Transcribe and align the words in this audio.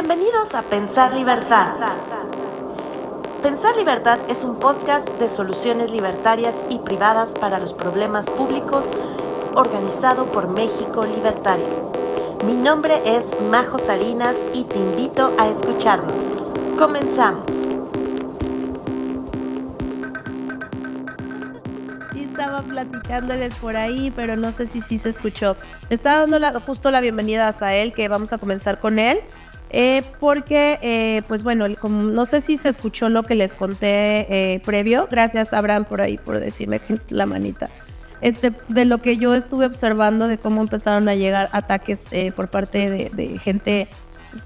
Bienvenidos 0.00 0.54
a 0.54 0.62
Pensar 0.62 1.12
Libertad. 1.12 1.72
Pensar 3.42 3.76
Libertad 3.76 4.20
es 4.28 4.44
un 4.44 4.56
podcast 4.60 5.08
de 5.18 5.28
soluciones 5.28 5.90
libertarias 5.90 6.54
y 6.70 6.78
privadas 6.78 7.34
para 7.34 7.58
los 7.58 7.72
problemas 7.72 8.30
públicos 8.30 8.92
organizado 9.56 10.26
por 10.26 10.46
México 10.46 11.04
Libertario. 11.04 11.90
Mi 12.46 12.54
nombre 12.54 13.02
es 13.04 13.26
Majo 13.50 13.80
Salinas 13.80 14.36
y 14.54 14.62
te 14.62 14.78
invito 14.78 15.34
a 15.36 15.48
escucharnos. 15.48 16.26
Comenzamos. 16.78 17.70
estaba 22.38 22.62
platicándoles 22.62 23.52
por 23.56 23.74
ahí, 23.74 24.12
pero 24.14 24.36
no 24.36 24.52
sé 24.52 24.68
si 24.68 24.80
sí 24.80 24.96
se 24.96 25.08
escuchó. 25.08 25.56
Estaba 25.90 26.24
dando 26.24 26.60
justo 26.60 26.92
la 26.92 27.00
bienvenida 27.00 27.48
a 27.48 27.52
Sael, 27.52 27.92
que 27.92 28.06
vamos 28.06 28.32
a 28.32 28.38
comenzar 28.38 28.78
con 28.78 29.00
él. 29.00 29.18
Eh, 29.70 30.02
porque, 30.18 30.78
eh, 30.82 31.22
pues 31.28 31.42
bueno, 31.42 31.66
como, 31.78 32.02
no 32.02 32.24
sé 32.24 32.40
si 32.40 32.56
se 32.56 32.68
escuchó 32.68 33.08
lo 33.08 33.22
que 33.22 33.34
les 33.34 33.54
conté 33.54 34.54
eh, 34.54 34.60
previo. 34.64 35.08
Gracias, 35.10 35.52
Abraham, 35.52 35.84
por 35.84 36.00
ahí, 36.00 36.18
por 36.18 36.38
decirme 36.40 36.80
la 37.10 37.26
manita. 37.26 37.68
Este, 38.20 38.52
de 38.68 38.84
lo 38.84 38.98
que 38.98 39.16
yo 39.16 39.34
estuve 39.34 39.66
observando 39.66 40.26
de 40.26 40.38
cómo 40.38 40.60
empezaron 40.60 41.08
a 41.08 41.14
llegar 41.14 41.48
ataques 41.52 42.00
por 42.34 42.48
parte 42.48 43.10
de, 43.10 43.38
gente 43.38 43.86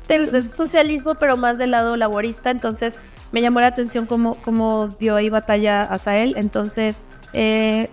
del, 0.09 0.51
socialismo, 0.51 1.15
pero 1.15 1.37
más 1.37 1.57
del 1.59 1.71
lado 1.71 1.97
laborista. 1.97 2.51
Entonces, 2.51 2.97
me 3.31 3.41
llamó 3.41 3.61
la 3.61 3.69
atención 3.69 4.07
cómo, 4.07 4.37
cómo 4.43 4.89
dio 4.89 5.17
ahí 5.17 5.31
batalla 5.31 5.83
a 5.85 5.99
Sael. 5.99 6.35
Entonces, 6.37 6.95
eh, 7.33 7.89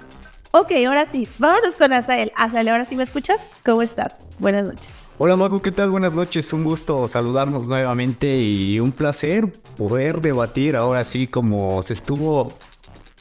ok, 0.51 0.71
ahora 0.85 1.05
sí, 1.05 1.27
vámonos 1.37 1.73
con 1.75 1.93
Azael. 1.93 2.31
Azael, 2.35 2.67
¿ahora 2.67 2.85
sí 2.85 2.95
me 2.95 3.03
escuchas? 3.03 3.37
¿Cómo 3.63 3.81
estás? 3.81 4.15
Buenas 4.39 4.65
noches. 4.65 5.08
Hola 5.21 5.35
Mago, 5.35 5.61
¿qué 5.61 5.73
tal? 5.73 5.89
Buenas 5.89 6.13
noches, 6.13 6.53
un 6.53 6.63
gusto 6.63 7.05
saludarnos 7.09 7.67
nuevamente 7.67 8.39
y 8.39 8.79
un 8.79 8.93
placer 8.93 9.51
poder 9.75 10.21
debatir 10.21 10.77
ahora 10.77 11.03
sí 11.03 11.27
como 11.27 11.81
se 11.81 11.91
estuvo 11.91 12.53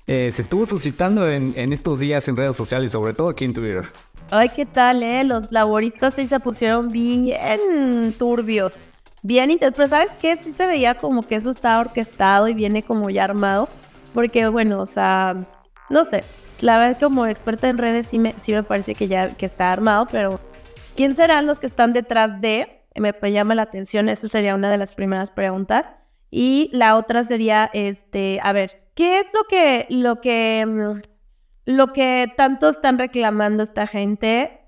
eh, 0.07 0.31
se 0.33 0.43
estuvo 0.43 0.65
suscitando 0.65 1.29
en, 1.29 1.73
estos 1.73 1.99
días 1.99 2.29
en 2.29 2.37
redes 2.37 2.57
sociales, 2.57 2.93
sobre 2.93 3.15
todo 3.15 3.31
aquí 3.31 3.47
en 3.47 3.53
Twitter. 3.53 3.91
Ay, 4.31 4.49
¿qué 4.51 4.65
tal, 4.65 5.03
eh? 5.03 5.25
Los 5.25 5.51
laboristas 5.51 6.15
sí 6.15 6.29
se 6.29 6.39
pusieron 6.39 6.89
bien 6.89 8.15
turbios. 8.17 8.75
Bien, 9.25 9.59
pero 9.59 9.89
¿sabes 9.89 10.11
qué? 10.21 10.39
Sí 10.41 10.53
se 10.53 10.69
veía 10.69 10.95
como 10.95 11.27
que 11.27 11.35
eso 11.35 11.51
está 11.51 11.81
orquestado 11.81 12.47
y 12.47 12.55
viene 12.55 12.85
como 12.85 13.11
ya 13.11 13.25
armado. 13.25 13.69
Porque, 14.15 14.47
bueno, 14.47 14.79
o 14.79 14.87
sea, 14.87 15.35
no 15.91 16.05
sé, 16.05 16.23
la 16.61 16.79
verdad 16.79 17.01
como 17.01 17.27
experta 17.27 17.69
en 17.69 17.77
redes 17.77 18.07
sí 18.07 18.21
me, 18.21 18.37
sí 18.39 18.53
me 18.53 18.63
parece 18.63 18.95
que 18.95 19.09
ya 19.09 19.31
que 19.35 19.47
está 19.47 19.73
armado, 19.73 20.07
pero 20.09 20.39
¿quién 20.99 21.15
serán 21.15 21.47
los 21.47 21.61
que 21.61 21.69
están 21.69 21.93
detrás 21.93 22.41
de? 22.41 22.83
Me, 22.97 23.13
llama 23.31 23.55
la 23.55 23.63
atención, 23.63 24.09
esa 24.09 24.29
sería 24.29 24.57
una 24.57 24.69
de 24.69 24.79
las 24.79 24.97
primeras 24.97 25.31
preguntas. 25.31 25.87
Y 26.29 26.71
la 26.73 26.97
otra 26.97 27.23
sería, 27.23 27.71
este, 27.73 28.41
a 28.43 28.53
ver, 28.53 28.91
¿qué 28.97 29.21
es 29.21 29.27
lo 29.33 29.45
que, 29.45 29.87
lo 29.91 30.21
que, 30.21 30.67
mm, 30.67 31.01
lo 31.67 31.93
que 31.93 32.27
tanto 32.37 32.69
están 32.69 32.99
reclamando 32.99 33.63
esta 33.63 33.87
gente? 33.87 34.61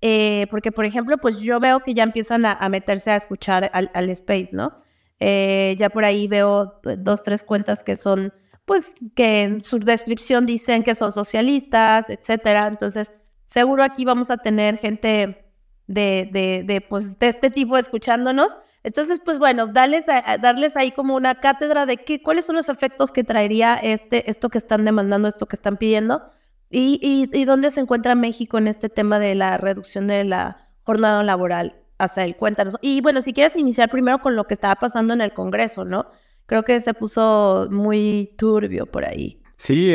Eh, 0.00 0.46
porque, 0.50 0.72
por 0.72 0.86
ejemplo, 0.86 1.18
pues 1.18 1.40
yo 1.40 1.60
veo 1.60 1.80
que 1.80 1.92
ya 1.92 2.02
empiezan 2.02 2.46
a, 2.46 2.66
meterse 2.70 3.10
a 3.10 3.16
escuchar 3.16 3.70
al, 3.74 4.08
Space, 4.08 4.48
¿no? 4.52 4.72
Eh, 5.20 5.76
ya 5.78 5.90
por 5.90 6.06
ahí 6.06 6.28
veo 6.28 6.80
dos, 6.96 7.22
tres 7.22 7.42
cuentas 7.42 7.84
que 7.84 7.96
son 7.96 8.32
pues 8.64 8.94
que 9.14 9.42
en 9.42 9.60
su 9.60 9.78
descripción 9.80 10.46
dicen 10.46 10.82
que 10.82 10.94
son 10.94 11.12
socialistas, 11.12 12.08
etcétera. 12.08 12.68
Entonces, 12.68 13.12
seguro 13.46 13.82
aquí 13.82 14.06
vamos 14.06 14.30
a 14.30 14.38
tener 14.38 14.78
gente 14.78 15.47
de, 15.88 16.28
de, 16.32 16.62
de, 16.64 16.80
pues, 16.80 17.18
de 17.18 17.28
este 17.28 17.50
tipo 17.50 17.76
escuchándonos. 17.76 18.56
Entonces, 18.84 19.20
pues 19.24 19.40
bueno, 19.40 19.66
darles, 19.66 20.06
darles 20.40 20.76
ahí 20.76 20.92
como 20.92 21.16
una 21.16 21.34
cátedra 21.34 21.84
de 21.84 21.96
qué, 21.96 22.22
cuáles 22.22 22.44
son 22.44 22.54
los 22.54 22.68
efectos 22.68 23.10
que 23.10 23.24
traería 23.24 23.74
este, 23.74 24.30
esto 24.30 24.48
que 24.48 24.58
están 24.58 24.84
demandando, 24.84 25.28
esto 25.28 25.46
que 25.46 25.56
están 25.56 25.76
pidiendo, 25.76 26.22
y, 26.70 27.00
y, 27.02 27.36
y 27.36 27.44
dónde 27.44 27.70
se 27.70 27.80
encuentra 27.80 28.14
México 28.14 28.56
en 28.56 28.68
este 28.68 28.88
tema 28.88 29.18
de 29.18 29.34
la 29.34 29.58
reducción 29.58 30.06
de 30.06 30.22
la 30.22 30.68
jornada 30.84 31.24
laboral. 31.24 31.82
Hasta 31.98 32.24
el 32.24 32.36
cuéntanos. 32.36 32.76
Y 32.80 33.00
bueno, 33.00 33.20
si 33.20 33.32
quieres 33.32 33.56
iniciar 33.56 33.90
primero 33.90 34.20
con 34.20 34.36
lo 34.36 34.44
que 34.44 34.54
estaba 34.54 34.76
pasando 34.76 35.14
en 35.14 35.20
el 35.20 35.32
Congreso, 35.32 35.84
¿no? 35.84 36.06
creo 36.48 36.62
que 36.62 36.80
se 36.80 36.94
puso 36.94 37.68
muy 37.70 38.34
turbio 38.38 38.86
por 38.86 39.04
ahí. 39.04 39.40
Sí, 39.56 39.94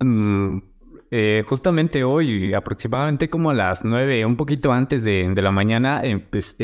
mm, 0.00 0.58
eh, 1.10 1.44
justamente 1.46 2.04
hoy, 2.04 2.54
aproximadamente 2.54 3.30
como 3.30 3.50
a 3.50 3.54
las 3.54 3.84
nueve, 3.84 4.24
un 4.24 4.36
poquito 4.36 4.72
antes 4.72 5.04
de, 5.04 5.32
la 5.36 5.50
mañana, 5.50 6.02
pues, 6.30 6.56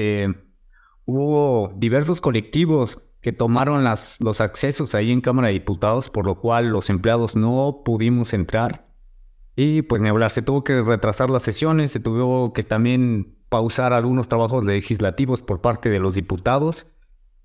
hubo 1.04 1.72
diversos 1.76 2.20
colectivos 2.20 3.06
que 3.20 3.32
tomaron 3.32 3.82
los 3.84 4.40
accesos 4.40 4.94
ahí 4.94 5.10
en 5.10 5.20
Cámara 5.20 5.48
de 5.48 5.54
Diputados, 5.54 6.10
por 6.10 6.26
lo 6.26 6.40
cual 6.40 6.68
los 6.68 6.90
empleados 6.90 7.34
no 7.34 7.82
pudimos 7.84 8.32
entrar. 8.32 8.86
Y 9.56 9.82
pues 9.82 10.02
ni 10.02 10.08
hablar, 10.08 10.30
se 10.30 10.42
tuvo 10.42 10.62
que 10.62 10.82
retrasar 10.82 11.30
las 11.30 11.42
sesiones, 11.42 11.90
se 11.90 11.98
tuvo 11.98 12.52
que 12.52 12.62
también 12.62 13.34
pausar 13.48 13.94
algunos 13.94 14.28
trabajos 14.28 14.64
legislativos 14.64 15.40
por 15.42 15.62
parte 15.62 15.88
de 15.88 15.98
los 15.98 16.14
diputados. 16.14 16.86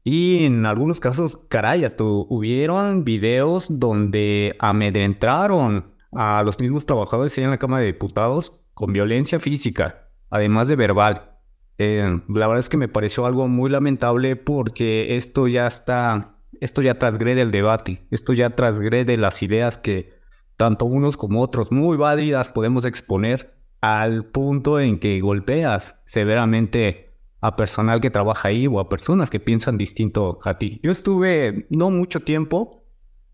Y 0.03 0.43
en 0.43 0.65
algunos 0.65 0.99
casos, 0.99 1.39
caray, 1.47 1.85
hubieron 1.99 3.05
videos 3.05 3.67
donde 3.79 4.55
amedrentaron 4.59 5.90
a 6.11 6.43
los 6.43 6.59
mismos 6.59 6.85
trabajadores 6.85 7.37
en 7.37 7.49
la 7.49 7.57
Cámara 7.57 7.81
de 7.81 7.93
Diputados 7.93 8.59
con 8.73 8.93
violencia 8.93 9.39
física, 9.39 10.09
además 10.29 10.67
de 10.67 10.75
verbal. 10.75 11.37
Eh, 11.77 12.21
la 12.27 12.47
verdad 12.47 12.59
es 12.59 12.69
que 12.69 12.77
me 12.77 12.87
pareció 12.87 13.25
algo 13.25 13.47
muy 13.47 13.69
lamentable 13.69 14.35
porque 14.35 15.15
esto 15.15 15.47
ya 15.47 15.67
está, 15.67 16.37
esto 16.59 16.81
ya 16.81 16.99
transgrede 16.99 17.41
el 17.41 17.51
debate, 17.51 18.05
esto 18.11 18.33
ya 18.33 18.51
transgrede 18.51 19.17
las 19.17 19.41
ideas 19.41 19.77
que 19.77 20.13
tanto 20.57 20.85
unos 20.85 21.17
como 21.17 21.41
otros 21.41 21.71
muy 21.71 21.97
válidas 21.97 22.49
podemos 22.49 22.85
exponer 22.85 23.55
al 23.81 24.25
punto 24.25 24.79
en 24.79 24.99
que 24.99 25.19
golpeas 25.19 25.95
severamente 26.05 27.15
a 27.41 27.55
personal 27.55 27.99
que 27.99 28.11
trabaja 28.11 28.49
ahí 28.49 28.67
o 28.67 28.79
a 28.79 28.87
personas 28.87 29.31
que 29.31 29.39
piensan 29.39 29.77
distinto 29.77 30.39
a 30.43 30.59
ti. 30.59 30.79
Yo 30.83 30.91
estuve 30.91 31.65
no 31.71 31.89
mucho 31.89 32.19
tiempo. 32.19 32.80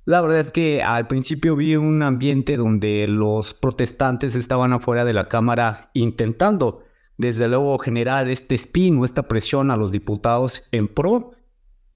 La 0.07 0.21
verdad 0.21 0.39
es 0.39 0.53
que 0.53 0.81
al 0.81 1.05
principio 1.07 1.57
vi 1.57 1.75
un 1.75 2.01
ambiente 2.01 2.55
donde 2.55 3.09
los 3.09 3.53
protestantes 3.53 4.35
estaban 4.35 4.71
afuera 4.71 5.03
de 5.03 5.11
la 5.11 5.27
Cámara 5.27 5.91
intentando, 5.93 6.85
desde 7.17 7.49
luego, 7.49 7.77
generar 7.77 8.29
este 8.29 8.55
spin 8.55 8.99
o 8.99 9.03
esta 9.03 9.27
presión 9.27 9.69
a 9.69 9.75
los 9.75 9.91
diputados 9.91 10.63
en 10.71 10.87
pro 10.87 11.31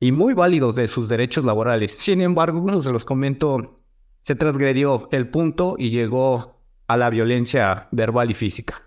y 0.01 0.11
muy 0.11 0.33
válidos 0.33 0.75
de 0.75 0.89
sus 0.89 1.07
derechos 1.07 1.45
laborales. 1.45 1.93
Sin 1.93 2.19
embargo, 2.19 2.59
uno 2.59 2.81
se 2.81 2.91
los 2.91 3.05
comento, 3.05 3.79
se 4.23 4.35
transgredió 4.35 5.07
el 5.13 5.29
punto 5.29 5.75
y 5.77 5.89
llegó 5.89 6.59
a 6.87 6.97
la 6.97 7.09
violencia 7.09 7.87
verbal 7.91 8.29
y 8.29 8.33
física. 8.33 8.83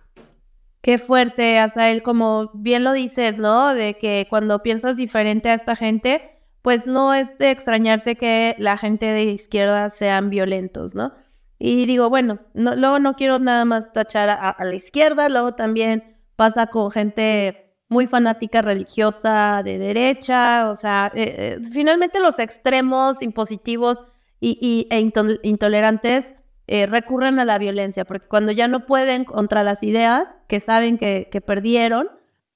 Qué 0.82 0.98
fuerte, 0.98 1.58
Asael, 1.58 2.02
como 2.02 2.50
bien 2.52 2.84
lo 2.84 2.92
dices, 2.92 3.38
¿no? 3.38 3.72
De 3.72 3.96
que 3.96 4.26
cuando 4.28 4.62
piensas 4.62 4.98
diferente 4.98 5.48
a 5.48 5.54
esta 5.54 5.76
gente, 5.76 6.33
pues 6.64 6.86
no 6.86 7.12
es 7.12 7.36
de 7.36 7.50
extrañarse 7.50 8.16
que 8.16 8.56
la 8.58 8.78
gente 8.78 9.04
de 9.04 9.24
izquierda 9.24 9.90
sean 9.90 10.30
violentos, 10.30 10.94
¿no? 10.94 11.12
Y 11.58 11.84
digo, 11.84 12.08
bueno, 12.08 12.38
no, 12.54 12.74
luego 12.74 12.98
no 13.00 13.16
quiero 13.16 13.38
nada 13.38 13.66
más 13.66 13.92
tachar 13.92 14.30
a, 14.30 14.56
la 14.64 14.74
izquierda, 14.74 15.28
luego 15.28 15.52
también 15.52 16.16
pasa 16.36 16.68
con 16.68 16.90
gente 16.90 17.76
muy 17.90 18.06
fanática 18.06 18.62
religiosa 18.62 19.60
de 19.62 19.76
derecha, 19.76 20.70
o 20.70 20.74
sea, 20.74 21.12
eh, 21.14 21.58
eh, 21.60 21.64
finalmente 21.70 22.18
los 22.18 22.38
extremos 22.38 23.20
impositivos 23.20 24.00
y, 24.40 24.88
e 24.90 25.00
intolerantes 25.42 26.34
eh, 26.66 26.86
recurren 26.86 27.38
a 27.40 27.44
la 27.44 27.58
violencia, 27.58 28.06
porque 28.06 28.26
cuando 28.26 28.52
ya 28.52 28.68
no 28.68 28.86
pueden 28.86 29.26
contra 29.26 29.64
las 29.64 29.82
ideas, 29.82 30.34
que 30.48 30.60
saben 30.60 30.96
que, 30.96 31.42
perdieron, 31.46 32.08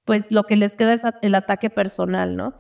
pues 0.07 0.33
lo 0.33 0.45
que 0.45 0.57
les 0.57 0.77
queda 0.77 0.95
es 0.95 1.03
el 1.21 1.35
ataque 1.35 1.69
personal, 1.69 2.37
¿no? 2.37 2.55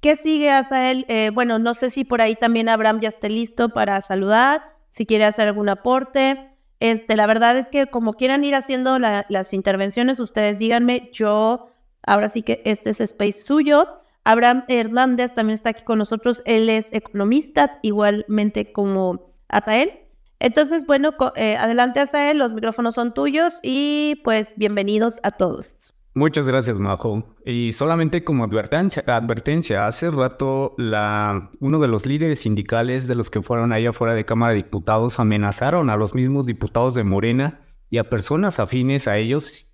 ¿Qué 0.00 0.14
sigue, 0.14 0.50
Asael? 0.50 1.04
Eh, 1.08 1.30
bueno, 1.34 1.58
no 1.58 1.74
sé 1.74 1.90
si 1.90 2.04
por 2.04 2.20
ahí 2.20 2.36
también 2.36 2.68
Abraham 2.68 3.00
ya 3.00 3.08
esté 3.08 3.28
listo 3.28 3.70
para 3.70 4.00
saludar, 4.00 4.62
si 4.90 5.06
quiere 5.06 5.24
hacer 5.24 5.48
algún 5.48 5.68
aporte. 5.68 6.56
Este, 6.78 7.16
la 7.16 7.26
verdad 7.26 7.58
es 7.58 7.68
que 7.68 7.86
como 7.86 8.12
quieran 8.14 8.44
ir 8.44 8.54
haciendo 8.54 9.00
las 9.00 9.52
intervenciones, 9.52 10.20
ustedes 10.20 10.60
díganme, 10.60 11.10
yo, 11.12 11.70
ahora 12.02 12.28
sí 12.28 12.42
que 12.42 12.62
este 12.64 12.90
es 12.90 13.00
space 13.00 13.40
suyo. 13.40 13.88
Abraham 14.22 14.64
Hernández 14.68 15.34
también 15.34 15.54
está 15.54 15.70
aquí 15.70 15.82
con 15.82 15.98
nosotros, 15.98 16.42
él 16.44 16.68
es 16.68 16.92
economista, 16.92 17.80
igualmente 17.82 18.70
como 18.70 19.32
Asael. 19.48 19.90
Entonces, 20.38 20.86
bueno, 20.86 21.10
eh, 21.34 21.56
adelante 21.56 21.98
Asael, 21.98 22.38
los 22.38 22.54
micrófonos 22.54 22.94
son 22.94 23.14
tuyos 23.14 23.58
y 23.64 24.20
pues 24.22 24.54
bienvenidos 24.56 25.18
a 25.24 25.32
todos. 25.32 25.92
Muchas 26.18 26.48
gracias, 26.48 26.80
Majo. 26.80 27.22
Y 27.46 27.72
solamente 27.72 28.24
como 28.24 28.42
advertencia, 28.42 29.04
advertencia 29.06 29.86
hace 29.86 30.10
rato 30.10 30.74
la, 30.76 31.48
uno 31.60 31.78
de 31.78 31.86
los 31.86 32.06
líderes 32.06 32.40
sindicales 32.40 33.06
de 33.06 33.14
los 33.14 33.30
que 33.30 33.40
fueron 33.40 33.72
allá 33.72 33.90
afuera 33.90 34.14
de 34.14 34.24
Cámara 34.24 34.50
de 34.52 34.64
Diputados 34.64 35.20
amenazaron 35.20 35.90
a 35.90 35.96
los 35.96 36.16
mismos 36.16 36.44
diputados 36.44 36.94
de 36.94 37.04
Morena 37.04 37.60
y 37.88 37.98
a 37.98 38.10
personas 38.10 38.58
afines 38.58 39.06
a 39.06 39.16
ellos 39.16 39.70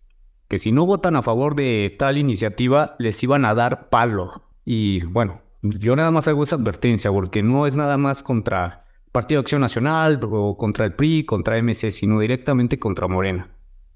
que 0.46 0.58
si 0.58 0.70
no 0.70 0.84
votan 0.84 1.16
a 1.16 1.22
favor 1.22 1.54
de 1.54 1.96
tal 1.98 2.18
iniciativa 2.18 2.94
les 2.98 3.22
iban 3.22 3.46
a 3.46 3.54
dar 3.54 3.88
palo. 3.88 4.50
Y 4.66 5.02
bueno, 5.06 5.40
yo 5.62 5.96
nada 5.96 6.10
más 6.10 6.28
hago 6.28 6.44
esa 6.44 6.56
advertencia 6.56 7.10
porque 7.10 7.42
no 7.42 7.66
es 7.66 7.74
nada 7.74 7.96
más 7.96 8.22
contra 8.22 8.84
Partido 9.12 9.40
Acción 9.40 9.62
Nacional 9.62 10.20
o 10.22 10.58
contra 10.58 10.84
el 10.84 10.92
PRI, 10.92 11.24
contra 11.24 11.56
MC, 11.56 11.90
sino 11.90 12.20
directamente 12.20 12.78
contra 12.78 13.08
Morena. 13.08 13.48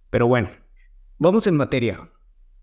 Pero 0.08 0.26
bueno, 0.26 0.48
vamos 1.18 1.46
en 1.46 1.58
materia. 1.58 2.08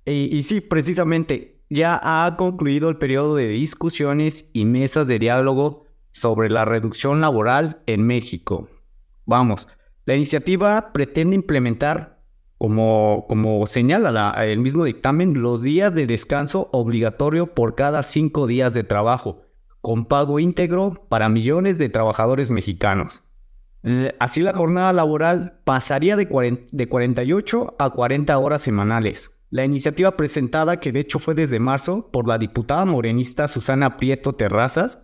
Y, 0.05 0.35
y 0.35 0.43
sí, 0.43 0.61
precisamente, 0.61 1.55
ya 1.69 1.99
ha 2.01 2.35
concluido 2.37 2.89
el 2.89 2.97
periodo 2.97 3.35
de 3.35 3.47
discusiones 3.47 4.49
y 4.53 4.65
mesas 4.65 5.07
de 5.07 5.19
diálogo 5.19 5.85
sobre 6.11 6.49
la 6.49 6.63
reducción 6.63 7.21
laboral 7.21 7.81
en 7.87 8.05
México. 8.05 8.69
Vamos, 9.25 9.67
la 10.05 10.15
iniciativa 10.15 10.93
pretende 10.93 11.35
implementar, 11.35 12.19
como, 12.57 13.25
como 13.27 13.65
señala 13.65 14.33
el 14.45 14.59
mismo 14.59 14.85
dictamen, 14.85 15.41
los 15.41 15.61
días 15.61 15.93
de 15.93 16.05
descanso 16.07 16.69
obligatorio 16.71 17.53
por 17.53 17.75
cada 17.75 18.03
cinco 18.03 18.47
días 18.47 18.73
de 18.73 18.83
trabajo, 18.83 19.41
con 19.81 20.05
pago 20.05 20.39
íntegro 20.39 21.05
para 21.09 21.27
millones 21.27 21.77
de 21.77 21.89
trabajadores 21.89 22.51
mexicanos. 22.51 23.23
Eh, 23.83 24.15
así 24.19 24.41
la 24.41 24.53
jornada 24.53 24.93
laboral 24.93 25.59
pasaría 25.63 26.15
de, 26.15 26.67
de 26.71 26.87
48 26.87 27.75
a 27.77 27.89
40 27.89 28.37
horas 28.37 28.61
semanales. 28.61 29.34
La 29.49 29.63
iniciativa 29.63 30.17
presentada, 30.17 30.79
que 30.79 30.91
de 30.91 31.01
hecho 31.01 31.19
fue 31.19 31.35
desde 31.35 31.59
marzo 31.59 32.09
por 32.11 32.27
la 32.27 32.37
diputada 32.37 32.85
morenista 32.85 33.47
Susana 33.47 33.97
Prieto 33.97 34.33
Terrazas, 34.33 34.99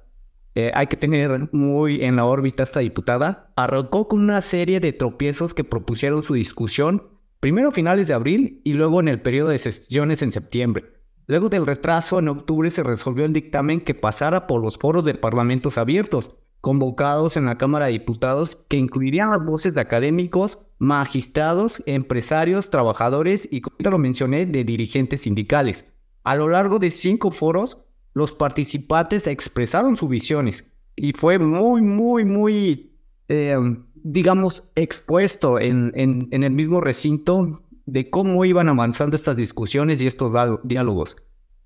eh, 0.53 0.71
hay 0.73 0.87
que 0.87 0.97
tener 0.97 1.49
muy 1.53 2.03
en 2.03 2.17
la 2.17 2.25
órbita 2.25 2.63
esta 2.63 2.81
diputada, 2.81 3.53
arrancó 3.55 4.07
con 4.07 4.19
una 4.19 4.41
serie 4.41 4.79
de 4.79 4.91
tropiezos 4.91 5.53
que 5.53 5.63
propusieron 5.63 6.23
su 6.23 6.33
discusión, 6.33 7.07
primero 7.39 7.69
a 7.69 7.71
finales 7.71 8.07
de 8.07 8.13
abril 8.13 8.61
y 8.65 8.73
luego 8.73 8.99
en 8.99 9.07
el 9.07 9.21
periodo 9.21 9.49
de 9.49 9.59
sesiones 9.59 10.21
en 10.21 10.31
septiembre. 10.31 10.85
Luego 11.27 11.47
del 11.47 11.65
retraso, 11.65 12.19
en 12.19 12.27
octubre 12.27 12.69
se 12.69 12.83
resolvió 12.83 13.23
el 13.23 13.31
dictamen 13.31 13.79
que 13.79 13.95
pasara 13.95 14.47
por 14.47 14.61
los 14.61 14.77
foros 14.77 15.05
de 15.05 15.13
parlamentos 15.13 15.77
abiertos, 15.77 16.35
convocados 16.61 17.37
en 17.37 17.45
la 17.45 17.57
Cámara 17.57 17.87
de 17.87 17.93
Diputados, 17.93 18.55
que 18.69 18.77
incluirían 18.77 19.31
las 19.31 19.43
voces 19.43 19.73
de 19.73 19.81
académicos, 19.81 20.59
magistrados, 20.77 21.83
empresarios, 21.85 22.69
trabajadores 22.69 23.47
y, 23.51 23.61
como 23.61 23.77
ya 23.79 23.89
lo 23.89 23.97
mencioné, 23.97 24.45
de 24.45 24.63
dirigentes 24.63 25.21
sindicales. 25.21 25.85
A 26.23 26.35
lo 26.35 26.47
largo 26.47 26.79
de 26.79 26.91
cinco 26.91 27.31
foros, 27.31 27.85
los 28.13 28.31
participantes 28.31 29.27
expresaron 29.27 29.97
sus 29.97 30.09
visiones 30.09 30.65
y 30.95 31.13
fue 31.13 31.39
muy, 31.39 31.81
muy, 31.81 32.25
muy, 32.25 32.93
eh, 33.27 33.57
digamos, 33.95 34.71
expuesto 34.75 35.59
en, 35.59 35.91
en, 35.95 36.43
el 36.43 36.51
mismo 36.51 36.81
recinto 36.81 37.63
de 37.85 38.09
cómo 38.09 38.45
iban 38.45 38.69
avanzando 38.69 39.15
estas 39.15 39.37
discusiones 39.37 40.01
y 40.01 40.07
estos 40.07 40.33
diálogos. 40.63 41.17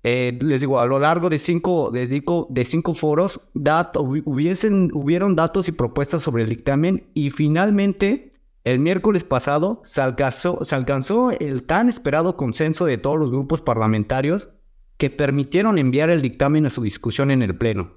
Eh, 0.08 0.38
les 0.40 0.60
digo, 0.60 0.78
a 0.78 0.86
lo 0.86 1.00
largo 1.00 1.28
de 1.30 1.40
cinco, 1.40 1.90
de 1.90 2.06
de 2.06 2.64
cinco 2.64 2.94
foros, 2.94 3.40
hubiesen, 4.24 4.90
hubieron 4.94 5.34
datos 5.34 5.66
y 5.66 5.72
propuestas 5.72 6.22
sobre 6.22 6.44
el 6.44 6.48
dictamen 6.48 7.10
y 7.12 7.30
finalmente 7.30 8.32
el 8.62 8.78
miércoles 8.78 9.24
pasado 9.24 9.80
se 9.82 10.00
alcanzó, 10.00 10.62
se 10.62 10.76
alcanzó 10.76 11.32
el 11.32 11.64
tan 11.64 11.88
esperado 11.88 12.36
consenso 12.36 12.84
de 12.84 12.98
todos 12.98 13.18
los 13.18 13.32
grupos 13.32 13.62
parlamentarios 13.62 14.50
que 14.96 15.10
permitieron 15.10 15.76
enviar 15.76 16.08
el 16.10 16.22
dictamen 16.22 16.66
a 16.66 16.70
su 16.70 16.82
discusión 16.82 17.32
en 17.32 17.42
el 17.42 17.58
Pleno. 17.58 17.94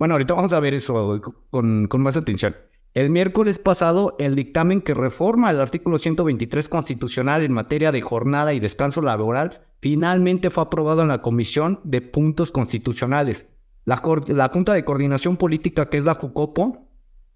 Bueno, 0.00 0.14
ahorita 0.14 0.34
vamos 0.34 0.52
a 0.54 0.58
ver 0.58 0.74
eso 0.74 1.20
con, 1.50 1.86
con 1.86 2.02
más 2.02 2.16
atención. 2.16 2.56
El 2.94 3.08
miércoles 3.08 3.58
pasado, 3.58 4.16
el 4.18 4.34
dictamen 4.34 4.82
que 4.82 4.92
reforma 4.92 5.50
el 5.50 5.60
artículo 5.60 5.96
123 5.96 6.68
constitucional 6.68 7.42
en 7.42 7.52
materia 7.52 7.90
de 7.90 8.02
jornada 8.02 8.52
y 8.52 8.60
descanso 8.60 9.00
laboral 9.00 9.62
finalmente 9.80 10.50
fue 10.50 10.64
aprobado 10.64 11.00
en 11.00 11.08
la 11.08 11.22
Comisión 11.22 11.80
de 11.84 12.02
Puntos 12.02 12.52
Constitucionales. 12.52 13.46
La, 13.86 13.96
Junta 13.96 14.74
de 14.74 14.84
Coordinación 14.84 15.38
Política, 15.38 15.88
que 15.88 15.96
es 15.96 16.04
la 16.04 16.16
JUCOPO, 16.16 16.86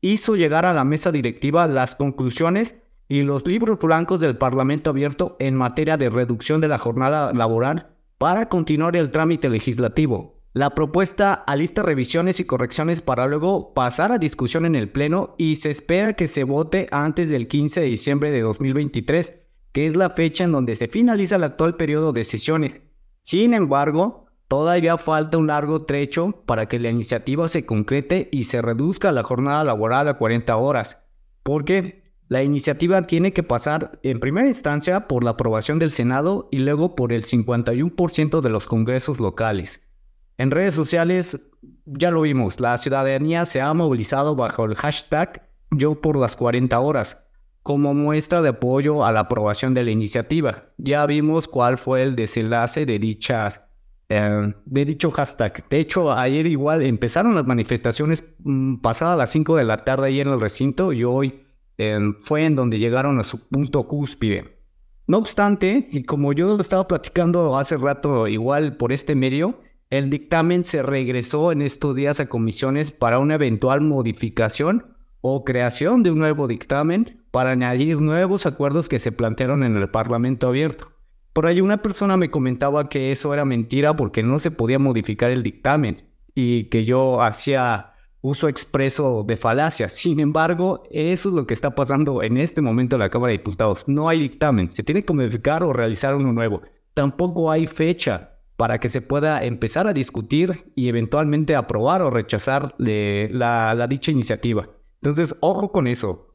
hizo 0.02 0.36
llegar 0.36 0.66
a 0.66 0.74
la 0.74 0.84
mesa 0.84 1.10
directiva 1.10 1.66
las 1.66 1.96
conclusiones 1.96 2.76
y 3.08 3.22
los 3.22 3.46
libros 3.46 3.78
blancos 3.78 4.20
del 4.20 4.36
Parlamento 4.36 4.90
abierto 4.90 5.36
en 5.38 5.54
materia 5.54 5.96
de 5.96 6.10
reducción 6.10 6.60
de 6.60 6.68
la 6.68 6.78
jornada 6.78 7.32
laboral 7.32 7.94
para 8.18 8.50
continuar 8.50 8.94
el 8.94 9.10
trámite 9.10 9.48
legislativo. 9.48 10.35
La 10.56 10.70
propuesta 10.70 11.34
alista 11.34 11.82
revisiones 11.82 12.40
y 12.40 12.44
correcciones 12.44 13.02
para 13.02 13.26
luego 13.26 13.74
pasar 13.74 14.10
a 14.10 14.16
discusión 14.16 14.64
en 14.64 14.74
el 14.74 14.88
Pleno 14.88 15.34
y 15.36 15.56
se 15.56 15.70
espera 15.70 16.14
que 16.14 16.28
se 16.28 16.44
vote 16.44 16.88
antes 16.92 17.28
del 17.28 17.46
15 17.46 17.82
de 17.82 17.86
diciembre 17.88 18.30
de 18.30 18.40
2023, 18.40 19.34
que 19.72 19.84
es 19.84 19.96
la 19.96 20.08
fecha 20.08 20.44
en 20.44 20.52
donde 20.52 20.74
se 20.74 20.88
finaliza 20.88 21.36
el 21.36 21.44
actual 21.44 21.76
periodo 21.76 22.14
de 22.14 22.24
sesiones. 22.24 22.80
Sin 23.20 23.52
embargo, 23.52 24.28
todavía 24.48 24.96
falta 24.96 25.36
un 25.36 25.48
largo 25.48 25.84
trecho 25.84 26.42
para 26.46 26.68
que 26.68 26.78
la 26.78 26.88
iniciativa 26.88 27.48
se 27.48 27.66
concrete 27.66 28.30
y 28.32 28.44
se 28.44 28.62
reduzca 28.62 29.12
la 29.12 29.24
jornada 29.24 29.62
laboral 29.62 30.08
a 30.08 30.16
40 30.16 30.56
horas. 30.56 30.96
¿Por 31.42 31.66
qué? 31.66 32.02
La 32.28 32.42
iniciativa 32.42 33.02
tiene 33.02 33.34
que 33.34 33.42
pasar 33.42 34.00
en 34.02 34.20
primera 34.20 34.48
instancia 34.48 35.06
por 35.06 35.22
la 35.22 35.32
aprobación 35.32 35.78
del 35.78 35.90
Senado 35.90 36.48
y 36.50 36.60
luego 36.60 36.94
por 36.94 37.12
el 37.12 37.24
51% 37.24 38.40
de 38.40 38.48
los 38.48 38.66
congresos 38.66 39.20
locales. 39.20 39.85
En 40.38 40.50
redes 40.50 40.74
sociales 40.74 41.40
ya 41.84 42.10
lo 42.10 42.22
vimos, 42.22 42.60
la 42.60 42.76
ciudadanía 42.78 43.44
se 43.44 43.60
ha 43.60 43.72
movilizado 43.74 44.36
bajo 44.36 44.64
el 44.64 44.74
hashtag 44.74 45.48
Yo 45.70 46.00
por 46.00 46.16
las 46.16 46.36
40 46.36 46.78
horas 46.78 47.22
como 47.62 47.94
muestra 47.94 48.42
de 48.42 48.50
apoyo 48.50 49.04
a 49.04 49.10
la 49.10 49.20
aprobación 49.20 49.74
de 49.74 49.82
la 49.82 49.90
iniciativa. 49.90 50.66
Ya 50.78 51.04
vimos 51.04 51.48
cuál 51.48 51.78
fue 51.78 52.04
el 52.04 52.14
desenlace 52.14 52.86
de 52.86 53.00
dichas 53.00 53.60
eh, 54.08 54.52
de 54.64 54.84
dicho 54.84 55.10
hashtag. 55.10 55.68
De 55.68 55.80
hecho, 55.80 56.12
ayer 56.12 56.46
igual 56.46 56.82
empezaron 56.82 57.34
las 57.34 57.44
manifestaciones 57.44 58.22
mm, 58.38 58.76
pasadas 58.76 59.18
las 59.18 59.30
5 59.30 59.56
de 59.56 59.64
la 59.64 59.78
tarde 59.78 60.06
ahí 60.06 60.20
en 60.20 60.28
el 60.28 60.40
recinto 60.40 60.92
y 60.92 61.02
hoy 61.02 61.42
fue 62.22 62.44
en 62.44 62.56
donde 62.56 62.78
llegaron 62.78 63.18
a 63.18 63.24
su 63.24 63.48
punto 63.48 63.86
cúspide. 63.86 64.60
No 65.08 65.18
obstante, 65.18 65.88
y 65.90 66.04
como 66.04 66.32
yo 66.32 66.56
lo 66.56 66.62
estaba 66.62 66.88
platicando 66.88 67.58
hace 67.58 67.76
rato 67.76 68.26
igual 68.28 68.76
por 68.76 68.92
este 68.92 69.14
medio, 69.14 69.60
el 69.90 70.10
dictamen 70.10 70.64
se 70.64 70.82
regresó 70.82 71.52
en 71.52 71.62
estos 71.62 71.94
días 71.94 72.18
a 72.18 72.28
comisiones 72.28 72.90
para 72.90 73.20
una 73.20 73.36
eventual 73.36 73.82
modificación 73.82 74.96
o 75.20 75.44
creación 75.44 76.02
de 76.02 76.10
un 76.10 76.18
nuevo 76.18 76.48
dictamen 76.48 77.22
para 77.30 77.50
añadir 77.50 78.00
nuevos 78.00 78.46
acuerdos 78.46 78.88
que 78.88 78.98
se 78.98 79.12
plantearon 79.12 79.62
en 79.62 79.76
el 79.76 79.88
Parlamento 79.88 80.48
abierto. 80.48 80.92
Por 81.32 81.46
ahí 81.46 81.60
una 81.60 81.82
persona 81.82 82.16
me 82.16 82.30
comentaba 82.30 82.88
que 82.88 83.12
eso 83.12 83.32
era 83.32 83.44
mentira 83.44 83.94
porque 83.94 84.22
no 84.22 84.38
se 84.38 84.50
podía 84.50 84.78
modificar 84.78 85.30
el 85.30 85.42
dictamen 85.42 86.02
y 86.34 86.64
que 86.64 86.84
yo 86.84 87.22
hacía 87.22 87.92
uso 88.22 88.48
expreso 88.48 89.24
de 89.26 89.36
falacias. 89.36 89.92
Sin 89.92 90.18
embargo, 90.18 90.82
eso 90.90 91.28
es 91.28 91.34
lo 91.34 91.46
que 91.46 91.54
está 91.54 91.74
pasando 91.76 92.22
en 92.22 92.38
este 92.38 92.60
momento 92.60 92.96
en 92.96 93.00
la 93.00 93.10
Cámara 93.10 93.30
de 93.30 93.38
Diputados. 93.38 93.86
No 93.86 94.08
hay 94.08 94.20
dictamen, 94.20 94.70
se 94.72 94.82
tiene 94.82 95.04
que 95.04 95.12
modificar 95.12 95.62
o 95.62 95.72
realizar 95.72 96.16
uno 96.16 96.32
nuevo. 96.32 96.62
Tampoco 96.94 97.50
hay 97.50 97.66
fecha 97.66 98.35
para 98.56 98.78
que 98.78 98.88
se 98.88 99.02
pueda 99.02 99.44
empezar 99.44 99.86
a 99.86 99.92
discutir 99.92 100.72
y 100.74 100.88
eventualmente 100.88 101.54
aprobar 101.54 102.02
o 102.02 102.10
rechazar 102.10 102.74
la, 102.78 103.86
dicha 103.88 104.10
iniciativa. 104.10 104.68
Entonces, 105.02 105.36
ojo 105.40 105.72
con 105.72 105.86
eso. 105.86 106.30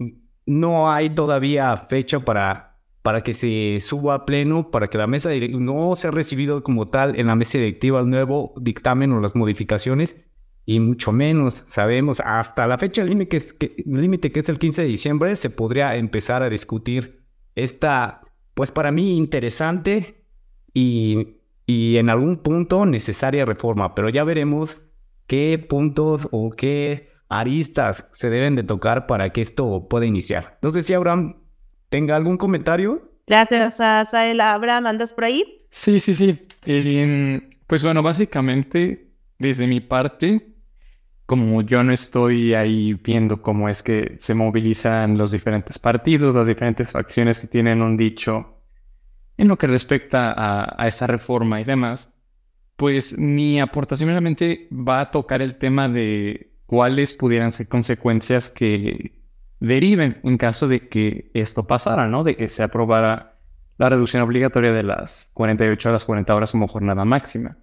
No 0.46 0.92
hay 0.92 1.10
todavía 1.10 1.76
fecha 1.78 2.20
para, 2.20 2.80
para 3.02 3.22
que 3.22 3.34
se 3.34 3.80
suba 3.80 4.16
a 4.16 4.26
pleno, 4.26 4.70
para 4.70 4.88
que 4.88 4.98
la 4.98 5.08
mesa 5.08 5.30
no 5.52 5.96
se 5.96 6.08
ha 6.08 6.12
recibido 6.12 6.64
como 6.64 6.90
tal 6.90 7.20
en 7.20 7.28
la 7.28 7.36
mesa 7.36 7.58
directiva 7.58 8.00
el 8.00 8.10
nuevo 8.10 8.54
dictamen 8.60 9.12
o 9.12 9.20
las 9.20 9.36
modificaciones 9.36 10.16
y 10.66 10.80
mucho 10.80 11.12
menos 11.12 11.64
sabemos 11.66 12.22
hasta 12.24 12.68
la 12.68 12.78
fecha 12.78 13.04
que, 13.04 13.76
límite 13.86 14.32
que 14.32 14.40
es 14.40 14.50
el 14.50 14.60
15 14.60 14.84
de 14.84 14.88
diciembre 14.88 15.36
se 15.36 15.50
podría 15.50 15.96
empezar 15.96 16.44
a 16.44 16.50
discutir 16.50 17.24
esta, 17.56 18.22
pues 18.54 18.72
para 18.72 18.92
mí 18.92 19.18
interesante 19.18 20.24
y, 20.74 21.41
y 21.66 21.98
en 21.98 22.10
algún 22.10 22.38
punto 22.38 22.86
necesaria 22.86 23.46
reforma, 23.46 23.96
pero 23.96 24.10
ya 24.10 24.24
veremos 24.24 24.78
qué 25.28 25.58
puntos 25.58 26.28
o 26.32 26.52
qué 26.52 27.12
aristas 27.30 28.10
se 28.12 28.30
deben 28.30 28.56
de 28.56 28.64
tocar 28.64 29.08
para 29.08 29.30
que 29.30 29.42
esto 29.42 29.88
pueda 29.90 30.06
iniciar. 30.06 30.58
No 30.62 30.72
sé 30.72 30.84
si 30.84 30.94
Abraham 30.94 31.38
tenga 31.90 32.16
algún 32.16 32.38
comentario. 32.38 33.14
Gracias 33.28 33.80
a 33.80 34.04
Sael. 34.04 34.42
Abraham, 34.42 34.88
¿andas 34.88 35.14
por 35.14 35.24
ahí? 35.24 35.66
Sí, 35.72 36.00
sí, 36.00 36.16
sí. 36.16 36.40
pues 37.68 37.84
bueno, 37.84 38.04
básicamente, 38.04 39.14
desde 39.40 39.68
mi 39.68 39.80
parte, 39.80 40.56
como 41.26 41.62
yo 41.62 41.82
no 41.84 41.94
estoy 41.94 42.54
ahí 42.54 42.94
viendo 42.96 43.42
cómo 43.42 43.70
es 43.70 43.82
que 43.82 44.18
se 44.20 44.34
movilizan 44.34 45.18
los 45.18 45.32
diferentes 45.32 45.80
partidos, 45.80 46.36
las 46.36 46.46
diferentes 46.46 46.92
facciones 46.92 47.40
que 47.40 47.48
tienen 47.48 47.82
un 47.82 47.96
dicho 47.96 48.61
en 49.42 49.48
lo 49.48 49.58
que 49.58 49.66
respecta 49.66 50.36
a, 50.38 50.88
esa 50.88 51.08
reforma 51.08 51.60
y 51.60 51.64
demás, 51.64 52.14
pues 52.76 53.18
mi 53.18 53.60
aportación 53.60 54.10
realmente 54.10 54.68
va 54.72 55.00
a 55.00 55.10
tocar 55.10 55.42
el 55.42 55.56
tema 55.56 55.90
de 55.90 56.54
cuáles 56.68 57.14
pudieran 57.14 57.52
ser 57.52 57.68
consecuencias 57.68 58.52
que 58.52 59.20
deriven 59.60 60.20
en 60.24 60.38
caso 60.38 60.68
de 60.68 60.88
que 60.88 61.32
esto 61.34 61.66
pasara, 61.66 62.06
¿no? 62.06 62.24
De 62.24 62.36
que 62.36 62.48
se 62.50 62.62
aprobara 62.62 63.40
la 63.80 63.90
reducción 63.90 64.22
obligatoria 64.22 64.74
de 64.74 64.84
las 64.84 65.32
48 65.34 65.90
horas, 65.90 66.06
40 66.06 66.36
horas 66.36 66.52
como 66.52 66.68
jornada 66.68 67.04
máxima. 67.04 67.58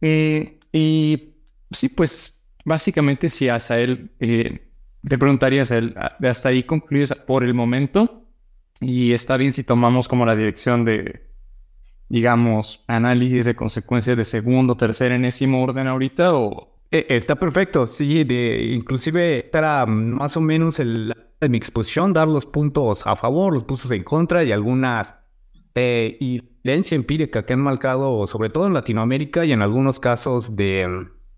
Eh, 0.00 0.58
y 0.72 1.36
sí, 1.70 1.90
pues 1.90 2.44
básicamente 2.64 3.28
si 3.28 3.48
hasta 3.48 3.78
él, 3.78 4.10
eh, 4.18 4.68
te 5.08 5.16
preguntarías, 5.16 5.70
él, 5.70 5.94
hasta 5.96 6.48
ahí 6.48 6.64
concluyes 6.64 7.14
por 7.14 7.44
el 7.44 7.54
momento 7.54 8.23
y 8.80 9.12
está 9.12 9.36
bien 9.36 9.52
si 9.52 9.64
tomamos 9.64 10.08
como 10.08 10.26
la 10.26 10.36
dirección 10.36 10.84
de, 10.84 11.26
digamos, 12.08 12.84
análisis 12.86 13.44
de 13.44 13.54
consecuencias 13.54 14.16
de 14.16 14.24
segundo, 14.24 14.76
tercer, 14.76 15.12
enésimo 15.12 15.62
orden 15.62 15.86
ahorita 15.86 16.34
o... 16.34 16.74
E, 16.90 17.06
está 17.08 17.34
perfecto, 17.34 17.86
sí, 17.86 18.24
de, 18.24 18.72
inclusive 18.72 19.50
era 19.52 19.86
más 19.86 20.36
o 20.36 20.40
menos 20.40 20.78
el, 20.78 21.12
mi 21.48 21.56
exposición, 21.56 22.12
dar 22.12 22.28
los 22.28 22.46
puntos 22.46 23.06
a 23.06 23.16
favor, 23.16 23.52
los 23.52 23.64
puntos 23.64 23.90
en 23.90 24.04
contra 24.04 24.44
y 24.44 24.52
algunas 24.52 25.16
eh, 25.74 26.18
evidencia 26.20 26.94
empírica 26.94 27.44
que 27.44 27.52
han 27.52 27.60
marcado, 27.60 28.26
sobre 28.26 28.48
todo 28.48 28.66
en 28.66 28.74
Latinoamérica 28.74 29.44
y 29.44 29.52
en 29.52 29.62
algunos 29.62 29.98
casos 29.98 30.54
de 30.54 30.82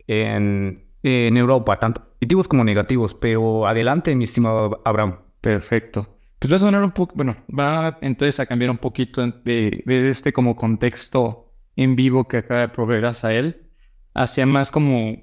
en, 0.07 0.85
en 1.03 1.37
Europa, 1.37 1.79
tanto 1.79 2.03
positivos 2.03 2.49
como 2.49 2.65
negativos. 2.65 3.15
Pero 3.15 3.67
adelante, 3.67 4.15
mi 4.15 4.25
estimado 4.25 4.83
Abraham. 4.85 5.21
Perfecto. 5.41 6.16
Pues 6.39 6.53
va 6.53 6.57
a 6.57 6.61
sonar 6.61 6.85
un 6.85 6.93
poco, 6.93 7.15
bueno, 7.17 7.37
va 7.49 7.99
entonces 8.03 8.39
a 8.41 8.47
cambiar 8.47 8.71
un 8.71 8.79
poquito 8.79 9.27
de, 9.27 9.83
de 9.85 10.11
este 10.11 10.33
como 10.33 10.55
contexto 10.55 11.55
en 11.77 11.97
vivo 11.97 12.29
que 12.29 12.39
acaba 12.39 12.61
de 12.61 12.69
proveer 12.69 13.11
él 13.31 13.67
hacia 14.15 14.47
más 14.47 14.71
como, 14.71 15.17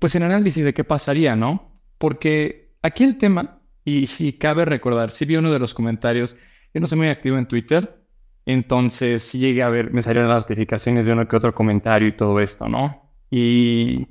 pues 0.00 0.14
el 0.14 0.22
análisis 0.22 0.64
de 0.64 0.74
qué 0.74 0.84
pasaría, 0.84 1.34
¿no? 1.34 1.80
Porque 1.98 2.74
aquí 2.82 3.04
el 3.04 3.18
tema, 3.18 3.60
y 3.84 4.06
si 4.06 4.34
cabe 4.34 4.64
recordar, 4.64 5.10
si 5.10 5.24
vi 5.24 5.36
uno 5.36 5.50
de 5.50 5.58
los 5.58 5.74
comentarios, 5.74 6.36
yo 6.74 6.80
no 6.80 6.86
soy 6.86 6.98
muy 6.98 7.08
activo 7.08 7.38
en 7.38 7.48
Twitter, 7.48 8.04
entonces 8.44 9.22
sí 9.22 9.38
llegué 9.38 9.62
a 9.62 9.70
ver, 9.70 9.92
me 9.92 10.02
salieron 10.02 10.28
las 10.30 10.48
notificaciones 10.48 11.06
de 11.06 11.12
uno 11.12 11.26
que 11.26 11.36
otro 11.36 11.54
comentario 11.54 12.08
y 12.08 12.16
todo 12.16 12.40
esto, 12.40 12.68
¿no? 12.68 13.12
Y 13.30 14.06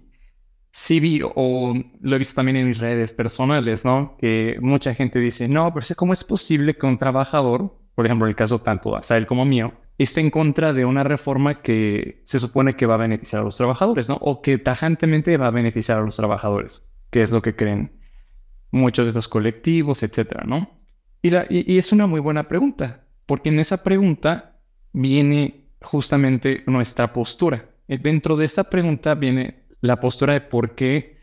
sí 0.71 1.00
vi, 1.00 1.21
o 1.24 1.74
lo 2.01 2.15
he 2.15 2.19
visto 2.19 2.36
también 2.36 2.57
en 2.57 2.67
mis 2.67 2.79
redes 2.79 3.12
personales, 3.12 3.83
¿no? 3.86 4.15
Que 4.19 4.57
mucha 4.62 4.93
gente 4.93 5.19
dice, 5.19 5.47
no, 5.47 5.74
pero 5.74 5.86
¿cómo 5.95 6.13
es 6.13 6.24
posible 6.24 6.75
que 6.75 6.86
un 6.86 6.97
trabajador, 6.97 7.75
por 7.95 8.05
ejemplo, 8.05 8.27
el 8.27 8.36
caso 8.36 8.59
tanto 8.59 8.91
de 8.91 8.97
Asael 8.97 9.27
como 9.27 9.45
mío, 9.45 9.74
esté 9.97 10.21
en 10.21 10.29
contra 10.29 10.74
de 10.74 10.86
una 10.86 11.03
reforma 11.03 11.62
que 11.62 12.21
se 12.25 12.39
supone 12.39 12.75
que 12.75 12.86
va 12.86 12.95
a 12.95 12.97
beneficiar 12.97 13.41
a 13.41 13.45
los 13.45 13.57
trabajadores, 13.57 14.09
¿no? 14.09 14.15
O 14.21 14.41
que 14.41 14.57
tajantemente 14.57 15.38
va 15.38 15.47
a 15.47 15.51
beneficiar 15.51 16.00
a 16.00 16.01
los 16.01 16.15
trabajadores, 16.15 16.88
que 17.09 17.21
es 17.21 17.31
lo 17.31 17.41
que 17.41 17.55
creen 17.55 18.00
muchos 18.71 19.05
de 19.05 19.09
estos 19.09 19.27
colectivos, 19.27 20.03
etcétera, 20.03 20.43
¿no? 20.45 20.69
Y, 21.21 21.74
y 21.74 21.77
es 21.77 21.91
una 21.91 22.05
muy 22.05 22.19
buena 22.19 22.47
pregunta 22.47 23.07
porque 23.27 23.50
en 23.50 23.59
esa 23.59 23.83
pregunta 23.83 24.55
viene 24.93 25.67
justamente 25.81 26.63
nuestra 26.65 27.13
postura. 27.13 27.69
Dentro 27.88 28.36
de 28.36 28.45
esta 28.45 28.63
pregunta 28.63 29.13
viene 29.13 29.66
la 29.81 30.00
postura 30.00 30.34
de 30.34 30.41
por 30.41 30.75
qué 30.75 31.17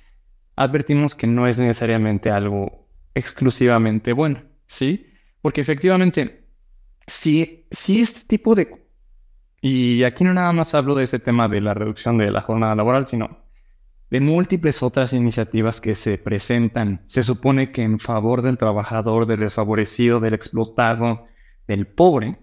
advertimos 0.56 1.14
que 1.14 1.26
no 1.26 1.46
es 1.46 1.58
necesariamente 1.58 2.30
algo 2.30 2.88
exclusivamente 3.14 4.12
bueno, 4.12 4.40
¿sí? 4.66 5.06
Porque 5.40 5.61
efectivamente, 5.61 6.46
si, 7.06 7.66
este 7.70 8.20
tipo 8.26 8.54
de... 8.54 8.84
Y 9.61 10.02
aquí 10.04 10.25
no 10.25 10.34
nada 10.34 10.52
más 10.52 10.75
hablo 10.75 10.94
de 10.94 11.04
ese 11.04 11.18
tema 11.18 11.49
de 11.49 11.61
la 11.61 11.75
reducción 11.75 12.18
de 12.18 12.30
la 12.30 12.42
jornada 12.42 12.75
laboral, 12.75 13.06
sino 13.06 13.44
de 14.11 14.20
múltiples 14.20 14.82
otras 14.82 15.12
iniciativas 15.12 15.80
que 15.80 15.94
se 15.94 16.18
presentan. 16.18 17.02
Se 17.06 17.23
supone 17.23 17.73
que 17.73 17.82
en 17.82 17.99
favor 17.99 18.42
del 18.42 18.58
trabajador, 18.58 19.26
del 19.26 19.40
desfavorecido, 19.40 20.20
del 20.20 20.34
explotado, 20.34 21.25
del 21.66 21.87
pobre, 21.87 22.38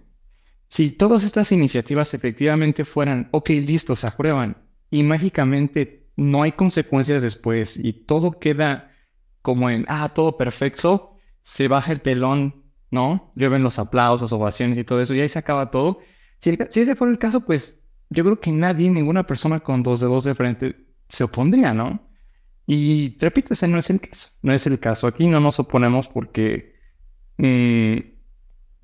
si 0.68 0.90
todas 0.90 1.22
estas 1.22 1.52
iniciativas 1.52 2.12
efectivamente 2.14 2.84
fueran, 2.84 3.28
ok, 3.30 3.50
listo, 3.50 3.94
se 3.94 4.06
aprueban 4.06 4.56
y 4.90 5.02
mágicamente 5.02 6.01
no 6.16 6.42
hay 6.42 6.52
consecuencias 6.52 7.22
después 7.22 7.78
y 7.82 7.92
todo 7.92 8.38
queda 8.38 8.92
como 9.42 9.70
en, 9.70 9.84
ah, 9.88 10.10
todo 10.14 10.36
perfecto, 10.36 11.16
se 11.40 11.68
baja 11.68 11.92
el 11.92 12.00
telón, 12.00 12.64
¿no? 12.90 13.32
Lleven 13.34 13.62
los 13.62 13.78
aplausos, 13.78 14.32
ovaciones 14.32 14.78
y 14.78 14.84
todo 14.84 15.00
eso 15.00 15.14
y 15.14 15.20
ahí 15.20 15.28
se 15.28 15.38
acaba 15.38 15.70
todo. 15.70 15.98
Si, 16.38 16.50
ese 16.50 16.94
fuera 16.96 17.12
el 17.12 17.18
caso, 17.18 17.40
pues 17.44 17.82
yo 18.10 18.24
creo 18.24 18.40
que 18.40 18.52
nadie, 18.52 18.90
ninguna 18.90 19.26
persona 19.26 19.60
con 19.60 19.82
dos 19.82 20.00
dedos 20.00 20.24
de 20.24 20.34
frente 20.34 20.76
se 21.08 21.24
opondría, 21.24 21.74
¿no? 21.74 22.08
Y 22.66 23.16
repito, 23.18 23.54
ese 23.54 23.66
no 23.68 23.78
es 23.78 23.90
el 23.90 24.00
caso. 24.00 24.30
No 24.42 24.52
es 24.52 24.66
el 24.66 24.78
caso. 24.78 25.06
Aquí 25.06 25.26
no 25.26 25.40
nos 25.40 25.58
oponemos 25.58 26.08
porque 26.08 26.76
mm, 27.38 28.12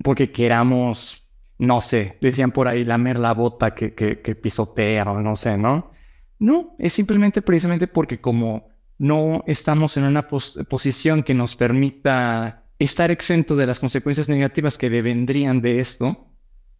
porque 0.03 0.31
queramos, 0.31 1.27
no 1.57 1.81
sé, 1.81 2.17
decían 2.21 2.51
por 2.51 2.67
ahí, 2.67 2.83
lamer 2.85 3.19
la 3.19 3.33
bota 3.33 3.75
que, 3.75 3.93
que, 3.93 4.21
que 4.21 4.35
pisotea 4.35 5.03
o 5.03 5.21
no 5.21 5.35
sé, 5.35 5.57
¿no? 5.57 5.91
No, 6.39 6.75
es 6.79 6.93
simplemente 6.93 7.41
precisamente 7.41 7.87
porque 7.87 8.19
como 8.19 8.69
no 8.97 9.43
estamos 9.47 9.97
en 9.97 10.05
una 10.05 10.27
posición 10.27 11.23
que 11.23 11.33
nos 11.33 11.55
permita 11.55 12.63
estar 12.79 13.11
exento 13.11 13.55
de 13.55 13.67
las 13.67 13.79
consecuencias 13.79 14.29
negativas 14.29 14.77
que 14.77 14.89
vendrían 14.89 15.61
de 15.61 15.79
esto, 15.79 16.27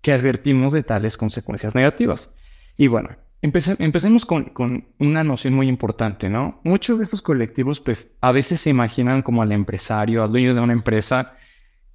que 0.01 0.13
advertimos 0.13 0.71
de 0.71 0.83
tales 0.83 1.17
consecuencias 1.17 1.75
negativas. 1.75 2.33
Y 2.77 2.87
bueno, 2.87 3.09
empecemos 3.41 4.25
con, 4.25 4.45
con, 4.45 4.87
una 4.97 5.23
noción 5.23 5.53
muy 5.53 5.67
importante, 5.67 6.29
¿no? 6.29 6.61
Muchos 6.63 6.97
de 6.97 7.03
estos 7.03 7.21
colectivos, 7.21 7.81
pues, 7.81 8.15
a 8.21 8.31
veces 8.31 8.61
se 8.61 8.69
imaginan 8.69 9.21
como 9.21 9.41
al 9.41 9.51
empresario, 9.51 10.23
al 10.23 10.31
dueño 10.31 10.55
de 10.55 10.61
una 10.61 10.73
empresa, 10.73 11.33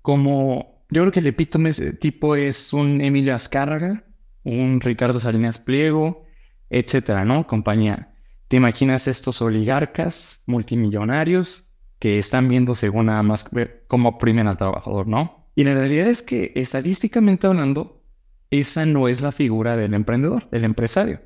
como 0.03 0.85
yo 0.91 1.03
creo 1.03 1.13
que 1.13 1.21
el 1.21 1.27
epítome 1.27 1.73
tipo 1.73 2.37
es 2.37 2.73
un 2.73 3.01
Emilio 3.01 3.35
Azcárraga, 3.35 4.05
un 4.43 4.81
Ricardo 4.81 5.19
Salinas 5.19 5.59
Pliego, 5.59 6.24
etcétera, 6.79 7.25
¿no? 7.25 7.47
Compañía. 7.47 8.15
¿Te 8.49 8.57
imaginas 8.57 9.09
estos 9.09 9.41
oligarcas 9.43 10.43
multimillonarios 10.47 11.71
que 11.99 12.19
están 12.19 12.49
viendo 12.49 12.75
según 12.75 13.07
nada 13.07 13.23
más 13.23 13.49
cómo 13.87 14.11
oprimen 14.11 14.49
al 14.49 14.57
trabajador, 14.57 15.07
¿no? 15.07 15.49
Y 15.55 15.65
la 15.65 15.75
realidad 15.75 16.09
es 16.09 16.23
que 16.23 16.53
estadísticamente 16.57 17.47
hablando, 17.47 18.03
esa 18.51 18.85
no 18.87 19.09
es 19.09 19.23
la 19.23 19.33
figura 19.33 19.77
del 19.77 19.95
emprendedor, 19.95 20.51
del 20.51 20.65
empresario. 20.65 21.21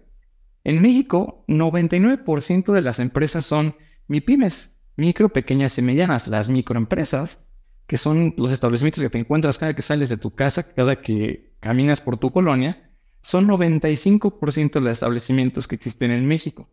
En 0.65 0.83
México, 0.83 1.45
99% 1.49 2.73
de 2.73 2.83
las 2.83 2.99
empresas 2.99 3.47
son 3.47 3.75
MIPIMES, 4.07 4.77
micro, 4.97 5.31
pequeñas 5.31 5.79
y 5.79 5.83
medianas. 5.83 6.29
Las 6.29 6.51
microempresas 6.51 7.43
que 7.87 7.97
son 7.97 8.35
los 8.37 8.53
establecimientos 8.53 9.03
que 9.03 9.09
te 9.09 9.19
encuentras 9.19 9.59
cada 9.59 9.75
que 9.75 9.81
sales 9.81 10.11
de 10.11 10.19
tu 10.19 10.35
casa, 10.35 10.75
cada 10.75 11.01
que 11.01 11.55
caminas 11.59 12.03
por 12.03 12.19
tu 12.19 12.31
colonia, 12.31 12.88
son 13.21 13.47
95% 13.47 14.73
de 14.73 14.81
los 14.81 14.93
establecimientos 14.93 15.67
que 15.67 15.77
existen 15.77 16.11
en 16.11 16.27
México. 16.27 16.69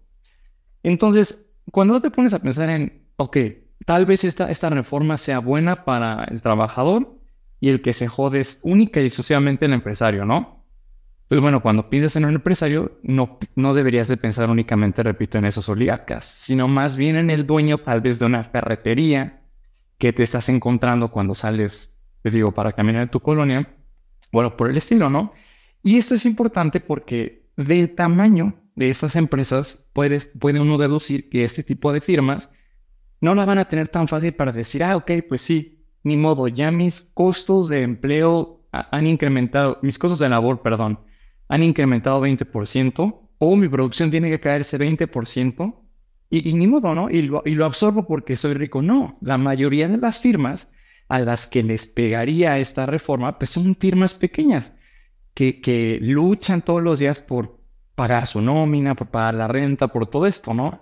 Entonces, 0.84 1.40
cuando 1.72 2.02
te 2.02 2.12
pones 2.12 2.34
a 2.34 2.40
pensar 2.40 2.70
en, 2.70 3.08
ok, 3.18 3.38
tal 3.86 4.06
vez 4.06 4.24
esta, 4.24 4.50
esta 4.50 4.70
reforma 4.70 5.18
sea 5.18 5.40
buena 5.40 5.84
para 5.84 6.24
el 6.26 6.42
trabajador 6.42 7.18
y 7.60 7.70
el 7.70 7.82
que 7.82 7.94
se 7.94 8.08
jode 8.08 8.40
es 8.40 8.60
única 8.64 9.02
y 9.02 9.06
exclusivamente 9.06 9.66
el 9.66 9.74
empresario, 9.74 10.26
¿no? 10.26 10.64
Pues 11.28 11.42
bueno, 11.42 11.62
cuando 11.62 11.90
piensas 11.90 12.16
en 12.18 12.26
un 12.26 12.36
empresario, 12.36 13.00
no, 13.02 13.40
no 13.56 13.74
deberías 13.74 14.08
de 14.08 14.18
pensar 14.18 14.50
únicamente, 14.50 15.02
repito, 15.02 15.40
en 15.40 15.46
esos 15.46 15.68
oligarcas, 15.70 16.26
sino 16.26 16.68
más 16.68 16.96
bien 16.96 17.16
en 17.16 17.32
el 17.32 17.48
dueño 17.48 17.80
tal 17.80 18.02
vez 18.02 18.20
de 18.20 18.28
una 18.28 18.44
ferretería, 18.44 19.42
que 19.98 20.14
te 20.14 20.24
estás 20.24 20.50
encontrando 20.50 21.10
cuando 21.10 21.34
sales, 21.34 21.94
te 22.22 22.30
digo, 22.30 22.52
para 22.52 22.74
caminar 22.74 23.04
en 23.04 23.10
tu 23.10 23.20
colonia. 23.20 23.68
Bueno, 24.32 24.56
por 24.56 24.70
el 24.70 24.78
estilo, 24.78 25.10
¿no? 25.10 25.34
Y 25.86 25.98
esto 25.98 26.16
es 26.16 26.26
importante 26.26 26.80
porque 26.80 27.44
del 27.56 27.94
tamaño 27.94 28.56
de 28.74 28.90
estas 28.90 29.16
empresas 29.16 29.88
puedes, 29.94 30.26
puede 30.26 30.60
uno 30.60 30.80
deducir 30.80 31.30
que 31.30 31.44
este 31.44 31.62
tipo 31.62 31.94
de 31.94 32.02
firmas 32.02 32.50
no 33.22 33.36
la 33.36 33.46
van 33.46 33.60
a 33.60 33.68
tener 33.68 33.88
tan 33.90 34.08
fácil 34.08 34.34
para 34.34 34.52
decir, 34.52 34.84
ah, 34.84 34.96
ok, 34.96 35.12
pues 35.30 35.42
sí, 35.42 35.86
ni 36.02 36.18
modo, 36.18 36.48
ya 36.48 36.72
mis 36.72 37.02
costos 37.02 37.70
de 37.70 37.84
empleo 37.84 38.64
han 38.72 39.06
incrementado, 39.06 39.78
mis 39.84 40.00
costos 40.00 40.18
de 40.18 40.28
labor, 40.28 40.64
perdón, 40.64 41.02
han 41.50 41.62
incrementado 41.62 42.20
20%, 42.20 43.20
o 43.38 43.56
mi 43.56 43.70
producción 43.70 44.10
tiene 44.10 44.32
que 44.32 44.40
caerse 44.40 44.80
20%, 44.80 45.76
y, 46.32 46.52
ni 46.56 46.66
modo, 46.66 46.96
¿no? 46.96 47.12
Y 47.12 47.22
lo, 47.22 47.44
y 47.46 47.54
lo 47.54 47.64
absorbo 47.64 48.08
porque 48.08 48.36
soy 48.36 48.56
rico. 48.56 48.82
No, 48.82 49.20
la 49.22 49.38
mayoría 49.38 49.88
de 49.88 49.98
las 49.98 50.20
firmas 50.20 50.68
a 51.10 51.20
las 51.20 51.48
que 51.48 51.62
les 51.62 51.86
pegaría 51.86 52.58
esta 52.58 52.88
reforma, 52.88 53.38
pues 53.38 53.52
son 53.52 53.76
firmas 53.76 54.16
pequeñas 54.16 54.74
que, 55.36 56.00
luchan 56.02 56.62
todos 56.62 56.82
los 56.82 57.00
días 57.00 57.20
por 57.20 57.60
pagar 57.94 58.26
su 58.26 58.42
nómina, 58.42 58.96
por 58.96 59.08
pagar 59.08 59.36
la 59.36 59.48
renta, 59.48 59.90
por 59.90 60.08
todo 60.08 60.26
esto, 60.26 60.54
¿no? 60.54 60.82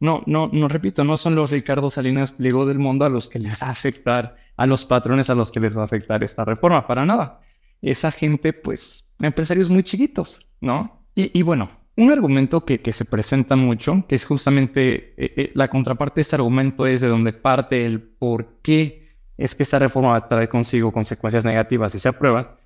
No, 0.00 0.22
no, 0.26 0.48
no 0.52 0.68
repito, 0.68 1.04
no 1.04 1.16
son 1.16 1.34
los 1.34 1.50
Ricardo 1.50 1.90
Salinas 1.90 2.32
Pliego 2.32 2.64
del 2.64 2.78
mundo 2.78 3.04
a 3.04 3.10
los 3.10 3.28
que 3.28 3.38
les 3.38 3.52
va 3.62 3.68
a 3.68 3.70
afectar, 3.70 4.36
a 4.56 4.66
los 4.66 4.86
patrones 4.86 5.28
a 5.28 5.34
los 5.34 5.52
que 5.52 5.60
les 5.60 5.76
va 5.76 5.82
a 5.82 5.84
afectar 5.84 6.24
esta 6.24 6.44
reforma, 6.44 6.86
para 6.86 7.04
nada. 7.04 7.40
Esa 7.82 8.10
gente, 8.10 8.54
pues, 8.54 9.12
empresarios 9.20 9.68
muy 9.68 9.82
chiquitos, 9.82 10.48
¿no? 10.60 11.04
Y, 11.14 11.42
bueno, 11.42 11.70
un 11.96 12.10
argumento 12.10 12.64
que, 12.64 12.80
se 12.92 13.04
presenta 13.04 13.56
mucho, 13.56 14.06
que 14.08 14.14
es 14.14 14.24
justamente 14.24 15.12
eh, 15.18 15.34
eh, 15.36 15.52
la 15.54 15.68
contraparte 15.68 16.16
de 16.16 16.22
ese 16.22 16.36
argumento, 16.36 16.86
es 16.86 17.02
de 17.02 17.08
donde 17.08 17.34
parte 17.34 17.84
el 17.84 18.00
por 18.00 18.60
qué 18.62 19.16
es 19.36 19.54
que 19.54 19.62
esta 19.62 19.78
reforma 19.78 20.28
traer 20.28 20.48
consigo 20.48 20.92
consecuencias 20.92 21.44
negativas 21.44 21.92
si 21.92 21.98
se 21.98 22.08
aprueba, 22.08 22.59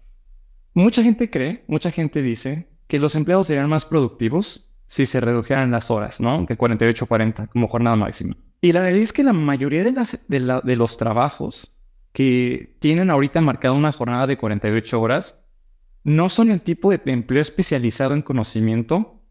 mucha 0.75 1.03
gente 1.03 1.31
cree, 1.31 1.65
mucha 1.67 1.91
gente 1.91 2.21
dice 2.23 2.69
que 2.87 2.99
los 2.99 3.15
empleados 3.15 3.47
serían 3.47 3.69
más 3.69 3.87
productivos 3.87 4.71
si 4.87 5.07
se 5.07 5.21
redujeran 5.21 5.71
las 5.71 5.91
horas, 5.91 6.21
¿no? 6.21 6.45
De 6.45 6.57
48 6.57 7.05
a 7.05 7.09
40 7.09 7.47
como 7.49 7.69
jornada 7.69 7.97
máxima. 7.97 8.37
Y 8.61 8.73
la 8.73 8.81
realidad 8.81 9.05
es 9.05 9.13
que 9.13 9.23
la 9.23 9.33
mayoría 9.33 9.85
de, 9.85 9.93
las, 9.93 10.19
de, 10.29 10.77
los 10.77 10.97
trabajos 10.97 11.77
que 12.13 12.77
tienen 12.79 13.11
ahorita 13.11 13.41
marcada 13.41 13.75
una 13.75 13.93
jornada 13.93 14.27
de 14.27 14.39
48 14.39 15.01
horas 15.01 15.41
no 16.03 16.29
son 16.29 16.51
el 16.51 16.61
tipo 16.61 16.91
de 16.91 17.01
empleo 17.07 17.43
especializado 17.43 18.15
en 18.15 18.23
conocimiento 18.23 19.23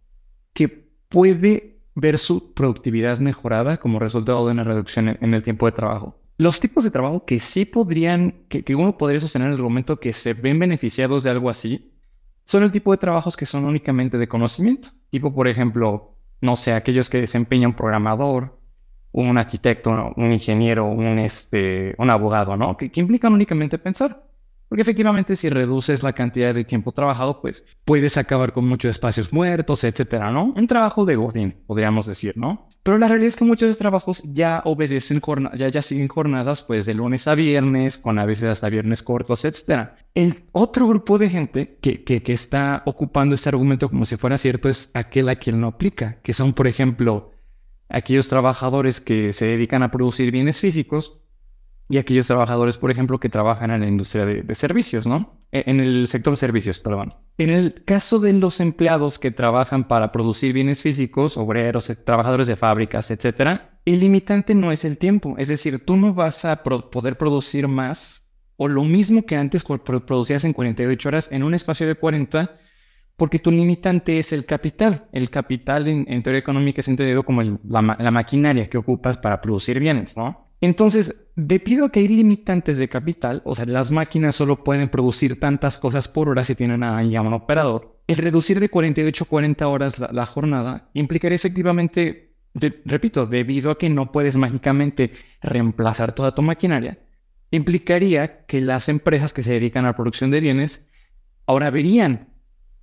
que 0.54 0.68
puede 1.10 1.82
ver 1.96 2.18
su 2.18 2.54
productividad 2.54 3.20
mejorada 3.20 3.78
como 3.78 4.00
resultado 4.00 4.46
de 4.46 4.52
una 4.52 4.64
reducción 4.64 5.18
en, 5.20 5.34
el 5.34 5.44
tiempo 5.44 5.68
de 5.68 5.72
trabajo. 5.72 6.20
Los 6.44 6.60
tipos 6.60 6.84
de 6.84 6.92
trabajo 6.92 7.24
que 7.24 7.40
sí 7.40 7.64
podrían, 7.64 8.44
que, 8.50 8.76
uno 8.76 8.98
podría 8.98 9.22
sostener 9.22 9.48
en 9.48 9.54
el 9.54 9.62
momento 9.62 10.02
que 10.02 10.12
se 10.12 10.34
ven 10.34 10.60
beneficiados 10.60 11.24
de 11.24 11.30
algo 11.30 11.50
así, 11.50 11.94
son 12.44 12.64
el 12.64 12.72
tipo 12.72 12.92
de 12.92 12.98
trabajos 12.98 13.38
que 13.38 13.46
son 13.46 13.64
únicamente 13.64 14.18
de 14.18 14.28
conocimiento. 14.28 14.90
Tipo, 15.10 15.34
por 15.34 15.48
ejemplo, 15.48 16.18
no 16.42 16.58
sé, 16.58 16.74
aquellos 16.74 17.10
que 17.10 17.22
desempeñan 17.22 17.70
un 17.70 17.76
programador, 17.78 18.60
un 19.14 19.38
arquitecto, 19.38 20.14
un 20.18 20.34
ingeniero, 20.34 20.86
un, 20.86 21.18
este, 21.18 21.96
un 21.98 22.10
abogado, 22.10 22.58
¿no? 22.58 22.76
Que 22.76 22.92
implican 22.96 23.32
únicamente 23.32 23.78
pensar. 23.78 24.28
Porque 24.74 24.82
efectivamente 24.82 25.36
si 25.36 25.52
reduces 25.52 26.02
la 26.02 26.14
cantidad 26.14 26.52
de 26.52 26.64
tiempo 26.64 26.92
trabajado, 26.92 27.42
pues 27.42 27.64
puedes 27.86 28.18
acabar 28.18 28.54
con 28.54 28.68
muchos 28.68 28.90
espacios 28.90 29.32
muertos, 29.32 29.84
etcétera, 29.84 30.32
¿no? 30.32 30.46
Un 30.46 30.66
trabajo 30.66 31.06
de 31.06 31.16
Godín, 31.16 31.54
podríamos 31.68 32.08
decir, 32.08 32.36
¿no? 32.36 32.70
Pero 32.82 32.98
la 32.98 33.08
realidad 33.08 33.28
es 33.28 33.36
que 33.36 33.46
muchos 33.46 33.78
trabajos 33.78 34.24
ya 34.26 34.64
obedecen, 34.66 35.22
ya, 35.54 35.70
ya 35.70 35.82
siguen 35.84 36.08
jornadas 36.08 36.64
pues 36.64 36.88
de 36.88 36.96
lunes 36.96 37.28
a 37.28 37.36
viernes, 37.36 38.00
con 38.00 38.18
a 38.18 38.26
veces 38.26 38.46
hasta 38.46 38.68
viernes 38.70 39.04
cortos, 39.04 39.46
etcétera. 39.46 39.96
El 40.16 40.46
otro 40.54 40.88
grupo 40.88 41.20
de 41.20 41.30
gente 41.30 41.78
que, 41.80 42.04
que, 42.04 42.24
que 42.24 42.34
está 42.34 42.82
ocupando 42.88 43.36
este 43.36 43.50
argumento 43.50 43.90
como 43.90 44.06
si 44.06 44.18
fuera 44.18 44.40
cierto 44.40 44.70
es 44.70 44.90
aquel 44.96 45.30
a 45.30 45.36
quien 45.36 45.62
no 45.62 45.68
aplica, 45.68 46.18
que 46.24 46.34
son, 46.34 46.54
por 46.54 46.66
ejemplo, 46.66 47.30
aquellos 47.90 48.28
trabajadores 48.28 49.00
que 49.00 49.34
se 49.34 49.46
dedican 49.46 49.84
a 49.84 49.92
producir 49.92 50.32
bienes 50.32 50.60
físicos 50.60 51.20
y 51.90 51.98
aquellos 51.98 52.28
trabajadores, 52.28 52.78
por 52.78 52.92
ejemplo, 52.92 53.20
que 53.20 53.30
trabajan 53.30 53.72
en 53.72 53.82
la 53.82 53.88
industria 53.88 54.26
de, 54.26 54.56
servicios, 54.56 55.06
¿no? 55.06 55.42
E, 55.52 55.64
en 55.68 55.80
el 55.80 56.08
sector 56.08 56.36
servicios, 56.38 56.80
perdón. 56.80 57.14
En 57.38 57.50
el 57.50 57.84
caso 57.84 58.20
de 58.20 58.34
los 58.34 58.60
empleados 58.60 59.20
que 59.20 59.32
trabajan 59.32 59.88
para 59.88 60.12
producir 60.12 60.54
bienes 60.54 60.82
físicos, 60.82 61.38
obreros, 61.38 61.90
eh, 61.90 61.96
trabajadores 61.96 62.48
de 62.48 62.56
fábricas, 62.56 63.12
etcétera, 63.12 63.80
el 63.86 64.00
limitante 64.00 64.56
no 64.56 64.72
es 64.72 64.86
el 64.86 64.98
tiempo. 64.98 65.36
Es 65.38 65.50
decir, 65.50 65.84
tú 65.86 65.98
no 65.98 66.14
vas 66.14 66.46
a 66.46 66.64
poder 66.64 67.18
producir 67.18 67.68
más 67.68 68.24
o 68.56 68.68
lo 68.68 68.84
mismo 68.84 69.26
que 69.26 69.36
antes 69.36 69.64
producías 69.64 70.46
en 70.46 70.54
48 70.54 71.10
horas 71.10 71.30
en 71.32 71.44
un 71.44 71.54
espacio 71.54 71.88
de 71.88 71.96
40 71.96 72.60
porque 73.16 73.40
tu 73.40 73.52
limitante 73.52 74.18
es 74.18 74.34
el 74.34 74.46
capital. 74.46 75.08
El 75.12 75.30
capital 75.30 75.88
en, 75.88 76.24
teoría 76.24 76.40
económica 76.40 76.82
es 76.82 76.88
entendido 76.88 77.24
como 77.24 77.42
la, 77.42 77.82
maquinaria 78.12 78.70
que 78.70 78.78
ocupas 78.78 79.18
para 79.18 79.40
producir 79.40 79.80
bienes, 79.80 80.18
¿no? 80.18 80.53
Entonces, 80.64 81.14
debido 81.36 81.84
a 81.84 81.92
que 81.92 82.00
hay 82.00 82.08
limitantes 82.08 82.78
de 82.78 82.88
capital, 82.88 83.42
o 83.44 83.54
sea, 83.54 83.66
las 83.66 83.92
máquinas 83.92 84.38
solo 84.38 84.64
pueden 84.64 84.88
producir 84.88 85.38
tantas 85.38 85.78
cosas 85.78 86.08
por 86.08 86.30
hora 86.30 86.46
si 86.46 86.56
tienen 86.56 86.84
a 86.84 87.02
un 87.02 87.34
operador, 87.34 88.00
el 88.08 88.16
reducir 88.16 88.62
de 88.62 88.70
48 88.70 89.26
a 89.26 89.28
40 89.28 89.68
horas 89.68 90.00
la, 90.00 90.26
jornada 90.26 90.90
implicaría 90.94 91.36
efectivamente, 91.36 92.38
repito, 92.86 93.26
debido 93.26 93.72
a 93.72 93.78
que 93.78 93.90
no 93.90 94.14
puedes 94.14 94.38
mágicamente 94.38 95.12
reemplazar 95.42 96.16
toda 96.16 96.34
tu 96.34 96.42
maquinaria, 96.42 96.98
implicaría 97.52 98.46
que 98.46 98.62
las 98.62 98.88
empresas 98.88 99.34
que 99.34 99.44
se 99.44 99.52
dedican 99.52 99.84
a 99.84 99.90
la 99.90 99.98
producción 99.98 100.32
de 100.32 100.40
bienes 100.40 100.88
ahora 101.46 101.72
verían 101.72 102.30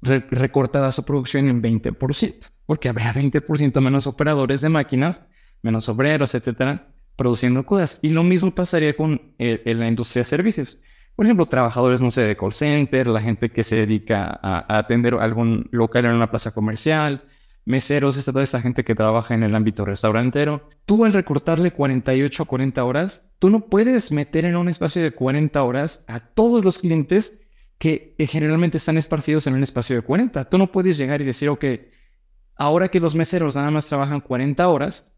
recortada 0.03 0.93
su 0.93 1.03
producción 1.07 1.49
en 1.49 1.62
20%, 1.62 2.35
porque 2.66 2.90
habría 2.90 3.14
20% 3.14 3.81
menos 3.81 4.07
operadores 4.07 4.61
de 4.61 4.69
máquinas, 4.69 5.23
menos 5.62 5.88
obreros, 5.88 6.35
etcétera, 6.35 6.90
produciendo 7.21 7.67
cosas. 7.67 7.99
Y 8.01 8.09
lo 8.09 8.23
mismo 8.23 8.55
pasaría 8.55 8.97
con 8.97 9.21
la 9.39 9.89
industria 9.89 10.21
de 10.21 10.25
servicios. 10.25 10.79
Por 11.15 11.27
ejemplo, 11.27 11.45
trabajadores, 11.45 12.01
no 12.01 12.09
sé, 12.09 12.23
de 12.23 12.35
call 12.35 12.55
center, 12.55 13.07
la 13.09 13.21
gente 13.21 13.51
que 13.51 13.63
se 13.63 13.77
dedica 13.77 14.41
a, 14.43 14.79
atender 14.79 15.13
algún 15.13 15.69
local 15.71 16.07
en 16.07 16.13
una 16.13 16.31
plaza 16.31 16.53
comercial, 16.53 17.25
meseros, 17.67 18.17
esta, 18.17 18.33
toda 18.33 18.43
esta 18.43 18.63
gente 18.63 18.85
que 18.85 18.95
trabaja 18.95 19.35
en 19.35 19.43
el 19.43 19.55
ámbito 19.55 19.85
restaurantero. 19.85 20.67
Tú 20.87 21.05
al 21.05 21.13
recortarle 21.13 21.73
48 21.73 22.43
a 22.43 22.47
40 22.47 22.85
horas, 22.85 23.31
tú 23.39 23.51
no 23.51 23.67
puedes 23.67 24.13
meter 24.13 24.47
en 24.47 24.57
un 24.57 24.71
espacio 24.71 25.03
de 25.03 25.11
40 25.11 25.63
horas 25.63 26.03
a 26.09 26.21
todos 26.21 26.65
los 26.65 26.79
clientes 26.79 27.39
que 27.77 28.15
generalmente 28.21 28.79
están 28.79 28.97
esparcidos 28.97 29.47
en 29.47 29.53
un 29.53 29.63
espacio 29.63 29.95
de 29.95 30.01
40. 30.01 30.49
Tú 30.49 30.57
no 30.57 30.73
puedes 30.73 30.97
llegar 30.97 31.21
y 31.21 31.27
decir, 31.27 31.51
ok, 31.51 31.67
ahora 32.57 32.89
que 32.89 32.99
los 32.99 33.15
meseros 33.15 33.57
nada 33.57 33.71
más 33.71 33.91
trabajan 33.91 34.23
40 34.23 34.67
horas, 34.67 35.13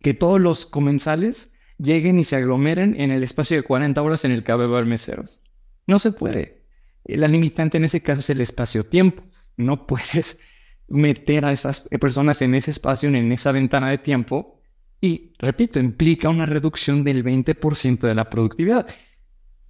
que 0.00 0.14
todos 0.14 0.40
los 0.40 0.66
comensales 0.66 1.52
lleguen 1.78 2.18
y 2.18 2.24
se 2.24 2.36
aglomeren 2.36 3.00
en 3.00 3.10
el 3.10 3.22
espacio 3.22 3.56
de 3.56 3.62
40 3.62 4.00
horas 4.02 4.24
en 4.24 4.32
el 4.32 4.44
que 4.44 4.52
va 4.52 4.64
a 4.64 4.66
haber 4.66 4.86
meseros. 4.86 5.44
No 5.86 5.98
se 5.98 6.12
puede. 6.12 6.64
La 7.04 7.28
limitante 7.28 7.78
en 7.78 7.84
ese 7.84 8.02
caso 8.02 8.20
es 8.20 8.30
el 8.30 8.40
espacio-tiempo. 8.40 9.22
No 9.56 9.86
puedes 9.86 10.38
meter 10.88 11.44
a 11.44 11.52
esas 11.52 11.88
personas 12.00 12.42
en 12.42 12.54
ese 12.54 12.70
espacio, 12.70 13.08
en 13.08 13.32
esa 13.32 13.52
ventana 13.52 13.90
de 13.90 13.98
tiempo. 13.98 14.60
Y, 15.00 15.32
repito, 15.38 15.80
implica 15.80 16.28
una 16.28 16.46
reducción 16.46 17.04
del 17.04 17.24
20% 17.24 18.00
de 18.00 18.14
la 18.14 18.28
productividad. 18.28 18.86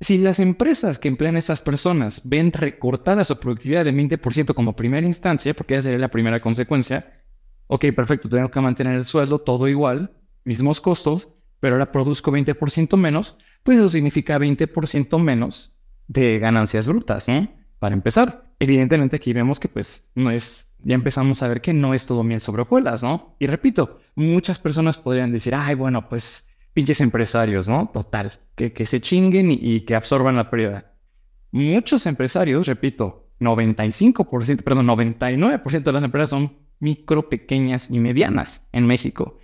Si 0.00 0.18
las 0.18 0.40
empresas 0.40 0.98
que 0.98 1.08
emplean 1.08 1.36
a 1.36 1.40
esas 1.40 1.60
personas 1.60 2.22
ven 2.24 2.52
recortada 2.52 3.24
su 3.24 3.38
productividad 3.38 3.84
del 3.84 3.94
20% 3.94 4.54
como 4.54 4.74
primera 4.74 5.06
instancia, 5.06 5.54
porque 5.54 5.74
esa 5.74 5.82
sería 5.82 5.98
la 5.98 6.08
primera 6.08 6.40
consecuencia, 6.40 7.22
ok, 7.66 7.86
perfecto, 7.94 8.28
tengo 8.28 8.50
que 8.50 8.60
mantener 8.60 8.94
el 8.94 9.04
sueldo 9.04 9.40
todo 9.40 9.68
igual, 9.68 10.10
mismos 10.50 10.80
costos, 10.80 11.28
pero 11.60 11.76
ahora 11.76 11.92
produzco 11.92 12.32
20% 12.32 12.96
menos, 12.96 13.36
pues 13.62 13.78
eso 13.78 13.88
significa 13.88 14.36
20% 14.36 15.16
menos 15.22 15.76
de 16.08 16.40
ganancias 16.40 16.88
brutas, 16.88 17.28
¿no? 17.28 17.48
Para 17.78 17.94
empezar. 17.94 18.50
Evidentemente 18.58 19.14
aquí 19.14 19.32
vemos 19.32 19.60
que 19.60 19.68
pues 19.68 20.10
no 20.16 20.28
es, 20.32 20.68
ya 20.80 20.96
empezamos 20.96 21.40
a 21.44 21.48
ver 21.48 21.60
que 21.60 21.72
no 21.72 21.94
es 21.94 22.04
todo 22.04 22.24
miel 22.24 22.40
sobre 22.40 22.62
hojuelas, 22.62 23.04
¿no? 23.04 23.36
Y 23.38 23.46
repito, 23.46 24.00
muchas 24.16 24.58
personas 24.58 24.98
podrían 24.98 25.30
decir, 25.30 25.54
ay, 25.54 25.76
bueno, 25.76 26.08
pues 26.08 26.48
pinches 26.72 27.00
empresarios, 27.00 27.68
¿no? 27.68 27.88
Total, 27.92 28.40
que, 28.56 28.72
que 28.72 28.86
se 28.86 29.00
chinguen 29.00 29.52
y, 29.52 29.82
que 29.82 29.94
absorban 29.94 30.34
la 30.34 30.50
pérdida. 30.50 30.94
Muchos 31.52 32.06
empresarios, 32.06 32.66
repito, 32.66 33.28
95%, 33.38 34.62
perdón, 34.64 34.88
99% 34.88 35.82
de 35.82 35.92
las 35.92 36.04
empresas 36.04 36.30
son 36.30 36.58
micro, 36.80 37.28
pequeñas 37.28 37.88
y 37.88 38.00
medianas 38.00 38.68
en 38.72 38.86
México. 38.86 39.38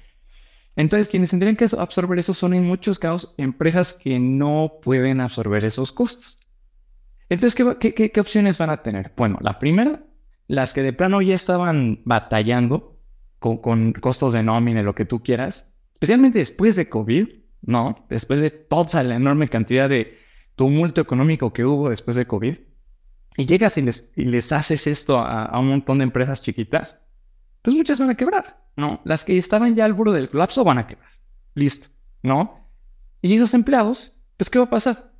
Entonces, 0.77 1.09
quienes 1.09 1.31
tendrían 1.31 1.57
que 1.57 1.67
absorber 1.79 2.19
eso 2.19 2.35
son 2.35 2.55
en 2.55 2.65
muchos 2.65 2.99
casos 2.99 3.35
empresas 3.39 3.95
que 3.95 4.19
no 4.19 4.75
pueden 4.83 5.21
absorber 5.21 5.65
esos 5.65 5.91
costos. 5.91 6.39
Entonces, 7.29 7.55
¿qué, 7.81 7.95
qué, 7.95 8.13
qué 8.13 8.21
opciones 8.21 8.59
van 8.59 8.71
a 8.71 8.83
tener? 8.83 9.13
Bueno, 9.17 9.39
la 9.41 9.59
primera, 9.59 10.05
las 10.47 10.75
que 10.75 10.83
de 10.83 10.93
plano 10.93 11.23
ya 11.23 11.35
estaban 11.35 12.03
batallando 12.05 12.97
con, 13.39 13.93
costos 13.93 14.33
de 14.33 14.43
nómina, 14.43 14.83
lo 14.83 14.95
que 14.95 15.05
tú 15.05 15.23
quieras, 15.23 15.73
especialmente 15.93 16.39
después 16.39 16.77
de 16.77 16.89
COVID, 16.89 17.29
¿no? 17.63 18.07
Después 18.09 18.41
de 18.41 18.51
toda 18.51 19.03
la 19.03 19.17
enorme 19.17 19.49
cantidad 19.49 19.89
de 19.89 20.19
tumulto 20.55 21.01
económico 21.01 21.53
que 21.53 21.65
hubo 21.65 21.91
después 21.91 22.17
de 22.17 22.27
COVID, 22.27 22.57
y 23.39 23.45
llegas 23.45 23.77
y 23.77 23.83
les 24.25 24.53
haces 24.53 24.87
esto 24.87 25.19
a, 25.19 25.59
un 25.59 25.69
montón 25.69 25.99
de 25.99 26.05
empresas 26.05 26.43
chiquitas, 26.43 27.03
pues 27.67 27.77
muchas 27.77 27.99
van 27.99 28.11
a 28.11 28.15
quebrar, 28.15 28.61
¿no? 28.77 29.01
Las 29.03 29.25
que 29.25 29.37
estaban 29.37 29.75
ya 29.75 29.85
al 29.85 29.93
borde 29.93 30.19
del 30.19 30.31
colapso 30.31 30.63
van 30.63 30.79
a 30.79 30.87
quebrar. 30.87 31.11
Listo, 31.55 31.89
¿no? 32.23 32.71
Y 33.21 33.37
los 33.41 33.55
empleados, 33.55 34.21
pues 34.37 34.49
¿qué 34.51 34.61
va 34.61 34.67
a 34.67 34.71
pasar? 34.71 35.11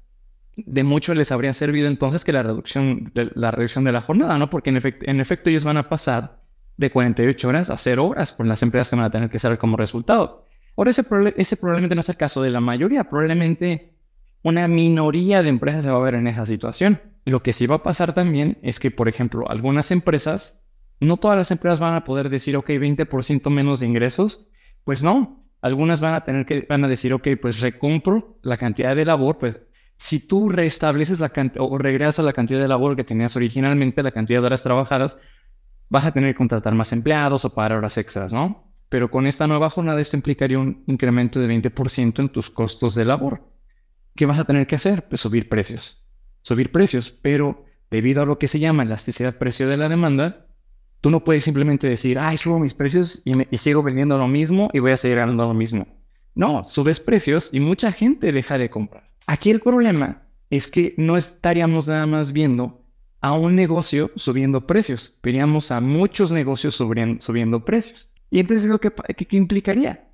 De 0.55 0.85
mucho 0.85 1.13
les 1.13 1.33
habría 1.33 1.53
servido 1.55 1.89
entonces 1.89 2.25
que 2.25 2.33
la 2.33 2.45
reducción 2.45 3.11
de 3.15 3.33
la, 3.35 3.51
reducción 3.51 3.83
de 3.83 3.91
la 3.91 4.01
jornada, 4.01 4.39
¿no? 4.39 4.49
Porque 4.49 4.71
en, 4.71 4.79
en 4.81 5.21
efecto 5.21 5.51
ellos 5.51 5.65
van 5.65 5.77
a 5.77 5.89
pasar 5.89 6.41
de 6.77 6.89
48 6.93 7.49
horas 7.49 7.69
a 7.69 7.77
0 7.77 8.07
horas 8.07 8.33
por 8.33 8.47
las 8.47 8.63
empresas 8.63 8.91
que 8.91 8.95
van 8.95 9.07
a 9.07 9.11
tener 9.11 9.29
que 9.29 9.41
saber 9.41 9.59
como 9.59 9.77
resultado. 9.77 10.45
Ahora, 10.77 10.91
ese, 10.91 11.05
ese 11.37 11.57
probablemente 11.57 11.97
no 11.97 12.01
es 12.01 12.09
el 12.11 12.17
caso 12.17 12.43
de 12.43 12.51
la 12.51 12.61
mayoría, 12.61 13.03
probablemente 13.11 13.97
una 14.45 14.69
minoría 14.69 15.43
de 15.43 15.49
empresas 15.49 15.83
se 15.83 15.91
va 15.91 15.97
a 15.97 16.01
ver 16.01 16.15
en 16.15 16.29
esa 16.29 16.47
situación. 16.47 17.01
Lo 17.25 17.43
que 17.43 17.53
sí 17.53 17.67
va 17.67 17.75
a 17.75 17.83
pasar 17.83 18.15
también 18.15 18.59
es 18.63 18.79
que, 18.79 18.93
por 18.93 19.09
ejemplo, 19.09 19.51
algunas 19.51 19.91
empresas, 19.91 20.65
no 21.01 21.17
todas 21.17 21.37
las 21.37 21.51
empresas 21.51 21.81
van 21.81 21.95
a 21.95 22.05
poder 22.05 22.31
decir, 22.31 22.57
ok, 22.57 22.71
20% 22.71 23.51
menos 23.51 23.81
de 23.81 23.87
ingresos. 23.87 24.49
Pues 24.85 25.03
no, 25.03 25.45
algunas 25.61 26.01
van 26.01 26.15
a 26.15 26.25
tener 26.25 26.47
que, 26.47 26.67
van 26.69 26.85
a 26.85 26.89
decir, 26.89 27.13
ok, 27.13 27.29
pues 27.41 27.61
recompro 27.61 28.39
la 28.43 28.57
cantidad 28.57 28.95
de 28.95 29.05
labor, 29.05 29.39
pues 29.39 29.61
si 29.99 30.21
tú 30.21 30.49
restableces 30.49 31.21
la 31.21 31.33
o 31.59 31.79
regresas 31.79 32.21
a 32.21 32.23
la 32.23 32.33
cantidad 32.33 32.61
de 32.61 32.69
labor 32.69 32.97
que 32.97 33.05
tenías 33.05 33.35
originalmente, 33.37 34.03
la 34.03 34.13
cantidad 34.13 34.41
de 34.41 34.47
horas 34.47 34.63
trabajadas, 34.63 35.19
vas 35.89 36.05
a 36.05 36.13
tener 36.13 36.35
que 36.35 36.39
contratar 36.39 36.75
más 36.75 36.93
empleados 36.93 37.45
o 37.45 37.55
pagar 37.55 37.73
horas 37.73 37.97
extras, 37.97 38.33
¿no? 38.33 38.67
pero 38.89 39.11
con 39.11 39.27
esta 39.27 39.47
nueva 39.47 39.71
jornada 39.71 40.01
esto 40.01 40.17
implicaría 40.17 40.59
un 40.59 40.85
incremento 40.87 41.41
de 41.41 41.49
20% 41.49 42.21
en 42.21 42.29
tus 42.29 42.51
costos 42.51 42.95
de 42.95 43.05
labor. 43.05 43.43
¿Qué 44.15 44.27
vas 44.27 44.39
a 44.39 44.45
tener 44.45 44.67
que 44.67 44.77
hacer? 44.77 45.09
Pues 45.09 45.21
subir 45.21 45.49
precios. 45.49 46.07
Subir 46.43 46.71
precios, 46.71 47.11
pero 47.11 47.65
debido 47.91 48.23
a 48.23 48.27
lo 48.27 48.39
que 48.39 48.49
se 48.49 48.61
llama 48.61 48.85
elasticidad 48.85 49.39
precio 49.39 49.69
de 49.69 49.77
la 49.77 49.89
demanda, 49.89 50.46
tú 51.07 51.11
no 51.13 51.23
puedes 51.23 51.45
simplemente 51.45 51.89
decir, 51.89 52.19
ay, 52.19 52.37
subo 52.37 52.59
mis 52.59 52.75
precios 52.75 53.23
y, 53.25 53.57
sigo 53.59 53.81
vendiendo 53.81 54.19
lo 54.19 54.27
mismo 54.27 54.71
y 54.73 54.81
voy 54.81 54.91
a 54.91 54.97
seguir 54.97 55.19
ganando 55.19 55.47
lo 55.47 55.55
mismo. 55.55 55.87
No, 56.35 56.65
subes 56.65 56.99
precios 56.99 57.49
y 57.53 57.61
mucha 57.61 57.93
gente 57.93 58.33
deja 58.33 58.59
de 58.59 58.71
comprar. 58.71 59.09
Aquí 59.29 59.51
el 59.51 59.61
problema 59.61 60.25
es 60.51 60.69
que 60.69 60.95
no 60.97 61.17
estaríamos 61.17 61.87
nada 61.87 62.07
más 62.07 62.33
viendo 62.33 62.83
a 63.21 63.35
un 63.35 63.55
negocio 63.55 64.11
subiendo 64.17 64.67
precios, 64.67 65.17
veríamos 65.23 65.71
a 65.71 65.81
muchos 65.81 66.33
negocios 66.33 66.75
subiendo, 66.75 67.65
precios. 67.65 68.13
Y 68.29 68.41
entonces 68.41 68.69
lo 68.69 68.81
que, 68.81 68.93
implicaría 69.31 70.09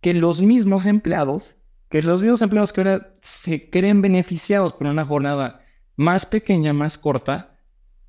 que 0.00 0.14
los 0.14 0.40
mismos 0.40 0.86
empleados, 0.86 1.62
que 1.90 2.00
los 2.00 2.22
mismos 2.22 2.40
empleados 2.40 2.72
que 2.72 2.80
ahora 2.80 3.14
se 3.20 3.68
creen 3.68 4.00
beneficiados 4.00 4.72
por 4.72 4.86
una 4.86 5.04
jornada 5.04 5.60
más 5.96 6.24
pequeña, 6.24 6.72
más 6.72 6.96
corta, 6.96 7.57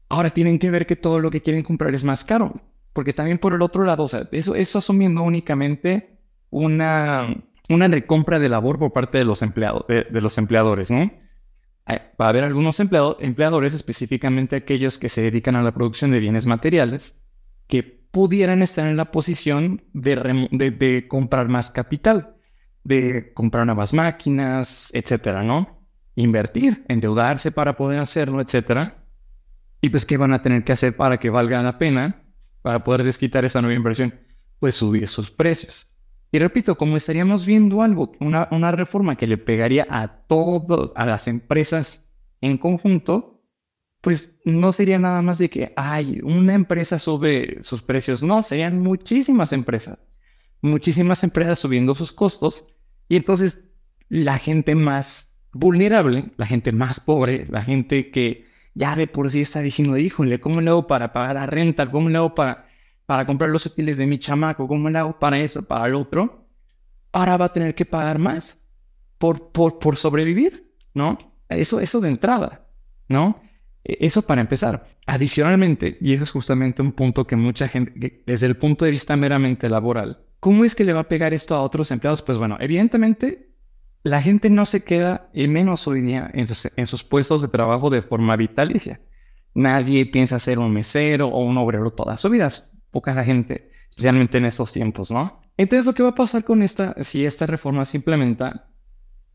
ahora 0.10 0.32
tienen 0.32 0.60
que 0.60 0.72
ver 0.72 0.86
que 0.86 0.96
todo 0.96 1.20
lo 1.20 1.32
que 1.32 1.42
quieren 1.42 1.64
comprar 1.64 1.94
es 1.94 2.04
más 2.04 2.26
caro. 2.26 2.54
Porque 2.94 3.14
también 3.14 3.38
por 3.38 3.54
el 3.54 3.62
otro 3.62 3.84
lado, 3.84 4.06
eso, 4.32 4.78
asumiendo 4.78 5.22
únicamente 5.22 6.18
una, 6.50 7.36
una 7.70 7.88
recompra 7.88 8.40
de 8.40 8.50
labor 8.50 8.80
por 8.80 8.92
parte 8.92 9.20
de 9.20 9.26
los, 9.26 9.40
de 9.40 10.22
los 10.22 10.38
empleadores, 10.38 10.92
¿no? 10.92 11.10
va 12.20 12.26
a 12.26 12.30
haber 12.30 12.44
algunos 12.44 12.80
empleadores, 12.80 13.74
específicamente 13.74 14.56
aquellos 14.56 15.00
que 15.00 15.10
se 15.10 15.22
dedican 15.22 15.56
a 15.56 15.64
la 15.64 15.74
producción 15.74 16.12
de 16.12 16.20
bienes 16.20 16.46
materiales, 16.46 17.22
que 17.68 17.84
pudieran 17.84 18.62
estar 18.62 18.88
en 18.88 18.98
la 18.98 19.12
posición 19.12 19.84
de, 19.94 21.06
comprar 21.08 21.48
más 21.48 21.72
capital, 21.72 22.36
de 22.84 23.34
comprar 23.34 23.66
nuevas 23.66 23.94
máquinas, 23.94 24.92
etcétera, 24.94 25.44
¿no? 25.44 25.84
Invertir, 26.16 26.84
endeudarse 26.88 27.52
para 27.52 27.76
poder 27.76 28.00
hacerlo, 28.00 28.42
etcétera. 28.42 29.06
Y 29.82 29.90
pues, 29.90 30.06
¿qué 30.06 30.18
van 30.18 30.34
a 30.34 30.42
tener 30.42 30.64
que 30.64 30.74
hacer 30.74 30.96
para 30.96 31.20
que 31.20 31.30
valga 31.30 31.62
la 31.64 31.78
pena, 31.78 32.24
para 32.62 32.84
poder 32.84 33.04
desquitar 33.04 33.46
esa 33.46 33.62
nueva 33.62 33.78
inversión? 33.78 34.14
Pues 34.60 34.76
subir 34.76 35.08
sus 35.08 35.32
precios. 35.32 35.96
Y 36.32 36.40
repito, 36.40 36.76
como 36.76 36.98
estaríamos 36.98 37.46
viendo 37.46 37.82
algo, 37.82 38.12
una, 38.20 38.48
una 38.52 38.72
reforma 38.72 39.16
que 39.16 39.26
le 39.26 39.38
pegaría 39.38 39.88
a 39.90 40.26
todos, 40.28 40.92
a 40.96 41.06
las 41.06 41.28
empresas 41.28 42.06
en 42.42 42.58
conjunto, 42.58 43.42
pues 44.02 44.40
no 44.46 44.72
sería 44.72 45.00
nada 45.00 45.22
más 45.22 45.40
de 45.40 45.50
que, 45.50 45.74
ay, 45.76 46.20
una 46.24 46.54
empresa 46.54 47.00
sube 47.00 47.58
sus 47.62 47.82
precios. 47.82 48.24
No, 48.24 48.42
serían 48.42 48.80
muchísimas 48.80 49.54
empresas. 49.54 49.98
Muchísimas 50.62 51.24
empresas 51.24 51.60
subiendo 51.60 51.96
sus 51.96 52.12
costos. 52.12 52.68
Y 53.08 53.16
entonces 53.16 53.70
la 54.08 54.38
gente 54.38 54.76
más 54.76 55.36
vulnerable, 55.52 56.32
la 56.38 56.46
gente 56.46 56.72
más 56.72 57.00
pobre, 57.00 57.48
la 57.50 57.64
gente 57.64 58.12
que 58.12 58.46
ya 58.80 58.96
de 58.96 59.06
por 59.06 59.30
sí 59.30 59.42
está 59.42 59.60
diciendo, 59.62 59.98
híjole, 59.98 60.40
¿cómo 60.40 60.62
le 60.62 60.72
hago 60.72 60.88
para 60.88 61.14
pagar 61.14 61.36
la 61.36 61.46
renta? 61.46 61.92
¿Cómo 61.92 62.10
le 62.10 62.18
hago 62.18 62.34
para 62.34 62.70
para 63.10 63.26
comprar 63.26 63.50
los 63.50 63.66
útiles 63.66 63.98
de 63.98 64.06
mi 64.06 64.20
chamaco, 64.20 64.68
¿cómo 64.68 64.88
le 64.88 65.00
hago 65.00 65.18
para 65.18 65.40
eso, 65.40 65.64
para 65.68 65.88
el 65.88 65.96
otro? 65.96 66.46
Ahora 67.12 67.38
va 67.38 67.46
a 67.46 67.54
tener 67.54 67.74
que 67.74 67.84
pagar 67.84 68.20
más 68.20 68.62
por, 69.18 69.52
por, 69.52 69.80
por 69.80 69.98
sobrevivir, 69.98 70.72
¿no? 70.94 71.18
Eso, 71.50 71.80
eso 71.80 72.00
de 72.02 72.10
entrada, 72.10 72.68
¿no? 73.08 73.42
E, 73.84 73.98
eso 74.02 74.22
para 74.22 74.42
empezar. 74.42 74.86
Adicionalmente, 75.08 75.98
y 76.02 76.14
eso 76.14 76.22
es 76.22 76.30
justamente 76.30 76.84
un 76.84 76.92
punto 76.92 77.26
que 77.26 77.36
mucha 77.36 77.68
gente, 77.68 78.22
desde 78.28 78.46
el 78.46 78.58
punto 78.58 78.86
de 78.86 78.92
vista 78.92 79.18
meramente 79.18 79.68
laboral, 79.72 80.20
¿cómo 80.40 80.64
es 80.64 80.76
que 80.76 80.84
le 80.84 80.94
va 80.94 81.00
a 81.00 81.08
pegar 81.10 81.34
esto 81.34 81.56
a 81.56 81.64
otros 81.64 81.90
empleados? 81.90 82.22
Pues 82.22 82.38
bueno, 82.38 82.58
evidentemente 82.60 83.49
la 84.04 84.22
gente 84.22 84.50
no 84.50 84.66
se 84.66 84.84
queda, 84.84 85.30
y 85.34 85.48
menos 85.48 85.88
hoy 85.88 86.02
día, 86.02 86.32
en 86.34 86.48
sus, 86.88 87.04
puestos 87.04 87.42
de 87.42 87.48
trabajo 87.48 87.90
de 87.90 88.02
forma 88.02 88.36
vitalicia. 88.36 89.02
Nadie 89.54 90.06
piensa 90.06 90.40
ser 90.40 90.60
un 90.60 90.72
mesero 90.72 91.28
o 91.28 91.44
un 91.44 91.58
obrero 91.58 91.92
toda 91.92 92.16
su 92.18 92.30
vida 92.30 92.50
poca 92.92 93.24
gente, 93.24 93.72
especialmente 93.90 94.38
en 94.38 94.46
esos 94.46 94.72
tiempos, 94.74 95.12
¿no? 95.12 95.42
Entonces, 95.58 95.86
lo 95.86 95.94
que 95.94 96.04
va 96.04 96.10
a 96.10 96.16
pasar 96.16 96.44
con 96.44 96.64
esta, 96.64 96.96
si 97.04 97.26
esta 97.26 97.46
reforma 97.46 97.86
se 97.86 97.98
implementa, 97.98 98.68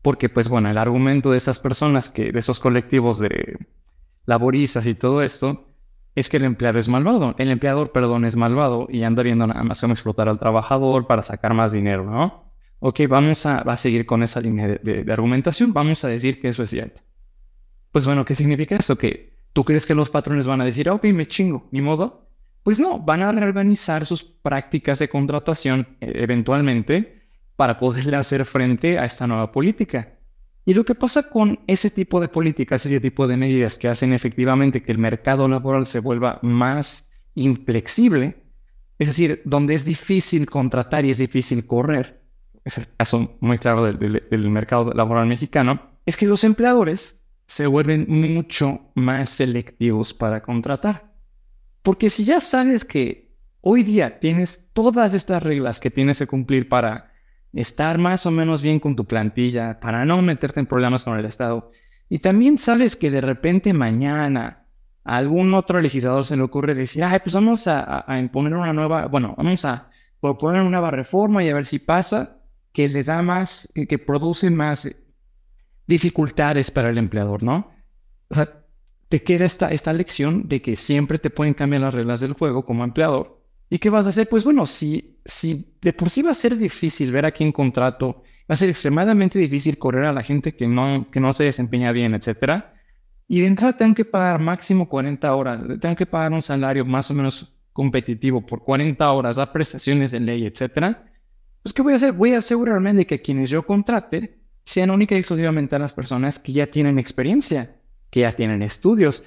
porque, 0.01 0.29
pues 0.29 0.49
bueno, 0.49 0.69
el 0.69 0.77
argumento 0.77 1.31
de 1.31 1.37
esas 1.37 1.59
personas, 1.59 2.09
que, 2.09 2.31
de 2.31 2.39
esos 2.39 2.59
colectivos 2.59 3.19
de 3.19 3.57
laboristas 4.25 4.87
y 4.87 4.95
todo 4.95 5.21
esto, 5.21 5.67
es 6.15 6.29
que 6.29 6.37
el 6.37 6.45
empleado 6.45 6.79
es 6.79 6.87
malvado. 6.87 7.35
El 7.37 7.51
empleador, 7.51 7.91
perdón, 7.91 8.25
es 8.25 8.35
malvado 8.35 8.87
y 8.89 9.03
anda 9.03 9.21
viendo 9.21 9.45
nada 9.45 9.63
más 9.63 9.79
cómo 9.81 9.93
explotar 9.93 10.27
al 10.27 10.39
trabajador 10.39 11.07
para 11.07 11.21
sacar 11.21 11.53
más 11.53 11.73
dinero, 11.73 12.05
¿no? 12.05 12.44
Ok, 12.87 12.99
vamos 13.09 13.47
a, 13.47 13.61
a 13.61 13.77
seguir 13.77 14.05
con 14.05 14.21
esa 14.21 14.39
línea 14.39 14.67
de, 14.67 15.11
argumentación. 15.11 15.73
Vamos 15.73 16.05
a 16.05 16.07
decir 16.07 16.39
que 16.39 16.49
eso 16.49 16.61
es 16.61 16.69
cierto. 16.69 17.01
Pues 17.91 18.05
bueno, 18.05 18.23
¿qué 18.23 18.35
significa 18.35 18.75
eso? 18.75 18.95
Que 18.95 19.39
tú 19.53 19.65
crees 19.65 19.87
que 19.87 19.95
los 19.95 20.11
patrones 20.11 20.45
van 20.45 20.61
a 20.61 20.65
decir, 20.65 20.87
ok, 20.91 21.03
me 21.05 21.25
chingo, 21.25 21.67
ni 21.71 21.81
modo. 21.81 22.29
Pues 22.61 22.79
no, 22.79 22.99
van 22.99 23.23
a 23.23 23.31
reorganizar 23.31 24.05
sus 24.05 24.23
prácticas 24.23 24.99
de 24.99 25.09
contratación 25.09 25.97
eh, 25.99 26.11
eventualmente 26.13 27.23
para 27.55 27.79
poder 27.79 28.13
hacer 28.13 28.45
frente 28.45 28.99
a 28.99 29.05
esta 29.05 29.25
nueva 29.25 29.51
política. 29.51 30.19
Y 30.63 30.75
lo 30.75 30.85
que 30.85 30.93
pasa 30.93 31.27
con 31.27 31.61
ese 31.65 31.89
tipo 31.89 32.21
de 32.21 32.27
políticas, 32.27 32.85
ese 32.85 32.99
tipo 32.99 33.25
de 33.25 33.35
medidas 33.35 33.79
que 33.79 33.87
hacen 33.87 34.13
efectivamente 34.13 34.83
que 34.83 34.91
el 34.91 34.99
mercado 34.99 35.47
laboral 35.47 35.87
se 35.87 36.01
vuelva 36.01 36.37
más 36.43 37.09
inflexible, 37.33 38.43
es 38.99 39.07
decir, 39.07 39.41
donde 39.43 39.73
es 39.73 39.85
difícil 39.85 40.47
contratar 40.47 41.03
y 41.03 41.09
es 41.09 41.17
difícil 41.17 41.65
correr, 41.65 42.24
es 42.65 42.79
el 42.79 42.87
caso 42.97 43.37
muy 43.39 43.59
claro 43.59 43.83
del, 43.83 44.49
mercado 44.49 44.91
laboral 44.93 45.27
mexicano, 45.27 45.81
es 46.05 46.17
que 46.17 46.25
los 46.25 46.43
empleadores 46.43 47.23
se 47.45 47.67
vuelven 47.67 48.07
mucho 48.09 48.91
más 48.95 49.29
selectivos 49.29 50.13
para 50.15 50.41
contratar. 50.41 51.13
Porque 51.83 52.09
si 52.09 52.25
ya 52.25 52.39
sabes 52.39 52.83
que 52.83 53.31
hoy 53.61 53.83
día 53.83 54.19
tienes 54.19 54.67
todas 54.73 55.13
estas 55.13 55.43
reglas 55.43 55.79
que 55.79 55.91
tienes 55.91 56.17
que 56.17 56.27
cumplir 56.27 56.67
para 56.67 57.13
estar 57.53 57.99
más 57.99 58.25
o 58.25 58.31
menos 58.31 58.63
bien 58.63 58.79
con 58.79 58.95
tu 58.95 59.05
plantilla, 59.05 59.79
para 59.79 60.03
no 60.03 60.21
meterte 60.23 60.59
en 60.59 60.65
problemas 60.65 61.03
con 61.03 61.17
el 61.19 61.25
Estado, 61.25 61.71
y 62.09 62.17
también 62.17 62.57
sabes 62.57 62.95
que 62.95 63.11
de 63.11 63.21
repente 63.21 63.73
mañana 63.73 64.65
a 65.03 65.17
algún 65.17 65.53
otro 65.53 65.79
legislador 65.79 66.25
se 66.25 66.35
le 66.35 66.41
ocurre 66.41 66.73
decir, 66.73 67.03
ay, 67.03 67.19
pues 67.23 67.35
vamos 67.35 67.67
a, 67.67 68.05
imponer 68.19 68.55
una 68.55 68.73
nueva, 68.73 69.05
bueno, 69.05 69.35
vamos 69.37 69.63
a 69.65 69.89
proponer 70.19 70.61
una 70.61 70.71
nueva 70.71 70.89
reforma 70.89 71.43
y 71.43 71.49
a 71.49 71.53
ver 71.53 71.67
si 71.67 71.77
pasa, 71.77 72.34
que 72.75 72.89
les 72.89 73.05
da 73.07 73.21
más, 73.21 73.71
que 73.73 73.97
produce 73.97 74.49
más 74.49 74.93
dificultades 75.87 76.69
para 76.71 76.89
el 76.89 76.97
empleador, 76.97 77.41
¿no? 77.41 77.71
O 78.27 78.35
sea, 78.35 78.65
te 79.07 79.23
queda 79.23 79.45
esta, 79.45 79.69
esta 79.69 79.93
lección 79.93 80.49
de 80.49 80.61
que 80.61 80.75
siempre 80.75 81.17
te 81.17 81.29
pueden 81.29 81.53
cambiar 81.53 81.83
las 81.83 81.93
reglas 81.93 82.19
del 82.19 82.33
juego 82.33 82.65
como 82.65 82.83
empleador. 82.83 83.41
¿Y 83.69 83.79
qué 83.79 83.89
vas 83.89 84.05
a 84.05 84.09
hacer? 84.09 84.27
Pues 84.27 84.43
bueno, 84.43 84.65
si, 84.65 85.21
si 85.23 85.73
de 85.81 85.93
por 85.93 86.09
sí 86.09 86.21
va 86.21 86.31
a 86.31 86.33
ser 86.33 86.57
difícil 86.57 87.13
ver 87.13 87.25
a 87.25 87.31
quién 87.31 87.53
contrato, 87.53 88.23
va 88.41 88.53
a 88.53 88.57
ser 88.57 88.69
extremadamente 88.69 89.39
difícil 89.39 89.77
correr 89.77 90.03
a 90.03 90.11
la 90.11 90.21
gente 90.21 90.53
que 90.53 90.67
no, 90.67 91.07
que 91.09 91.21
no 91.21 91.31
se 91.31 91.45
desempeña 91.45 91.93
bien, 91.93 92.13
etcétera. 92.13 92.73
Y 93.25 93.39
de 93.39 93.47
entrada 93.47 93.77
tengo 93.77 93.95
que 93.95 94.03
pagar 94.03 94.41
máximo 94.41 94.89
40 94.89 95.33
horas, 95.33 95.61
tengo 95.79 95.95
que 95.95 96.05
pagar 96.05 96.33
un 96.33 96.41
salario 96.41 96.83
más 96.83 97.09
o 97.09 97.13
menos 97.13 97.55
competitivo 97.71 98.45
por 98.45 98.65
40 98.65 99.09
horas, 99.13 99.37
a 99.37 99.53
prestaciones 99.53 100.11
de 100.11 100.19
ley, 100.19 100.45
etcétera. 100.45 101.14
Pues 101.65 101.73
¿qué 101.73 101.81
voy 101.81 101.93
a 101.93 101.95
hacer? 101.95 102.11
Voy 102.11 102.31
a 102.33 102.37
asegurarme 102.37 102.93
de 102.93 103.07
que 103.07 103.23
quienes 103.23 103.49
yo 103.49 103.65
contrate 103.65 104.37
sean 104.65 104.91
única 104.91 105.15
y 105.15 105.17
exclusivamente 105.17 105.79
las 105.79 105.93
personas 105.93 106.37
que 106.37 106.53
ya 106.53 106.67
tienen 106.67 106.99
experiencia 106.99 107.77
que 108.11 108.19
ya 108.19 108.33
tienen 108.33 108.61
estudios. 108.61 109.23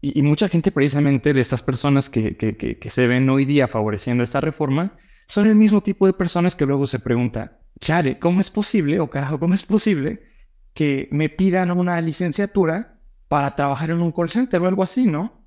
y, 0.00 0.22
mucha 0.22 0.48
gente 0.48 0.70
precisamente 0.70 1.34
de 1.34 1.40
estas 1.40 1.60
personas 1.60 2.08
que, 2.08 2.36
que, 2.36 2.90
se 2.90 3.08
ven 3.08 3.28
hoy 3.28 3.44
día 3.44 3.66
favoreciendo 3.66 4.22
esta 4.22 4.40
reforma 4.40 4.96
son 5.26 5.48
el 5.48 5.56
mismo 5.56 5.82
tipo 5.82 6.06
de 6.06 6.12
personas 6.12 6.54
que 6.54 6.64
luego 6.64 6.86
se 6.86 7.00
preguntan, 7.00 7.50
chale, 7.80 8.20
¿cómo 8.20 8.40
es 8.40 8.48
posible, 8.48 9.00
o 9.00 9.10
carajo, 9.10 9.40
cómo 9.40 9.54
es 9.54 9.64
posible 9.64 10.22
que 10.74 11.08
me 11.10 11.28
pidan 11.28 11.72
una 11.72 12.00
licenciatura 12.00 13.00
para 13.26 13.56
trabajar 13.56 13.90
en 13.90 14.00
un 14.00 14.12
call 14.12 14.28
center 14.28 14.62
o 14.62 14.68
algo 14.68 14.84
así, 14.84 15.06
¿no? 15.06 15.44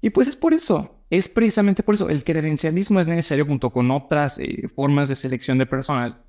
Y 0.00 0.10
pues 0.10 0.28
es 0.28 0.36
por 0.36 0.54
eso, 0.54 1.01
es 1.16 1.28
precisamente 1.28 1.82
por 1.82 1.94
eso, 1.94 2.08
el 2.08 2.24
credencialismo 2.24 2.98
es 2.98 3.06
necesario 3.06 3.46
junto 3.46 3.70
con 3.70 3.90
otras 3.90 4.38
eh, 4.38 4.68
formas 4.68 5.08
de 5.08 5.16
selección 5.16 5.58
de 5.58 5.66
personal 5.66 6.24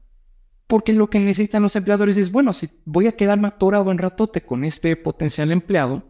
porque 0.67 0.93
lo 0.93 1.09
que 1.09 1.19
necesitan 1.19 1.61
los 1.61 1.75
empleadores 1.75 2.17
es, 2.17 2.31
bueno, 2.31 2.53
si 2.53 2.69
voy 2.85 3.07
a 3.07 3.15
quedarme 3.15 3.47
atorado 3.47 3.91
en 3.91 3.97
ratote 3.97 4.41
con 4.41 4.63
este 4.63 4.95
potencial 4.95 5.51
empleado, 5.51 6.09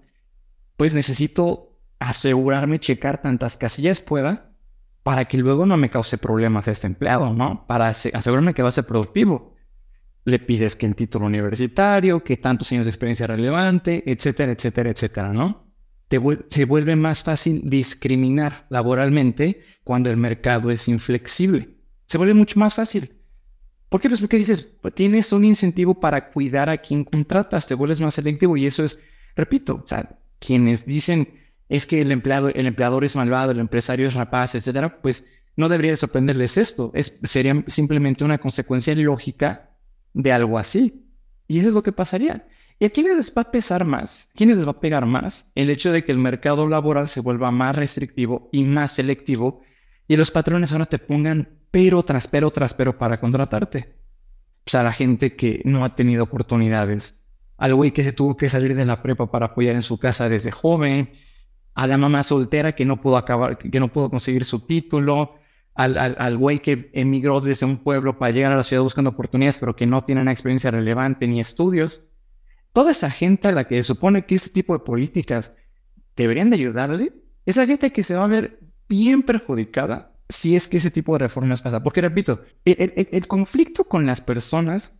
pues 0.77 0.93
necesito 0.93 1.77
asegurarme, 1.99 2.79
checar 2.79 3.21
tantas 3.21 3.57
casillas 3.57 3.99
pueda 4.01 4.51
para 5.03 5.25
que 5.25 5.38
luego 5.38 5.65
no 5.65 5.75
me 5.75 5.89
cause 5.89 6.17
problemas 6.17 6.67
este 6.67 6.88
empleado, 6.88 7.33
¿no? 7.33 7.65
Para 7.67 7.89
asegurarme 7.89 8.53
que 8.53 8.62
va 8.62 8.69
a 8.69 8.71
ser 8.71 8.86
productivo. 8.86 9.53
Le 10.23 10.39
pides 10.39 10.77
que 10.77 10.86
el 10.86 10.95
título 10.95 11.25
universitario, 11.25 12.23
que 12.23 12.38
tantos 12.38 12.71
años 12.71 12.86
de 12.86 12.91
experiencia 12.91 13.27
relevante, 13.27 14.09
etcétera, 14.09 14.53
etcétera, 14.53 14.91
etcétera, 14.91 15.33
¿no? 15.33 15.62
Se 16.47 16.65
vuelve 16.65 16.95
más 16.95 17.23
fácil 17.23 17.62
discriminar 17.63 18.65
laboralmente 18.69 19.62
cuando 19.84 20.10
el 20.10 20.17
mercado 20.17 20.71
es 20.71 20.88
inflexible. 20.88 21.69
Se 22.06 22.17
vuelve 22.17 22.34
mucho 22.34 22.60
más 22.60 22.76
fácil. 22.76 23.13
¿Por 23.89 24.02
qué? 24.02 24.10
Pues 24.10 24.21
porque 24.21 24.38
dices, 24.38 24.62
pues 24.82 24.93
tienes 24.95 25.32
un 25.32 25.45
incentivo 25.45 25.99
para 25.99 26.32
cuidar 26.32 26.69
a 26.69 26.78
quien 26.78 27.04
contratas, 27.04 27.67
te 27.67 27.76
vuelves 27.76 28.02
más 28.02 28.15
selectivo 28.15 28.58
y 28.58 28.65
eso 28.65 28.84
es, 28.84 28.99
repito, 29.36 29.76
o 29.76 29.86
quienes 30.39 30.86
dicen 30.86 31.39
es 31.69 31.86
que 31.86 32.02
el 32.02 32.12
empleado, 32.12 32.49
el 32.49 32.65
empleador 32.65 33.04
es 33.04 33.15
malvado, 33.15 33.52
el 33.52 33.60
empresario 33.60 34.08
es 34.08 34.13
rapaz, 34.13 34.56
etcétera, 34.56 35.02
pues 35.02 35.23
no 35.56 35.69
debería 35.69 35.95
sorprenderles 35.95 36.58
esto. 36.58 36.91
Es, 36.93 37.19
sería 37.23 37.63
simplemente 37.67 38.23
una 38.23 38.38
consecuencia 38.38 38.95
lógica 38.95 39.69
de 40.13 40.32
algo 40.32 40.58
así. 40.58 41.06
Y 41.47 41.60
eso 41.60 41.69
es 41.69 41.73
lo 41.73 41.84
que 41.84 41.91
pasaría. 41.91 42.47
¿Y 42.79 42.86
a 42.86 42.89
quiénes 42.89 43.15
les 43.15 43.33
va 43.36 43.43
a 43.43 43.51
pesar 43.51 43.86
más? 43.86 44.29
¿Quiénes 44.36 44.57
les 44.57 44.67
va 44.67 44.71
a 44.71 44.79
pegar 44.79 45.05
más? 45.05 45.51
El 45.55 45.69
hecho 45.69 45.91
de 45.91 46.03
que 46.03 46.12
el 46.12 46.17
mercado 46.17 46.67
laboral 46.67 47.07
se 47.07 47.21
vuelva 47.21 47.51
más 47.51 47.75
restrictivo 47.75 48.49
y 48.51 48.63
más 48.65 48.93
selectivo 48.93 49.62
y 50.07 50.15
los 50.15 50.31
patrones 50.31 50.71
ahora 50.71 50.86
te 50.86 50.99
pongan 50.99 51.59
pero 51.71 52.03
tras 52.03 52.27
pero 52.27 52.51
tras 52.51 52.73
pero 52.73 52.97
para 52.97 53.19
contratarte. 53.19 53.95
O 54.65 54.69
sea, 54.69 54.83
la 54.83 54.91
gente 54.91 55.36
que 55.36 55.62
no 55.65 55.83
ha 55.83 55.95
tenido 55.95 56.23
oportunidades, 56.23 57.19
al 57.57 57.75
güey 57.75 57.91
que 57.91 58.03
se 58.03 58.13
tuvo 58.13 58.38
que 58.38 58.49
salir 58.49 58.75
de 58.75 58.86
la 58.86 59.01
prepa 59.01 59.29
para 59.29 59.47
apoyar 59.47 59.75
en 59.75 59.81
su 59.81 59.97
casa 59.97 60.29
desde 60.29 60.51
joven, 60.51 61.12
a 61.73 61.88
la 61.88 61.97
mamá 61.97 62.23
soltera 62.23 62.75
que 62.75 62.86
no 62.86 63.01
pudo 63.01 63.17
acabar, 63.17 63.57
que 63.57 63.79
no 63.79 63.91
pudo 63.91 64.09
conseguir 64.09 64.45
su 64.45 64.65
título, 64.65 65.36
al, 65.75 65.97
al, 65.97 66.38
güey 66.38 66.59
que 66.59 66.91
emigró 66.93 67.41
desde 67.41 67.65
un 67.65 67.77
pueblo 67.77 68.19
para 68.19 68.31
llegar 68.31 68.51
a 68.51 68.57
la 68.57 68.63
ciudad 68.63 68.83
buscando 68.83 69.09
oportunidades, 69.09 69.57
pero 69.57 69.75
que 69.75 69.88
no 69.88 70.03
tiene 70.03 70.21
una 70.21 70.31
experiencia 70.31 70.69
relevante 70.69 71.27
ni 71.27 71.39
estudios. 71.39 72.07
Toda 72.73 72.91
esa 72.91 73.09
gente 73.09 73.47
a 73.47 73.51
la 73.51 73.67
que 73.67 73.75
se 73.75 73.83
supone 73.83 74.25
que 74.25 74.36
este 74.36 74.49
tipo 74.49 74.73
de 74.73 74.83
políticas 74.83 75.53
deberían 76.15 76.49
de 76.49 76.57
ayudarle, 76.57 77.13
esa 77.45 77.65
gente 77.65 77.91
que 77.91 78.03
se 78.03 78.15
va 78.15 78.25
a 78.25 78.27
ver 78.27 78.59
bien 78.89 79.23
perjudicada 79.23 80.13
si 80.29 80.55
es 80.55 80.67
que 80.67 80.77
ese 80.77 80.91
tipo 80.91 81.13
de 81.13 81.19
reformas 81.19 81.62
pasa. 81.62 81.83
Porque 81.83 82.01
repito, 82.01 82.41
el, 82.65 83.27
conflicto 83.27 83.83
con 83.83 84.05
las 84.05 84.21
personas 84.21 84.93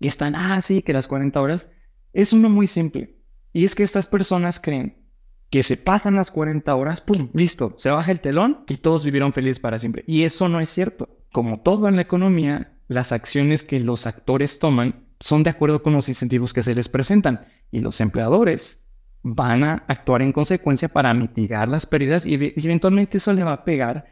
que 0.00 0.08
están, 0.08 0.34
ah, 0.34 0.60
sí, 0.60 0.82
que 0.82 0.92
las 0.92 1.08
40 1.08 1.40
horas, 1.40 1.70
es 2.12 2.32
uno 2.32 2.48
muy 2.48 2.66
simple. 2.66 3.16
Y 3.52 3.64
es 3.64 3.74
que 3.74 3.82
estas 3.82 4.06
personas 4.06 4.60
creen 4.60 4.98
que 5.50 5.62
se 5.62 5.76
pasan 5.76 6.14
las 6.14 6.30
40 6.30 6.74
horas, 6.74 7.00
¡pum! 7.00 7.30
Listo, 7.32 7.72
se 7.76 7.90
baja 7.90 8.12
el 8.12 8.20
telón 8.20 8.64
y 8.68 8.76
todos 8.76 9.04
vivieron 9.04 9.32
felices 9.32 9.58
para 9.58 9.78
siempre. 9.78 10.04
Y 10.06 10.24
eso 10.24 10.48
no 10.48 10.60
es 10.60 10.68
cierto. 10.68 11.08
Como 11.32 11.60
todo 11.60 11.88
en 11.88 11.96
la 11.96 12.02
economía, 12.02 12.76
las 12.86 13.12
acciones 13.12 13.64
que 13.64 13.80
los 13.80 14.06
actores 14.06 14.58
toman 14.58 15.07
son 15.20 15.42
de 15.42 15.50
acuerdo 15.50 15.82
con 15.82 15.92
los 15.92 16.08
incentivos 16.08 16.52
que 16.52 16.62
se 16.62 16.74
les 16.74 16.88
presentan. 16.88 17.46
Y 17.70 17.80
los 17.80 18.00
empleadores 18.00 18.86
van 19.22 19.64
a 19.64 19.84
actuar 19.88 20.22
en 20.22 20.32
consecuencia 20.32 20.88
para 20.88 21.12
mitigar 21.14 21.68
las 21.68 21.86
pérdidas 21.86 22.24
y 22.24 22.34
eventualmente 22.34 23.18
eso 23.18 23.32
le 23.32 23.42
va 23.44 23.52
a 23.52 23.64
pegar 23.64 24.06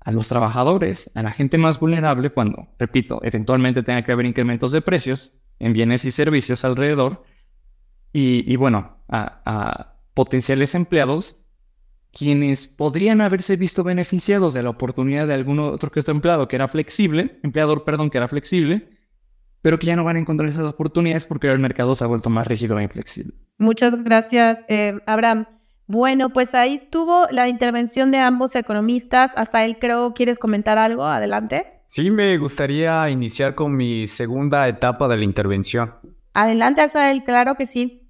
a 0.00 0.12
los 0.12 0.28
trabajadores, 0.28 1.10
a 1.14 1.22
la 1.22 1.30
gente 1.30 1.58
más 1.58 1.78
vulnerable 1.78 2.30
cuando, 2.30 2.68
repito, 2.78 3.20
eventualmente 3.22 3.82
tenga 3.82 4.02
que 4.02 4.12
haber 4.12 4.26
incrementos 4.26 4.72
de 4.72 4.80
precios 4.80 5.38
en 5.58 5.72
bienes 5.72 6.04
y 6.04 6.10
servicios 6.10 6.64
alrededor 6.64 7.24
y, 8.12 8.56
bueno, 8.56 8.98
a 9.08 9.94
potenciales 10.14 10.74
empleados 10.74 11.44
quienes 12.12 12.66
podrían 12.66 13.20
haberse 13.20 13.56
visto 13.56 13.84
beneficiados 13.84 14.54
de 14.54 14.62
la 14.62 14.70
oportunidad 14.70 15.26
de 15.26 15.34
algún 15.34 15.58
otro 15.60 15.90
que 15.90 16.00
otro 16.00 16.12
empleado 16.14 16.48
que 16.48 16.56
era 16.56 16.68
flexible, 16.68 17.38
empleador, 17.42 17.84
perdón, 17.84 18.10
que 18.10 18.18
era 18.18 18.28
flexible, 18.28 18.97
pero 19.62 19.78
que 19.78 19.86
ya 19.86 19.96
no 19.96 20.04
van 20.04 20.16
a 20.16 20.20
encontrar 20.20 20.48
esas 20.48 20.66
oportunidades 20.66 21.24
porque 21.24 21.48
el 21.48 21.58
mercado 21.58 21.94
se 21.94 22.04
ha 22.04 22.06
vuelto 22.06 22.30
más 22.30 22.46
rígido 22.46 22.78
e 22.78 22.82
inflexible. 22.82 23.34
Muchas 23.58 24.02
gracias, 24.02 24.58
eh, 24.68 24.98
Abraham. 25.06 25.46
Bueno, 25.86 26.30
pues 26.30 26.54
ahí 26.54 26.74
estuvo 26.74 27.26
la 27.30 27.48
intervención 27.48 28.10
de 28.10 28.18
ambos 28.18 28.54
economistas. 28.54 29.32
Asael, 29.36 29.78
creo, 29.78 30.12
¿quieres 30.12 30.38
comentar 30.38 30.76
algo? 30.76 31.04
Adelante. 31.04 31.82
Sí, 31.86 32.10
me 32.10 32.36
gustaría 32.36 33.08
iniciar 33.08 33.54
con 33.54 33.74
mi 33.74 34.06
segunda 34.06 34.68
etapa 34.68 35.08
de 35.08 35.16
la 35.16 35.24
intervención. 35.24 35.94
Adelante, 36.34 36.82
Asael, 36.82 37.24
claro 37.24 37.54
que 37.54 37.64
sí. 37.64 38.06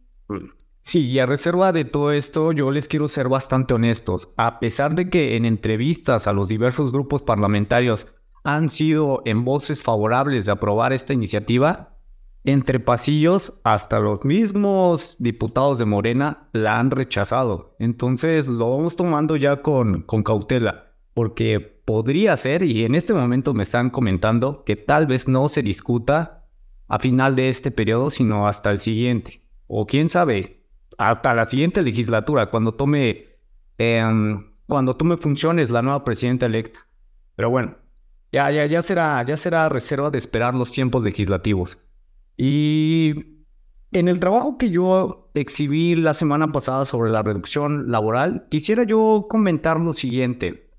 Sí, 0.81 1.07
y 1.07 1.19
a 1.21 1.27
reserva 1.27 1.71
de 1.71 1.85
todo 1.85 2.13
esto, 2.13 2.51
yo 2.53 2.71
les 2.73 2.89
quiero 2.89 3.07
ser 3.07 3.29
bastante 3.29 3.75
honestos. 3.75 4.33
A 4.37 4.59
pesar 4.59 4.95
de 4.95 5.09
que 5.09 5.37
en 5.37 5.45
entrevistas 5.45 6.27
a 6.27 6.33
los 6.33 6.49
diversos 6.49 6.91
grupos 6.91 7.23
parlamentarios 7.23 8.09
han 8.55 8.71
sido 8.71 9.21
en 9.27 9.45
voces 9.45 9.83
favorables 9.83 10.47
de 10.47 10.53
aprobar 10.53 10.95
esta 10.95 11.13
iniciativa, 11.13 11.99
entre 12.45 12.81
pasillos 12.81 13.53
hasta 13.63 13.99
los 13.99 14.25
mismos 14.25 15.17
diputados 15.19 15.79
de 15.79 15.85
Morena 15.85 16.49
la 16.53 16.79
han 16.79 16.91
rechazado. 16.91 17.77
Entonces 17.79 18.49
lo 18.49 18.71
vamos 18.71 18.97
tomando 18.97 19.37
ya 19.37 19.61
con, 19.61 20.01
con 20.01 20.23
cautela, 20.23 20.95
porque 21.13 21.61
podría 21.61 22.35
ser, 22.39 22.63
y 22.63 22.87
en 22.87 22.95
este 22.95 23.13
momento 23.13 23.53
me 23.53 23.65
están 23.65 23.91
comentando, 23.91 24.65
que 24.65 24.77
tal 24.77 25.07
vez 25.07 25.29
no 25.29 25.49
se 25.49 25.63
discuta 25.63 26.47
a 26.87 26.99
final 26.99 27.37
de 27.37 27.51
este 27.51 27.71
periodo, 27.71 28.09
sino 28.09 28.49
hasta 28.49 28.71
el 28.71 28.79
siguiente. 28.79 29.43
O 29.67 29.87
quién 29.87 30.09
sabe, 30.09 30.65
hasta 30.97 31.35
la 31.35 31.45
siguiente 31.45 31.83
legislatura, 31.83 32.49
cuando 32.49 32.73
tome, 32.73 33.27
em, 33.77 34.55
cuando 34.67 34.97
tome 34.97 35.19
funciones 35.19 35.69
la 35.69 35.83
nueva 35.83 36.03
presidenta 36.03 36.47
electa. 36.47 36.87
Pero 37.37 37.51
bueno, 37.51 37.77
ya, 38.33 38.51
ya, 38.51 38.67
ya, 38.67 38.83
será, 38.83 39.25
ya 39.25 39.37
será 39.37 39.69
reserva 39.69 40.11
de 40.11 40.19
esperar 40.19 40.55
los 40.55 40.73
tiempos 40.73 41.03
legislativos. 41.03 41.79
Y 42.37 43.39
en 43.91 44.09
el 44.09 44.21
trabajo 44.21 44.59
que 44.59 44.71
yo 44.71 45.31
exhibí 45.35 45.95
la 45.97 46.15
semana 46.15 46.53
pasada 46.53 46.85
sobre 46.85 47.11
la 47.11 47.23
reducción 47.23 47.91
laboral, 47.91 48.47
quisiera 48.51 48.85
yo 48.85 49.27
comentar 49.29 49.81
lo 49.81 49.93
siguiente. 49.93 50.71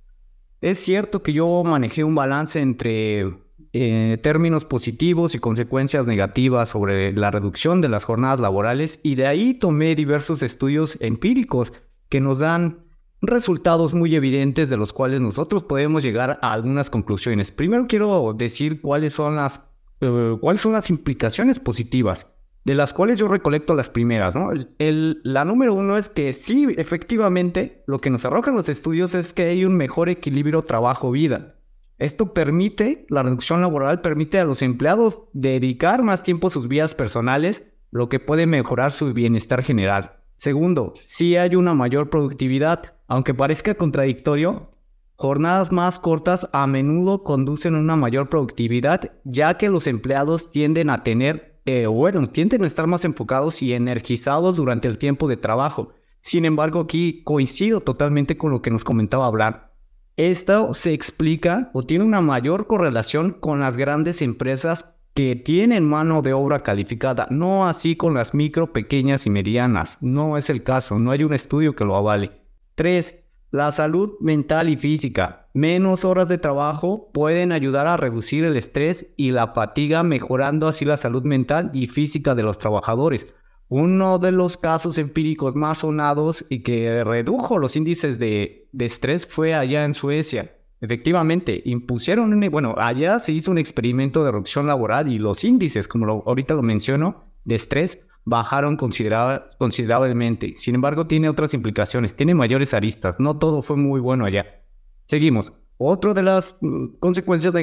Es 0.62 0.80
cierto 0.80 1.24
que 1.24 1.34
yo 1.34 1.64
manejé 1.64 2.04
un 2.04 2.16
balance 2.16 2.60
entre 2.60 3.34
eh, 3.72 4.18
términos 4.22 4.66
positivos 4.66 5.36
y 5.36 5.40
consecuencias 5.40 6.06
negativas 6.06 6.70
sobre 6.70 7.14
la 7.14 7.32
reducción 7.32 7.82
de 7.82 7.90
las 7.90 8.04
jornadas 8.04 8.40
laborales 8.40 9.00
y 9.04 9.16
de 9.16 9.28
ahí 9.28 9.54
tomé 9.54 9.96
diversos 9.96 10.44
estudios 10.44 10.98
empíricos 11.02 11.74
que 12.10 12.20
nos 12.20 12.40
dan 12.40 12.89
resultados 13.22 13.94
muy 13.94 14.16
evidentes 14.16 14.70
de 14.70 14.78
los 14.78 14.94
cuales 14.94 15.22
nosotros 15.22 15.64
podemos 15.64 16.04
llegar 16.04 16.40
a 16.42 16.54
algunas 16.54 16.90
conclusiones. 16.90 17.52
Primero 17.52 17.88
quiero 17.88 18.34
decir 18.34 18.82
cuáles 18.82 19.14
son 19.14 19.36
las, 19.36 19.64
eh, 20.02 20.38
cuáles 20.40 20.62
son 20.62 20.74
las 20.74 20.90
implicaciones 20.90 21.60
positivas, 21.60 22.28
de 22.64 22.76
las 22.76 22.94
cuales 22.94 23.18
yo 23.18 23.28
recolecto 23.28 23.76
las 23.76 23.90
primeras. 23.90 24.36
la 24.78 25.46
número 25.46 25.74
uno 25.74 25.98
es 25.98 26.10
que 26.10 26.34
sí, 26.34 26.68
efectivamente, 26.78 27.84
lo 27.88 28.00
que 28.00 28.10
nos 28.10 28.26
arrojan 28.26 28.56
los 28.56 28.70
estudios 28.70 29.16
es 29.16 29.34
que 29.34 29.44
hay 29.44 29.66
un 29.66 29.76
mejor 29.76 30.10
equilibrio 30.10 30.62
trabajo-vida. 30.64 31.56
Esto 31.98 32.34
permite, 32.34 33.06
la 33.10 33.24
reducción 33.24 33.60
laboral 33.60 34.00
permite 34.00 34.40
a 34.40 34.46
los 34.46 34.62
empleados 34.62 35.24
dedicar 35.34 36.02
más 36.02 36.24
tiempo 36.24 36.48
a 36.48 36.52
sus 36.52 36.70
vidas 36.70 36.96
personales, 36.96 37.64
lo 37.92 38.08
que 38.08 38.22
puede 38.22 38.46
mejorar 38.46 38.92
su 38.92 39.14
bienestar 39.14 39.64
general. 39.64 40.20
Segundo, 40.38 40.94
si 41.06 41.36
hay 41.36 41.56
una 41.56 41.74
mayor 41.74 42.10
productividad. 42.10 42.99
Aunque 43.10 43.34
parezca 43.34 43.74
contradictorio, 43.74 44.70
jornadas 45.16 45.72
más 45.72 46.00
cortas 46.00 46.48
a 46.54 46.68
menudo 46.68 47.24
conducen 47.24 47.74
a 47.74 47.80
una 47.80 47.96
mayor 47.96 48.30
productividad, 48.30 49.14
ya 49.24 49.56
que 49.56 49.68
los 49.68 49.88
empleados 49.88 50.52
tienden 50.52 50.92
a 50.92 51.04
tener, 51.04 51.60
eh, 51.66 51.88
bueno, 51.88 52.30
tienden 52.30 52.64
a 52.64 52.68
estar 52.68 52.86
más 52.86 53.04
enfocados 53.06 53.64
y 53.64 53.74
energizados 53.74 54.56
durante 54.56 54.88
el 54.88 55.00
tiempo 55.00 55.28
de 55.28 55.38
trabajo. 55.38 55.90
Sin 56.22 56.46
embargo, 56.46 56.82
aquí 56.82 57.24
coincido 57.24 57.82
totalmente 57.82 58.38
con 58.38 58.52
lo 58.52 58.62
que 58.62 58.70
nos 58.70 58.84
comentaba 58.84 59.26
hablar. 59.26 59.74
Esto 60.16 60.76
se 60.76 60.94
explica 60.94 61.72
o 61.74 61.82
tiene 61.82 62.06
una 62.06 62.22
mayor 62.22 62.68
correlación 62.68 63.32
con 63.32 63.60
las 63.60 63.76
grandes 63.76 64.22
empresas 64.22 65.00
que 65.16 65.36
tienen 65.36 65.84
mano 65.84 66.22
de 66.22 66.34
obra 66.34 66.62
calificada, 66.62 67.26
no 67.32 67.68
así 67.68 67.96
con 67.96 68.14
las 68.14 68.36
micro, 68.36 68.72
pequeñas 68.72 69.26
y 69.26 69.32
medianas. 69.32 69.98
No 70.00 70.38
es 70.38 70.52
el 70.52 70.62
caso, 70.62 71.00
no 71.00 71.10
hay 71.10 71.24
un 71.24 71.34
estudio 71.34 71.76
que 71.76 71.86
lo 71.86 71.96
avale. 71.96 72.39
3. 72.80 73.14
La 73.52 73.74
salud 73.74 74.14
mental 74.22 74.70
y 74.70 74.78
física. 74.78 75.50
Menos 75.54 76.06
horas 76.06 76.30
de 76.30 76.38
trabajo 76.38 77.12
pueden 77.14 77.52
ayudar 77.52 77.88
a 77.88 77.98
reducir 77.98 78.46
el 78.46 78.56
estrés 78.56 79.14
y 79.18 79.32
la 79.32 79.48
fatiga, 79.48 80.02
mejorando 80.02 80.66
así 80.66 80.86
la 80.86 80.96
salud 80.96 81.24
mental 81.24 81.72
y 81.74 81.88
física 81.88 82.36
de 82.36 82.44
los 82.44 82.58
trabajadores. 82.58 83.28
Uno 83.68 84.18
de 84.18 84.32
los 84.32 84.56
casos 84.56 84.98
empíricos 84.98 85.56
más 85.56 85.80
sonados 85.80 86.46
y 86.48 86.64
que 86.64 87.04
redujo 87.04 87.60
los 87.60 87.76
índices 87.76 88.18
de, 88.18 88.70
estrés 88.80 89.28
fue 89.28 89.54
allá 89.54 89.84
en 89.84 89.94
Suecia. 89.94 90.56
Efectivamente, 90.80 91.62
impusieron, 91.66 92.32
un, 92.32 92.50
bueno, 92.50 92.76
allá 92.78 93.20
se 93.20 93.34
hizo 93.34 93.52
un 93.52 93.58
experimento 93.58 94.24
de 94.24 94.32
reducción 94.32 94.68
laboral 94.68 95.10
y 95.10 95.20
los 95.20 95.44
índices, 95.44 95.90
como 95.90 96.24
ahorita 96.26 96.54
lo 96.54 96.62
menciono, 96.62 97.26
de 97.44 97.56
estrés 97.56 98.08
bajaron 98.30 98.78
considerablemente. 98.78 100.54
Sin 100.56 100.76
embargo, 100.76 101.08
tiene 101.08 101.30
otras 101.30 101.54
implicaciones, 101.54 102.16
tiene 102.16 102.36
mayores 102.36 102.74
aristas. 102.74 103.20
No 103.20 103.38
todo 103.38 103.62
fue 103.62 103.76
muy 103.76 104.00
bueno 104.00 104.26
allá. 104.26 104.64
Seguimos. 105.08 105.52
Otra 105.78 106.14
de 106.14 106.24
las 106.24 106.58
mm, 106.62 106.98
consecuencias 107.00 107.54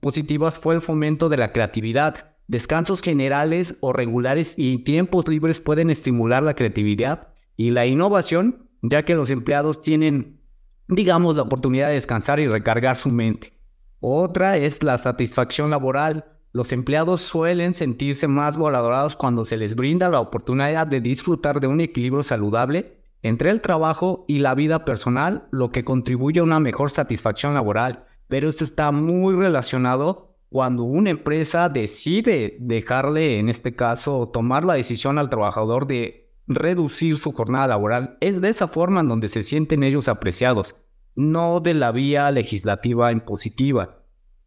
positivas 0.00 0.58
fue 0.58 0.74
el 0.74 0.80
fomento 0.80 1.28
de 1.28 1.38
la 1.38 1.52
creatividad. 1.52 2.36
Descansos 2.46 3.02
generales 3.02 3.76
o 3.80 3.92
regulares 3.92 4.54
y 4.58 4.78
tiempos 4.78 5.26
libres 5.26 5.58
pueden 5.58 5.90
estimular 5.90 6.42
la 6.42 6.54
creatividad 6.54 7.28
y 7.56 7.70
la 7.70 7.86
innovación, 7.86 8.68
ya 8.82 9.04
que 9.04 9.14
los 9.14 9.30
empleados 9.30 9.80
tienen, 9.80 10.40
digamos, 10.88 11.36
la 11.36 11.42
oportunidad 11.42 11.88
de 11.88 11.94
descansar 11.94 12.40
y 12.40 12.46
recargar 12.46 12.96
su 12.96 13.10
mente. 13.10 13.58
Otra 14.00 14.56
es 14.56 14.82
la 14.82 14.98
satisfacción 14.98 15.70
laboral. 15.70 16.26
Los 16.54 16.72
empleados 16.72 17.22
suelen 17.22 17.72
sentirse 17.72 18.28
más 18.28 18.58
valorados 18.58 19.16
cuando 19.16 19.44
se 19.46 19.56
les 19.56 19.74
brinda 19.74 20.10
la 20.10 20.20
oportunidad 20.20 20.86
de 20.86 21.00
disfrutar 21.00 21.60
de 21.60 21.66
un 21.66 21.80
equilibrio 21.80 22.22
saludable 22.22 22.98
entre 23.22 23.50
el 23.50 23.62
trabajo 23.62 24.26
y 24.28 24.40
la 24.40 24.54
vida 24.54 24.84
personal, 24.84 25.48
lo 25.50 25.70
que 25.70 25.84
contribuye 25.84 26.40
a 26.40 26.42
una 26.42 26.60
mejor 26.60 26.90
satisfacción 26.90 27.54
laboral. 27.54 28.04
Pero 28.28 28.50
esto 28.50 28.64
está 28.64 28.92
muy 28.92 29.34
relacionado 29.34 30.36
cuando 30.50 30.82
una 30.82 31.08
empresa 31.08 31.70
decide 31.70 32.58
dejarle, 32.60 33.38
en 33.38 33.48
este 33.48 33.74
caso, 33.74 34.28
tomar 34.28 34.66
la 34.66 34.74
decisión 34.74 35.18
al 35.18 35.30
trabajador 35.30 35.86
de 35.86 36.30
reducir 36.46 37.16
su 37.16 37.32
jornada 37.32 37.68
laboral. 37.68 38.18
Es 38.20 38.42
de 38.42 38.50
esa 38.50 38.68
forma 38.68 39.00
en 39.00 39.08
donde 39.08 39.28
se 39.28 39.40
sienten 39.40 39.82
ellos 39.82 40.08
apreciados, 40.08 40.74
no 41.14 41.60
de 41.60 41.72
la 41.72 41.92
vía 41.92 42.30
legislativa 42.30 43.10
impositiva. 43.10 44.01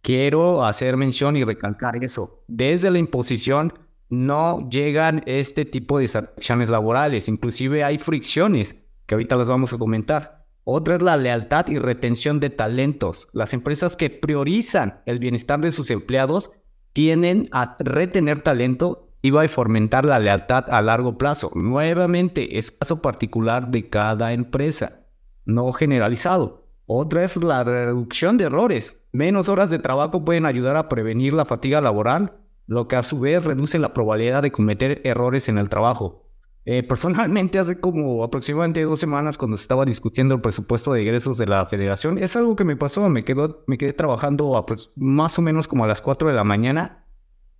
Quiero 0.05 0.63
hacer 0.63 0.97
mención 0.97 1.35
y 1.35 1.43
recalcar 1.43 2.03
eso. 2.03 2.43
Desde 2.47 2.91
la 2.91 2.99
imposición 2.99 3.73
no 4.07 4.69
llegan 4.69 5.23
este 5.25 5.65
tipo 5.65 5.97
de 5.97 6.07
satisfacciones 6.07 6.69
laborales, 6.69 7.27
inclusive 7.27 7.83
hay 7.83 7.97
fricciones 7.97 8.75
que 9.07 9.15
ahorita 9.15 9.35
les 9.35 9.47
vamos 9.47 9.73
a 9.73 9.79
comentar. 9.79 10.45
Otra 10.63 10.97
es 10.97 11.01
la 11.01 11.17
lealtad 11.17 11.69
y 11.69 11.79
retención 11.79 12.39
de 12.39 12.51
talentos. 12.51 13.29
Las 13.33 13.55
empresas 13.55 13.97
que 13.97 14.11
priorizan 14.11 15.01
el 15.07 15.17
bienestar 15.17 15.59
de 15.59 15.71
sus 15.71 15.89
empleados 15.89 16.51
tienen 16.93 17.49
a 17.51 17.75
retener 17.79 18.43
talento 18.43 19.11
y 19.23 19.31
va 19.31 19.41
a 19.41 19.47
fomentar 19.47 20.05
la 20.05 20.19
lealtad 20.19 20.65
a 20.69 20.83
largo 20.83 21.17
plazo. 21.17 21.49
Nuevamente, 21.55 22.59
es 22.59 22.69
caso 22.69 23.01
particular 23.01 23.71
de 23.71 23.89
cada 23.89 24.33
empresa, 24.33 25.07
no 25.45 25.71
generalizado. 25.71 26.64
Otra 26.87 27.23
es 27.23 27.35
la 27.37 27.63
reducción 27.63 28.37
de 28.37 28.45
errores. 28.45 29.01
Menos 29.11 29.49
horas 29.49 29.69
de 29.69 29.79
trabajo 29.79 30.23
pueden 30.23 30.45
ayudar 30.45 30.77
a 30.77 30.87
prevenir 30.87 31.33
la 31.33 31.45
fatiga 31.45 31.81
laboral 31.81 32.33
lo 32.67 32.87
que 32.87 32.95
a 32.95 33.03
su 33.03 33.19
vez 33.19 33.43
reduce 33.43 33.79
la 33.79 33.93
probabilidad 33.93 34.41
de 34.41 34.51
cometer 34.51 35.01
errores 35.03 35.49
en 35.49 35.57
el 35.57 35.69
trabajo. 35.69 36.25
Eh, 36.65 36.81
personalmente, 36.81 37.59
hace 37.59 37.79
como 37.79 38.23
aproximadamente 38.23 38.81
dos 38.81 38.99
semanas, 38.99 39.37
cuando 39.37 39.55
se 39.55 39.61
estaba 39.61 39.85
discutiendo 39.85 40.33
el 40.33 40.41
presupuesto 40.41 40.93
de 40.93 41.03
egresos 41.03 41.37
de 41.37 41.45
la 41.45 41.65
federación, 41.67 42.17
es 42.17 42.35
algo 42.35 42.55
que 42.55 42.63
me 42.63 42.75
pasó. 42.75 43.07
Me, 43.07 43.23
quedo, 43.23 43.63
me 43.67 43.77
quedé 43.77 43.93
trabajando 43.93 44.65
más 44.95 45.37
o 45.37 45.43
menos 45.43 45.67
como 45.67 45.83
a 45.83 45.87
las 45.87 46.01
4 46.01 46.27
de 46.29 46.33
la 46.33 46.43
mañana. 46.43 47.05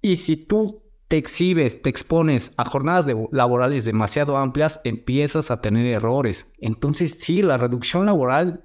Y 0.02 0.16
si 0.16 0.38
tú 0.38 0.84
te 1.08 1.18
exhibes, 1.18 1.84
te 1.84 1.90
expones 1.92 2.52
a 2.58 2.66
jornadas 2.66 3.06
laborales 3.32 3.86
demasiado 3.86 4.38
amplias, 4.38 4.82
empiezas 4.84 5.52
a 5.52 5.62
tener 5.62 5.86
errores. 5.86 6.52
Entonces, 6.58 7.18
sí, 7.20 7.44
la 7.44 7.60
reducción 7.60 8.08
laboral 8.08 8.64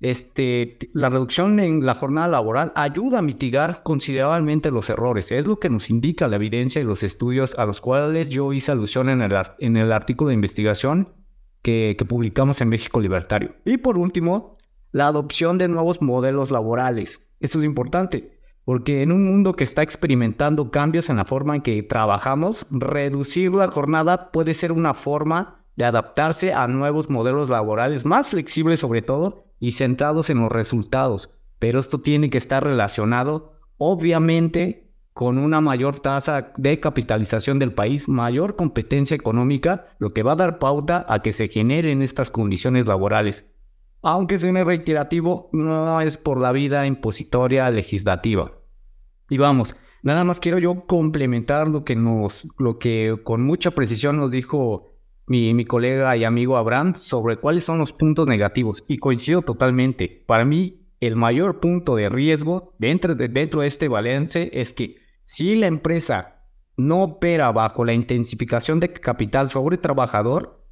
este, 0.00 0.78
la 0.92 1.10
reducción 1.10 1.58
en 1.58 1.84
la 1.84 1.94
jornada 1.94 2.28
laboral 2.28 2.72
ayuda 2.76 3.18
a 3.18 3.22
mitigar 3.22 3.82
considerablemente 3.82 4.70
los 4.70 4.88
errores. 4.90 5.32
Es 5.32 5.46
lo 5.46 5.58
que 5.58 5.70
nos 5.70 5.90
indica 5.90 6.28
la 6.28 6.36
evidencia 6.36 6.80
y 6.80 6.84
los 6.84 7.02
estudios 7.02 7.58
a 7.58 7.66
los 7.66 7.80
cuales 7.80 8.28
yo 8.28 8.52
hice 8.52 8.72
alusión 8.72 9.08
en 9.08 9.22
el, 9.22 9.32
en 9.58 9.76
el 9.76 9.92
artículo 9.92 10.28
de 10.28 10.34
investigación 10.34 11.14
que, 11.62 11.96
que 11.98 12.04
publicamos 12.04 12.60
en 12.60 12.68
México 12.68 13.00
Libertario. 13.00 13.56
Y 13.64 13.78
por 13.78 13.98
último, 13.98 14.56
la 14.92 15.08
adopción 15.08 15.58
de 15.58 15.68
nuevos 15.68 16.00
modelos 16.00 16.50
laborales. 16.52 17.26
Esto 17.40 17.58
es 17.58 17.64
importante, 17.64 18.38
porque 18.64 19.02
en 19.02 19.10
un 19.10 19.24
mundo 19.24 19.54
que 19.54 19.64
está 19.64 19.82
experimentando 19.82 20.70
cambios 20.70 21.10
en 21.10 21.16
la 21.16 21.24
forma 21.24 21.56
en 21.56 21.62
que 21.62 21.82
trabajamos, 21.82 22.66
reducir 22.70 23.52
la 23.52 23.68
jornada 23.68 24.30
puede 24.30 24.54
ser 24.54 24.70
una 24.70 24.94
forma 24.94 25.64
de 25.74 25.84
adaptarse 25.84 26.52
a 26.52 26.68
nuevos 26.68 27.10
modelos 27.10 27.48
laborales 27.48 28.04
más 28.04 28.28
flexibles 28.28 28.80
sobre 28.80 29.02
todo 29.02 29.47
y 29.60 29.72
centrados 29.72 30.30
en 30.30 30.40
los 30.40 30.52
resultados, 30.52 31.38
pero 31.58 31.80
esto 31.80 32.00
tiene 32.00 32.30
que 32.30 32.38
estar 32.38 32.62
relacionado 32.64 33.58
obviamente 33.78 34.88
con 35.18 35.38
una 35.38 35.60
mayor 35.60 35.98
tasa 35.98 36.52
de 36.56 36.78
capitalización 36.78 37.58
del 37.58 37.72
país, 37.72 38.08
mayor 38.08 38.54
competencia 38.54 39.16
económica, 39.16 39.86
lo 39.98 40.10
que 40.10 40.22
va 40.22 40.32
a 40.32 40.36
dar 40.36 40.58
pauta 40.60 41.04
a 41.08 41.22
que 41.22 41.32
se 41.32 41.48
generen 41.48 42.02
estas 42.02 42.30
condiciones 42.30 42.86
laborales. 42.86 43.44
Aunque 44.00 44.38
suene 44.38 44.62
reiterativo, 44.62 45.50
no 45.52 46.00
es 46.00 46.16
por 46.16 46.40
la 46.40 46.52
vida 46.52 46.86
impositoria 46.86 47.68
legislativa. 47.70 48.52
Y 49.28 49.38
vamos, 49.38 49.74
nada 50.04 50.22
más 50.22 50.38
quiero 50.38 50.60
yo 50.60 50.86
complementar 50.86 51.68
lo 51.68 51.84
que 51.84 51.96
nos, 51.96 52.46
lo 52.56 52.78
que 52.78 53.18
con 53.24 53.42
mucha 53.42 53.72
precisión 53.72 54.18
nos 54.18 54.30
dijo 54.30 54.97
mi, 55.28 55.64
colega 55.64 56.16
y 56.16 56.24
amigo 56.24 56.56
Abraham 56.56 56.94
sobre 56.94 57.36
cuáles 57.36 57.64
son 57.64 57.78
los 57.78 57.92
puntos 57.92 58.26
negativos 58.26 58.84
y 58.88 58.98
coincido 58.98 59.42
totalmente. 59.42 60.24
Para 60.26 60.44
mí, 60.44 60.80
el 61.00 61.16
mayor 61.16 61.60
punto 61.60 61.96
de 61.96 62.08
riesgo 62.08 62.74
dentro 62.78 63.14
de, 63.14 63.28
dentro 63.28 63.60
de 63.60 63.68
este 63.68 63.88
balance 63.88 64.50
es 64.52 64.74
que 64.74 64.96
si 65.24 65.54
la 65.54 65.66
empresa 65.66 66.42
no 66.76 67.02
opera 67.02 67.52
bajo 67.52 67.84
la 67.84 67.92
intensificación 67.92 68.80
de 68.80 68.92
capital 68.92 69.48
sobre 69.48 69.76
trabajador, 69.76 70.64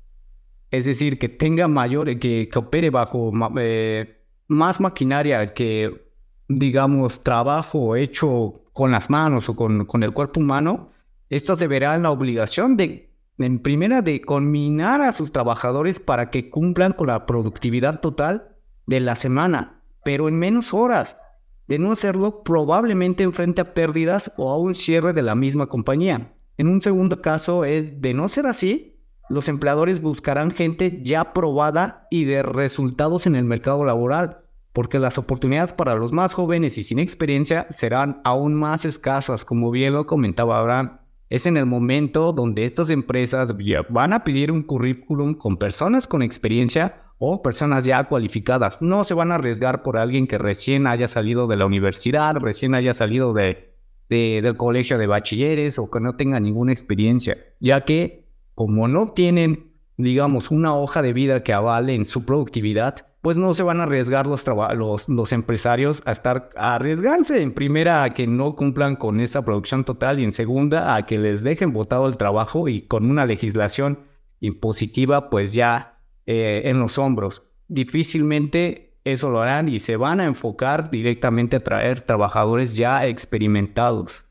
es 0.71 0.87
decir, 0.87 1.19
que 1.19 1.29
tenga 1.29 1.69
mayor, 1.69 2.19
que, 2.19 2.49
que 2.49 2.59
opere 2.59 2.90
bajo 2.90 3.33
eh, 3.59 4.25
más 4.49 4.81
maquinaria 4.81 5.47
que, 5.47 6.11
digamos, 6.49 7.23
trabajo 7.23 7.97
hecho 7.97 8.62
con 8.73 8.90
las 8.90 9.11
manos 9.11 9.49
o 9.49 9.57
con, 9.57 9.85
con 9.85 10.03
el 10.03 10.12
cuerpo 10.12 10.40
humano, 10.40 10.90
esto 11.29 11.57
se 11.57 11.66
verá 11.66 11.95
en 11.97 12.03
la 12.03 12.11
obligación 12.11 12.77
de 12.77 13.06
en 13.38 13.59
primera 13.59 14.03
de 14.03 14.20
combinar 14.20 15.03
a 15.03 15.12
sus 15.12 15.33
trabajadores 15.33 16.01
para 16.01 16.31
que 16.31 16.49
cumplan 16.49 16.92
con 16.92 17.09
la 17.09 17.27
productividad 17.27 18.01
total 18.01 18.57
de 18.87 19.01
la 19.01 19.14
semana, 19.14 19.83
pero 20.05 20.29
en 20.29 20.38
menos 20.38 20.72
horas. 20.72 21.18
De 21.66 21.79
no 21.79 21.92
hacerlo, 21.92 22.42
probablemente 22.44 23.25
enfrente 23.25 23.61
a 23.61 23.75
pérdidas 23.75 24.33
o 24.37 24.51
a 24.53 24.59
un 24.59 24.75
cierre 24.75 25.12
de 25.12 25.22
la 25.22 25.35
misma 25.35 25.66
compañía. 25.66 26.33
En 26.57 26.68
un 26.68 26.81
segundo 26.81 27.20
caso 27.20 27.64
es, 27.64 28.01
de 28.01 28.14
no 28.14 28.29
ser 28.29 28.46
así, 28.46 29.01
los 29.29 29.49
empleadores 29.49 30.01
buscarán 30.01 30.53
gente 30.53 31.01
ya 31.03 31.33
probada 31.33 32.07
y 32.11 32.25
de 32.25 32.42
resultados 32.42 33.27
en 33.27 33.35
el 33.35 33.44
mercado 33.44 33.85
laboral, 33.85 34.38
porque 34.72 35.01
las 35.01 35.18
oportunidades 35.18 35.72
para 35.72 35.96
los 35.96 36.12
más 36.12 36.35
jóvenes 36.35 36.79
y 36.79 36.85
sin 36.85 37.01
experiencia 37.01 37.66
serán 37.70 38.20
aún 38.25 38.55
más 38.55 38.85
escasas, 38.85 39.44
como 39.44 39.72
bien 39.72 39.92
lo 39.92 40.07
comentaba 40.07 40.61
Abraham 40.61 41.01
es 41.29 41.47
en 41.47 41.57
el 41.57 41.67
momento 41.67 42.33
donde 42.33 42.65
estas 42.65 42.91
empresas 42.91 43.55
van 43.89 44.12
a 44.12 44.25
pedir 44.25 44.53
un 44.53 44.62
currículum 44.62 45.35
con 45.35 45.57
personas 45.57 46.07
con 46.07 46.23
experiencia 46.23 47.03
o 47.19 47.43
personas 47.43 47.85
ya 47.85 48.05
cualificadas. 48.05 48.83
No 48.83 49.05
se 49.05 49.15
van 49.15 49.33
a 49.33 49.37
arriesgar 49.37 49.83
por 49.83 49.99
alguien 49.99 50.27
que 50.27 50.39
recién 50.39 50.87
haya 50.87 51.09
salido 51.09 51.47
de 51.47 51.57
la 51.57 51.67
universidad, 51.67 52.37
recién 52.37 52.75
haya 52.75 52.95
salido 52.95 53.33
de, 53.33 53.75
del 54.09 54.57
colegio 54.57 54.99
de 54.99 55.07
bachilleres 55.07 55.79
o 55.79 55.91
que 55.91 56.01
no 56.01 56.17
tenga 56.17 56.39
ninguna 56.41 56.73
experiencia, 56.73 57.37
ya 57.59 57.85
que 57.85 58.29
como 58.55 58.89
no 58.89 59.12
tienen, 59.12 59.73
digamos, 59.97 60.51
una 60.51 60.75
hoja 60.77 61.03
de 61.03 61.12
vida 61.12 61.43
que 61.43 61.53
avale 61.53 61.95
en 61.95 62.05
su 62.05 62.25
productividad, 62.25 63.07
pues 63.27 63.37
no 63.37 63.53
se 63.55 63.65
van 63.65 63.81
a 63.81 63.83
arriesgar 63.83 64.29
los, 64.29 64.45
los, 64.77 65.09
los, 65.09 65.33
empresarios 65.33 66.01
a 66.07 66.12
estar 66.12 66.49
arriesgarse 66.55 67.43
en 67.43 67.51
primera 67.51 68.05
a 68.05 68.11
que 68.11 68.29
no 68.29 68.55
cumplan 68.55 68.95
con 68.95 69.19
esta 69.19 69.45
producción 69.45 69.85
total 69.85 70.21
y 70.21 70.23
en 70.23 70.31
segunda 70.31 70.95
a 70.95 71.07
que 71.07 71.19
les 71.19 71.43
dejen 71.43 71.73
botado 71.73 72.07
el 72.07 72.19
trabajo 72.19 72.69
y 72.69 72.83
con 72.83 73.11
una 73.11 73.27
legislación 73.27 74.05
impositiva 74.39 75.29
pues 75.29 75.55
ya 75.55 75.99
eh, 76.27 76.62
en 76.67 76.79
los 76.79 76.99
hombros. 76.99 77.51
Difícilmente 77.67 78.97
eso 79.03 79.29
lo 79.29 79.43
harán 79.43 79.69
y 79.69 79.81
se 79.81 79.97
van 79.97 80.21
a 80.21 80.27
enfocar 80.27 80.93
directamente 80.93 81.57
a 81.57 81.65
traer 81.65 82.03
trabajadores 82.03 82.77
ya 82.77 83.09
experimentados. 83.09 84.25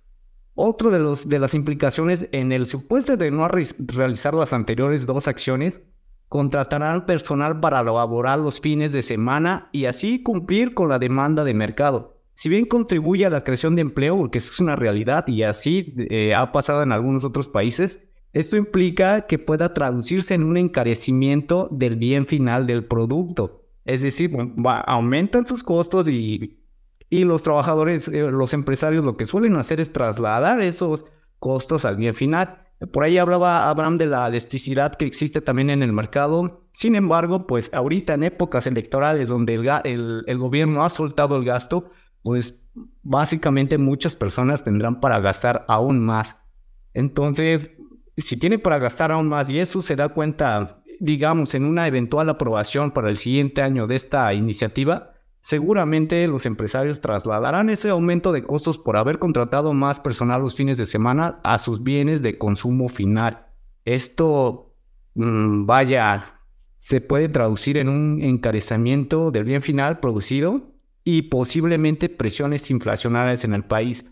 Otro 0.54 0.90
de, 0.90 1.00
los, 1.00 1.28
de 1.28 1.40
las 1.40 1.54
implicaciones 1.54 2.30
en 2.32 2.54
el 2.54 2.66
supuesto 2.66 3.18
de 3.18 3.30
no 3.30 3.46
realizar 3.50 4.34
las 4.36 4.54
anteriores 4.54 5.06
dos 5.06 5.28
acciones 5.28 5.82
contratarán 6.30 7.06
personal 7.06 7.60
para 7.60 7.82
elaborar 7.82 8.40
los 8.40 8.60
fines 8.60 8.92
de 8.92 9.02
semana 9.02 9.70
y 9.72 9.86
así 9.86 10.24
cumplir 10.24 10.74
con 10.74 10.90
la 10.90 11.00
demanda 11.00 11.44
de 11.44 11.54
mercado. 11.54 12.16
Si 12.34 12.50
bien 12.50 12.66
contribuye 12.66 13.26
a 13.26 13.30
la 13.30 13.44
creación 13.44 13.76
de 13.76 13.82
empleo, 13.82 14.18
porque 14.18 14.40
es 14.40 14.60
una 14.60 14.76
realidad 14.76 15.26
y 15.28 15.44
así 15.44 15.94
eh, 16.10 16.36
ha 16.36 16.52
pasado 16.52 16.84
en 16.84 16.92
algunos 16.92 17.24
otros 17.24 17.48
países, 17.48 18.02
esto 18.34 18.58
implica 18.58 19.28
que 19.28 19.40
pueda 19.40 19.74
traducirse 19.74 20.34
en 20.34 20.44
un 20.44 20.58
encarecimiento 20.58 21.70
del 21.72 21.96
bien 21.96 22.26
final 22.26 22.68
del 22.68 22.86
producto. 22.86 23.64
Es 23.86 24.02
decir, 24.02 24.36
aumentan 24.66 25.48
sus 25.48 25.64
costos 25.64 26.10
y, 26.10 26.60
y 27.10 27.24
los 27.24 27.44
trabajadores, 27.44 28.10
eh, 28.10 28.30
los 28.30 28.54
empresarios 28.54 29.06
lo 29.06 29.16
que 29.16 29.26
suelen 29.26 29.56
hacer 29.56 29.80
es 29.80 29.94
trasladar 29.94 30.60
esos 30.60 31.06
costos 31.40 31.86
al 31.86 31.96
bien 31.96 32.14
final. 32.14 32.65
Por 32.92 33.04
ahí 33.04 33.18
hablaba 33.18 33.70
Abraham 33.70 33.98
de 33.98 34.06
la 34.08 34.28
elasticidad 34.28 34.96
que 34.96 35.06
existe 35.06 35.42
también 35.42 35.70
en 35.70 35.82
el 35.82 35.94
mercado. 35.94 36.68
Sin 36.74 36.96
embargo, 36.96 37.48
pues 37.48 37.74
ahorita 37.74 38.16
en 38.16 38.24
épocas 38.24 38.68
electorales 38.68 39.30
donde 39.30 39.54
el, 39.54 40.24
el, 40.28 40.38
gobierno 40.38 40.84
ha 40.84 40.90
soltado 40.90 41.38
el 41.38 41.46
gasto, 41.46 41.90
pues 42.22 42.62
básicamente 43.02 43.78
muchas 43.78 44.16
personas 44.16 44.64
tendrán 44.64 45.00
para 45.00 45.20
gastar 45.20 45.64
aún 45.70 46.00
más. 46.00 46.38
Entonces, 46.94 47.72
si 48.18 48.38
tiene 48.38 48.60
para 48.60 48.78
gastar 48.78 49.12
aún 49.12 49.30
más 49.30 49.50
y 49.50 49.60
eso 49.60 49.82
se 49.82 49.96
da 49.96 50.10
cuenta, 50.10 50.82
digamos, 51.00 51.56
en 51.56 51.66
una 51.66 51.88
eventual 51.88 52.30
aprobación 52.30 52.92
para 52.92 53.10
el 53.10 53.16
siguiente 53.16 53.62
año 53.62 53.88
de 53.88 53.96
esta 53.96 54.34
iniciativa, 54.34 55.15
Seguramente 55.46 56.26
los 56.26 56.48
empresarios 56.48 57.02
trasladarán 57.02 57.70
ese 57.70 57.90
aumento 57.90 58.32
de 58.32 58.42
costos 58.42 58.80
por 58.80 58.98
haber 58.98 59.20
contratado 59.20 59.74
más 59.74 60.00
personal 60.00 60.42
los 60.42 60.56
fines 60.56 60.80
de 60.80 60.88
semana 60.88 61.40
a 61.44 61.60
sus 61.60 61.84
bienes 61.84 62.24
de 62.24 62.40
consumo 62.40 62.90
final. 62.90 63.46
Esto, 63.84 64.74
mm, 65.14 65.68
vaya, 65.68 66.34
se 66.74 67.00
puede 67.00 67.30
traducir 67.30 67.78
en 67.78 67.90
un 67.90 68.24
encarecimiento 68.24 69.30
del 69.30 69.44
bien 69.44 69.62
final 69.62 70.00
producido 70.00 70.74
y 71.04 71.22
posiblemente 71.22 72.10
presiones 72.10 72.72
inflacionarias 72.72 73.46
en 73.46 73.54
el 73.54 73.66
país. 73.66 74.04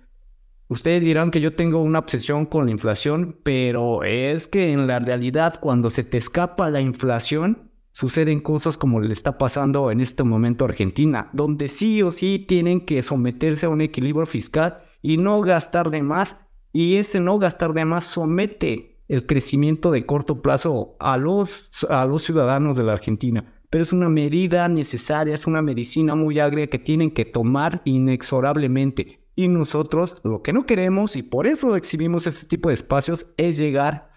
Ustedes 0.67 1.03
dirán 1.03 1.31
que 1.31 1.41
yo 1.41 1.55
tengo 1.55 1.79
una 1.79 1.97
obsesión 1.97 2.45
con 2.45 2.65
la 2.65 2.71
inflación, 2.71 3.39
pero 3.41 4.03
es 4.03 4.47
que 4.47 4.71
en 4.71 4.85
la 4.85 4.99
realidad 4.99 5.59
cuando 5.59 5.89
se 5.89 6.03
te 6.03 6.19
escapa 6.19 6.69
la 6.69 6.79
inflación, 6.79 7.71
suceden 7.93 8.39
cosas 8.39 8.77
como 8.77 8.99
le 8.99 9.13
está 9.13 9.37
pasando 9.37 9.91
en 9.91 10.01
este 10.01 10.23
momento 10.23 10.65
a 10.65 10.67
Argentina, 10.67 11.29
donde 11.31 11.69
sí 11.69 12.01
o 12.01 12.11
sí 12.11 12.43
tienen 12.45 12.81
que 12.81 13.01
someterse 13.01 13.67
a 13.67 13.69
un 13.69 13.81
equilibrio 13.81 14.25
fiscal 14.25 14.83
y 15.01 15.17
no 15.17 15.39
gastar 15.41 15.91
de 15.91 16.01
más, 16.01 16.37
y 16.73 16.95
ese 16.95 17.19
no 17.19 17.37
gastar 17.37 17.73
de 17.73 17.85
más 17.85 18.05
somete 18.05 19.03
el 19.07 19.25
crecimiento 19.27 19.91
de 19.91 20.05
corto 20.05 20.41
plazo 20.41 20.95
a 20.99 21.17
los, 21.17 21.85
a 21.87 22.05
los 22.05 22.23
ciudadanos 22.23 22.75
de 22.75 22.83
la 22.83 22.93
Argentina. 22.93 23.61
Pero 23.69 23.83
es 23.83 23.93
una 23.93 24.09
medida 24.09 24.67
necesaria, 24.67 25.33
es 25.33 25.45
una 25.45 25.61
medicina 25.61 26.15
muy 26.15 26.39
agria 26.39 26.67
que 26.67 26.79
tienen 26.79 27.11
que 27.11 27.25
tomar 27.25 27.81
inexorablemente. 27.85 29.27
Y 29.35 29.47
nosotros 29.47 30.17
lo 30.23 30.41
que 30.41 30.53
no 30.53 30.65
queremos, 30.65 31.15
y 31.15 31.23
por 31.23 31.47
eso 31.47 31.75
exhibimos 31.75 32.25
este 32.25 32.45
tipo 32.47 32.69
de 32.69 32.75
espacios, 32.75 33.29
es 33.37 33.57
llegar 33.57 34.09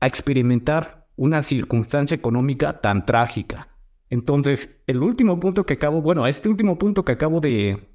a 0.00 0.06
experimentar 0.06 1.03
una 1.16 1.42
circunstancia 1.42 2.14
económica 2.14 2.80
tan 2.80 3.06
trágica. 3.06 3.68
Entonces, 4.10 4.70
el 4.86 5.02
último 5.02 5.40
punto 5.40 5.66
que 5.66 5.74
acabo, 5.74 6.02
bueno, 6.02 6.26
este 6.26 6.48
último 6.48 6.78
punto 6.78 7.04
que 7.04 7.12
acabo 7.12 7.40
de, 7.40 7.88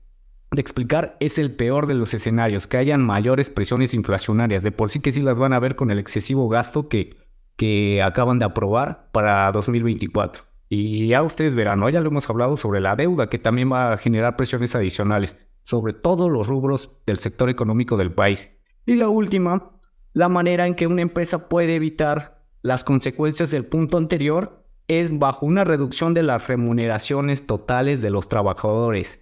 explicar 0.55 1.15
es 1.19 1.37
el 1.37 1.51
peor 1.51 1.85
de 1.85 1.93
los 1.93 2.13
escenarios, 2.13 2.67
que 2.67 2.77
hayan 2.77 3.01
mayores 3.01 3.49
presiones 3.49 3.93
inflacionarias. 3.93 4.63
De 4.63 4.71
por 4.71 4.89
sí 4.89 4.99
que 4.99 5.11
sí 5.11 5.21
las 5.21 5.37
van 5.37 5.53
a 5.53 5.59
ver 5.59 5.75
con 5.75 5.91
el 5.91 5.99
excesivo 5.99 6.49
gasto 6.49 6.89
que, 6.89 7.15
que 7.55 8.01
acaban 8.01 8.39
de 8.39 8.45
aprobar 8.45 9.09
para 9.11 9.51
2024. 9.51 10.43
Y 10.69 11.07
ya 11.07 11.23
ustedes 11.23 11.55
verán, 11.55 11.79
¿no? 11.79 11.89
ya 11.89 12.01
lo 12.01 12.09
hemos 12.09 12.29
hablado 12.29 12.57
sobre 12.57 12.79
la 12.79 12.95
deuda, 12.95 13.29
que 13.29 13.39
también 13.39 13.71
va 13.71 13.93
a 13.93 13.97
generar 13.97 14.35
presiones 14.35 14.75
adicionales 14.75 15.37
sobre 15.63 15.93
todos 15.93 16.29
los 16.29 16.47
rubros 16.47 16.97
del 17.05 17.19
sector 17.19 17.49
económico 17.49 17.97
del 17.97 18.11
país. 18.11 18.49
Y 18.85 18.95
la 18.95 19.09
última, 19.09 19.71
la 20.13 20.29
manera 20.29 20.67
en 20.67 20.75
que 20.75 20.87
una 20.87 21.01
empresa 21.01 21.47
puede 21.49 21.75
evitar 21.75 22.38
las 22.61 22.83
consecuencias 22.83 23.51
del 23.51 23.65
punto 23.65 23.97
anterior 23.97 24.65
es 24.87 25.17
bajo 25.17 25.45
una 25.45 25.63
reducción 25.63 26.13
de 26.13 26.23
las 26.23 26.47
remuneraciones 26.47 27.45
totales 27.45 28.01
de 28.01 28.09
los 28.09 28.27
trabajadores. 28.27 29.21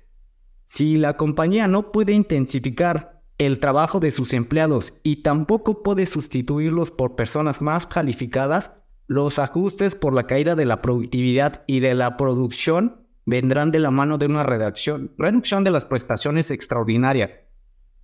Si 0.66 0.98
la 0.98 1.18
compañía 1.18 1.68
no 1.68 1.92
puede 1.92 2.14
intensificar 2.14 3.22
el 3.38 3.60
trabajo 3.60 4.00
de 4.00 4.12
sus 4.12 4.34
empleados 4.34 4.94
y 5.04 5.18
tampoco 5.18 5.84
puede 5.84 6.06
sustituirlos 6.06 6.90
por 6.90 7.16
personas 7.16 7.62
más 7.62 7.86
calificadas, 7.86 8.74
los 9.08 9.40
ajustes 9.40 9.96
por 9.96 10.14
la 10.14 10.26
caída 10.26 10.56
de 10.56 10.66
la 10.66 10.82
productividad 10.82 11.64
y 11.68 11.80
de 11.80 11.94
la 11.94 12.18
producción 12.18 13.08
vendrán 13.26 13.72
de 13.72 13.80
la 13.80 13.92
mano 13.92 14.18
de 14.18 14.26
una 14.26 14.44
reducción, 14.44 15.14
de 15.18 15.72
las 15.72 15.86
prestaciones 15.86 16.50
extraordinarias. 16.50 17.32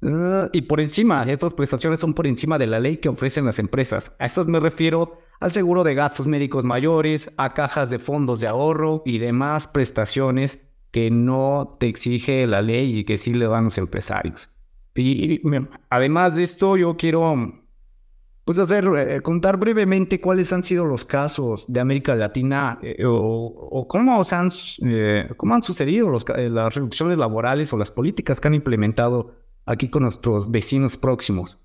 Uh, 0.04 0.50
y 0.52 0.64
por 0.64 0.82
encima, 0.82 1.24
estas 1.24 1.54
prestaciones 1.54 2.02
son 2.02 2.14
por 2.14 2.28
encima 2.28 2.58
de 2.58 2.68
la 2.68 2.80
ley 2.80 2.98
que 2.98 3.08
ofrecen 3.08 3.46
las 3.46 3.58
empresas. 3.58 4.12
A 4.20 4.26
esto 4.26 4.44
me 4.44 4.60
refiero 4.60 5.20
al 5.40 5.54
seguro 5.54 5.86
de 5.86 5.96
gastos 5.96 6.28
médicos 6.28 6.66
mayores, 6.66 7.32
a 7.38 7.54
cajas 7.54 7.90
de 7.90 8.00
fondos 8.00 8.42
de 8.42 8.48
ahorro 8.48 9.02
y 9.06 9.20
demás 9.20 9.68
prestaciones 9.70 10.60
que 10.92 11.10
no 11.10 11.78
te 11.80 11.88
exige 11.88 12.46
la 12.48 12.62
ley 12.62 13.00
y 13.00 13.04
que 13.06 13.18
sí 13.18 13.34
le 13.34 13.48
dan 13.48 13.66
los 13.66 13.78
empresarios. 13.78 14.50
Y, 14.94 15.42
además 15.90 16.36
de 16.36 16.44
esto, 16.44 16.76
yo 16.76 16.98
quiero 16.98 17.64
pues 18.44 18.60
hacer, 18.60 18.86
eh, 18.98 19.22
contar 19.22 19.56
brevemente 19.58 20.20
cuáles 20.20 20.52
han 20.52 20.66
sido 20.66 20.86
los 20.86 21.06
casos 21.06 21.66
de 21.70 21.80
América 21.80 22.14
Latina 22.14 22.78
eh, 22.82 23.04
o, 23.08 23.88
cómo, 23.88 24.22
han, 24.30 24.50
eh, 24.86 25.30
cómo 25.38 25.56
han 25.56 25.64
sucedido 25.64 26.12
las 26.12 26.76
reducciones 26.76 27.18
laborales 27.18 27.72
o 27.72 27.78
las 27.78 27.90
políticas 27.90 28.42
que 28.42 28.50
han 28.50 28.54
implementado 28.54 29.43
aquí 29.66 29.90
con 29.90 30.04
nuestros 30.04 30.52
vecinos 30.52 30.98
próximos. 30.98 31.60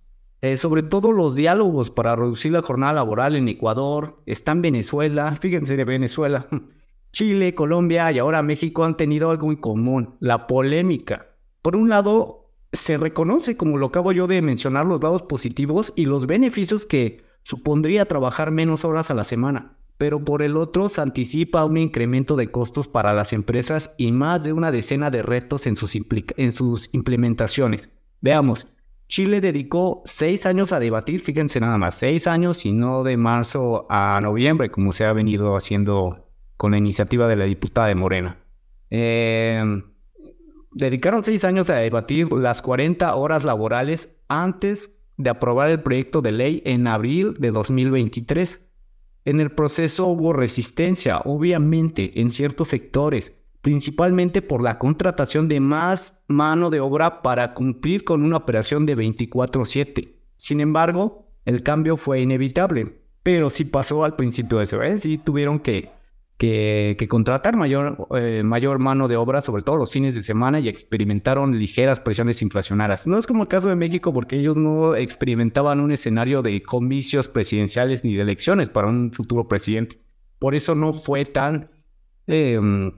sobre 0.56 0.84
todo 0.84 1.10
los 1.10 1.34
diálogos 1.34 1.90
para 1.90 2.14
reducir 2.14 2.52
la 2.52 2.62
jornada 2.62 2.92
laboral 2.92 3.34
en 3.34 3.48
Ecuador, 3.48 4.22
está 4.24 4.52
en 4.52 4.62
Venezuela, 4.62 5.36
fíjense 5.36 5.76
de 5.76 5.84
Venezuela, 5.84 6.46
Chile, 7.12 7.54
Colombia 7.54 8.12
y 8.12 8.18
ahora 8.18 8.42
México 8.42 8.84
han 8.84 8.96
tenido 8.96 9.30
algo 9.30 9.50
en 9.50 9.56
común, 9.56 10.16
la 10.20 10.46
polémica. 10.46 11.34
Por 11.62 11.74
un 11.74 11.88
lado, 11.88 12.52
se 12.72 12.96
reconoce, 12.98 13.56
como 13.56 13.78
lo 13.78 13.86
acabo 13.86 14.12
yo 14.12 14.26
de 14.26 14.42
mencionar, 14.42 14.86
los 14.86 15.02
lados 15.02 15.22
positivos 15.22 15.92
y 15.96 16.04
los 16.06 16.26
beneficios 16.26 16.86
que 16.86 17.24
supondría 17.42 18.04
trabajar 18.06 18.50
menos 18.50 18.84
horas 18.84 19.10
a 19.10 19.14
la 19.14 19.24
semana. 19.24 19.77
Pero 19.98 20.24
por 20.24 20.42
el 20.42 20.56
otro, 20.56 20.88
se 20.88 21.00
anticipa 21.00 21.64
un 21.64 21.76
incremento 21.76 22.36
de 22.36 22.50
costos 22.50 22.86
para 22.86 23.12
las 23.12 23.32
empresas 23.32 23.94
y 23.98 24.12
más 24.12 24.44
de 24.44 24.52
una 24.52 24.70
decena 24.70 25.10
de 25.10 25.22
retos 25.22 25.66
en 25.66 25.76
sus, 25.76 25.98
en 26.36 26.52
sus 26.52 26.88
implementaciones. 26.92 27.90
Veamos, 28.20 28.68
Chile 29.08 29.40
dedicó 29.40 30.02
seis 30.04 30.46
años 30.46 30.72
a 30.72 30.78
debatir, 30.78 31.20
fíjense 31.20 31.60
nada 31.60 31.78
más, 31.78 31.94
seis 31.94 32.26
años 32.26 32.64
y 32.64 32.72
no 32.72 33.02
de 33.02 33.16
marzo 33.16 33.86
a 33.90 34.20
noviembre, 34.22 34.70
como 34.70 34.92
se 34.92 35.04
ha 35.04 35.12
venido 35.12 35.56
haciendo 35.56 36.28
con 36.56 36.72
la 36.72 36.78
iniciativa 36.78 37.26
de 37.26 37.36
la 37.36 37.44
diputada 37.44 37.88
de 37.88 37.94
Morena. 37.94 38.38
Eh, 38.90 39.82
dedicaron 40.72 41.24
seis 41.24 41.44
años 41.44 41.70
a 41.70 41.76
debatir 41.76 42.30
las 42.32 42.62
40 42.62 43.14
horas 43.14 43.44
laborales 43.44 44.10
antes 44.28 44.94
de 45.16 45.30
aprobar 45.30 45.70
el 45.70 45.82
proyecto 45.82 46.20
de 46.20 46.32
ley 46.32 46.62
en 46.64 46.86
abril 46.86 47.34
de 47.38 47.50
2023. 47.50 48.67
En 49.28 49.40
el 49.40 49.50
proceso 49.50 50.06
hubo 50.06 50.32
resistencia, 50.32 51.18
obviamente, 51.18 52.18
en 52.22 52.30
ciertos 52.30 52.68
sectores, 52.68 53.34
principalmente 53.60 54.40
por 54.40 54.62
la 54.62 54.78
contratación 54.78 55.48
de 55.48 55.60
más 55.60 56.18
mano 56.28 56.70
de 56.70 56.80
obra 56.80 57.20
para 57.20 57.52
cumplir 57.52 58.04
con 58.04 58.22
una 58.24 58.38
operación 58.38 58.86
de 58.86 58.96
24/7. 58.96 60.14
Sin 60.38 60.62
embargo, 60.62 61.28
el 61.44 61.62
cambio 61.62 61.98
fue 61.98 62.22
inevitable, 62.22 63.02
pero 63.22 63.50
sí 63.50 63.66
pasó 63.66 64.02
al 64.02 64.16
principio 64.16 64.56
de 64.56 64.64
eso, 64.64 64.82
¿eh? 64.82 64.98
sí 64.98 65.18
tuvieron 65.18 65.58
que 65.58 65.90
que, 66.38 67.06
contratar 67.08 67.56
mayor, 67.56 68.06
eh, 68.14 68.42
mayor 68.44 68.78
mano 68.78 69.08
de 69.08 69.16
obra, 69.16 69.42
sobre 69.42 69.62
todo 69.62 69.76
los 69.76 69.90
fines 69.90 70.14
de 70.14 70.22
semana, 70.22 70.60
y 70.60 70.68
experimentaron 70.68 71.58
ligeras 71.58 71.98
presiones 71.98 72.40
inflacionarias. 72.42 73.08
No 73.08 73.18
es 73.18 73.26
como 73.26 73.42
el 73.42 73.48
caso 73.48 73.68
de 73.68 73.74
México, 73.74 74.12
porque 74.12 74.36
ellos 74.36 74.56
no 74.56 74.94
experimentaban 74.94 75.80
un 75.80 75.90
escenario 75.90 76.40
de 76.42 76.62
comicios 76.62 77.28
presidenciales 77.28 78.04
ni 78.04 78.14
de 78.14 78.22
elecciones 78.22 78.70
para 78.70 78.86
un 78.86 79.12
futuro 79.12 79.48
presidente. 79.48 80.00
Por 80.38 80.54
eso 80.54 80.76
no 80.76 80.92
fue 80.92 81.24
tan, 81.24 81.70
em, 82.28 82.92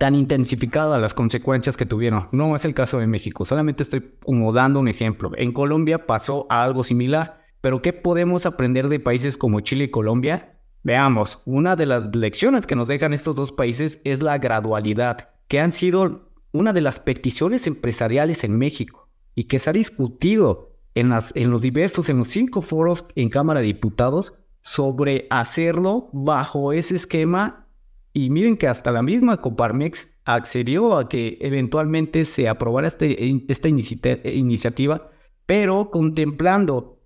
tan 0.00 0.16
intensificada 0.16 0.98
las 0.98 1.14
consecuencias 1.14 1.76
que 1.76 1.86
tuvieron. 1.86 2.28
No 2.32 2.56
es 2.56 2.64
el 2.64 2.74
caso 2.74 2.98
de 2.98 3.06
México, 3.06 3.44
solamente 3.44 3.84
estoy 3.84 4.16
como 4.24 4.52
dando 4.52 4.80
un 4.80 4.88
ejemplo. 4.88 5.30
En 5.36 5.52
Colombia 5.52 6.06
pasó 6.06 6.46
algo 6.50 6.82
similar, 6.82 7.38
pero 7.60 7.82
¿qué 7.82 7.92
podemos 7.92 8.46
aprender 8.46 8.88
de 8.88 8.98
países 8.98 9.38
como 9.38 9.60
Chile 9.60 9.84
y 9.84 9.90
Colombia? 9.90 10.53
Veamos, 10.84 11.38
una 11.46 11.76
de 11.76 11.86
las 11.86 12.14
lecciones 12.14 12.66
que 12.66 12.76
nos 12.76 12.88
dejan 12.88 13.14
estos 13.14 13.34
dos 13.34 13.52
países 13.52 14.02
es 14.04 14.22
la 14.22 14.36
gradualidad, 14.36 15.30
que 15.48 15.58
han 15.58 15.72
sido 15.72 16.28
una 16.52 16.74
de 16.74 16.82
las 16.82 16.98
peticiones 16.98 17.66
empresariales 17.66 18.44
en 18.44 18.58
México 18.58 19.08
y 19.34 19.44
que 19.44 19.58
se 19.58 19.70
ha 19.70 19.72
discutido 19.72 20.76
en, 20.94 21.08
las, 21.08 21.32
en 21.36 21.50
los 21.50 21.62
diversos, 21.62 22.10
en 22.10 22.18
los 22.18 22.28
cinco 22.28 22.60
foros 22.60 23.06
en 23.16 23.30
Cámara 23.30 23.60
de 23.60 23.66
Diputados 23.66 24.34
sobre 24.60 25.26
hacerlo 25.30 26.10
bajo 26.12 26.74
ese 26.74 26.96
esquema. 26.96 27.66
Y 28.12 28.28
miren 28.28 28.58
que 28.58 28.68
hasta 28.68 28.92
la 28.92 29.02
misma 29.02 29.40
Coparmex 29.40 30.18
accedió 30.26 30.98
a 30.98 31.08
que 31.08 31.38
eventualmente 31.40 32.26
se 32.26 32.46
aprobara 32.46 32.88
este, 32.88 33.42
esta 33.48 33.68
iniciativa, 33.68 35.10
pero 35.46 35.90
contemplando 35.90 37.00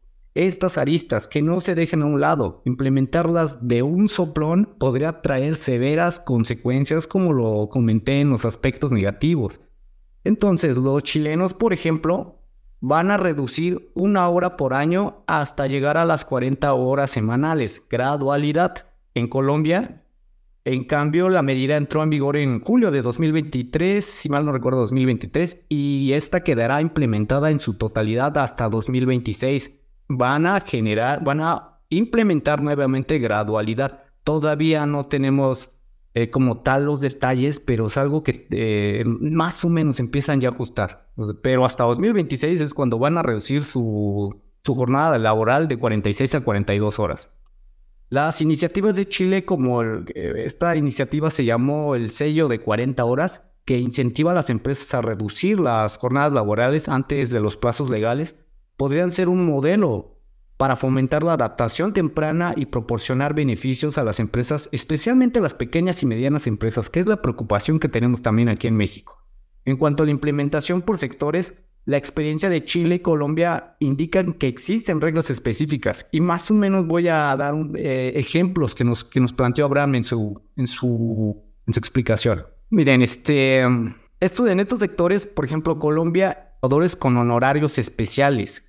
estas 0.46 0.78
aristas 0.78 1.26
que 1.26 1.42
no 1.42 1.58
se 1.58 1.74
dejen 1.74 2.02
a 2.02 2.06
un 2.06 2.20
lado, 2.20 2.62
implementarlas 2.64 3.66
de 3.66 3.82
un 3.82 4.08
soplón 4.08 4.76
podría 4.78 5.20
traer 5.20 5.56
severas 5.56 6.20
consecuencias 6.20 7.08
como 7.08 7.32
lo 7.32 7.68
comenté 7.68 8.20
en 8.20 8.30
los 8.30 8.44
aspectos 8.44 8.92
negativos. 8.92 9.60
Entonces 10.22 10.76
los 10.76 11.02
chilenos, 11.02 11.54
por 11.54 11.72
ejemplo, 11.72 12.38
van 12.80 13.10
a 13.10 13.16
reducir 13.16 13.90
una 13.94 14.28
hora 14.28 14.56
por 14.56 14.74
año 14.74 15.24
hasta 15.26 15.66
llegar 15.66 15.96
a 15.96 16.04
las 16.04 16.24
40 16.24 16.72
horas 16.72 17.10
semanales, 17.10 17.82
gradualidad. 17.90 18.86
En 19.14 19.26
Colombia, 19.26 20.04
en 20.64 20.84
cambio, 20.84 21.30
la 21.30 21.42
medida 21.42 21.76
entró 21.76 22.04
en 22.04 22.10
vigor 22.10 22.36
en 22.36 22.60
julio 22.60 22.92
de 22.92 23.02
2023, 23.02 24.04
si 24.04 24.28
mal 24.28 24.44
no 24.44 24.52
recuerdo 24.52 24.80
2023, 24.80 25.64
y 25.68 26.12
esta 26.12 26.44
quedará 26.44 26.80
implementada 26.80 27.50
en 27.50 27.58
su 27.58 27.74
totalidad 27.74 28.38
hasta 28.38 28.68
2026 28.68 29.77
van 30.08 30.46
a 30.46 30.60
generar, 30.60 31.22
van 31.22 31.40
a 31.40 31.80
implementar 31.90 32.62
nuevamente 32.62 33.18
gradualidad. 33.18 34.02
Todavía 34.24 34.86
no 34.86 35.06
tenemos 35.06 35.70
eh, 36.14 36.30
como 36.30 36.62
tal 36.62 36.86
los 36.86 37.00
detalles, 37.00 37.60
pero 37.60 37.86
es 37.86 37.96
algo 37.96 38.22
que 38.22 38.48
eh, 38.50 39.04
más 39.06 39.64
o 39.64 39.68
menos 39.68 40.00
empiezan 40.00 40.40
ya 40.40 40.48
a 40.48 40.52
ajustar. 40.52 41.08
Pero 41.42 41.64
hasta 41.64 41.84
2026 41.84 42.60
es 42.60 42.74
cuando 42.74 42.98
van 42.98 43.18
a 43.18 43.22
reducir 43.22 43.62
su, 43.62 44.40
su 44.64 44.74
jornada 44.74 45.18
laboral 45.18 45.68
de 45.68 45.78
46 45.78 46.34
a 46.34 46.40
42 46.40 46.98
horas. 46.98 47.32
Las 48.10 48.40
iniciativas 48.40 48.96
de 48.96 49.06
Chile, 49.06 49.44
como 49.44 49.82
esta 50.14 50.74
iniciativa 50.76 51.28
se 51.28 51.44
llamó 51.44 51.94
el 51.94 52.10
sello 52.10 52.48
de 52.48 52.58
40 52.58 53.04
horas, 53.04 53.44
que 53.66 53.76
incentiva 53.76 54.30
a 54.30 54.34
las 54.34 54.48
empresas 54.48 54.94
a 54.94 55.02
reducir 55.02 55.60
las 55.60 55.98
jornadas 55.98 56.32
laborales 56.32 56.88
antes 56.88 57.30
de 57.30 57.40
los 57.40 57.58
plazos 57.58 57.90
legales, 57.90 58.34
podrían 58.78 59.10
ser 59.10 59.28
un 59.28 59.44
modelo 59.44 60.16
para 60.56 60.76
fomentar 60.76 61.22
la 61.22 61.34
adaptación 61.34 61.92
temprana 61.92 62.54
y 62.56 62.66
proporcionar 62.66 63.34
beneficios 63.34 63.98
a 63.98 64.04
las 64.04 64.18
empresas, 64.18 64.68
especialmente 64.72 65.40
a 65.40 65.42
las 65.42 65.54
pequeñas 65.54 66.02
y 66.02 66.06
medianas 66.06 66.46
empresas, 66.46 66.88
que 66.88 67.00
es 67.00 67.06
la 67.06 67.20
preocupación 67.20 67.78
que 67.78 67.88
tenemos 67.88 68.22
también 68.22 68.48
aquí 68.48 68.66
en 68.66 68.76
México. 68.76 69.18
En 69.64 69.76
cuanto 69.76 70.02
a 70.02 70.06
la 70.06 70.12
implementación 70.12 70.82
por 70.82 70.98
sectores, 70.98 71.54
la 71.84 71.96
experiencia 71.96 72.48
de 72.48 72.64
Chile 72.64 72.96
y 72.96 72.98
Colombia 73.00 73.76
indican 73.80 74.32
que 74.32 74.46
existen 74.46 75.00
reglas 75.00 75.30
específicas 75.30 76.06
y 76.12 76.20
más 76.20 76.50
o 76.50 76.54
menos 76.54 76.86
voy 76.86 77.08
a 77.08 77.34
dar 77.36 77.54
eh, 77.76 78.12
ejemplos 78.14 78.74
que 78.74 78.84
nos, 78.84 79.04
que 79.04 79.20
nos 79.20 79.32
planteó 79.32 79.64
Abraham 79.64 79.96
en 79.96 80.04
su, 80.04 80.42
en 80.56 80.66
su, 80.66 81.44
explicación. 81.66 82.44
Miren, 82.70 83.02
este, 83.02 83.64
esto, 84.20 84.46
en 84.46 84.60
estos 84.60 84.80
sectores, 84.80 85.26
por 85.26 85.44
ejemplo, 85.44 85.78
Colombia, 85.78 86.48
con 86.98 87.16
honorarios 87.16 87.78
especiales, 87.78 88.67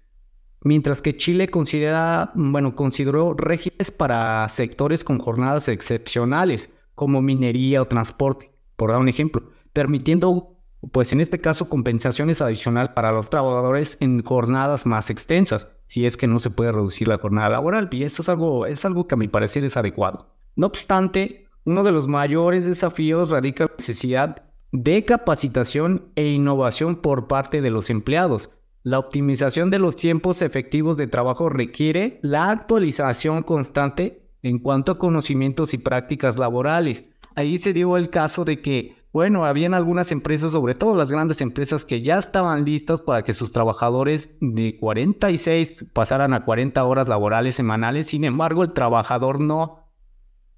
mientras 0.62 1.01
que 1.01 1.18
Chile 1.18 1.49
considera, 1.49 2.32
bueno, 2.36 2.76
consideró 2.76 3.34
regímenes 3.34 3.91
para 3.91 4.47
sectores 4.49 5.03
con 5.03 5.20
jornadas 5.20 5.68
excepcionales, 5.68 6.70
como 6.95 7.22
minería 7.22 7.82
o 7.82 7.88
transporte, 7.88 8.51
por 8.76 8.91
dar 8.91 8.99
un 8.99 9.10
ejemplo, 9.10 9.51
permitiendo 9.74 10.55
pues 10.91 11.12
en 11.12 11.20
este 11.20 11.39
caso 11.39 11.70
compensaciones 11.70 12.41
adicionales 12.41 12.91
para 12.91 13.12
los 13.12 13.30
trabajadores 13.30 13.97
en 13.99 14.24
jornadas 14.24 14.86
más 14.86 15.10
extensas, 15.10 15.70
si 15.88 16.05
es 16.05 16.16
que 16.16 16.28
no 16.28 16.39
se 16.39 16.49
puede 16.49 16.72
reducir 16.72 17.07
la 17.07 17.18
jornada 17.18 17.49
laboral. 17.49 17.89
Y 17.91 18.03
eso 18.03 18.22
es 18.22 18.30
algo, 18.30 18.66
es 18.66 18.86
algo 18.86 19.07
que 19.07 19.16
a 19.16 19.18
mi 19.18 19.28
parecer 19.28 19.66
es 19.66 19.76
adecuado. 19.76 20.34
No 20.55 20.68
obstante, 20.68 21.47
uno 21.66 21.84
de 21.84 21.91
los 21.91 22.07
mayores 22.07 22.66
desafíos 22.66 23.30
radica 23.30 23.64
en 23.64 23.70
la 23.70 23.76
necesidad 23.78 24.43
de 24.72 25.03
capacitación 25.03 26.12
e 26.16 26.28
innovación 26.28 26.97
por 26.97 27.28
parte 27.28 27.62
de 27.62 27.72
los 27.72 27.89
empleados. 27.89 28.51
La 28.84 28.99
optimización 28.99 29.69
de 29.69 29.80
los 29.80 29.95
tiempos 29.95 30.41
efectivos 30.41 30.97
de 30.97 31.07
trabajo 31.07 31.49
requiere 31.49 32.19
la 32.21 32.49
actualización 32.51 33.43
constante 33.43 34.30
en 34.41 34.59
cuanto 34.59 34.93
a 34.93 34.97
conocimientos 34.97 35.73
y 35.73 35.77
prácticas 35.77 36.38
laborales. 36.38 37.03
Ahí 37.36 37.57
se 37.57 37.73
dio 37.73 37.97
el 37.97 38.09
caso 38.09 38.45
de 38.45 38.61
que 38.61 38.99
bueno, 39.11 39.45
habían 39.45 39.73
algunas 39.73 40.11
empresas, 40.11 40.51
sobre 40.51 40.75
todo 40.75 40.95
las 40.95 41.11
grandes 41.11 41.41
empresas, 41.41 41.84
que 41.84 42.03
ya 42.03 42.19
estaban 42.19 42.63
listas 42.63 43.01
para 43.01 43.23
que 43.23 43.34
sus 43.34 43.51
trabajadores 43.51 44.30
de 44.39 44.77
46 44.77 45.88
pasaran 45.93 46.34
a 46.34 46.45
40 46.45 46.84
horas 46.84 47.07
laborales 47.07 47.55
semanales, 47.55 48.07
sin 48.07 48.23
embargo 48.23 48.63
el 48.63 48.73
trabajador 48.73 49.39
no. 49.39 49.89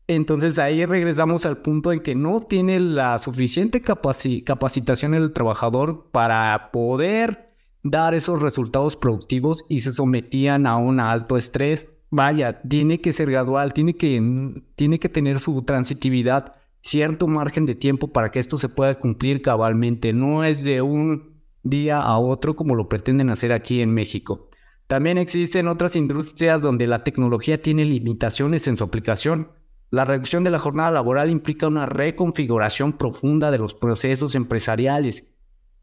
Entonces 0.08 0.60
ahí 0.60 0.86
regresamos 0.86 1.46
al 1.46 1.60
punto 1.60 1.94
en 1.94 2.02
que 2.02 2.14
no 2.14 2.42
tiene 2.42 2.82
la 2.82 3.18
suficiente 3.20 3.82
capacitación 3.82 5.14
el 5.14 5.32
trabajador 5.32 6.10
para 6.12 6.72
poder 6.74 7.51
dar 7.84 8.14
esos 8.14 8.42
resultados 8.42 8.96
productivos 8.96 9.66
y 9.70 9.82
se 9.82 9.92
sometían 9.92 10.68
a 10.68 10.78
un 10.78 11.00
alto 11.00 11.38
estrés. 11.38 11.88
Vaya, 12.10 12.62
tiene 12.62 13.00
que 13.02 13.14
ser 13.14 13.32
gradual, 13.32 13.74
tiene 13.74 13.96
que, 13.96 14.62
tiene 14.76 15.00
que 15.00 15.10
tener 15.10 15.40
su 15.40 15.62
transitividad 15.64 16.56
cierto 16.82 17.28
margen 17.28 17.66
de 17.66 17.76
tiempo 17.76 18.08
para 18.08 18.32
que 18.32 18.40
esto 18.40 18.58
se 18.58 18.70
pueda 18.70 19.00
cumplir 19.00 19.42
cabalmente. 19.42 20.14
No 20.14 20.44
es 20.44 20.64
de 20.64 20.82
un 20.82 21.42
día 21.64 22.02
a 22.02 22.18
otro 22.18 22.56
como 22.56 22.76
lo 22.76 22.90
pretenden 22.90 23.30
hacer 23.30 23.54
aquí 23.54 23.82
en 23.82 23.94
México. 23.94 24.50
También 24.88 25.18
existen 25.18 25.70
otras 25.70 25.96
industrias 25.96 26.62
donde 26.62 26.86
la 26.86 27.04
tecnología 27.04 27.62
tiene 27.62 27.86
limitaciones 27.86 28.68
en 28.68 28.78
su 28.78 28.84
aplicación. 28.84 29.52
La 29.90 30.06
reducción 30.06 30.44
de 30.44 30.50
la 30.50 30.60
jornada 30.60 30.92
laboral 30.92 31.30
implica 31.30 31.68
una 31.68 31.86
reconfiguración 31.86 32.94
profunda 32.94 33.52
de 33.52 33.58
los 33.58 33.74
procesos 33.74 34.36
empresariales. 34.36 35.31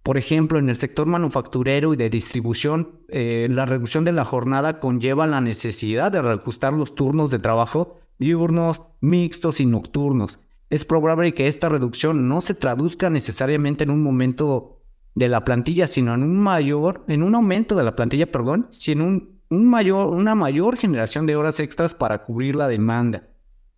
Por 0.08 0.16
ejemplo, 0.16 0.58
en 0.58 0.70
el 0.70 0.78
sector 0.78 1.04
manufacturero 1.04 1.92
y 1.92 1.98
de 1.98 2.08
distribución, 2.08 3.02
eh, 3.08 3.46
la 3.50 3.66
reducción 3.66 4.06
de 4.06 4.12
la 4.12 4.24
jornada 4.24 4.80
conlleva 4.80 5.26
la 5.26 5.42
necesidad 5.42 6.10
de 6.10 6.22
reajustar 6.22 6.72
los 6.72 6.94
turnos 6.94 7.30
de 7.30 7.38
trabajo 7.38 7.98
diurnos, 8.16 8.80
mixtos 9.02 9.60
y 9.60 9.66
nocturnos 9.66 10.40
es 10.70 10.86
probable 10.86 11.34
que 11.34 11.46
esta 11.46 11.68
reducción 11.68 12.26
no 12.26 12.40
se 12.40 12.54
traduzca 12.54 13.10
necesariamente 13.10 13.84
en 13.84 13.90
un 13.90 14.02
momento 14.02 14.80
de 15.14 15.28
la 15.28 15.44
plantilla, 15.44 15.86
sino 15.86 16.14
en 16.14 16.22
un 16.22 16.38
mayor, 16.38 17.04
en 17.06 17.22
un 17.22 17.34
aumento 17.34 17.74
de 17.74 17.84
la 17.84 17.94
plantilla, 17.94 18.32
perdón, 18.32 18.66
sino 18.70 19.04
en 19.04 19.38
un, 19.50 19.66
mayor, 19.66 20.08
una 20.08 20.34
mayor 20.34 20.78
generación 20.78 21.26
de 21.26 21.36
horas 21.36 21.60
extras 21.60 21.94
para 21.94 22.24
cubrir 22.24 22.56
la 22.56 22.66
demanda. 22.66 23.27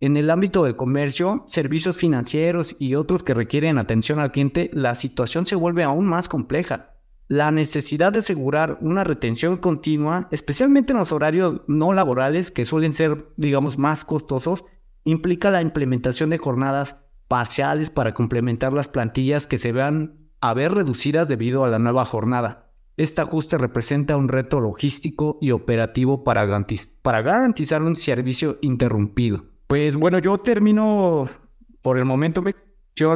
En 0.01 0.17
el 0.17 0.31
ámbito 0.31 0.63
del 0.63 0.75
comercio, 0.75 1.43
servicios 1.45 1.95
financieros 1.95 2.75
y 2.79 2.95
otros 2.95 3.21
que 3.21 3.35
requieren 3.35 3.77
atención 3.77 4.17
al 4.17 4.31
cliente, 4.31 4.71
la 4.73 4.95
situación 4.95 5.45
se 5.45 5.55
vuelve 5.55 5.83
aún 5.83 6.07
más 6.07 6.27
compleja. 6.27 6.95
La 7.27 7.51
necesidad 7.51 8.11
de 8.11 8.19
asegurar 8.19 8.79
una 8.81 9.03
retención 9.03 9.57
continua, 9.57 10.27
especialmente 10.31 10.91
en 10.91 10.97
los 10.97 11.11
horarios 11.11 11.61
no 11.67 11.93
laborales 11.93 12.49
que 12.49 12.65
suelen 12.65 12.93
ser, 12.93 13.27
digamos, 13.37 13.77
más 13.77 14.03
costosos, 14.03 14.65
implica 15.03 15.51
la 15.51 15.61
implementación 15.61 16.31
de 16.31 16.39
jornadas 16.39 16.97
parciales 17.27 17.91
para 17.91 18.13
complementar 18.13 18.73
las 18.73 18.89
plantillas 18.89 19.45
que 19.45 19.59
se 19.59 19.71
vean 19.71 20.31
a 20.41 20.55
ver 20.55 20.73
reducidas 20.73 21.27
debido 21.27 21.63
a 21.63 21.69
la 21.69 21.77
nueva 21.77 22.05
jornada. 22.05 22.71
Este 22.97 23.21
ajuste 23.21 23.59
representa 23.59 24.17
un 24.17 24.29
reto 24.29 24.61
logístico 24.61 25.37
y 25.41 25.51
operativo 25.51 26.23
para, 26.23 26.47
garantizar 26.47 27.83
un 27.83 27.95
servicio 27.95 28.57
interrumpido. 28.61 29.50
Pues 29.71 29.95
bueno, 29.95 30.19
yo 30.19 30.37
termino 30.37 31.29
por 31.81 31.97
el 31.97 32.03
momento. 32.03 32.43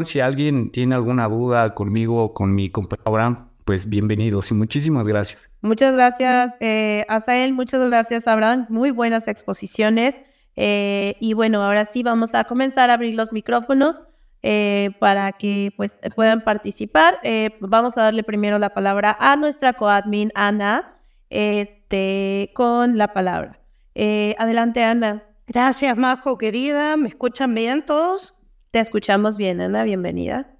Si 0.05 0.21
alguien 0.21 0.71
tiene 0.71 0.95
alguna 0.95 1.27
duda 1.27 1.73
conmigo 1.73 2.23
o 2.23 2.33
con 2.33 2.55
mi 2.55 2.69
compañero 2.69 3.03
Abraham, 3.07 3.49
pues 3.65 3.89
bienvenidos 3.89 4.51
y 4.51 4.53
muchísimas 4.53 5.05
gracias. 5.05 5.49
Muchas 5.59 5.91
gracias, 5.91 6.53
eh, 6.61 7.05
Asael. 7.09 7.51
Muchas 7.51 7.85
gracias, 7.85 8.25
Abraham. 8.29 8.67
Muy 8.69 8.91
buenas 8.91 9.27
exposiciones. 9.27 10.21
Eh, 10.55 11.17
y 11.19 11.33
bueno, 11.33 11.61
ahora 11.61 11.83
sí 11.83 12.03
vamos 12.03 12.33
a 12.35 12.45
comenzar 12.45 12.89
a 12.89 12.93
abrir 12.93 13.15
los 13.15 13.33
micrófonos 13.33 14.01
eh, 14.41 14.91
para 15.01 15.33
que 15.33 15.73
pues 15.75 15.97
puedan 16.15 16.45
participar. 16.45 17.19
Eh, 17.23 17.49
vamos 17.59 17.97
a 17.97 18.03
darle 18.03 18.23
primero 18.23 18.59
la 18.59 18.69
palabra 18.69 19.17
a 19.19 19.35
nuestra 19.35 19.73
coadmin 19.73 20.31
Ana, 20.35 21.01
este, 21.29 22.51
con 22.53 22.97
la 22.97 23.11
palabra. 23.11 23.59
adelante, 24.37 24.85
Ana. 24.85 25.34
Gracias, 25.47 25.95
Majo, 25.95 26.37
querida. 26.37 26.97
¿Me 26.97 27.09
escuchan 27.09 27.53
bien 27.53 27.85
todos? 27.85 28.33
Te 28.71 28.79
escuchamos 28.79 29.37
bien, 29.37 29.61
Ana. 29.61 29.83
Bienvenida. 29.83 30.57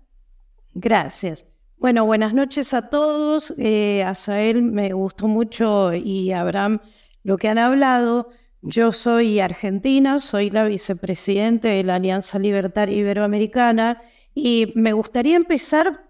Gracias. 0.73 1.47
Bueno, 1.77 2.05
buenas 2.05 2.33
noches 2.33 2.73
a 2.73 2.89
todos. 2.89 3.51
a 3.51 4.15
Sael 4.15 4.61
me 4.61 4.93
gustó 4.93 5.27
mucho 5.27 5.93
y 5.93 6.31
a 6.31 6.41
Abraham 6.41 6.79
lo 7.23 7.37
que 7.37 7.49
han 7.49 7.57
hablado. 7.57 8.29
Yo 8.61 8.91
soy 8.91 9.39
argentina, 9.39 10.19
soy 10.19 10.49
la 10.49 10.63
vicepresidente 10.63 11.67
de 11.67 11.83
la 11.83 11.95
Alianza 11.95 12.39
Libertaria 12.39 12.97
Iberoamericana 12.97 14.01
y 14.33 14.71
me 14.75 14.93
gustaría 14.93 15.35
empezar 15.35 16.09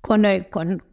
con, 0.00 0.24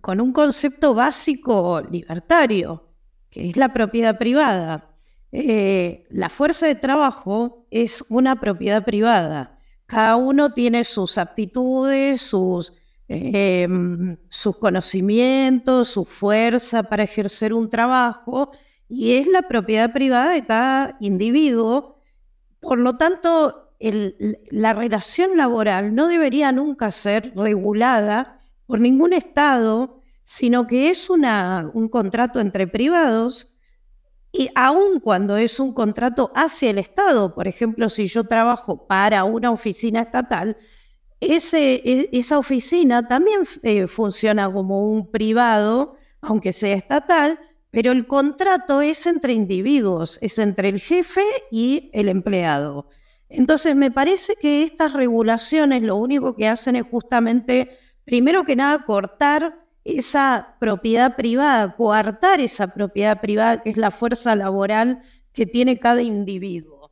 con, 0.01 0.21
un 0.21 0.33
concepto 0.33 0.93
básico 0.93 1.81
libertario, 1.81 2.89
que 3.29 3.49
es 3.49 3.57
la 3.57 3.71
propiedad 3.71 4.17
privada. 4.17 4.92
Eh, 5.35 6.03
la 6.11 6.29
fuerza 6.29 6.67
de 6.67 6.75
trabajo 6.75 7.65
es 7.71 8.05
una 8.09 8.39
propiedad 8.39 8.85
privada. 8.85 9.57
Cada 9.87 10.15
uno 10.15 10.53
tiene 10.53 10.83
sus 10.83 11.17
aptitudes, 11.17 12.21
sus, 12.21 12.73
em, 13.07 14.15
sus 14.29 14.57
conocimientos, 14.57 15.89
su 15.89 16.05
fuerza 16.05 16.83
para 16.83 17.03
ejercer 17.03 17.51
un 17.51 17.67
trabajo 17.67 18.51
y 18.87 19.13
es 19.13 19.25
la 19.27 19.41
propiedad 19.47 19.91
privada 19.91 20.33
de 20.33 20.43
cada 20.45 20.97
individuo. 20.99 21.99
Por 22.59 22.77
lo 22.77 22.97
tanto, 22.97 23.71
la 24.51 24.73
relación 24.73 25.35
laboral 25.35 25.95
no 25.95 26.07
debería 26.07 26.51
nunca 26.51 26.91
ser 26.91 27.33
regulada 27.35 28.39
por 28.67 28.79
ningún 28.79 29.13
Estado, 29.13 30.03
sino 30.21 30.67
que 30.67 30.91
es 30.91 31.09
una, 31.09 31.71
un 31.73 31.89
contrato 31.89 32.39
entre 32.39 32.67
privados 32.67 33.52
y 34.35 34.49
aun 34.55 34.99
cuando 34.99 35.37
es 35.37 35.59
un 35.59 35.73
contrato 35.73 36.31
hacia 36.33 36.71
el 36.71 36.79
Estado, 36.79 37.35
por 37.35 37.47
ejemplo, 37.47 37.87
si 37.87 38.07
yo 38.07 38.23
trabajo 38.23 38.87
para 38.87 39.23
una 39.25 39.51
oficina 39.51 40.01
estatal, 40.01 40.57
e, 41.21 42.09
esa 42.11 42.39
oficina 42.39 43.07
también 43.07 43.41
eh, 43.61 43.85
funciona 43.85 44.51
como 44.51 44.91
un 44.91 45.11
privado, 45.11 45.97
aunque 46.19 46.51
sea 46.51 46.75
estatal, 46.75 47.39
pero 47.69 47.91
el 47.91 48.07
contrato 48.07 48.81
es 48.81 49.05
entre 49.05 49.33
individuos, 49.33 50.17
es 50.21 50.39
entre 50.39 50.69
el 50.69 50.79
jefe 50.79 51.23
y 51.51 51.91
el 51.93 52.09
empleado. 52.09 52.87
Entonces, 53.29 53.75
me 53.75 53.91
parece 53.91 54.35
que 54.35 54.63
estas 54.63 54.93
regulaciones 54.93 55.83
lo 55.83 55.95
único 55.95 56.35
que 56.35 56.47
hacen 56.47 56.75
es 56.75 56.83
justamente, 56.89 57.77
primero 58.03 58.45
que 58.45 58.55
nada, 58.55 58.83
cortar 58.83 59.62
esa 59.83 60.55
propiedad 60.59 61.15
privada, 61.15 61.75
coartar 61.75 62.39
esa 62.39 62.67
propiedad 62.67 63.19
privada 63.19 63.61
que 63.61 63.69
es 63.69 63.77
la 63.77 63.91
fuerza 63.91 64.35
laboral 64.35 65.01
que 65.33 65.45
tiene 65.45 65.79
cada 65.79 66.01
individuo. 66.01 66.91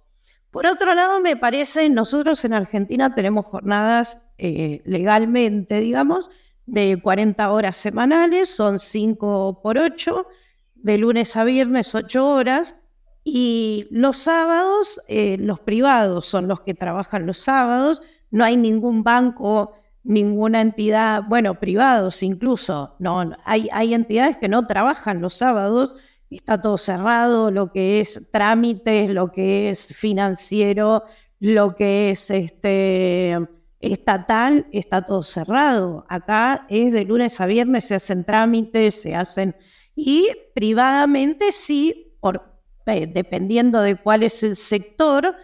Por 0.50 0.66
otro 0.66 0.94
lado, 0.94 1.22
me 1.22 1.38
parece, 1.38 1.90
nosotros 1.90 2.44
en 2.44 2.54
Argentina 2.54 3.14
tenemos 3.14 3.46
jornadas 3.46 4.26
eh, 4.38 4.82
legalmente, 4.84 5.80
digamos, 5.80 6.30
de 6.66 7.00
40 7.02 7.52
horas 7.52 7.78
semanales, 7.78 8.50
son 8.50 8.78
5 8.80 9.62
por 9.64 9.78
8, 9.78 10.28
de 10.76 10.98
lunes 10.98 11.36
a 11.38 11.46
viernes 11.46 11.96
8 11.96 12.28
horas, 12.28 12.76
y 13.24 13.88
los 13.92 14.18
sábados, 14.18 15.00
eh, 15.08 15.38
los 15.40 15.60
privados 15.62 16.26
son 16.26 16.48
los 16.48 16.62
que 16.62 16.74
trabajan 16.74 17.26
los 17.26 17.38
sábados, 17.38 18.02
no 18.30 18.44
hay 18.44 18.58
ningún 18.58 19.04
banco, 19.04 19.74
ninguna 20.04 20.62
entidad, 20.62 21.24
bueno, 21.28 21.60
privados 21.60 22.24
incluso, 22.24 22.96
no, 23.00 23.36
hay, 23.46 23.70
hay 23.72 23.94
entidades 23.94 24.38
que 24.38 24.50
no 24.50 24.66
trabajan 24.66 25.22
los 25.22 25.36
sábados, 25.36 25.96
está 26.30 26.60
todo 26.60 26.78
cerrado, 26.78 27.52
lo 27.52 27.72
que 27.72 28.00
es 28.00 28.30
trámites, 28.32 29.10
lo 29.10 29.32
que 29.32 29.70
es 29.70 29.94
financiero, 29.96 31.04
lo 31.40 31.76
que 31.76 32.12
es 32.12 32.30
este 32.30 33.38
estatal, 33.80 34.68
está 34.72 35.02
todo 35.02 35.24
cerrado. 35.24 36.06
Acá 36.08 36.66
es 36.70 36.94
de 36.94 37.04
lunes 37.04 37.42
a 37.42 37.48
viernes, 37.48 37.86
se 37.86 37.96
hacen 37.96 38.24
trámites, 38.24 39.02
se 39.02 39.16
hacen... 39.16 39.56
Y 39.94 40.30
privadamente 40.56 41.52
sí, 41.52 42.16
por, 42.22 42.62
eh, 42.86 43.08
dependiendo 43.08 43.82
de 43.82 43.98
cuál 43.98 44.24
es 44.24 44.42
el 44.44 44.56
sector, 44.56 45.36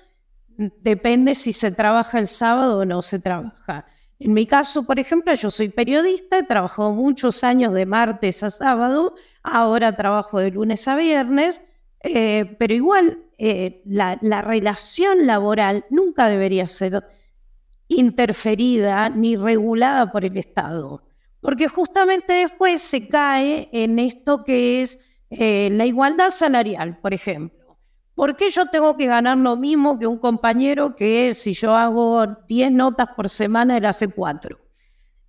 depende 0.58 1.36
si 1.36 1.51
se 1.51 1.72
trabaja 1.72 2.20
el 2.20 2.28
sábado 2.28 2.80
o 2.80 2.86
no 2.86 3.01
se 3.01 3.20
trabaja. 3.20 3.86
En 4.20 4.34
mi 4.34 4.47
caso, 4.47 4.84
por 4.84 4.99
ejemplo, 4.99 5.34
yo 5.36 5.49
soy 5.49 5.70
periodista, 5.70 6.39
he 6.39 6.43
trabajado 6.43 6.91
muchos 6.93 7.43
años 7.43 7.74
de 7.74 7.86
martes 7.86 8.41
a 8.41 8.49
sábado, 8.49 9.15
ahora 9.43 9.95
trabajo 9.95 10.39
de 10.39 10.51
lunes 10.51 10.88
a 10.88 10.95
viernes, 10.95 11.61
eh, 12.01 12.55
pero 12.57 12.74
igual 12.74 13.20
eh, 13.38 13.82
la, 13.86 14.18
la, 14.22 14.41
relación 14.41 15.28
laboral 15.28 15.86
nunca 15.91 16.30
debería 16.30 16.65
ser 16.65 17.03
interferida 17.88 19.09
ni 19.09 19.36
regulada 19.36 20.11
por 20.11 20.26
el 20.26 20.38
Estado, 20.38 21.03
porque 21.39 21.68
justamente 21.68 22.34
después 22.34 22.82
se 22.82 23.07
cae 23.07 23.70
en 23.72 23.99
esto 23.99 24.43
que 24.43 24.82
es 24.82 24.99
eh, 25.30 25.70
la 25.72 25.86
igualdad 25.86 26.32
salarial, 26.32 26.97
por 26.99 27.13
ejemplo. 27.13 27.57
¿Por 28.18 28.36
qué 28.36 28.49
yo 28.49 28.65
tengo 28.65 28.97
que 28.97 29.05
ganar 29.05 29.38
lo 29.38 29.55
mismo 29.55 29.99
que 29.99 30.07
un 30.07 30.18
compañero 30.18 30.95
que 30.95 31.36
si 31.36 31.53
yo 31.53 31.76
hago 31.76 32.26
10 32.47 32.72
notas 32.72 33.09
por 33.15 33.30
semana, 33.30 33.78
él 33.78 33.86
hace 33.86 34.07
4? 34.07 34.57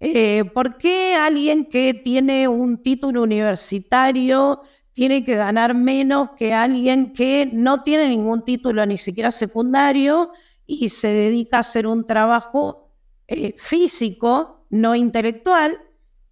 Eh, 0.00 0.44
¿Por 0.54 0.78
qué 0.78 1.14
alguien 1.14 1.66
que 1.66 1.92
tiene 1.92 2.48
un 2.48 2.82
título 2.82 3.22
universitario 3.22 4.62
tiene 4.94 5.22
que 5.22 5.36
ganar 5.36 5.74
menos 5.74 6.30
que 6.30 6.54
alguien 6.54 7.12
que 7.12 7.50
no 7.52 7.82
tiene 7.82 8.08
ningún 8.08 8.42
título 8.42 8.86
ni 8.86 8.96
siquiera 8.96 9.30
secundario 9.32 10.30
y 10.66 10.88
se 10.88 11.08
dedica 11.08 11.58
a 11.58 11.60
hacer 11.60 11.86
un 11.86 12.06
trabajo 12.06 12.88
eh, 13.26 13.52
físico, 13.58 14.64
no 14.70 14.94
intelectual, 14.94 15.78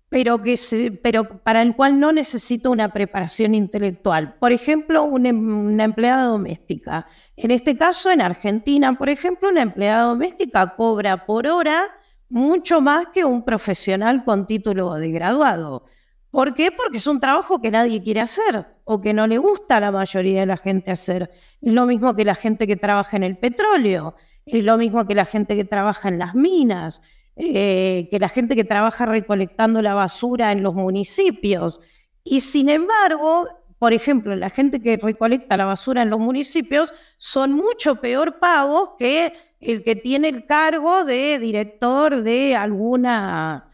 pero, 0.09 0.41
que 0.41 0.57
pero 1.03 1.41
para 1.43 1.63
el 1.63 1.75
cual 1.75 1.99
no 1.99 2.13
necesita 2.13 2.71
una 2.71 2.93
preparación 2.93 3.55
intelectual. 3.55 4.35
Por 4.39 4.53
ejemplo, 4.53 5.11
em, 5.19 5.67
una, 5.67 5.85
empleada 5.85 6.25
doméstica. 6.25 7.07
En 7.37 7.51
este 7.51 7.77
caso, 7.77 8.11
en 8.11 8.21
Argentina, 8.21 8.97
por 8.97 9.09
ejemplo, 9.09 9.49
una 9.49 9.63
empleada 9.63 10.05
doméstica 10.05 10.77
cobra 10.77 11.27
por 11.27 11.47
hora 11.47 11.89
mucho 12.29 12.81
más 12.81 13.07
que 13.13 13.25
un 13.25 13.45
profesional 13.45 14.25
con 14.25 14.47
título 14.47 14.95
de 14.95 15.11
graduado. 15.11 15.85
¿Por 16.31 16.55
qué? 16.55 16.71
Porque 16.71 16.99
es 16.99 17.07
un 17.07 17.21
trabajo 17.21 17.61
que 17.61 17.71
nadie 17.71 18.03
quiere 18.03 18.21
hacer 18.21 18.67
o 18.85 19.01
que 19.01 19.15
no 19.15 19.27
le 19.27 19.39
gusta 19.39 19.79
a 19.79 19.81
la 19.81 19.91
mayoría 19.91 20.41
de 20.41 20.47
la 20.47 20.57
gente 20.57 20.91
hacer. 20.91 21.31
Es 21.61 21.73
lo 21.73 21.87
mismo 21.87 22.15
que 22.15 22.25
la 22.25 22.35
gente 22.35 22.67
que 22.67 22.77
trabaja 22.77 23.17
en 23.17 23.23
el 23.23 23.39
petróleo, 23.39 24.15
es 24.45 24.65
lo 24.65 24.77
mismo 24.77 25.07
que 25.07 25.15
la 25.15 25.25
gente 25.25 25.57
que 25.57 25.65
trabaja 25.65 26.09
en 26.09 26.19
las 26.19 26.35
minas, 26.35 27.03
eh, 27.39 28.09
que 28.11 28.19
la 28.19 28.31
gente 28.31 28.57
que 28.57 28.65
trabaja 28.65 29.05
recolectando 29.05 29.83
la 29.83 29.93
basura 29.93 30.53
en 30.53 30.63
los 30.63 30.75
municipios. 30.75 31.83
Y 32.25 32.41
sin 32.41 32.71
embargo, 32.71 33.47
por 33.79 33.93
ejemplo, 33.93 34.35
la 34.35 34.49
gente 34.49 34.81
que 34.81 34.97
recolecta 34.97 35.59
la 35.59 35.67
basura 35.67 36.01
en 36.01 36.09
los 36.09 36.19
municipios 36.19 36.95
son 37.19 37.53
mucho 37.53 37.97
peor 37.97 38.39
pagos 38.39 38.93
que 38.99 39.35
el 39.61 39.83
que 39.83 39.97
tiene 39.97 40.29
el 40.29 40.47
cargo 40.47 41.05
de 41.05 41.39
director 41.39 42.23
de 42.23 42.57
alguna 42.57 43.69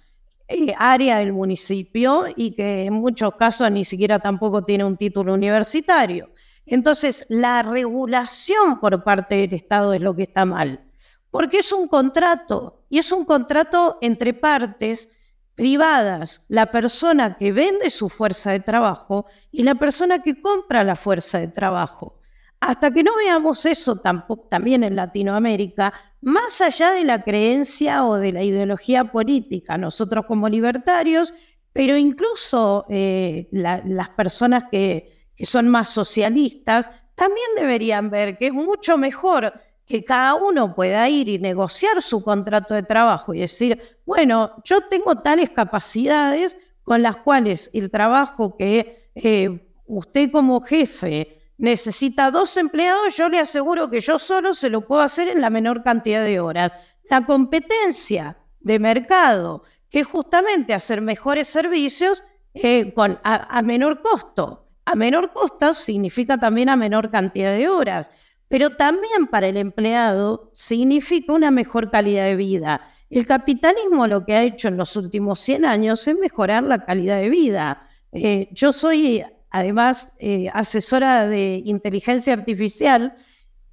eh, 0.49 0.75
área 0.77 1.19
del 1.19 1.33
municipio 1.33 2.25
y 2.35 2.55
que 2.55 2.87
en 2.87 2.95
muchos 2.95 3.37
casos 3.37 3.71
ni 3.71 3.85
siquiera 3.85 4.19
tampoco 4.19 4.65
tiene 4.65 4.85
un 4.85 4.97
título 4.97 5.35
universitario. 5.35 6.31
Entonces, 6.67 7.27
la 7.29 7.63
regulación 7.63 8.81
por 8.81 9.05
parte 9.05 9.37
del 9.37 9.55
Estado 9.55 9.93
es 9.95 10.03
lo 10.03 10.17
que 10.17 10.25
está 10.25 10.45
mal 10.45 10.92
porque 11.33 11.61
es 11.61 11.73
un 11.73 11.89
contrato 11.89 12.85
y 12.91 12.99
es 12.99 13.11
un 13.11 13.25
contrato 13.25 13.97
entre 14.03 14.35
partes 14.35 15.09
privadas, 15.55 16.45
la 16.49 16.71
persona 16.71 17.37
que 17.39 17.53
vende 17.53 17.89
su 17.89 18.11
fuerza 18.11 18.53
de 18.53 18.61
trabajo 18.61 19.25
y 19.51 19.63
la 19.63 19.75
persona 19.75 20.23
que 20.23 20.41
compra 20.41 20.85
la 20.85 20.95
fuerza 20.95 21.39
de 21.39 21.49
trabajo. 21.49 22.21
Hasta 22.61 22.91
que 22.91 23.03
no 23.03 23.17
veamos 23.17 23.65
eso 23.65 23.97
tampoco, 23.97 24.47
también 24.49 24.85
en 24.85 24.95
Latinoamérica, 24.95 25.95
más 26.21 26.61
allá 26.61 26.93
de 26.93 27.05
la 27.05 27.23
creencia 27.23 28.05
o 28.05 28.17
de 28.17 28.33
la 28.33 28.43
ideología 28.43 29.11
política, 29.11 29.79
nosotros 29.79 30.27
como 30.27 30.51
libertarios, 30.51 31.33
pero 31.73 31.97
incluso 31.97 32.85
eh, 32.91 33.49
las 33.53 34.11
personas 34.11 34.65
que, 34.71 35.31
que 35.35 35.47
son 35.47 35.69
más 35.69 35.89
socialistas, 35.89 36.91
también 37.15 37.49
deberían 37.57 38.11
ver 38.11 38.37
que 38.37 38.49
es 38.49 38.53
mucho 38.53 38.99
mejor 38.99 39.55
que 39.93 40.05
cada 40.05 40.37
uno 40.37 40.75
pueda 40.75 41.07
ir 41.11 41.29
y 41.29 41.39
negociar 41.39 42.01
su 42.01 42.25
contrato 42.25 42.73
de 42.73 42.83
trabajo 42.83 43.35
y 43.35 43.41
decir, 43.41 43.79
bueno, 44.07 44.53
yo 44.65 44.81
tengo 44.89 45.17
tales 45.19 45.51
capacidades 45.51 46.57
con 46.83 47.03
las 47.03 47.19
cuales 47.19 47.71
el 47.75 47.91
trabajo 47.91 48.57
que 48.57 49.11
eh, 49.15 49.69
usted 49.85 50.31
como 50.33 50.63
jefe 50.63 51.43
necesita 51.59 52.31
dos 52.31 52.57
empleados, 52.57 53.15
yo 53.19 53.29
le 53.29 53.39
aseguro 53.39 53.91
que 53.91 54.01
yo 54.01 54.19
solo 54.19 54.55
se 54.55 54.71
lo 54.71 54.81
puedo 54.87 55.03
hacer 55.03 55.29
en 55.29 55.43
la 55.43 55.51
menor 55.51 55.83
cantidad 55.83 56.25
de 56.25 56.41
horas. 56.41 56.73
La 57.11 57.27
competencia 57.27 58.39
de 58.61 58.79
mercado, 58.79 59.63
que 59.91 60.01
es 60.01 60.07
justamente 60.07 60.73
hacer 60.73 61.03
mejores 61.03 61.49
servicios 61.49 62.25
eh, 62.55 62.95
con, 62.95 63.19
a 63.25 63.61
menor 63.61 64.01
costo. 64.01 64.71
A 64.87 64.95
menor 64.95 65.35
costo 65.35 65.75
significa 65.75 66.39
también 66.39 66.71
a 66.71 66.77
menor 66.77 67.11
cantidad 67.11 67.55
de 67.55 67.69
horas 67.69 68.11
pero 68.53 68.69
también 68.69 69.29
para 69.29 69.49
el 69.49 69.57
empleado 69.57 70.51
significa 70.53 71.33
una 71.33 71.51
mejor 71.51 71.91
calidad 71.91 72.27
de 72.27 72.37
vida. 72.37 72.87
El 73.09 73.27
capitalismo 73.27 74.07
lo 74.07 74.27
que 74.27 74.35
ha 74.35 74.43
hecho 74.43 74.69
en 74.69 74.77
los 74.77 74.95
últimos 74.95 75.41
100 75.41 75.65
años 75.65 76.07
es 76.07 76.19
mejorar 76.19 76.63
la 76.63 76.85
calidad 76.85 77.19
de 77.19 77.31
vida. 77.31 77.89
Eh, 78.13 78.51
yo 78.53 78.71
soy 78.73 79.25
además 79.49 80.13
eh, 80.19 80.51
asesora 80.53 81.27
de 81.27 81.63
inteligencia 81.65 82.35
artificial 82.35 83.15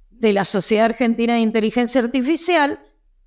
de 0.08 0.32
la 0.32 0.46
Sociedad 0.46 0.86
Argentina 0.86 1.34
de 1.34 1.40
Inteligencia 1.40 2.00
Artificial 2.00 2.80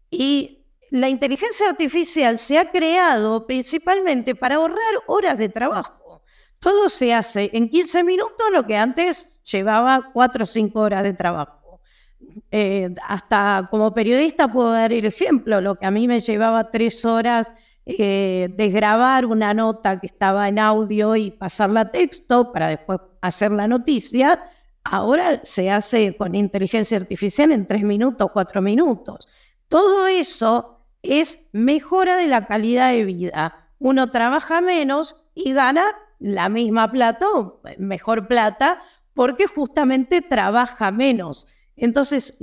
y 0.09 0.65
la 0.89 1.07
inteligencia 1.07 1.69
artificial 1.69 2.39
se 2.39 2.57
ha 2.57 2.71
creado 2.71 3.45
principalmente 3.45 4.33
para 4.33 4.55
ahorrar 4.55 4.95
horas 5.05 5.37
de 5.37 5.49
trabajo. 5.49 6.23
Todo 6.57 6.89
se 6.89 7.13
hace 7.13 7.51
en 7.53 7.69
15 7.69 8.03
minutos 8.03 8.47
lo 8.51 8.65
que 8.65 8.75
antes 8.75 9.32
llevaba 9.43 10.11
4 10.13 10.43
o 10.43 10.45
5 10.45 10.79
horas 10.79 11.03
de 11.03 11.13
trabajo. 11.13 11.81
Eh, 12.51 12.93
hasta 13.07 13.67
como 13.69 13.93
periodista 13.93 14.51
puedo 14.51 14.71
dar 14.71 14.93
el 14.93 15.05
ejemplo, 15.05 15.61
lo 15.61 15.75
que 15.75 15.85
a 15.85 15.91
mí 15.91 16.07
me 16.07 16.19
llevaba 16.19 16.69
3 16.69 17.05
horas 17.05 17.51
eh, 17.85 18.49
de 18.55 18.69
grabar 18.69 19.25
una 19.25 19.53
nota 19.53 19.99
que 19.99 20.07
estaba 20.07 20.47
en 20.47 20.57
audio 20.57 21.17
y 21.17 21.31
pasarla 21.31 21.81
a 21.81 21.91
texto 21.91 22.53
para 22.53 22.69
después 22.69 22.99
hacer 23.21 23.51
la 23.51 23.67
noticia, 23.67 24.39
ahora 24.85 25.41
se 25.43 25.69
hace 25.69 26.15
con 26.15 26.33
inteligencia 26.33 26.97
artificial 26.97 27.51
en 27.51 27.65
3 27.65 27.83
minutos, 27.83 28.29
4 28.31 28.61
minutos. 28.61 29.27
Todo 29.67 30.07
eso 30.07 30.79
es 31.01 31.39
mejora 31.51 32.15
de 32.15 32.27
la 32.27 32.45
calidad 32.45 32.91
de 32.91 33.03
vida. 33.03 33.69
Uno 33.79 34.11
trabaja 34.11 34.61
menos 34.61 35.25
y 35.35 35.51
gana 35.51 35.85
la 36.19 36.47
misma 36.47 36.89
plata 36.89 37.27
mejor 37.77 38.27
plata 38.29 38.81
porque 39.13 39.47
justamente 39.47 40.21
trabaja 40.21 40.91
menos. 40.91 41.47
Entonces, 41.75 42.37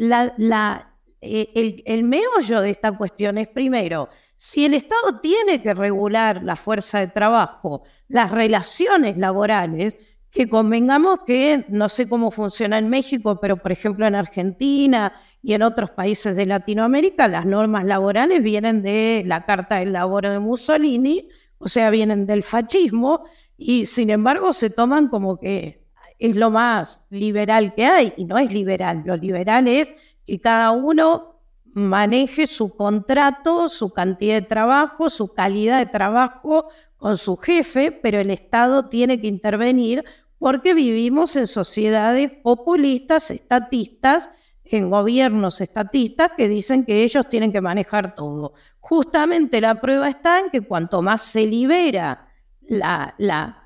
eh, 1.21 1.83
el, 1.85 2.05
meollo 2.05 2.61
de 2.61 2.71
esta 2.71 2.93
cuestión 2.93 3.39
es 3.39 3.49
primero, 3.49 4.09
si 4.35 4.64
el 4.64 4.75
Estado 4.75 5.21
tiene 5.21 5.62
que 5.62 5.75
regular 5.75 6.43
la 6.43 6.57
fuerza 6.57 6.99
de 6.99 7.09
trabajo, 7.09 7.83
las 8.09 8.31
relaciones 8.31 9.18
laborales, 9.18 9.99
que 10.31 10.49
convengamos 10.49 11.21
que 11.27 11.64
no 11.68 11.89
sé 11.89 12.09
cómo 12.09 12.31
funciona 12.31 12.79
en 12.79 12.89
México, 12.89 13.41
pero 13.41 13.57
por 13.57 13.73
ejemplo 13.73 14.07
en 14.07 14.14
Argentina 14.14 15.12
y 15.43 15.55
en 15.55 15.62
otros 15.62 15.91
países 15.91 16.37
de 16.37 16.47
Latinoamérica, 16.47 17.27
las 17.27 17.45
normas 17.45 17.85
laborales 17.85 18.43
vienen 18.43 18.81
de 18.83 19.25
la 19.27 19.45
Carta 19.45 19.81
del 19.81 19.93
Laboro 19.93 20.31
de 20.31 20.39
Mussolini, 20.39 21.29
o 21.59 21.68
sea, 21.68 21.91
vienen 21.91 22.27
del 22.27 22.45
fascismo, 22.45 23.25
y 23.57 23.87
sin 23.87 24.09
embargo 24.09 24.53
se 24.53 24.71
toman 24.71 25.09
como 25.09 25.39
que 25.39 25.81
es 26.21 26.37
lo 26.37 26.51
más 26.51 27.07
liberal 27.11 27.73
que 27.73 27.87
hay, 27.87 28.12
y 28.16 28.25
no 28.25 28.39
es 28.39 28.53
liberal, 28.53 29.03
lo 29.05 29.16
liberal 29.16 29.66
es 29.66 29.93
que 30.27 30.39
cada 30.39 30.71
uno 30.71 31.41
maneje 31.73 32.47
su 32.47 32.77
contrato, 32.77 33.68
su 33.68 33.91
cantidad 33.91 34.35
de 34.35 34.43
trabajo, 34.43 35.09
su 35.09 35.33
calidad 35.33 35.79
de 35.79 35.87
trabajo 35.87 36.68
con 36.97 37.16
su 37.16 37.37
jefe, 37.37 37.91
pero 37.91 38.18
el 38.18 38.31
Estado 38.31 38.89
tiene 38.89 39.21
que 39.21 39.29
intervenir 39.29 40.05
porque 40.39 40.75
vivimos 40.75 41.37
en 41.37 41.47
sociedades 41.47 42.33
populistas, 42.33 43.31
estatistas, 43.31 44.31
en 44.64 44.89
gobiernos 44.89 45.61
estatistas 45.61 46.33
que 46.37 46.49
dicen 46.49 46.85
que 46.85 47.03
ellos 47.03 47.29
tienen 47.29 47.53
que 47.53 47.61
manejar 47.61 48.14
todo. 48.14 48.55
Justamente 48.79 49.61
la 49.61 49.81
prueba 49.81 50.09
está 50.09 50.41
en 50.41 50.51
que 50.51 50.61
cuanto 50.61 51.03
más 51.03 51.23
se 51.23 51.47
libera 51.47 52.29
la, 52.68 53.14
la, 53.18 53.60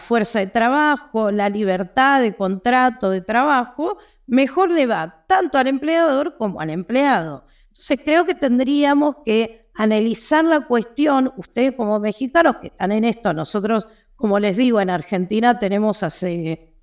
fuerza 0.00 0.40
de 0.40 0.46
trabajo, 0.48 1.30
la 1.30 1.48
libertad 1.48 2.20
de 2.20 2.34
contrato 2.34 3.10
de 3.10 3.20
trabajo, 3.20 3.98
mejor 4.26 4.70
le 4.70 4.86
va 4.86 5.24
tanto 5.26 5.58
al 5.58 5.66
empleador 5.66 6.36
como 6.36 6.60
al 6.60 6.70
empleado. 6.70 7.44
Entonces 7.68 8.00
creo 8.04 8.24
que 8.24 8.34
tendríamos 8.34 9.16
que 9.24 9.62
analizar 9.74 10.44
la 10.44 10.66
cuestión, 10.66 11.32
ustedes 11.36 11.72
como 11.72 11.98
mexicanos 12.00 12.56
que 12.56 12.68
están 12.68 12.92
en 12.92 13.04
esto, 13.04 13.32
nosotros, 13.32 13.86
como 14.16 14.38
les 14.40 14.56
digo, 14.56 14.80
en 14.80 14.90
Argentina 14.90 15.58
tenemos 15.58 16.02
hace, 16.02 16.74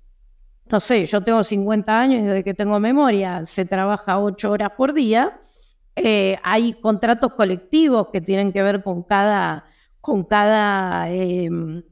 no 0.66 0.78
sé, 0.78 1.04
yo 1.04 1.20
tengo 1.20 1.42
50 1.42 2.00
años 2.00 2.24
desde 2.24 2.44
que 2.44 2.54
tengo 2.54 2.78
memoria 2.78 3.44
se 3.44 3.64
trabaja 3.64 4.20
8 4.20 4.50
horas 4.50 4.70
por 4.76 4.92
día, 4.92 5.38
eh, 5.96 6.38
hay 6.42 6.74
contratos 6.74 7.32
colectivos 7.34 8.08
que 8.08 8.20
tienen 8.20 8.52
que 8.52 8.62
ver 8.62 8.82
con 8.82 9.02
cada, 9.02 9.64
con 10.00 10.24
cada, 10.24 11.10
em, 11.10 11.82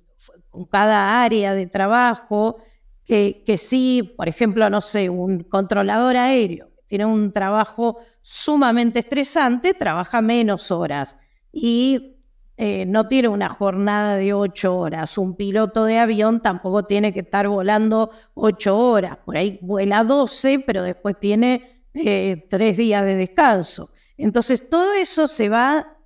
con 0.53 0.67
cada 0.67 1.21
área 1.25 1.55
de 1.55 1.67
trabajo, 1.67 2.59
que, 3.05 3.43
que 3.45 3.59
sí, 3.59 4.15
por 4.17 4.29
ejemplo, 4.29 4.71
no 4.71 4.81
sé, 4.81 5.11
un 5.11 5.43
controlador 5.43 6.17
aéreo 6.17 6.73
tiene 6.93 7.07
un 7.07 7.33
trabajo 7.33 8.01
sumamente 8.21 8.99
estresante, 8.99 9.73
trabaja 9.73 10.21
menos 10.21 10.71
horas 10.71 11.17
y 11.51 12.19
eh, 12.59 12.85
no 12.85 13.09
tiene 13.09 13.29
una 13.29 13.49
jornada 13.49 14.17
de 14.17 14.35
ocho 14.35 14.77
horas. 14.77 15.17
Un 15.17 15.35
piloto 15.35 15.87
de 15.87 15.99
avión 15.99 16.43
tampoco 16.43 16.83
tiene 16.83 17.15
que 17.15 17.21
estar 17.21 17.49
volando 17.49 18.11
ocho 18.35 18.79
horas. 18.79 19.17
Por 19.25 19.39
ahí 19.39 19.59
vuela 19.63 20.05
doce, 20.05 20.59
pero 20.59 20.83
después 20.83 21.19
tiene 21.19 21.87
eh, 21.95 22.45
tres 22.51 22.77
días 22.77 23.07
de 23.07 23.17
descanso. 23.17 23.91
Entonces 24.19 24.69
todo 24.69 24.93
eso 24.93 25.27
se 25.27 25.49
va, 25.49 25.97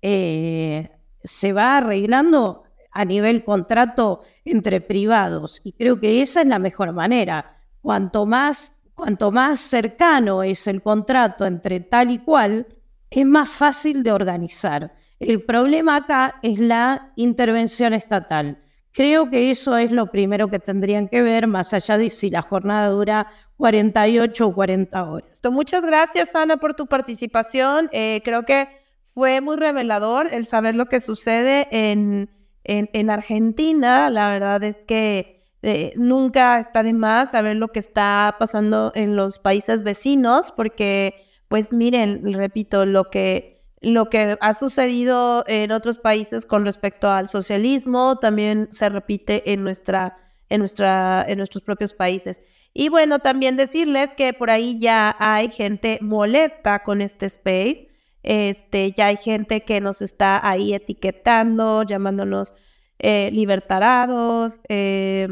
eh, 0.00 0.92
se 1.24 1.52
va 1.52 1.78
arreglando 1.78 2.62
a 2.98 3.04
nivel 3.04 3.44
contrato 3.44 4.20
entre 4.44 4.80
privados 4.80 5.60
y 5.64 5.72
creo 5.72 6.00
que 6.00 6.22
esa 6.22 6.40
es 6.40 6.46
la 6.46 6.58
mejor 6.58 6.92
manera. 6.92 7.56
Cuanto 7.82 8.26
más 8.26 8.76
Cuanto 8.96 9.30
más 9.30 9.60
cercano 9.60 10.42
es 10.42 10.66
el 10.66 10.80
contrato 10.80 11.44
entre 11.44 11.80
tal 11.80 12.10
y 12.10 12.18
cual, 12.18 12.66
es 13.10 13.26
más 13.26 13.50
fácil 13.50 14.02
de 14.02 14.10
organizar. 14.10 14.94
El 15.20 15.42
problema 15.42 15.96
acá 15.96 16.36
es 16.42 16.58
la 16.58 17.12
intervención 17.14 17.92
estatal. 17.92 18.58
Creo 18.92 19.28
que 19.28 19.50
eso 19.50 19.76
es 19.76 19.92
lo 19.92 20.10
primero 20.10 20.48
que 20.48 20.58
tendrían 20.58 21.08
que 21.08 21.20
ver, 21.20 21.46
más 21.46 21.74
allá 21.74 21.98
de 21.98 22.08
si 22.08 22.30
la 22.30 22.40
jornada 22.40 22.88
dura 22.88 23.26
48 23.58 24.46
o 24.46 24.54
40 24.54 25.04
horas. 25.04 25.40
Muchas 25.50 25.84
gracias, 25.84 26.34
Ana, 26.34 26.56
por 26.56 26.72
tu 26.72 26.86
participación. 26.86 27.90
Eh, 27.92 28.22
creo 28.24 28.46
que 28.46 28.66
fue 29.12 29.42
muy 29.42 29.58
revelador 29.58 30.32
el 30.32 30.46
saber 30.46 30.74
lo 30.74 30.86
que 30.86 31.00
sucede 31.00 31.68
en, 31.70 32.30
en 32.66 33.10
Argentina. 33.10 34.10
La 34.10 34.30
verdad 34.30 34.62
es 34.64 34.76
que 34.86 35.36
eh, 35.68 35.94
nunca 35.96 36.60
está 36.60 36.84
de 36.84 36.92
más 36.92 37.32
saber 37.32 37.56
lo 37.56 37.68
que 37.68 37.80
está 37.80 38.36
pasando 38.38 38.92
en 38.94 39.16
los 39.16 39.40
países 39.40 39.82
vecinos, 39.82 40.52
porque, 40.52 41.14
pues 41.48 41.72
miren, 41.72 42.22
repito, 42.34 42.86
lo 42.86 43.10
que, 43.10 43.64
lo 43.80 44.08
que 44.08 44.38
ha 44.40 44.54
sucedido 44.54 45.44
en 45.48 45.72
otros 45.72 45.98
países 45.98 46.46
con 46.46 46.64
respecto 46.64 47.10
al 47.10 47.26
socialismo 47.26 48.16
también 48.20 48.68
se 48.70 48.88
repite 48.88 49.52
en, 49.52 49.64
nuestra, 49.64 50.16
en, 50.50 50.60
nuestra, 50.60 51.24
en 51.26 51.38
nuestros 51.38 51.64
propios 51.64 51.94
países. 51.94 52.42
Y 52.72 52.88
bueno, 52.88 53.18
también 53.18 53.56
decirles 53.56 54.14
que 54.14 54.34
por 54.34 54.50
ahí 54.50 54.78
ya 54.78 55.16
hay 55.18 55.50
gente 55.50 55.98
molesta 56.00 56.84
con 56.84 57.00
este 57.00 57.26
space. 57.26 57.88
Este, 58.26 58.90
ya 58.90 59.06
hay 59.06 59.16
gente 59.16 59.62
que 59.62 59.80
nos 59.80 60.02
está 60.02 60.46
ahí 60.46 60.74
etiquetando, 60.74 61.84
llamándonos 61.84 62.54
eh, 62.98 63.30
libertarados, 63.32 64.60
eh, 64.68 65.28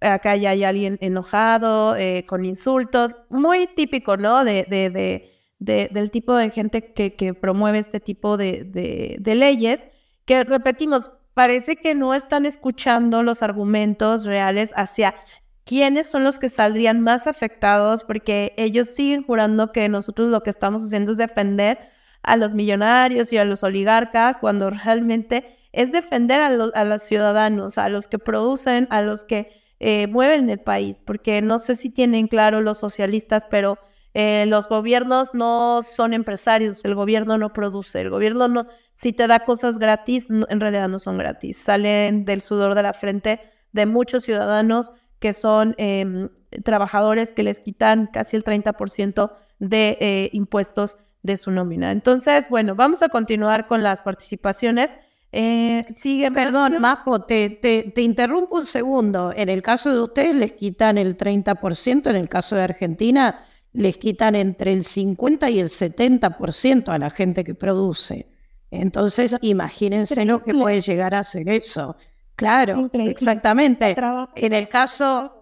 acá 0.00 0.34
ya 0.34 0.50
hay 0.50 0.64
alguien 0.64 0.98
enojado, 1.00 1.94
eh, 1.94 2.26
con 2.26 2.44
insultos, 2.44 3.14
muy 3.28 3.68
típico, 3.68 4.16
¿no? 4.16 4.44
De, 4.44 4.66
de, 4.68 5.88
del 5.92 6.10
tipo 6.10 6.34
de 6.34 6.50
gente 6.50 6.92
que, 6.92 7.14
que 7.14 7.32
promueve 7.32 7.78
este 7.78 8.00
tipo 8.00 8.36
de, 8.36 9.20
leyes, 9.24 9.78
que 10.24 10.42
repetimos, 10.42 11.12
parece 11.34 11.76
que 11.76 11.94
no 11.94 12.12
están 12.12 12.44
escuchando 12.44 13.22
los 13.22 13.44
argumentos 13.44 14.24
reales 14.26 14.72
hacia 14.74 15.14
quiénes 15.62 16.10
son 16.10 16.24
los 16.24 16.40
que 16.40 16.48
saldrían 16.48 17.02
más 17.02 17.28
afectados, 17.28 18.02
porque 18.02 18.52
ellos 18.56 18.88
siguen 18.88 19.22
jurando 19.22 19.70
que 19.70 19.88
nosotros 19.88 20.28
lo 20.28 20.42
que 20.42 20.50
estamos 20.50 20.82
haciendo 20.82 21.12
es 21.12 21.18
defender 21.18 21.78
a 22.22 22.36
los 22.36 22.54
millonarios 22.54 23.32
y 23.32 23.38
a 23.38 23.44
los 23.44 23.62
oligarcas, 23.62 24.38
cuando 24.38 24.70
realmente 24.70 25.56
es 25.72 25.92
defender 25.92 26.40
a 26.40 26.50
los, 26.50 26.72
a 26.74 26.84
los 26.84 27.02
ciudadanos, 27.02 27.78
a 27.78 27.88
los 27.88 28.08
que 28.08 28.18
producen, 28.18 28.86
a 28.90 29.02
los 29.02 29.24
que 29.24 29.50
eh, 29.78 30.06
mueven 30.08 30.50
el 30.50 30.60
país, 30.60 31.00
porque 31.04 31.40
no 31.42 31.58
sé 31.58 31.74
si 31.74 31.90
tienen 31.90 32.26
claro 32.26 32.60
los 32.60 32.78
socialistas, 32.78 33.46
pero 33.48 33.78
eh, 34.12 34.44
los 34.46 34.68
gobiernos 34.68 35.34
no 35.34 35.82
son 35.82 36.12
empresarios, 36.12 36.84
el 36.84 36.94
gobierno 36.94 37.38
no 37.38 37.52
produce, 37.52 38.00
el 38.00 38.10
gobierno 38.10 38.48
no, 38.48 38.66
si 38.96 39.12
te 39.12 39.26
da 39.26 39.40
cosas 39.40 39.78
gratis, 39.78 40.26
en 40.28 40.60
realidad 40.60 40.88
no 40.88 40.98
son 40.98 41.16
gratis, 41.16 41.56
salen 41.56 42.24
del 42.24 42.40
sudor 42.40 42.74
de 42.74 42.82
la 42.82 42.92
frente 42.92 43.40
de 43.72 43.86
muchos 43.86 44.24
ciudadanos 44.24 44.92
que 45.20 45.32
son 45.32 45.74
em, 45.78 46.28
trabajadores 46.64 47.32
que 47.32 47.44
les 47.44 47.60
quitan 47.60 48.08
casi 48.12 48.36
el 48.36 48.44
30% 48.44 49.32
de 49.60 49.96
eh, 50.00 50.30
impuestos 50.32 50.98
de 51.22 51.36
su 51.36 51.50
nómina. 51.50 51.90
Entonces, 51.90 52.48
bueno, 52.48 52.74
vamos 52.74 53.02
a 53.02 53.08
continuar 53.08 53.66
con 53.66 53.82
las 53.82 54.02
participaciones. 54.02 54.96
Eh, 55.32 55.84
sigue, 55.96 56.30
perdón, 56.30 56.80
Majo, 56.80 57.22
te, 57.22 57.50
te, 57.50 58.02
interrumpo 58.02 58.56
un 58.56 58.66
segundo. 58.66 59.32
En 59.34 59.48
el 59.48 59.62
caso 59.62 59.92
de 59.92 60.00
ustedes 60.00 60.34
les 60.34 60.52
quitan 60.52 60.98
el 60.98 61.16
30%, 61.16 62.10
en 62.10 62.16
el 62.16 62.28
caso 62.28 62.56
de 62.56 62.62
Argentina 62.62 63.44
les 63.72 63.98
quitan 63.98 64.34
entre 64.34 64.72
el 64.72 64.84
50 64.84 65.48
y 65.50 65.60
el 65.60 65.68
70% 65.68 66.88
a 66.88 66.98
la 66.98 67.10
gente 67.10 67.44
que 67.44 67.54
produce. 67.54 68.26
Entonces, 68.70 69.36
imagínense 69.42 70.24
lo 70.24 70.42
que 70.42 70.54
puede 70.54 70.80
llegar 70.80 71.14
a 71.14 71.24
ser 71.24 71.48
eso. 71.48 71.96
Claro, 72.36 72.90
exactamente. 72.92 73.94
En 74.34 74.52
el 74.52 74.68
caso, 74.68 75.40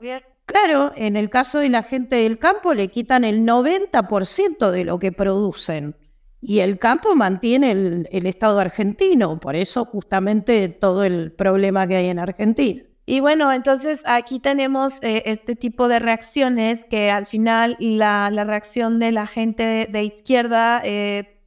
claro, 0.49 0.93
en 0.97 1.17
el 1.17 1.31
caso 1.31 1.61
de 1.61 1.69
la 1.69 1.83
gente 1.83 2.17
del 2.17 2.39
campo 2.39 2.75
le 2.75 2.89
quitan 2.89 3.23
el 3.23 3.47
90% 3.47 4.71
de 4.71 4.85
lo 4.85 4.99
que 4.99 5.13
producen. 5.13 5.95
Y 6.41 6.61
el 6.61 6.79
campo 6.79 7.15
mantiene 7.15 7.73
el, 7.73 8.27
Estado 8.27 8.59
argentino, 8.59 9.39
por 9.41 9.57
eso 9.57 9.85
justamente 9.85 10.69
todo 10.69 11.05
el 11.05 11.33
problema 11.33 11.87
que 11.87 11.97
hay 11.97 12.09
en 12.09 12.19
Argentina. 12.19 12.83
Y 13.07 13.21
bueno, 13.21 13.53
entonces 13.53 14.03
aquí 14.05 14.39
tenemos 14.39 15.03
eh, 15.03 15.23
este 15.27 15.57
tipo 15.57 15.89
de 15.89 15.99
reacciones 15.99 16.85
que 16.85 17.11
al 17.11 17.27
final 17.27 17.77
la, 17.81 18.31
reacción 18.45 18.99
de 18.99 19.13
la 19.13 19.27
gente 19.27 19.89
de, 19.91 20.03
izquierda 20.05 20.81
eh, 20.85 21.41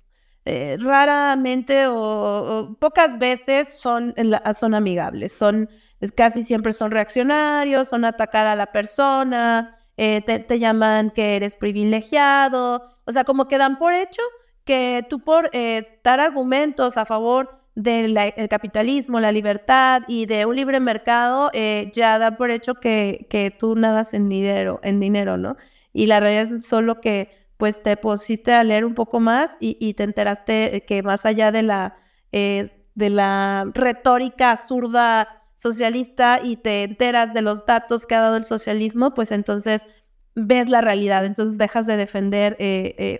eh, 0.44 0.78
raramente 0.80 1.86
o, 1.88 2.76
pocas 2.80 3.18
veces 3.18 3.80
son, 3.80 4.14
son 4.60 4.74
amigables, 4.74 5.32
son 5.32 5.70
casi 6.16 6.44
siempre 6.44 6.74
son 6.74 6.92
reaccionarios, 6.92 7.88
son 7.88 8.06
atacar 8.06 8.46
a 8.48 8.56
la 8.56 8.72
persona, 8.72 9.78
te, 9.96 10.22
te 10.22 10.60
llaman 10.60 11.12
que 11.12 11.36
eres 11.36 11.56
privilegiado, 11.56 12.84
o 13.06 13.12
sea, 13.12 13.24
como 13.24 13.46
que 13.46 13.58
dan 13.58 13.78
por 13.78 13.94
hecho 13.94 14.22
que 14.64 15.06
tú 15.10 15.20
por 15.20 15.50
eh, 15.54 16.00
dar 16.04 16.20
argumentos 16.20 16.98
a 16.98 17.06
favor 17.06 17.60
del 17.76 18.18
capitalismo, 18.50 19.20
la 19.20 19.32
libertad 19.32 20.04
y 20.08 20.26
de 20.26 20.46
un 20.46 20.56
libre 20.56 20.80
mercado, 20.80 21.50
eh, 21.54 21.90
ya 21.94 22.20
da 22.20 22.36
por 22.38 22.52
hecho 22.52 22.76
que, 22.76 23.28
que, 23.30 23.50
tú 23.50 23.76
nadas 23.76 24.14
en 24.14 24.30
dinero, 24.30 24.80
en 24.84 25.00
dinero, 25.00 25.38
¿no? 25.38 25.56
Y 25.94 26.08
la 26.08 26.20
realidad 26.20 26.54
es 26.56 26.66
solo 26.66 27.00
que 27.00 27.30
pues 27.58 27.82
te 27.82 27.96
pusiste 27.96 28.54
a 28.54 28.64
leer 28.64 28.86
un 28.86 28.94
poco 28.94 29.20
más 29.20 29.56
y, 29.60 29.94
te 29.94 30.04
enteraste 30.04 30.84
que 30.88 31.04
más 31.04 31.26
allá 31.26 31.52
de 31.52 31.62
la, 31.62 31.96
eh, 32.32 32.88
de 32.96 33.10
la 33.10 33.66
retórica 33.74 34.58
zurda 34.58 35.41
socialista 35.62 36.40
y 36.44 36.58
te 36.58 36.84
enteras 36.84 37.34
de 37.34 37.42
los 37.42 37.66
datos 37.66 38.06
que 38.06 38.16
ha 38.16 38.22
dado 38.22 38.38
el 38.38 38.46
socialismo, 38.46 39.14
pues 39.14 39.32
entonces 39.32 39.86
ves 40.34 40.70
la 40.70 40.82
realidad, 40.82 41.26
entonces 41.26 41.58
dejas 41.58 41.86
de 41.86 41.98
defender 41.98 42.58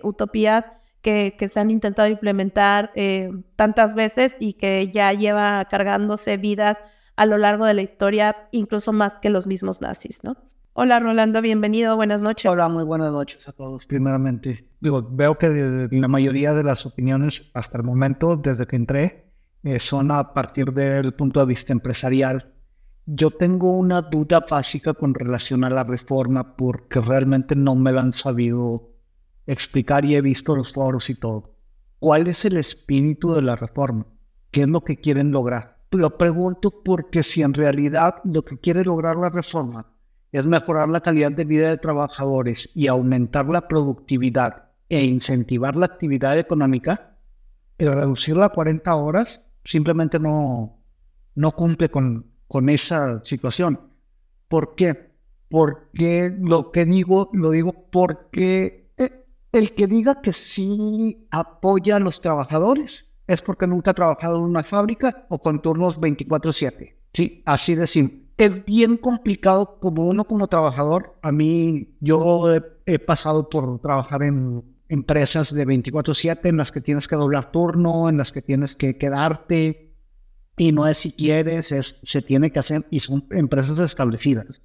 utopías 0.02 0.64
que, 1.02 1.50
se 1.52 1.60
han 1.60 1.70
intentado 1.70 2.08
implementar 2.08 2.92
eh, 2.94 3.30
tantas 3.56 3.94
veces 3.94 4.36
y 4.40 4.54
que 4.54 4.88
ya 4.88 5.12
lleva 5.12 5.64
cargándose 5.66 6.36
vidas 6.36 6.80
a 7.16 7.26
lo 7.26 7.36
largo 7.36 7.66
de 7.66 7.74
la 7.74 7.82
historia, 7.82 8.48
incluso 8.52 8.92
más 8.92 9.14
que 9.14 9.28
los 9.28 9.46
mismos 9.46 9.80
nazis, 9.80 10.24
¿no? 10.24 10.36
Hola 10.74 11.00
Rolando, 11.00 11.42
bienvenido, 11.42 11.96
buenas 11.96 12.22
noches. 12.22 12.50
Hola, 12.50 12.66
muy 12.70 12.84
buenas 12.84 13.12
noches 13.12 13.46
a 13.46 13.52
todos, 13.52 13.84
primeramente. 13.84 14.66
Digo, 14.80 15.06
veo 15.10 15.36
que 15.36 15.88
la 15.90 16.08
mayoría 16.08 16.54
de 16.54 16.64
las 16.64 16.86
opiniones 16.86 17.50
hasta 17.52 17.76
el 17.76 17.84
momento, 17.84 18.36
desde 18.36 18.66
que 18.66 18.76
entré, 18.76 19.21
eh, 19.62 19.78
son 19.78 20.10
a 20.10 20.32
partir 20.34 20.72
del 20.72 21.14
punto 21.14 21.40
de 21.40 21.46
vista 21.46 21.72
empresarial. 21.72 22.52
Yo 23.06 23.30
tengo 23.30 23.70
una 23.72 24.02
duda 24.02 24.44
básica 24.48 24.94
con 24.94 25.14
relación 25.14 25.64
a 25.64 25.70
la 25.70 25.84
reforma 25.84 26.56
porque 26.56 27.00
realmente 27.00 27.54
no 27.54 27.74
me 27.74 27.92
la 27.92 28.00
han 28.00 28.12
sabido 28.12 28.90
explicar 29.46 30.04
y 30.04 30.16
he 30.16 30.20
visto 30.20 30.56
los 30.56 30.72
foros 30.72 31.10
y 31.10 31.14
todo. 31.14 31.54
¿Cuál 31.98 32.26
es 32.26 32.44
el 32.44 32.56
espíritu 32.56 33.34
de 33.34 33.42
la 33.42 33.56
reforma? 33.56 34.06
¿Qué 34.50 34.62
es 34.62 34.68
lo 34.68 34.82
que 34.82 34.98
quieren 34.98 35.30
lograr? 35.30 35.78
Lo 35.92 36.16
pregunto 36.16 36.82
porque 36.82 37.22
si 37.22 37.42
en 37.42 37.54
realidad 37.54 38.16
lo 38.24 38.44
que 38.44 38.58
quiere 38.58 38.84
lograr 38.84 39.16
la 39.16 39.30
reforma 39.30 39.92
es 40.32 40.46
mejorar 40.46 40.88
la 40.88 41.00
calidad 41.00 41.32
de 41.32 41.44
vida 41.44 41.68
de 41.68 41.76
trabajadores 41.76 42.70
y 42.74 42.86
aumentar 42.86 43.46
la 43.46 43.68
productividad 43.68 44.70
e 44.88 45.04
incentivar 45.04 45.76
la 45.76 45.86
actividad 45.86 46.38
económica, 46.38 47.18
el 47.78 47.92
reducirla 47.92 48.46
a 48.46 48.48
40 48.48 48.94
horas 48.94 49.41
simplemente 49.64 50.18
no, 50.18 50.82
no 51.34 51.52
cumple 51.52 51.90
con, 51.90 52.26
con 52.48 52.68
esa 52.68 53.22
situación. 53.24 53.80
¿Por 54.48 54.74
qué? 54.74 55.12
Porque 55.48 56.34
lo 56.40 56.70
que 56.70 56.84
digo, 56.84 57.30
lo 57.32 57.50
digo 57.50 57.88
porque 57.90 58.92
eh, 58.96 59.26
el 59.52 59.74
que 59.74 59.86
diga 59.86 60.20
que 60.20 60.32
sí 60.32 61.26
apoya 61.30 61.96
a 61.96 62.00
los 62.00 62.20
trabajadores 62.20 63.10
es 63.26 63.42
porque 63.42 63.66
nunca 63.66 63.92
ha 63.92 63.94
trabajado 63.94 64.36
en 64.36 64.42
una 64.42 64.62
fábrica 64.62 65.26
o 65.28 65.38
con 65.38 65.60
turnos 65.62 66.00
24/7. 66.00 66.96
Sí, 67.12 67.42
así 67.44 67.74
de 67.74 67.86
simple 67.86 68.22
es 68.44 68.64
bien 68.64 68.96
complicado 68.96 69.78
como 69.80 70.04
uno 70.04 70.24
como 70.24 70.48
trabajador. 70.48 71.16
A 71.22 71.32
mí, 71.32 71.94
yo 72.00 72.46
he, 72.86 72.98
pasado 72.98 73.48
por 73.48 73.80
trabajar 73.80 74.22
en 74.22 74.62
empresas 74.92 75.54
de 75.54 75.64
24/7 75.64 76.48
en 76.48 76.56
las 76.56 76.70
que 76.72 76.80
tienes 76.80 77.08
que 77.08 77.16
doblar 77.16 77.50
turno, 77.50 78.08
en 78.08 78.16
las 78.16 78.32
que 78.32 78.42
tienes 78.42 78.76
que 78.76 78.98
quedarte 78.98 79.94
y 80.56 80.72
no 80.72 80.86
es 80.86 80.98
si 80.98 81.12
quieres, 81.12 81.72
es, 81.72 81.98
se 82.02 82.22
tiene 82.22 82.52
que 82.52 82.58
hacer 82.58 82.86
y 82.90 83.00
son 83.00 83.26
empresas 83.30 83.78
establecidas. 83.78 84.62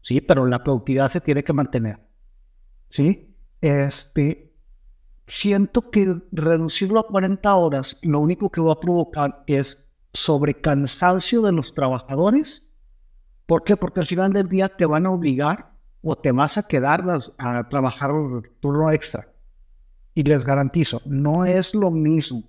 Sí, 0.00 0.20
pero 0.20 0.46
la 0.46 0.62
productividad 0.62 1.10
se 1.10 1.20
tiene 1.20 1.42
que 1.42 1.52
mantener. 1.52 1.98
Sí, 2.88 3.34
este, 3.60 4.54
siento 5.26 5.90
que 5.90 6.22
reducirlo 6.30 7.00
a 7.00 7.06
40 7.08 7.54
horas 7.54 7.98
lo 8.02 8.20
único 8.20 8.50
que 8.50 8.60
va 8.60 8.74
a 8.74 8.80
provocar 8.80 9.42
es 9.46 9.90
sobrecansancio 10.12 11.42
de 11.42 11.52
los 11.52 11.74
trabajadores 11.74 12.64
¿Por 13.46 13.62
qué? 13.62 13.76
Porque 13.76 14.00
al 14.00 14.06
final 14.06 14.32
del 14.32 14.48
día 14.48 14.68
te 14.68 14.86
van 14.86 15.06
a 15.06 15.10
obligar 15.10 15.72
o 16.02 16.16
te 16.16 16.32
vas 16.32 16.56
a 16.56 16.62
quedar 16.66 17.04
a 17.38 17.68
trabajar 17.68 18.10
turno 18.60 18.90
extra. 18.90 19.28
Y 20.14 20.22
les 20.22 20.44
garantizo, 20.44 21.02
no 21.04 21.44
es 21.44 21.74
lo 21.74 21.90
mismo 21.90 22.44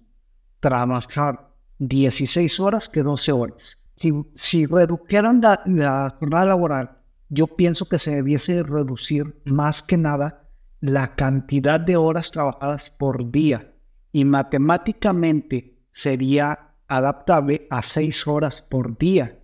trabajar 0.59 1.51
16 1.79 2.59
horas 2.59 2.87
que 2.89 3.03
12 3.03 3.31
horas. 3.31 3.77
Si, 3.95 4.13
si 4.33 4.65
redujeran 4.65 5.41
la, 5.41 5.61
la 5.65 6.15
jornada 6.19 6.45
laboral, 6.45 6.97
yo 7.29 7.47
pienso 7.47 7.87
que 7.89 7.99
se 7.99 8.15
debiese 8.15 8.61
reducir 8.61 9.41
más 9.45 9.81
que 9.81 9.97
nada 9.97 10.47
la 10.79 11.15
cantidad 11.15 11.79
de 11.79 11.97
horas 11.97 12.31
trabajadas 12.31 12.89
por 12.91 13.31
día. 13.31 13.73
Y 14.11 14.25
matemáticamente 14.25 15.79
sería 15.91 16.75
adaptable 16.87 17.67
a 17.69 17.81
6 17.81 18.27
horas 18.27 18.61
por 18.61 18.97
día 18.97 19.39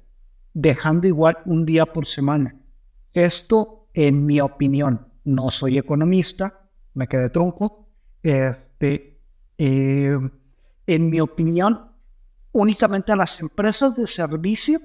dejando 0.53 1.07
igual 1.07 1.37
un 1.45 1.65
día 1.65 1.85
por 1.85 2.05
semana. 2.05 2.55
Esto, 3.13 3.87
en 3.93 4.25
mi 4.25 4.39
opinión, 4.39 5.07
no 5.23 5.49
soy 5.49 5.77
economista, 5.77 6.69
me 6.93 7.07
quedé 7.07 7.29
tronco. 7.29 7.89
Este, 8.23 9.19
eh, 9.57 10.17
en 10.87 11.09
mi 11.09 11.19
opinión, 11.19 11.91
únicamente 12.51 13.15
las 13.15 13.39
empresas 13.39 13.95
de 13.95 14.07
servicio 14.07 14.79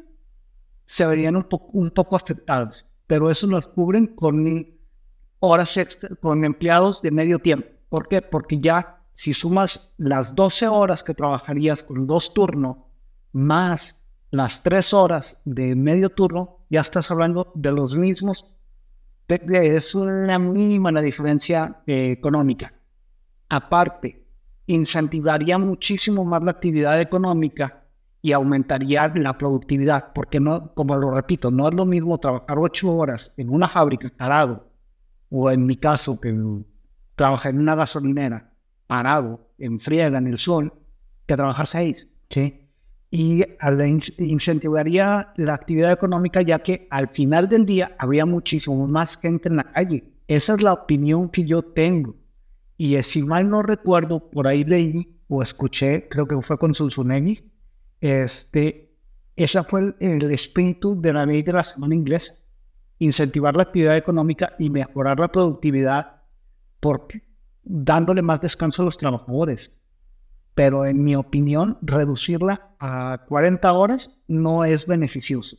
se 0.85 1.07
verían 1.07 1.37
un, 1.37 1.47
un 1.73 1.91
poco 1.91 2.17
afectadas, 2.17 2.91
pero 3.07 3.31
eso 3.31 3.47
lo 3.47 3.61
cubren 3.73 4.07
con 4.07 4.67
horas 5.41 5.77
extra, 5.77 6.15
con 6.17 6.45
empleados 6.45 7.03
de 7.03 7.11
medio 7.11 7.39
tiempo. 7.39 7.69
¿Por 7.89 8.09
qué? 8.09 8.23
Porque 8.23 8.59
ya 8.59 9.03
si 9.13 9.33
sumas 9.33 9.91
las 9.97 10.35
12 10.35 10.69
horas 10.69 11.03
que 11.03 11.15
trabajarías 11.15 11.83
con 11.83 12.07
dos 12.07 12.35
turnos 12.35 12.77
más 13.33 14.03
las 14.31 14.63
tres 14.63 14.93
horas 14.93 15.41
de 15.45 15.75
medio 15.75 16.11
turno, 16.11 16.67
ya 16.69 16.81
estás 16.81 17.11
hablando 17.11 17.53
de 17.55 17.73
los 17.73 17.97
mismos. 17.97 18.45
Es 19.29 19.95
una 19.95 20.39
mínima 20.39 20.93
la 20.93 21.01
diferencia 21.01 21.83
eh, 21.87 22.11
económica. 22.11 22.75
Aparte, 23.49 24.27
incentivaría 24.67 25.59
muchísimo 25.59 26.25
más 26.25 26.43
la 26.43 26.53
actividad 26.53 27.01
económica 27.01 27.85
y 28.23 28.33
aumentaría 28.33 29.07
la 29.15 29.39
productividad, 29.39 30.13
porque 30.13 30.41
no, 30.41 30.75
como 30.75 30.97
lo 30.97 31.13
repito, 31.13 31.51
no 31.51 31.69
es 31.69 31.75
lo 31.75 31.87
mismo 31.87 32.19
trabajar 32.19 32.59
ocho 32.59 32.95
horas 32.95 33.33
en 33.37 33.51
una 33.51 33.69
fábrica 33.69 34.11
parado, 34.17 34.69
o 35.31 35.51
en 35.51 35.65
mi 35.65 35.77
caso, 35.77 36.21
que 36.21 36.35
trabajar 37.15 37.53
en 37.53 37.61
una 37.61 37.75
gasolinera 37.75 38.53
parado, 38.87 39.49
en 39.59 39.79
friega, 39.79 40.19
en 40.19 40.27
el 40.27 40.39
sol, 40.39 40.73
que 41.27 41.37
trabajar 41.37 41.67
seis. 41.67 42.09
¿sí? 42.31 42.67
y 43.11 43.45
incentivaría 44.19 45.33
la 45.37 45.55
actividad 45.55 45.93
económica 45.93 46.43
ya 46.43 46.59
que 46.59 46.87
al 46.91 47.09
final 47.09 47.49
del 47.49 47.65
día 47.65 47.95
habría 47.99 48.27
muchísimo 48.27 48.87
más 48.87 49.17
gente 49.17 49.49
en 49.49 49.57
la 49.57 49.73
calle. 49.73 50.13
Esa 50.29 50.55
es 50.55 50.63
la 50.63 50.73
opinión 50.73 51.29
que 51.29 51.45
yo 51.45 51.63
tengo. 51.63 52.17
Y 52.77 53.03
si 53.03 53.23
mal 53.23 53.49
no 53.49 53.63
recuerdo, 53.63 54.31
por 54.31 54.47
ahí 54.47 54.65
leí 54.65 55.19
o 55.29 55.43
escuché, 55.43 56.09
creo 56.09 56.27
que 56.27 56.41
fue 56.43 56.59
con 56.59 56.75
Sunsunegi, 56.75 57.51
este, 58.01 58.95
ese 59.35 59.63
fue 59.65 59.95
el, 59.99 60.23
el, 60.23 60.31
espíritu 60.31 61.01
de 61.01 61.13
la 61.13 61.27
ley 61.27 61.43
de 61.43 61.53
la 61.53 61.63
semana 61.63 61.95
inglesa. 61.95 62.35
Incentivar 62.99 63.57
la 63.57 63.63
actividad 63.63 63.97
económica 63.97 64.55
y 64.59 64.71
mejorar 64.71 65.19
la 65.19 65.29
productividad 65.29 66.23
porque 66.81 67.23
dándole 67.63 68.23
más 68.23 68.41
descanso 68.41 68.83
a 68.83 68.85
los 68.85 68.97
trabajadores 68.97 69.77
pero 70.57 70.87
en 70.87 71.05
mi 71.05 71.15
opinión, 71.15 71.77
reducirla 71.83 72.75
a 72.81 73.27
40 73.29 73.71
horas 73.75 74.19
no 74.27 74.65
es 74.65 74.87
beneficioso. 74.87 75.59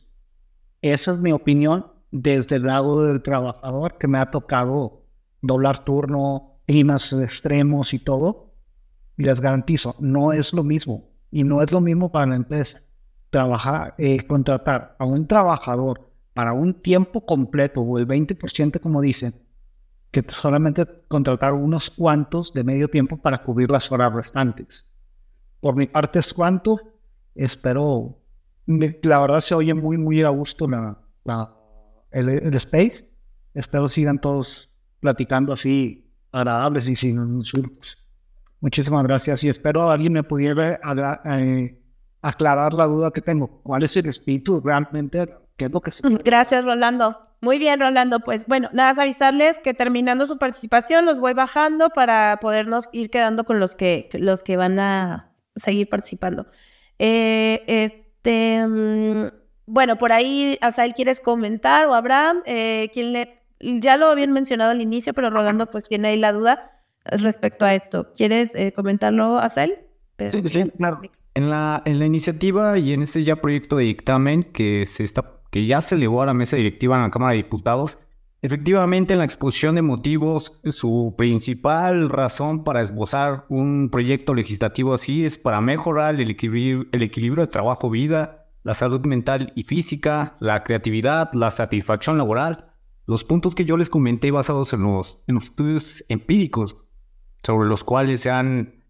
Esa 0.82 1.12
es 1.12 1.18
mi 1.18 1.30
opinión 1.30 1.86
desde 2.10 2.56
el 2.56 2.64
lado 2.64 3.04
del 3.04 3.22
trabajador 3.22 3.96
que 3.96 4.08
me 4.08 4.18
ha 4.18 4.28
tocado 4.28 5.04
doblar 5.40 5.84
turno, 5.84 6.47
climas 6.68 7.14
extremos 7.14 7.94
y 7.94 7.98
todo. 7.98 8.54
Y 9.16 9.24
les 9.24 9.40
garantizo, 9.40 9.96
no 9.98 10.32
es 10.32 10.52
lo 10.52 10.62
mismo. 10.62 11.10
Y 11.30 11.42
no 11.42 11.62
es 11.62 11.72
lo 11.72 11.80
mismo 11.80 12.12
para 12.12 12.26
la 12.26 12.36
empresa. 12.36 12.82
Trabajar, 13.30 13.94
eh, 13.98 14.26
contratar 14.26 14.94
a 14.98 15.04
un 15.04 15.26
trabajador 15.26 16.12
para 16.34 16.52
un 16.52 16.74
tiempo 16.74 17.26
completo 17.26 17.80
o 17.80 17.98
el 17.98 18.06
20% 18.06 18.80
como 18.80 19.00
dicen, 19.00 19.34
que 20.10 20.24
solamente 20.28 20.86
contratar 21.08 21.52
unos 21.52 21.90
cuantos 21.90 22.52
de 22.52 22.64
medio 22.64 22.88
tiempo 22.88 23.16
para 23.16 23.42
cubrir 23.42 23.70
las 23.70 23.90
horas 23.90 24.12
restantes. 24.12 24.88
Por 25.60 25.74
mi 25.74 25.86
parte 25.86 26.20
es 26.20 26.32
cuanto. 26.32 26.78
Espero, 27.34 28.20
la 28.66 29.20
verdad 29.20 29.40
se 29.40 29.54
oye 29.54 29.74
muy, 29.74 29.96
muy 29.96 30.22
a 30.22 30.28
gusto 30.28 30.68
la, 30.68 30.98
el, 32.10 32.54
space. 32.54 33.10
Espero 33.54 33.88
sigan 33.88 34.20
todos 34.20 34.70
platicando 35.00 35.52
así 35.52 36.07
agradables 36.32 36.88
y 36.88 36.96
sin 36.96 37.16
insultos. 37.16 37.98
Muchísimas 38.60 39.04
gracias 39.04 39.44
y 39.44 39.48
espero 39.48 39.90
alguien 39.90 40.12
me 40.12 40.22
pudiera 40.22 40.80
eh, 41.24 41.80
aclarar 42.22 42.72
la 42.72 42.86
duda 42.86 43.10
que 43.12 43.20
tengo. 43.20 43.60
¿Cuál 43.62 43.84
es 43.84 43.96
el 43.96 44.06
espíritu 44.06 44.60
realmente? 44.60 45.28
¿Qué 45.56 45.66
es 45.66 45.70
lo 45.70 45.80
que 45.80 45.90
se... 45.90 46.02
Gracias, 46.24 46.64
Rolando. 46.64 47.28
Muy 47.40 47.58
bien, 47.58 47.78
Rolando. 47.78 48.20
Pues 48.20 48.46
bueno, 48.46 48.68
nada 48.72 48.90
más 48.90 48.98
avisarles 48.98 49.60
que 49.60 49.74
terminando 49.74 50.26
su 50.26 50.38
participación 50.38 51.06
los 51.06 51.20
voy 51.20 51.34
bajando 51.34 51.90
para 51.90 52.38
podernos 52.40 52.88
ir 52.92 53.10
quedando 53.10 53.44
con 53.44 53.60
los 53.60 53.76
que, 53.76 54.08
los 54.14 54.42
que 54.42 54.56
van 54.56 54.80
a 54.80 55.32
seguir 55.54 55.88
participando. 55.88 56.46
Eh, 56.98 57.62
este, 57.66 58.66
mm, 58.66 59.28
bueno, 59.66 59.98
por 59.98 60.12
ahí, 60.12 60.58
Asael, 60.60 60.94
¿quieres 60.94 61.20
comentar? 61.20 61.86
O 61.86 61.94
Abraham, 61.94 62.42
eh, 62.44 62.90
quien 62.92 63.12
le, 63.12 63.37
ya 63.60 63.96
lo 63.96 64.06
habían 64.06 64.32
mencionado 64.32 64.70
al 64.70 64.80
inicio, 64.80 65.14
pero 65.14 65.30
Rolando 65.30 65.70
pues 65.70 65.88
tiene 65.88 66.08
ahí 66.08 66.18
la 66.18 66.32
duda 66.32 66.82
respecto 67.04 67.64
a 67.64 67.74
esto. 67.74 68.12
¿Quieres 68.14 68.54
eh, 68.54 68.72
comentarlo, 68.72 69.38
Asael? 69.38 69.78
Sí, 70.18 70.42
sí, 70.48 70.70
claro. 70.76 71.00
En 71.34 71.50
la, 71.50 71.82
en 71.84 71.98
la 71.98 72.06
iniciativa 72.06 72.78
y 72.78 72.92
en 72.92 73.02
este 73.02 73.22
ya 73.22 73.36
proyecto 73.36 73.76
de 73.76 73.84
dictamen 73.84 74.42
que, 74.42 74.86
se 74.86 75.04
está, 75.04 75.40
que 75.50 75.66
ya 75.66 75.80
se 75.80 75.94
elevó 75.94 76.22
a 76.22 76.26
la 76.26 76.34
mesa 76.34 76.56
directiva 76.56 76.96
en 76.96 77.02
la 77.02 77.10
Cámara 77.10 77.32
de 77.32 77.38
Diputados, 77.38 77.98
Efectivamente, 78.40 79.14
en 79.14 79.18
la 79.18 79.24
exposición 79.24 79.74
de 79.74 79.82
motivos, 79.82 80.52
su 80.68 81.14
principal 81.18 82.08
razón 82.08 82.62
para 82.62 82.82
esbozar 82.82 83.46
un 83.48 83.88
proyecto 83.90 84.32
legislativo 84.32 84.94
así 84.94 85.24
es 85.24 85.38
para 85.38 85.60
mejorar 85.60 86.14
el 86.20 86.30
equilibrio, 86.30 86.86
el 86.92 87.02
equilibrio 87.02 87.44
de 87.44 87.50
trabajo-vida, 87.50 88.46
la 88.62 88.74
salud 88.74 89.04
mental 89.06 89.52
y 89.56 89.64
física, 89.64 90.36
la 90.38 90.62
creatividad, 90.62 91.32
la 91.32 91.50
satisfacción 91.50 92.16
laboral, 92.16 92.66
los 93.08 93.24
puntos 93.24 93.54
que 93.54 93.64
yo 93.64 93.78
les 93.78 93.88
comenté 93.88 94.30
basados 94.30 94.74
en 94.74 94.82
los, 94.82 95.24
estudios 95.26 96.04
empíricos 96.10 96.76
sobre 97.42 97.66
los 97.66 97.82
cuales 97.82 98.20
se 98.20 98.30
han 98.30 98.84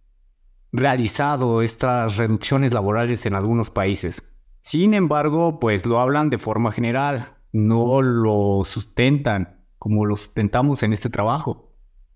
realizado 0.72 1.62
estas 1.62 2.16
reducciones 2.16 2.74
laborales 2.74 3.24
en 3.26 3.34
algunos 3.34 3.70
países. 3.70 4.24
Sin 4.60 4.92
embargo, 4.92 5.60
pues 5.60 5.86
lo 5.86 6.00
hablan 6.00 6.30
de 6.30 6.38
forma 6.38 6.72
general, 6.72 7.36
no 7.52 8.02
lo 8.02 8.62
sustentan 8.64 9.64
como 9.78 10.04
lo 10.04 10.16
sustentamos 10.16 10.82
en 10.82 10.92
este 10.92 11.10
trabajo. 11.10 11.72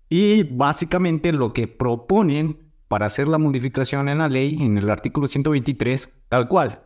Y 0.09 0.43
básicamente 0.43 1.31
lo 1.31 1.53
que 1.53 1.69
proponen 1.69 2.73
para 2.89 3.05
hacer 3.05 3.29
la 3.29 3.37
modificación 3.37 4.09
en 4.09 4.17
la 4.17 4.27
ley, 4.27 4.57
en 4.59 4.77
el 4.77 4.89
artículo 4.89 5.25
123, 5.25 6.25
tal 6.27 6.49
cual. 6.49 6.83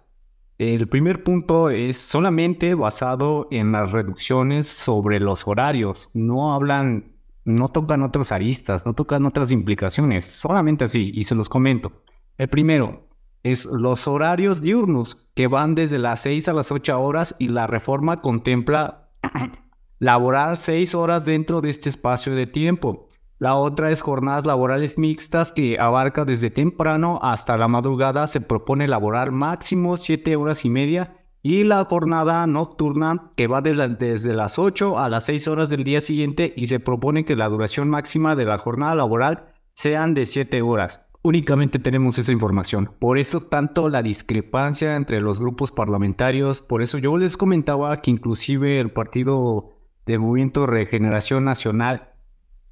El 0.58 0.88
primer 0.88 1.24
punto 1.24 1.70
es 1.70 2.00
solamente 2.00 2.74
basado 2.74 3.48
en 3.52 3.72
las 3.72 3.92
reducciones 3.92 4.68
sobre 4.68 5.20
los 5.20 5.48
horarios. 5.48 6.10
No 6.16 6.52
hablan, 6.56 7.14
no 7.46 7.68
tocan 7.68 8.02
otras 8.02 8.32
aristas, 8.32 8.84
no 8.84 8.96
tocan 8.96 9.28
otras 9.28 9.52
implicaciones, 9.52 10.26
solamente 10.26 10.86
así, 10.86 11.12
y 11.14 11.26
se 11.26 11.36
los 11.36 11.48
comento. 11.48 12.02
El 12.40 12.50
primero 12.50 13.08
es 13.44 13.66
los 13.66 14.08
horarios 14.08 14.60
diurnos, 14.60 15.28
que 15.36 15.46
van 15.46 15.76
desde 15.76 16.00
las 16.00 16.22
6 16.22 16.48
a 16.48 16.54
las 16.54 16.72
8 16.72 17.00
horas 17.00 17.36
y 17.38 17.50
la 17.50 17.68
reforma 17.68 18.22
contempla 18.22 19.12
laborar 20.00 20.58
6 20.58 20.96
horas 20.96 21.24
dentro 21.24 21.62
de 21.62 21.70
este 21.70 21.90
espacio 21.90 22.34
de 22.34 22.48
tiempo. 22.48 23.07
La 23.40 23.56
otra 23.56 23.92
es 23.92 24.02
jornadas 24.02 24.48
laborales 24.48 24.98
mixtas 24.98 25.54
que 25.54 25.80
abarca 25.80 26.26
desde 26.26 26.50
temprano 26.50 27.20
hasta 27.22 27.56
la 27.56 27.68
madrugada. 27.68 28.26
Se 28.28 28.42
propone 28.42 28.88
laborar 28.88 29.32
máximo 29.32 29.96
7 29.98 30.36
horas 30.36 30.66
y 30.66 30.72
media. 30.72 31.18
Y 31.44 31.64
la 31.64 31.86
jornada 31.86 32.48
nocturna 32.48 33.32
que 33.36 33.46
va 33.46 33.62
desde 33.62 34.34
las 34.34 34.58
8 34.58 34.98
a 34.98 35.08
las 35.08 35.26
6 35.26 35.48
horas 35.50 35.70
del 35.70 35.84
día 35.84 36.02
siguiente 36.02 36.52
y 36.58 36.66
se 36.66 36.80
propone 36.80 37.26
que 37.26 37.36
la 37.36 37.48
duración 37.48 37.90
máxima 37.90 38.36
de 38.36 38.46
la 38.46 38.58
jornada 38.58 38.96
laboral 38.96 39.54
sean 39.76 40.16
de 40.16 40.26
7 40.26 40.64
horas. 40.64 41.06
Únicamente 41.22 41.78
tenemos 41.78 42.18
esa 42.18 42.32
información. 42.32 42.92
Por 43.00 43.20
eso 43.20 43.42
tanto 43.42 43.88
la 43.88 44.02
discrepancia 44.02 44.96
entre 44.96 45.22
los 45.22 45.40
grupos 45.40 45.72
parlamentarios. 45.72 46.64
Por 46.64 46.82
eso 46.82 46.98
yo 46.98 47.16
les 47.18 47.38
comentaba 47.38 47.96
que 48.02 48.10
inclusive 48.10 48.80
el 48.80 48.90
Partido 48.90 49.70
de 50.08 50.18
Movimiento 50.18 50.66
Regeneración 50.66 51.46
Nacional 51.46 52.17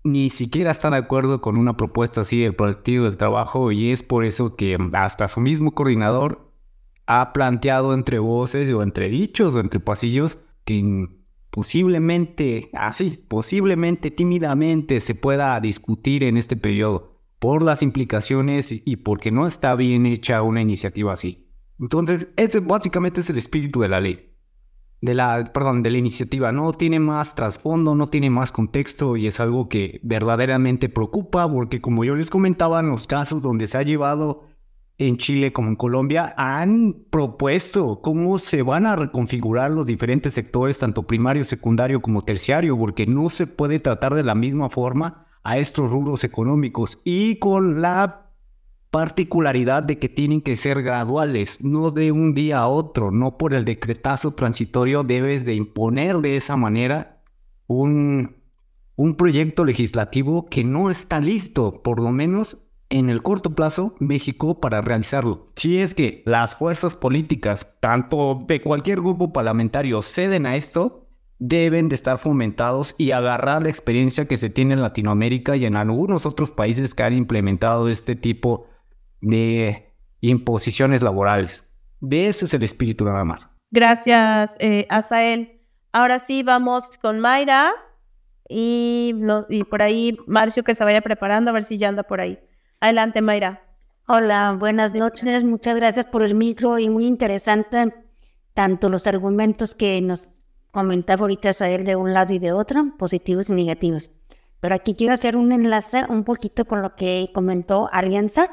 ni 0.06 0.30
siquiera 0.30 0.70
está 0.70 0.92
de 0.92 0.98
acuerdo 0.98 1.42
con 1.42 1.58
una 1.58 1.76
propuesta 1.76 2.22
así 2.22 2.40
del 2.40 2.56
Partido 2.56 3.06
del 3.06 3.18
Trabajo 3.18 3.72
y 3.72 3.92
es 3.92 4.04
por 4.04 4.24
eso 4.24 4.56
que 4.56 4.78
hasta 4.94 5.28
su 5.28 5.42
mismo 5.42 5.74
coordinador 5.74 6.54
ha 7.08 7.34
planteado 7.34 7.92
entre 7.94 8.20
voces 8.20 8.72
o 8.72 8.84
entre 8.84 9.10
dichos 9.10 9.56
o 9.56 9.60
entre 9.60 9.80
pasillos 9.80 10.38
que 10.64 11.08
posiblemente, 11.50 12.70
así, 12.74 13.26
posiblemente 13.28 14.12
tímidamente 14.12 15.00
se 15.00 15.16
pueda 15.16 15.60
discutir 15.60 16.24
en 16.24 16.38
este 16.38 16.56
periodo 16.56 17.20
por 17.40 17.64
las 17.64 17.82
implicaciones 17.82 18.82
y 18.86 18.98
porque 18.98 19.32
no 19.32 19.48
está 19.48 19.76
bien 19.76 20.06
hecha 20.06 20.44
una 20.44 20.62
iniciativa 20.62 21.14
así. 21.14 21.50
Entonces, 21.80 22.28
ese 22.38 22.60
básicamente 22.60 23.22
es 23.22 23.30
el 23.32 23.40
espíritu 23.40 23.82
de 23.82 23.90
la 23.90 24.00
ley 24.00 24.35
de 25.06 25.14
la, 25.14 25.52
perdón, 25.54 25.84
de 25.84 25.92
la 25.92 25.98
iniciativa. 25.98 26.52
No 26.52 26.74
tiene 26.74 27.00
más 27.00 27.36
trasfondo, 27.36 27.96
no 27.96 28.08
tiene 28.08 28.30
más 28.30 28.52
contexto 28.52 29.16
y 29.16 29.28
es 29.28 29.40
algo 29.40 29.70
que 29.70 30.00
verdaderamente 30.04 30.90
preocupa 30.90 31.50
porque 31.50 31.80
como 31.80 32.04
yo 32.04 32.16
les 32.16 32.30
comentaba 32.30 32.80
en 32.80 32.90
los 32.90 33.08
casos 33.08 33.42
donde 33.42 33.68
se 33.68 33.78
ha 33.78 33.84
llevado 33.84 34.44
en 34.98 35.18
Chile 35.18 35.52
como 35.52 35.70
en 35.70 35.76
Colombia, 35.76 36.34
han 36.38 37.06
propuesto 37.10 38.02
cómo 38.02 38.38
se 38.38 38.62
van 38.62 38.86
a 38.86 38.96
reconfigurar 38.96 39.72
los 39.72 39.86
diferentes 39.86 40.34
sectores, 40.34 40.80
tanto 40.80 41.04
primario, 41.04 41.44
secundario 41.44 42.02
como 42.02 42.22
terciario, 42.22 42.78
porque 42.78 43.06
no 43.06 43.30
se 43.30 43.46
puede 43.46 43.80
tratar 43.80 44.16
de 44.16 44.24
la 44.24 44.36
misma 44.36 44.70
forma 44.70 45.28
a 45.44 45.58
estos 45.58 45.92
rubros 45.92 46.24
económicos 46.24 47.02
y 47.04 47.38
con 47.40 47.82
la 47.82 48.25
particularidad 48.96 49.84
de 49.84 50.00
que 50.00 50.08
tienen 50.08 50.40
que 50.40 50.56
ser 50.56 50.82
graduales, 50.82 51.62
no 51.62 51.92
de 51.92 52.14
un 52.14 52.34
día 52.34 52.60
a 52.60 52.70
otro, 52.70 53.12
no 53.12 53.38
por 53.38 53.54
el 53.54 53.66
decretazo 53.66 54.36
transitorio 54.36 55.04
debes 55.04 55.44
de 55.44 55.54
imponer 55.54 56.20
de 56.20 56.38
esa 56.38 56.56
manera 56.56 57.22
un, 57.68 58.38
un 58.96 59.16
proyecto 59.16 59.66
legislativo 59.66 60.46
que 60.46 60.64
no 60.64 60.90
está 60.90 61.20
listo, 61.20 61.82
por 61.84 62.02
lo 62.02 62.12
menos 62.12 62.70
en 62.90 63.10
el 63.10 63.22
corto 63.22 63.54
plazo, 63.54 63.96
México 64.00 64.62
para 64.62 64.80
realizarlo. 64.80 65.52
Si 65.58 65.82
es 65.82 65.94
que 65.94 66.24
las 66.26 66.56
fuerzas 66.56 66.96
políticas, 66.96 67.68
tanto 67.82 68.46
de 68.48 68.62
cualquier 68.62 69.02
grupo 69.02 69.34
parlamentario, 69.34 70.02
ceden 70.04 70.46
a 70.46 70.56
esto, 70.56 71.10
deben 71.38 71.90
de 71.90 71.96
estar 71.96 72.18
fomentados 72.18 72.96
y 72.98 73.12
agarrar 73.12 73.64
la 73.64 73.70
experiencia 73.70 74.26
que 74.26 74.38
se 74.38 74.50
tiene 74.50 74.76
en 74.76 74.82
Latinoamérica 74.82 75.58
y 75.58 75.66
en 75.66 75.76
algunos 75.76 76.26
otros 76.26 76.50
países 76.50 76.96
que 76.96 77.04
han 77.04 77.14
implementado 77.14 77.90
este 77.90 78.16
tipo 78.16 78.68
de 79.22 79.94
imposiciones 80.22 81.02
laborales. 81.02 81.66
De 82.00 82.28
ese 82.28 82.46
es 82.46 82.54
el 82.54 82.64
espíritu 82.64 83.06
nada 83.06 83.24
más. 83.24 83.50
Gracias, 83.72 84.56
eh, 84.60 84.86
Asael. 84.90 85.62
Ahora 85.92 86.20
sí, 86.20 86.44
vamos 86.44 86.98
con 87.02 87.20
Mayra 87.20 87.74
y, 88.48 89.16
y 89.50 89.64
por 89.64 89.82
ahí 89.82 90.18
Marcio 90.28 90.64
que 90.64 90.76
se 90.76 90.84
vaya 90.84 91.02
preparando 91.02 91.52
a 91.52 91.54
ver 91.54 91.64
si 91.64 91.78
ya 91.78 91.90
anda 91.90 92.04
por 92.04 92.22
ahí. 92.22 92.40
Adelante, 92.80 93.22
Mayra. 93.22 93.64
Hola, 94.08 94.56
buenas 94.60 94.94
noches. 94.94 95.44
Muchas 95.44 95.76
gracias 95.76 96.06
por 96.06 96.24
el 96.24 96.36
micro 96.36 96.78
y 96.78 96.90
muy 96.90 97.06
interesante 97.06 97.94
tanto 98.54 98.90
los 98.90 99.06
argumentos 99.06 99.76
que 99.76 100.02
nos 100.02 100.28
comentaba 100.72 101.22
ahorita 101.22 101.50
Asael 101.50 101.86
de 101.86 101.96
un 101.96 102.14
lado 102.14 102.34
y 102.34 102.40
de 102.40 102.54
otro, 102.54 102.94
positivos 102.98 103.50
y 103.50 103.54
negativos. 103.54 104.10
Pero 104.60 104.76
aquí 104.76 104.96
quiero 104.96 105.14
hacer 105.14 105.36
un 105.38 105.52
enlace 105.52 106.06
un 106.10 106.24
poquito 106.24 106.66
con 106.66 106.82
lo 106.82 106.96
que 106.96 107.30
comentó 107.34 107.90
Alianza 107.92 108.50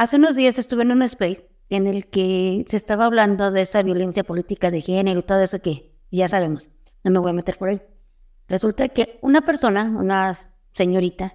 Hace 0.00 0.16
unos 0.16 0.34
días 0.34 0.58
estuve 0.58 0.82
en 0.82 0.92
un 0.92 1.02
space 1.02 1.46
en 1.68 1.86
el 1.86 2.06
que 2.06 2.64
se 2.70 2.78
estaba 2.78 3.04
hablando 3.04 3.50
de 3.50 3.60
esa 3.60 3.82
violencia 3.82 4.24
política 4.24 4.70
de 4.70 4.80
género 4.80 5.20
y 5.20 5.22
todo 5.24 5.40
eso 5.42 5.60
que 5.60 5.92
ya 6.10 6.26
sabemos. 6.26 6.70
No 7.04 7.10
me 7.10 7.18
voy 7.18 7.28
a 7.28 7.34
meter 7.34 7.58
por 7.58 7.68
ahí. 7.68 7.82
Resulta 8.48 8.88
que 8.88 9.18
una 9.20 9.42
persona, 9.42 9.84
una 9.84 10.38
señorita, 10.72 11.34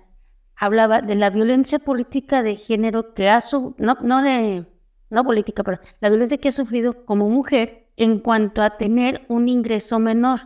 hablaba 0.56 1.04
de 1.04 1.14
la 1.14 1.30
violencia 1.30 1.78
política 1.78 2.42
de 2.42 2.56
género 2.56 3.14
que 3.14 3.30
ha 3.30 3.40
sufrido, 3.42 3.76
no, 3.78 3.98
no 4.02 4.24
de, 4.24 4.66
no 5.12 5.24
política, 5.24 5.64
pero 5.64 5.80
la 6.00 6.10
violencia 6.10 6.40
que 6.40 6.50
ha 6.50 6.52
sufrido 6.52 7.06
como 7.06 7.30
mujer 7.30 7.92
en 7.98 8.18
cuanto 8.18 8.64
a 8.64 8.78
tener 8.78 9.28
un 9.28 9.48
ingreso 9.48 10.00
menor. 10.00 10.40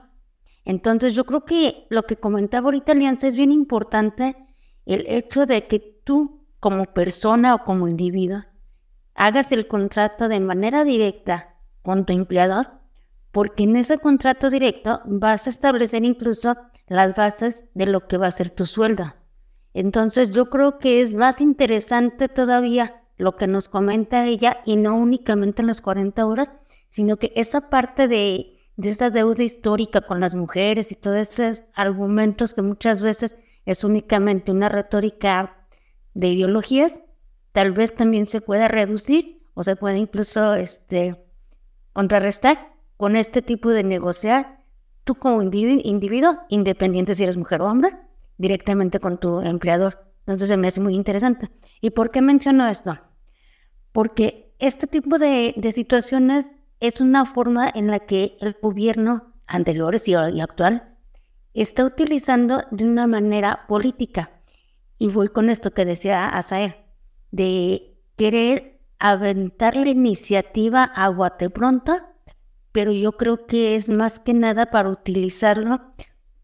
Entonces 0.66 1.16
yo 1.16 1.24
creo 1.24 1.46
que 1.46 1.88
lo 1.90 2.04
que 2.04 2.18
comentaba 2.18 2.66
ahorita 2.66 2.92
Alianza 2.92 3.28
es 3.28 3.36
bien 3.36 3.54
importante, 3.54 4.36
el 4.86 5.06
hecho 5.08 5.46
de 5.46 5.68
que 5.68 6.02
tú 6.04 6.39
como 6.60 6.86
persona 6.86 7.56
o 7.56 7.64
como 7.64 7.88
individuo, 7.88 8.44
hagas 9.16 9.52
el 9.52 9.68
contrato 9.68 10.28
de 10.28 10.40
manera 10.40 10.84
directa 10.84 11.56
con 11.82 12.06
tu 12.06 12.14
empleador, 12.14 12.80
porque 13.32 13.64
en 13.64 13.76
ese 13.76 13.98
contrato 13.98 14.50
directo 14.50 15.02
vas 15.06 15.48
a 15.48 15.50
establecer 15.50 16.04
incluso 16.04 16.56
las 16.88 17.16
bases 17.16 17.66
de 17.74 17.86
lo 17.86 18.08
que 18.08 18.18
va 18.18 18.28
a 18.28 18.32
ser 18.32 18.50
tu 18.50 18.66
sueldo. 18.66 19.14
Entonces 19.74 20.32
yo 20.32 20.50
creo 20.50 20.80
que 20.80 21.02
es 21.02 21.14
más 21.14 21.42
interesante 21.42 22.28
todavía 22.28 23.04
lo 23.18 23.36
que 23.36 23.48
nos 23.48 23.70
comenta 23.70 24.26
ella 24.26 24.62
y 24.66 24.78
no 24.78 24.96
únicamente 24.96 25.62
en 25.62 25.68
las 25.68 25.82
40 25.82 26.26
horas, 26.26 26.52
sino 26.90 27.18
que 27.18 27.32
esa 27.36 27.70
parte 27.70 28.08
de, 28.08 28.58
de 28.78 28.90
esta 28.90 29.10
deuda 29.10 29.44
histórica 29.44 30.02
con 30.02 30.20
las 30.20 30.34
mujeres 30.34 30.92
y 30.92 30.96
todos 30.96 31.18
estos 31.18 31.64
argumentos 31.76 32.54
que 32.54 32.62
muchas 32.62 33.02
veces 33.02 33.36
es 33.66 33.84
únicamente 33.84 34.52
una 34.52 34.70
retórica 34.70 35.59
de 36.14 36.30
ideologías, 36.30 37.02
tal 37.52 37.72
vez 37.72 37.94
también 37.96 38.26
se 38.26 38.42
pueda 38.42 38.68
reducir 38.68 39.42
o 39.54 39.64
se 39.64 39.76
puede 39.76 39.98
incluso 39.98 40.54
este, 40.54 41.24
contrarrestar 41.94 42.74
con 42.98 43.16
este 43.16 43.42
tipo 43.42 43.70
de 43.70 43.84
negociar 43.84 44.64
tú 45.04 45.16
como 45.16 45.42
individuo, 45.42 46.40
independiente 46.50 47.16
si 47.16 47.24
eres 47.24 47.38
mujer 47.38 47.62
o 47.62 47.66
hombre, 47.66 47.98
directamente 48.38 49.00
con 49.00 49.20
tu 49.20 49.42
empleador. 49.42 50.06
Entonces 50.22 50.48
se 50.48 50.58
me 50.58 50.68
hace 50.68 50.82
muy 50.82 50.94
interesante. 50.94 51.50
¿Y 51.82 51.90
por 51.92 52.12
qué 52.12 52.22
menciono 52.22 52.68
esto? 52.68 53.00
Porque 53.92 54.54
este 54.60 54.86
tipo 54.86 55.18
de, 55.18 55.54
de 55.58 55.72
situaciones 55.72 56.62
es 56.80 57.02
una 57.02 57.26
forma 57.26 57.70
en 57.74 57.88
la 57.88 58.00
que 58.00 58.38
el 58.40 58.56
gobierno 58.62 59.34
anterior 59.48 59.96
y 60.06 60.42
actual 60.42 60.96
está 61.54 61.84
utilizando 61.84 62.64
de 62.72 62.86
una 62.86 63.08
manera 63.08 63.66
política 63.68 64.39
y 65.00 65.08
voy 65.08 65.30
con 65.30 65.50
esto 65.50 65.72
que 65.72 65.86
decía 65.86 66.28
Asael, 66.28 66.76
de 67.32 67.98
querer 68.18 68.82
aventar 69.00 69.78
la 69.78 69.90
iniciativa 69.90 70.84
a 70.84 71.08
Guatepronto, 71.08 71.94
pero 72.74 72.92
yo 72.92 73.14
creo 73.14 73.48
que 73.48 73.76
es 73.76 73.90
más 73.90 74.20
que 74.20 74.34
nada 74.34 74.68
para 74.68 74.90
utilizarlo 74.90 75.82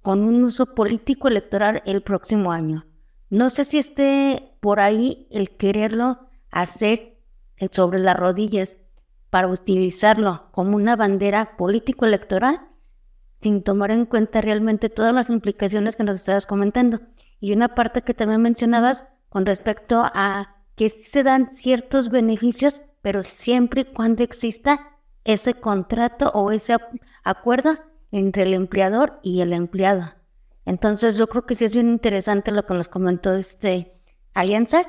con 0.01 0.23
un 0.23 0.43
uso 0.43 0.73
político 0.73 1.27
electoral 1.27 1.83
el 1.85 2.01
próximo 2.01 2.51
año. 2.51 2.85
No 3.29 3.49
sé 3.49 3.65
si 3.65 3.77
esté 3.77 4.55
por 4.61 4.79
ahí 4.79 5.27
el 5.31 5.57
quererlo 5.57 6.29
hacer 6.49 7.17
sobre 7.71 7.99
las 7.99 8.15
rodillas 8.15 8.77
para 9.29 9.49
utilizarlo 9.49 10.47
como 10.51 10.77
una 10.77 10.95
bandera 10.95 11.57
político 11.57 12.05
electoral, 12.05 12.69
sin 13.41 13.63
tomar 13.63 13.91
en 13.91 14.05
cuenta 14.05 14.39
realmente 14.39 14.87
todas 14.89 15.13
las 15.13 15.29
implicaciones 15.29 15.97
que 15.97 16.05
nos 16.05 16.15
estabas 16.15 16.47
comentando. 16.47 17.01
Y 17.39 17.53
una 17.53 17.75
parte 17.75 18.01
que 18.01 18.13
también 18.13 18.41
mencionabas 18.41 19.05
con 19.29 19.45
respecto 19.45 20.03
a 20.03 20.55
que 20.75 20.89
se 20.89 21.23
dan 21.23 21.49
ciertos 21.49 22.09
beneficios, 22.09 22.81
pero 23.01 23.23
siempre 23.23 23.81
y 23.81 23.85
cuando 23.85 24.23
exista 24.23 24.97
ese 25.23 25.55
contrato 25.55 26.31
o 26.33 26.51
ese 26.51 26.77
acuerdo 27.23 27.77
entre 28.11 28.43
el 28.43 28.53
empleador 28.53 29.19
y 29.23 29.41
el 29.41 29.53
empleado. 29.53 30.13
Entonces 30.65 31.17
yo 31.17 31.27
creo 31.27 31.45
que 31.45 31.55
sí 31.55 31.65
es 31.65 31.73
bien 31.73 31.89
interesante 31.89 32.51
lo 32.51 32.65
que 32.65 32.73
nos 32.73 32.87
comentó 32.87 33.33
este 33.33 33.93
alianza 34.33 34.83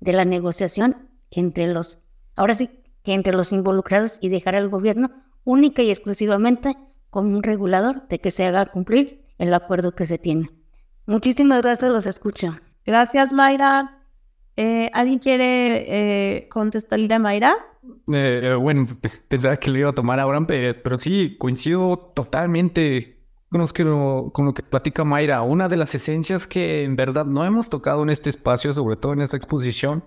de 0.00 0.12
la 0.12 0.24
negociación 0.24 1.08
entre 1.30 1.66
los, 1.66 1.98
ahora 2.36 2.54
sí, 2.54 2.70
que 3.02 3.12
entre 3.12 3.34
los 3.34 3.52
involucrados 3.52 4.18
y 4.20 4.28
dejar 4.28 4.56
al 4.56 4.68
gobierno 4.68 5.10
única 5.44 5.82
y 5.82 5.90
exclusivamente 5.90 6.76
como 7.10 7.36
un 7.36 7.42
regulador 7.42 8.08
de 8.08 8.18
que 8.18 8.30
se 8.30 8.44
haga 8.44 8.66
cumplir 8.66 9.24
el 9.38 9.52
acuerdo 9.54 9.94
que 9.94 10.06
se 10.06 10.18
tiene. 10.18 10.50
Muchísimas 11.06 11.62
gracias, 11.62 11.90
los 11.90 12.06
escucho. 12.06 12.58
Gracias, 12.86 13.32
Mayra. 13.32 14.00
Eh, 14.56 14.90
¿Alguien 14.92 15.18
quiere 15.18 15.84
eh, 16.36 16.48
contestarle 16.48 17.12
a 17.12 17.18
Mayra? 17.18 17.54
Eh, 18.12 18.56
bueno, 18.58 18.86
pensaba 19.28 19.56
que 19.56 19.70
lo 19.70 19.78
iba 19.78 19.90
a 19.90 19.92
tomar 19.92 20.20
ahora, 20.20 20.46
pero, 20.46 20.96
sí, 20.96 21.36
coincido 21.38 22.12
totalmente 22.14 23.22
con, 23.50 23.60
lo, 23.60 24.30
con 24.32 24.46
lo 24.46 24.54
que 24.54 24.62
platica 24.62 25.04
Mayra. 25.04 25.42
Una 25.42 25.68
de 25.68 25.76
las 25.76 25.94
esencias 25.94 26.46
que 26.46 26.84
en 26.84 26.96
verdad 26.96 27.26
no 27.26 27.44
hemos 27.44 27.68
tocado 27.68 28.02
en 28.02 28.10
este 28.10 28.30
espacio, 28.30 28.72
sobre 28.72 28.96
todo 28.96 29.12
en 29.12 29.20
esta 29.20 29.36
exposición, 29.36 30.04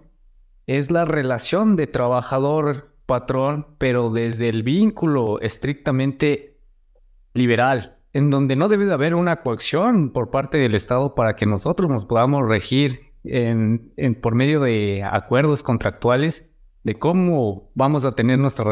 es 0.65 0.91
la 0.91 1.05
relación 1.05 1.75
de 1.75 1.87
trabajador-patrón, 1.87 3.67
pero 3.77 4.09
desde 4.09 4.49
el 4.49 4.63
vínculo 4.63 5.39
estrictamente 5.41 6.59
liberal, 7.33 7.96
en 8.17 8.31
donde 8.31 8.55
no 8.55 8.67
debe 8.67 8.87
de 8.87 8.93
haber 8.93 9.13
una 9.13 9.41
coacción 9.43 10.09
por 10.09 10.31
parte 10.31 10.57
del 10.57 10.73
Estado 10.73 11.13
para 11.13 11.35
que 11.35 11.45
nosotros 11.45 11.87
nos 11.87 12.03
podamos 12.03 12.47
regir 12.47 13.11
en, 13.23 13.91
por 14.23 14.33
medio 14.33 14.59
de 14.61 15.03
acuerdos 15.03 15.61
contractuales 15.61 16.49
de 16.83 16.97
cómo 16.97 17.69
vamos 17.75 18.05
a 18.05 18.13
tener 18.13 18.39
nuestra, 18.39 18.65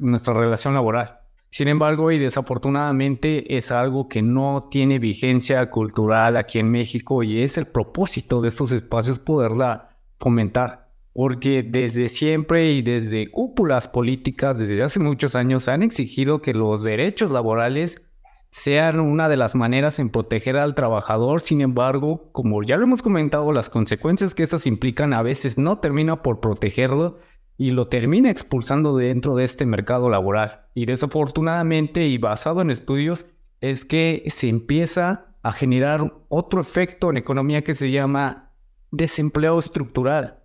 nuestra 0.00 0.34
relación 0.34 0.74
laboral. 0.74 1.20
Sin 1.50 1.68
embargo, 1.68 2.10
y 2.10 2.18
desafortunadamente 2.18 3.56
es 3.56 3.70
algo 3.70 4.08
que 4.08 4.22
no 4.22 4.66
tiene 4.68 4.98
vigencia 4.98 5.70
cultural 5.70 6.36
aquí 6.36 6.58
en 6.58 6.72
México 6.72 7.22
y 7.22 7.42
es 7.42 7.58
el 7.58 7.68
propósito 7.68 8.40
de 8.40 8.48
estos 8.48 8.72
espacios 8.72 9.20
poderla 9.20 9.98
fomentar. 10.18 10.88
Porque 11.12 11.62
desde 11.62 12.08
siempre 12.08 12.72
y 12.72 12.82
desde 12.82 13.30
cúpulas 13.30 13.86
políticas, 13.86 14.58
desde 14.58 14.82
hace 14.82 14.98
muchos 14.98 15.36
años, 15.36 15.68
han 15.68 15.84
exigido 15.84 16.42
que 16.42 16.54
los 16.54 16.82
derechos 16.82 17.30
laborales 17.30 18.02
sean 18.50 19.00
una 19.00 19.28
de 19.28 19.36
las 19.36 19.54
maneras 19.54 19.98
en 19.98 20.10
proteger 20.10 20.56
al 20.56 20.74
trabajador. 20.74 21.40
Sin 21.40 21.60
embargo, 21.60 22.28
como 22.32 22.62
ya 22.62 22.76
lo 22.76 22.84
hemos 22.84 23.02
comentado, 23.02 23.52
las 23.52 23.70
consecuencias 23.70 24.34
que 24.34 24.42
estas 24.42 24.66
implican 24.66 25.14
a 25.14 25.22
veces 25.22 25.56
no 25.56 25.78
termina 25.78 26.22
por 26.22 26.40
protegerlo 26.40 27.18
y 27.56 27.70
lo 27.70 27.88
termina 27.88 28.30
expulsando 28.30 28.96
dentro 28.96 29.36
de 29.36 29.44
este 29.44 29.66
mercado 29.66 30.08
laboral. 30.08 30.62
Y 30.74 30.86
desafortunadamente, 30.86 32.06
y 32.06 32.18
basado 32.18 32.60
en 32.62 32.70
estudios, 32.70 33.26
es 33.60 33.84
que 33.84 34.24
se 34.26 34.48
empieza 34.48 35.34
a 35.42 35.52
generar 35.52 36.12
otro 36.28 36.60
efecto 36.60 37.10
en 37.10 37.18
economía 37.18 37.62
que 37.62 37.74
se 37.74 37.90
llama 37.90 38.52
desempleo 38.90 39.58
estructural 39.58 40.39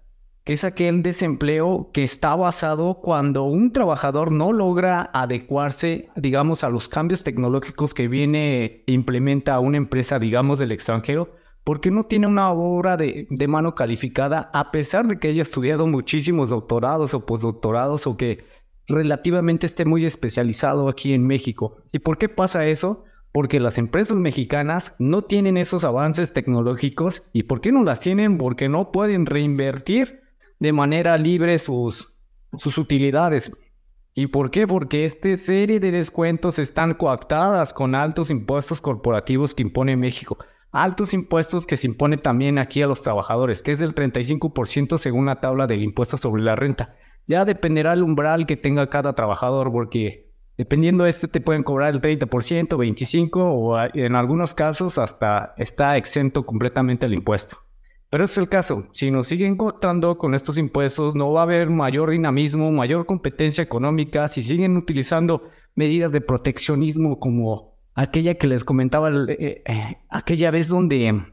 que 0.46 0.54
es 0.54 0.64
aquel 0.64 1.02
desempleo 1.02 1.90
que 1.92 2.04
está 2.04 2.36
basado 2.36 3.00
cuando 3.02 3.44
un 3.46 3.72
trabajador 3.72 4.32
no 4.32 4.54
logra 4.54 5.10
adecuarse, 5.12 6.10
digamos, 6.16 6.64
a 6.64 6.70
los 6.70 6.88
cambios 6.88 7.24
tecnológicos 7.24 7.96
que 7.96 8.08
viene 8.08 8.84
e 8.86 8.92
implementa 8.92 9.60
una 9.60 9.78
empresa, 9.78 10.20
digamos, 10.20 10.60
del 10.60 10.72
extranjero, 10.72 11.32
porque 11.64 11.90
no 11.90 12.04
tiene 12.04 12.28
una 12.28 12.52
obra 12.52 12.96
de, 12.96 13.28
mano 13.48 13.74
calificada, 13.74 14.52
a 14.54 14.72
pesar 14.72 15.08
de 15.08 15.18
que 15.18 15.30
haya 15.30 15.42
estudiado 15.42 15.88
muchísimos 15.88 16.52
doctorados 16.52 17.16
o 17.16 17.26
postdoctorados 17.26 18.06
o 18.06 18.16
que 18.16 18.46
relativamente 18.88 19.66
esté 19.66 19.84
muy 19.84 20.06
especializado 20.06 20.90
aquí 20.90 21.14
en 21.14 21.26
México. 21.26 21.78
¿Y 21.92 21.98
por 21.98 22.20
qué 22.20 22.30
pasa 22.30 22.68
eso? 22.68 23.04
Porque 23.32 23.60
las 23.60 23.80
empresas 23.80 24.16
mexicanas 24.16 24.96
no 25.00 25.24
tienen 25.24 25.58
esos 25.58 25.84
avances 25.84 26.34
tecnológicos. 26.34 27.28
¿Y 27.34 27.44
por 27.44 27.62
qué 27.62 27.72
no 27.72 27.84
las 27.84 28.00
tienen? 28.00 28.38
Porque 28.38 28.70
no 28.70 28.92
pueden 28.92 29.26
reinvertir 29.26 30.25
de 30.60 30.74
manera 30.74 31.18
libre 31.18 31.60
sus, 31.60 32.14
sus 32.58 32.78
utilidades. 32.78 33.52
¿Y 34.14 34.28
por 34.28 34.50
qué? 34.50 34.66
Porque 34.66 35.04
esta 35.04 35.36
serie 35.36 35.82
de 35.82 35.92
descuentos 35.92 36.58
están 36.58 36.94
coactadas 36.94 37.74
con 37.74 37.96
altos 37.96 38.32
impuestos 38.32 38.80
corporativos 38.80 39.54
que 39.54 39.64
impone 39.64 39.98
México. 39.98 40.38
Altos 40.72 41.14
impuestos 41.14 41.68
que 41.68 41.76
se 41.76 41.88
impone 41.88 42.18
también 42.18 42.58
aquí 42.58 42.82
a 42.82 42.88
los 42.88 43.02
trabajadores, 43.02 43.62
que 43.62 43.72
es 43.72 43.80
del 43.80 43.94
35% 43.94 44.98
según 44.98 45.26
la 45.26 45.42
tabla 45.42 45.68
del 45.68 45.84
impuesto 45.84 46.16
sobre 46.16 46.44
la 46.44 46.56
renta. 46.56 46.96
Ya 47.28 47.44
dependerá 47.44 47.92
el 47.92 48.04
umbral 48.04 48.46
que 48.46 48.56
tenga 48.56 48.90
cada 48.90 49.16
trabajador, 49.16 49.72
porque 49.74 50.32
dependiendo 50.58 51.04
de 51.04 51.10
este 51.10 51.28
te 51.28 51.42
pueden 51.42 51.64
cobrar 51.64 51.94
el 51.94 52.02
30%, 52.02 52.30
25% 52.70 53.32
o 53.36 53.78
en 53.94 54.16
algunos 54.16 54.56
casos 54.56 54.98
hasta 54.98 55.54
está 55.58 55.98
exento 55.98 56.46
completamente 56.46 57.06
el 57.06 57.16
impuesto. 57.16 57.65
Pero 58.16 58.24
es 58.24 58.38
el 58.38 58.48
caso, 58.48 58.88
si 58.92 59.12
nos 59.12 59.28
siguen 59.28 59.58
cortando 59.58 60.18
con 60.18 60.36
estos 60.36 60.58
impuestos, 60.58 61.16
no 61.16 61.34
va 61.34 61.42
a 61.42 61.44
haber 61.44 61.70
mayor 61.70 62.12
dinamismo, 62.12 62.72
mayor 62.72 63.06
competencia 63.06 63.62
económica, 63.62 64.30
si 64.30 64.42
siguen 64.42 64.78
utilizando 64.78 65.50
medidas 65.76 66.14
de 66.14 66.22
proteccionismo 66.22 67.20
como 67.20 67.78
aquella 67.94 68.36
que 68.36 68.48
les 68.48 68.64
comentaba, 68.64 69.10
eh, 69.10 69.64
eh, 69.66 69.98
aquella 70.08 70.50
vez 70.50 70.70
donde 70.70 71.26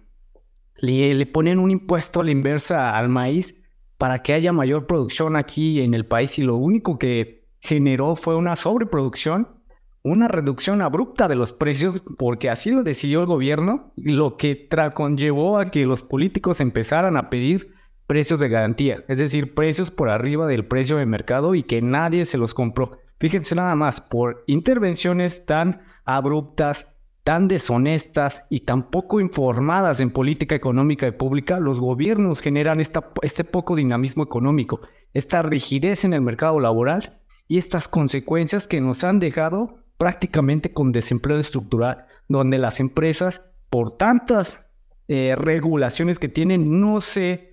le, 0.75 1.15
le 1.15 1.27
ponen 1.27 1.61
un 1.61 1.71
impuesto 1.71 2.21
a 2.21 2.25
la 2.25 2.33
inversa 2.33 2.99
al 2.99 3.09
maíz 3.09 3.63
para 3.97 4.19
que 4.21 4.33
haya 4.33 4.53
mayor 4.53 4.89
producción 4.89 5.37
aquí 5.37 5.83
en 5.83 5.95
el 5.95 6.05
país 6.05 6.37
y 6.41 6.43
lo 6.43 6.57
único 6.57 6.99
que 6.99 7.47
generó 7.61 8.17
fue 8.17 8.35
una 8.35 8.57
sobreproducción 8.57 9.62
una 10.03 10.27
reducción 10.29 10.83
abrupta 10.83 11.29
de 11.29 11.37
los 11.37 11.53
precios 11.53 12.03
porque 12.19 12.51
así 12.51 12.71
lo 12.71 12.83
decidió 12.83 13.21
el 13.21 13.27
gobierno, 13.27 13.93
lo 13.97 14.37
que 14.37 14.69
conllevó 14.95 15.59
a 15.59 15.71
que 15.71 15.87
los 15.87 16.03
políticos 16.03 16.61
empezaran 16.61 17.17
a 17.17 17.31
pedir 17.31 17.73
precios 18.07 18.41
de 18.41 18.49
garantía, 18.49 19.05
es 19.09 19.19
decir, 19.19 19.55
precios 19.55 19.91
por 19.91 20.11
arriba 20.11 20.47
del 20.47 20.67
precio 20.67 20.97
de 20.97 21.07
mercado 21.07 21.55
y 21.55 21.63
que 21.63 21.81
nadie 21.81 22.27
se 22.27 22.37
los 22.37 22.53
compró. 22.53 22.99
Fíjense 23.21 23.55
nada 23.55 23.77
más, 23.77 24.01
por 24.01 24.43
intervenciones 24.49 25.47
tan 25.47 25.83
abruptas, 26.05 26.89
tan 27.23 27.47
deshonestas 27.47 28.45
y 28.51 28.61
tan 28.61 28.91
poco 28.91 29.21
informadas 29.21 30.01
en 30.01 30.11
política 30.11 30.57
económica 30.57 31.07
y 31.07 31.13
pública, 31.13 31.61
los 31.61 31.79
gobiernos 31.79 32.41
generan 32.41 32.81
este 32.81 33.45
poco 33.45 33.77
dinamismo 33.77 34.25
económico, 34.25 34.81
esta 35.13 35.43
rigidez 35.43 36.05
en 36.05 36.15
el 36.15 36.21
mercado 36.21 36.59
laboral 36.59 37.21
y 37.47 37.59
estas 37.59 37.87
consecuencias 37.87 38.67
que 38.67 38.81
nos 38.81 39.05
han 39.05 39.21
dejado 39.21 39.82
prácticamente 40.03 40.73
con 40.73 40.91
desempleo 40.91 41.39
estructural, 41.39 42.07
donde 42.27 42.59
las 42.59 42.81
empresas, 42.81 43.45
por 43.71 43.93
tantas 43.93 44.67
eh, 45.07 45.37
regulaciones 45.37 46.19
que 46.19 46.29
tienen, 46.29 46.81
no 46.81 47.01
se 47.01 47.53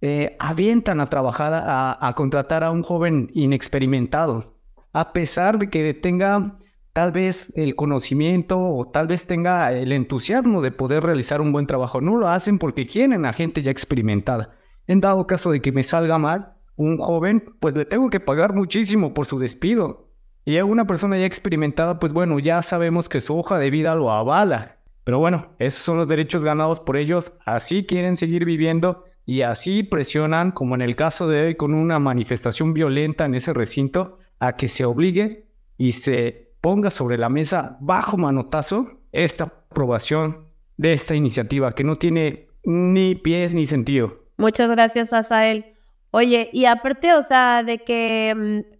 eh, 0.00 0.36
avientan 0.38 1.00
a 1.00 1.06
trabajar, 1.06 1.52
a, 1.52 2.12
contratar 2.14 2.62
a 2.62 2.70
un 2.70 2.84
joven 2.84 3.28
inexperimentado, 3.34 4.54
a 4.92 5.12
pesar 5.12 5.58
de 5.58 5.68
que 5.68 5.92
tenga 5.92 6.60
tal 6.92 7.10
vez 7.10 7.52
el 7.56 7.74
conocimiento 7.74 8.60
o 8.60 8.84
tal 8.88 9.08
vez 9.08 9.26
tenga 9.26 9.72
el 9.72 9.90
entusiasmo 9.90 10.62
de 10.62 10.70
poder 10.70 11.02
realizar 11.02 11.40
un 11.40 11.50
buen 11.50 11.66
trabajo. 11.66 12.00
No 12.00 12.18
lo 12.18 12.28
hacen 12.28 12.60
porque 12.60 12.86
quieren 12.86 13.24
a 13.24 13.32
gente 13.32 13.62
ya 13.62 13.72
experimentada. 13.72 14.52
En 14.86 15.00
dado 15.00 15.26
caso 15.26 15.50
de 15.50 15.60
que 15.60 15.72
me 15.72 15.82
salga 15.82 16.18
mal 16.18 16.52
un 16.76 16.98
joven, 16.98 17.56
pues 17.58 17.74
le 17.74 17.84
tengo 17.84 18.10
que 18.10 18.20
pagar 18.20 18.54
muchísimo 18.54 19.12
por 19.12 19.26
su 19.26 19.40
despido. 19.40 20.09
Y 20.50 20.60
una 20.62 20.84
persona 20.84 21.16
ya 21.16 21.26
experimentada, 21.26 22.00
pues 22.00 22.12
bueno, 22.12 22.40
ya 22.40 22.60
sabemos 22.62 23.08
que 23.08 23.20
su 23.20 23.38
hoja 23.38 23.60
de 23.60 23.70
vida 23.70 23.94
lo 23.94 24.10
avala. 24.10 24.78
Pero 25.04 25.20
bueno, 25.20 25.54
esos 25.60 25.80
son 25.80 25.96
los 25.96 26.08
derechos 26.08 26.42
ganados 26.42 26.80
por 26.80 26.96
ellos, 26.96 27.32
así 27.46 27.86
quieren 27.86 28.16
seguir 28.16 28.44
viviendo 28.44 29.04
y 29.24 29.42
así 29.42 29.84
presionan, 29.84 30.50
como 30.50 30.74
en 30.74 30.80
el 30.80 30.96
caso 30.96 31.28
de 31.28 31.44
hoy, 31.44 31.54
con 31.54 31.72
una 31.72 32.00
manifestación 32.00 32.74
violenta 32.74 33.26
en 33.26 33.36
ese 33.36 33.52
recinto, 33.52 34.18
a 34.40 34.56
que 34.56 34.66
se 34.66 34.84
obligue 34.84 35.46
y 35.78 35.92
se 35.92 36.50
ponga 36.60 36.90
sobre 36.90 37.16
la 37.16 37.28
mesa 37.28 37.76
bajo 37.80 38.16
manotazo 38.16 39.02
esta 39.12 39.44
aprobación 39.44 40.48
de 40.76 40.94
esta 40.94 41.14
iniciativa 41.14 41.70
que 41.70 41.84
no 41.84 41.94
tiene 41.94 42.48
ni 42.64 43.14
pies 43.14 43.54
ni 43.54 43.66
sentido. 43.66 44.24
Muchas 44.36 44.68
gracias, 44.68 45.12
Asael. 45.12 45.76
Oye, 46.10 46.50
y 46.52 46.64
aparte, 46.64 47.14
o 47.14 47.22
sea, 47.22 47.62
de 47.62 47.78
que 47.78 48.64
mm, 48.66 48.79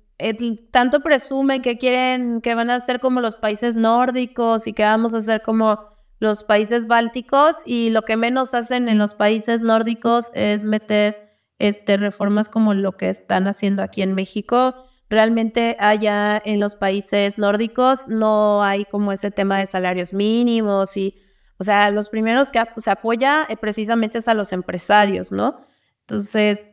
tanto 0.71 1.01
presume 1.01 1.63
que 1.63 1.79
quieren, 1.79 2.41
que 2.41 2.55
van 2.55 2.71
a 2.71 2.81
ser 2.81 3.01
como 3.01 3.21
los 3.21 3.37
países 3.37 3.77
nórdicos 3.77 4.67
y 4.67 4.73
que 4.73 4.83
vamos 4.83 5.15
a 5.15 5.21
ser 5.21 5.43
como 5.43 5.91
los 6.19 6.45
países 6.45 6.87
bálticos 6.87 7.57
y 7.65 7.91
lo 7.91 8.03
que 8.03 8.17
menos 8.17 8.55
hacen 8.55 8.89
en 8.89 8.99
los 8.99 9.15
países 9.15 9.63
nórdicos 9.63 10.31
es 10.35 10.65
meter 10.65 11.31
este, 11.59 11.97
reformas 11.97 12.49
como 12.49 12.75
lo 12.75 12.97
que 12.97 13.09
están 13.09 13.47
haciendo 13.47 13.83
aquí 13.83 14.03
en 14.03 14.15
México, 14.15 14.75
realmente 15.09 15.77
allá 15.81 16.41
en 16.45 16.61
los 16.61 16.75
países 16.75 17.39
nórdicos 17.39 18.07
no 18.07 18.63
hay 18.63 18.85
como 18.85 19.13
ese 19.13 19.31
tema 19.31 19.59
de 19.59 19.67
salarios 19.67 20.13
mínimos 20.13 20.97
y, 20.97 21.17
o 21.59 21.65
sea, 21.65 21.91
los 21.91 22.09
primeros 22.09 22.51
que 22.51 22.63
se 22.77 22.91
apoya 22.91 23.47
eh, 23.49 23.57
precisamente 23.57 24.19
es 24.19 24.29
a 24.29 24.35
los 24.35 24.53
empresarios, 24.53 25.33
¿no? 25.33 25.61
Entonces, 26.03 26.59
eh, 26.59 26.70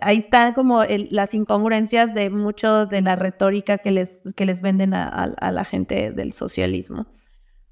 ahí 0.00 0.18
están 0.18 0.52
como 0.52 0.82
las 1.10 1.34
incongruencias 1.34 2.14
de 2.14 2.30
mucho 2.30 2.86
de 2.86 3.02
la 3.02 3.16
retórica 3.16 3.78
que 3.78 3.90
les, 3.90 4.22
que 4.36 4.46
les 4.46 4.62
venden 4.62 4.94
a, 4.94 5.34
la 5.52 5.64
gente 5.64 6.12
del 6.12 6.32
socialismo. 6.32 7.06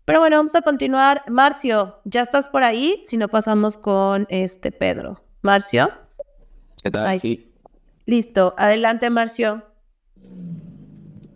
Pero 0.05 0.21
bueno, 0.21 0.37
vamos 0.37 0.55
a 0.55 0.63
continuar. 0.63 1.23
Marcio, 1.29 2.01
¿ya 2.05 2.23
estás 2.23 2.49
por 2.49 2.65
ahí? 2.65 3.03
Si 3.07 3.17
no, 3.17 3.29
pasamos 3.29 3.79
con 3.79 4.27
este 4.29 4.73
Pedro. 4.73 5.23
Marcio. 5.43 5.91
¿Qué 6.83 6.91
tal? 6.91 7.19
Sí. 7.21 7.53
Listo. 8.07 8.55
Adelante, 8.57 9.09
Marcio. 9.09 9.63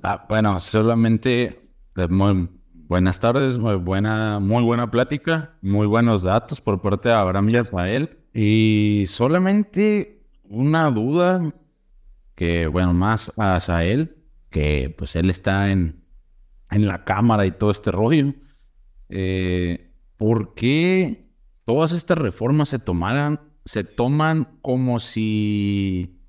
Ah, 0.02 0.26
bueno, 0.28 0.58
solamente 0.58 1.56
eh, 1.96 2.08
muy 2.08 2.48
buenas 2.88 3.20
tardes, 3.20 3.58
muy 3.58 3.76
buena, 3.76 4.40
muy 4.40 4.64
buena 4.64 4.90
plática, 4.90 5.56
muy 5.62 5.86
buenos 5.86 6.24
datos 6.24 6.60
por 6.60 6.80
parte 6.80 7.10
de 7.10 7.14
Abraham 7.14 7.50
y 7.50 7.52
Rafael. 7.52 8.18
Y 8.32 9.04
solamente 9.06 10.13
una 10.48 10.90
duda 10.90 11.54
que, 12.34 12.66
bueno, 12.66 12.94
más 12.94 13.32
hacia 13.36 13.84
él, 13.84 14.16
que 14.50 14.94
pues 14.96 15.16
él 15.16 15.30
está 15.30 15.70
en, 15.70 16.04
en 16.70 16.86
la 16.86 17.04
cámara 17.04 17.46
y 17.46 17.52
todo 17.52 17.70
este 17.70 17.90
rollo. 17.90 18.34
Eh, 19.08 19.92
¿Por 20.16 20.54
qué 20.54 21.30
todas 21.64 21.92
estas 21.92 22.18
reformas 22.18 22.68
se 22.68 22.78
tomaran, 22.78 23.40
se 23.64 23.84
toman 23.84 24.58
como 24.62 25.00
si 25.00 26.20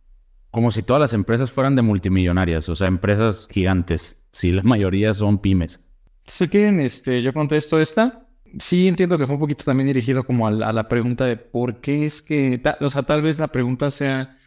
como 0.52 0.72
si 0.72 0.84
todas 0.84 1.02
las 1.02 1.14
empresas 1.14 1.52
fueran 1.52 1.76
de 1.76 1.82
multimillonarias, 1.82 2.70
o 2.70 2.76
sea, 2.76 2.88
empresas 2.88 3.46
gigantes, 3.52 4.24
si 4.32 4.54
la 4.54 4.64
mayoría 4.64 5.14
son 5.14 5.40
pymes. 5.40 5.82
Si 6.28 6.48
quieren, 6.48 6.80
este, 6.80 7.22
yo 7.22 7.34
contesto 7.34 7.78
esta. 7.78 8.25
Sí, 8.60 8.88
entiendo 8.88 9.18
que 9.18 9.26
fue 9.26 9.36
un 9.36 9.42
poquito 9.42 9.64
también 9.66 9.88
dirigido 9.88 10.24
como 10.24 10.48
a, 10.48 10.52
la 10.52 10.88
pregunta 10.88 11.26
de 11.26 11.38
por 11.38 11.82
qué 11.82 12.06
es 12.06 12.22
que, 12.22 12.62
o 12.80 12.90
sea, 12.90 13.04
tal 13.04 13.22
vez 13.22 13.40
la 13.40 13.50
pregunta 13.50 13.92
sea, 13.92 14.38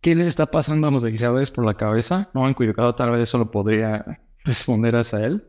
¿qué 0.00 0.14
les 0.14 0.26
está 0.26 0.46
pasando 0.46 0.88
a 0.88 0.90
los 0.90 1.02
legisladores 1.02 1.50
por 1.50 1.64
la 1.66 1.74
cabeza? 1.74 2.30
No 2.34 2.46
en 2.48 2.54
cuyo 2.54 2.74
caso 2.74 2.94
tal 2.94 3.10
vez 3.10 3.22
eso 3.22 3.38
lo 3.38 3.50
podría 3.50 4.20
responder 4.44 4.96
hacia 4.96 5.26
él. 5.26 5.44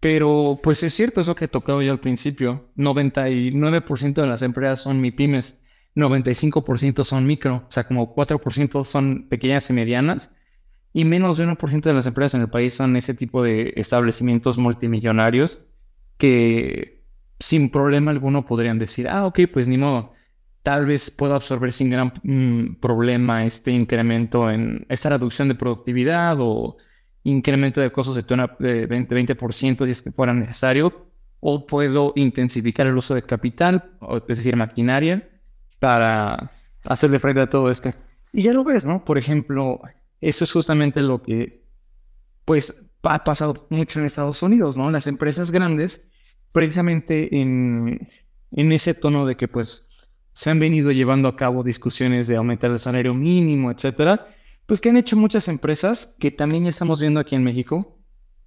Pero 0.00 0.60
pues 0.62 0.82
es 0.84 0.94
cierto 0.94 1.20
eso 1.20 1.34
que 1.34 1.48
tocaba 1.48 1.82
yo 1.82 1.92
al 1.92 2.00
principio. 2.00 2.70
99% 2.76 4.14
de 4.14 4.26
las 4.26 4.42
empresas 4.42 4.82
son 4.82 5.00
mi 5.00 5.10
pymes. 5.10 5.60
95% 5.98 7.04
son 7.04 7.26
micro, 7.26 7.64
o 7.68 7.70
sea, 7.70 7.84
como 7.84 8.14
4% 8.14 8.84
son 8.84 9.28
pequeñas 9.28 9.68
y 9.70 9.72
medianas, 9.72 10.32
y 10.92 11.04
menos 11.04 11.36
de 11.36 11.46
1% 11.46 11.82
de 11.82 11.94
las 11.94 12.06
empresas 12.06 12.34
en 12.34 12.42
el 12.42 12.48
país 12.48 12.74
son 12.74 12.96
ese 12.96 13.14
tipo 13.14 13.42
de 13.42 13.72
establecimientos 13.76 14.58
multimillonarios 14.58 15.66
que 16.16 16.97
sin 17.38 17.70
problema 17.70 18.10
alguno 18.10 18.44
podrían 18.44 18.78
decir, 18.78 19.08
ah, 19.08 19.26
ok, 19.26 19.40
pues 19.52 19.68
ni 19.68 19.78
modo, 19.78 20.12
tal 20.62 20.86
vez 20.86 21.10
puedo 21.10 21.34
absorber 21.34 21.72
sin 21.72 21.90
gran 21.90 22.12
mm, 22.22 22.76
problema 22.80 23.44
este 23.44 23.70
incremento 23.70 24.50
en 24.50 24.84
esta 24.88 25.10
reducción 25.10 25.48
de 25.48 25.54
productividad 25.54 26.36
o 26.40 26.76
incremento 27.24 27.80
de 27.80 27.92
costos 27.92 28.16
de, 28.16 28.86
20, 28.86 29.36
20% 29.38 29.84
si 29.84 29.90
es 29.90 30.02
que 30.02 30.12
fuera 30.12 30.32
necesario, 30.32 31.08
o 31.40 31.66
puedo 31.66 32.12
intensificar 32.16 32.86
el 32.86 32.96
uso 32.96 33.14
de 33.14 33.22
capital, 33.22 33.92
es 34.28 34.36
decir, 34.36 34.56
maquinaria, 34.56 35.28
para 35.78 36.50
hacerle 36.84 37.18
frente 37.18 37.42
a 37.42 37.48
todo 37.48 37.70
esto. 37.70 37.90
Y 38.32 38.42
ya 38.42 38.52
lo 38.52 38.64
ves, 38.64 38.84
¿no? 38.84 39.04
Por 39.04 39.18
ejemplo, 39.18 39.80
eso 40.20 40.44
es 40.44 40.52
justamente 40.52 41.00
lo 41.00 41.22
que, 41.22 41.64
pues, 42.44 42.74
ha 43.02 43.24
pasado 43.24 43.66
mucho 43.70 44.00
en 44.00 44.06
Estados 44.06 44.42
Unidos, 44.42 44.76
¿no? 44.76 44.90
Las 44.90 45.06
empresas 45.06 45.50
grandes, 45.50 46.08
precisamente 46.52 47.40
en, 47.40 48.08
en 48.52 48.72
ese 48.72 48.94
tono 48.94 49.26
de 49.26 49.36
que, 49.36 49.48
pues, 49.48 49.88
se 50.32 50.50
han 50.50 50.60
venido 50.60 50.92
llevando 50.92 51.26
a 51.28 51.34
cabo 51.34 51.64
discusiones 51.64 52.28
de 52.28 52.36
aumentar 52.36 52.70
el 52.70 52.78
salario 52.78 53.12
mínimo, 53.12 53.72
etcétera, 53.72 54.28
pues 54.66 54.80
que 54.80 54.88
han 54.88 54.96
hecho 54.96 55.16
muchas 55.16 55.48
empresas 55.48 56.14
que 56.20 56.30
también 56.30 56.66
estamos 56.66 57.00
viendo 57.00 57.18
aquí 57.18 57.34
en 57.34 57.42
México, 57.42 57.98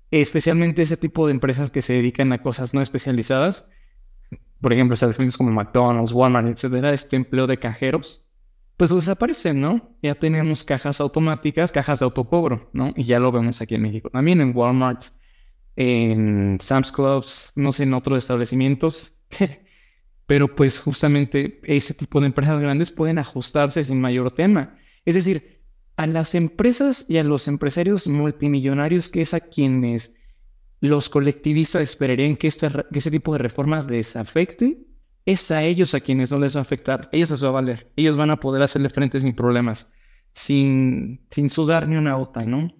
especialmente 0.09 0.83
ese 0.83 0.95
tipo 0.95 1.27
de 1.27 1.33
empresas 1.33 1.69
que 1.69 1.81
se 1.81 1.93
dedican 1.93 2.31
a 2.31 2.41
cosas 2.41 2.73
no 2.73 2.81
especializadas, 2.81 3.67
por 4.61 4.71
ejemplo, 4.71 4.93
establecimientos 4.93 5.37
como 5.37 5.51
McDonald's, 5.51 6.13
Walmart, 6.13 6.47
etcétera, 6.47 6.93
este 6.93 7.15
empleo 7.15 7.47
de 7.47 7.57
cajeros, 7.57 8.25
pues 8.77 8.93
desaparecen, 8.95 9.59
¿no? 9.59 9.95
Ya 10.01 10.15
tenemos 10.15 10.63
cajas 10.63 11.01
automáticas, 11.01 11.71
cajas 11.71 11.99
de 11.99 12.05
autocobro, 12.05 12.69
¿no? 12.71 12.93
Y 12.95 13.03
ya 13.03 13.19
lo 13.19 13.31
vemos 13.31 13.61
aquí 13.61 13.75
en 13.75 13.81
México. 13.81 14.09
También 14.09 14.39
en 14.41 14.55
Walmart, 14.55 15.05
en 15.75 16.57
Sam's 16.59 16.91
Clubs, 16.91 17.51
no 17.55 17.71
sé, 17.71 17.83
en 17.83 17.93
otros 17.93 18.17
establecimientos. 18.17 19.17
Pero 20.25 20.55
pues 20.55 20.79
justamente 20.79 21.59
ese 21.63 21.93
tipo 21.93 22.19
de 22.21 22.27
empresas 22.27 22.59
grandes 22.59 22.91
pueden 22.91 23.17
ajustarse 23.17 23.83
sin 23.83 23.99
mayor 23.99 24.31
tema. 24.31 24.77
Es 25.03 25.15
decir, 25.15 25.61
a 25.97 26.07
las 26.07 26.35
empresas 26.35 27.05
y 27.09 27.17
a 27.17 27.23
los 27.23 27.47
empresarios 27.47 28.07
multimillonarios, 28.07 29.09
que 29.09 29.21
es 29.21 29.33
a 29.33 29.41
quienes 29.41 30.13
los 30.79 31.09
colectivistas 31.09 31.81
esperarían 31.81 32.37
que, 32.37 32.47
este, 32.47 32.69
que 32.91 32.99
ese 32.99 33.11
tipo 33.11 33.33
de 33.33 33.39
reformas 33.39 33.87
les 33.87 34.15
afecte, 34.15 34.79
es 35.25 35.51
a 35.51 35.63
ellos 35.63 35.93
a 35.93 35.99
quienes 35.99 36.31
no 36.31 36.39
les 36.39 36.55
va 36.55 36.59
a 36.59 36.63
afectar. 36.63 37.09
Ellos 37.11 37.31
les 37.31 37.43
va 37.43 37.49
a 37.49 37.51
valer. 37.51 37.91
Ellos 37.95 38.17
van 38.17 38.31
a 38.31 38.39
poder 38.39 38.63
hacerle 38.63 38.89
frente 38.89 39.19
sin 39.19 39.35
problemas, 39.35 39.91
sin, 40.31 41.27
sin 41.29 41.49
sudar 41.49 41.87
ni 41.87 41.97
una 41.97 42.15
gota, 42.15 42.45
¿no? 42.45 42.73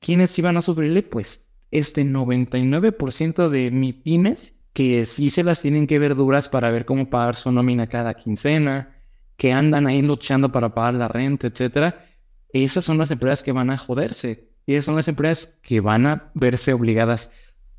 ¿Quiénes 0.00 0.36
iban 0.38 0.56
a 0.56 0.60
sufrirle? 0.60 1.02
Pues 1.02 1.46
este 1.74 2.04
99% 2.04 3.48
de 3.48 3.70
MIPIMES 3.70 4.54
que 4.74 5.04
sí 5.04 5.30
se 5.30 5.44
las 5.44 5.62
tienen 5.62 5.86
que 5.86 5.98
ver 5.98 6.16
duras 6.16 6.48
para 6.48 6.70
ver 6.70 6.84
cómo 6.84 7.08
pagar 7.08 7.36
su 7.36 7.52
nómina 7.52 7.86
cada 7.86 8.14
quincena, 8.14 8.96
que 9.36 9.52
andan 9.52 9.86
ahí 9.86 10.02
luchando 10.02 10.50
para 10.50 10.74
pagar 10.74 10.94
la 10.94 11.08
renta, 11.08 11.46
etcétera. 11.46 12.04
Esas 12.52 12.84
son 12.84 12.98
las 12.98 13.10
empresas 13.10 13.42
que 13.42 13.52
van 13.52 13.70
a 13.70 13.78
joderse. 13.78 14.48
Y 14.66 14.74
esas 14.74 14.86
son 14.86 14.96
las 14.96 15.08
empresas 15.08 15.54
que 15.62 15.80
van 15.80 16.06
a 16.06 16.30
verse 16.34 16.72
obligadas 16.72 17.30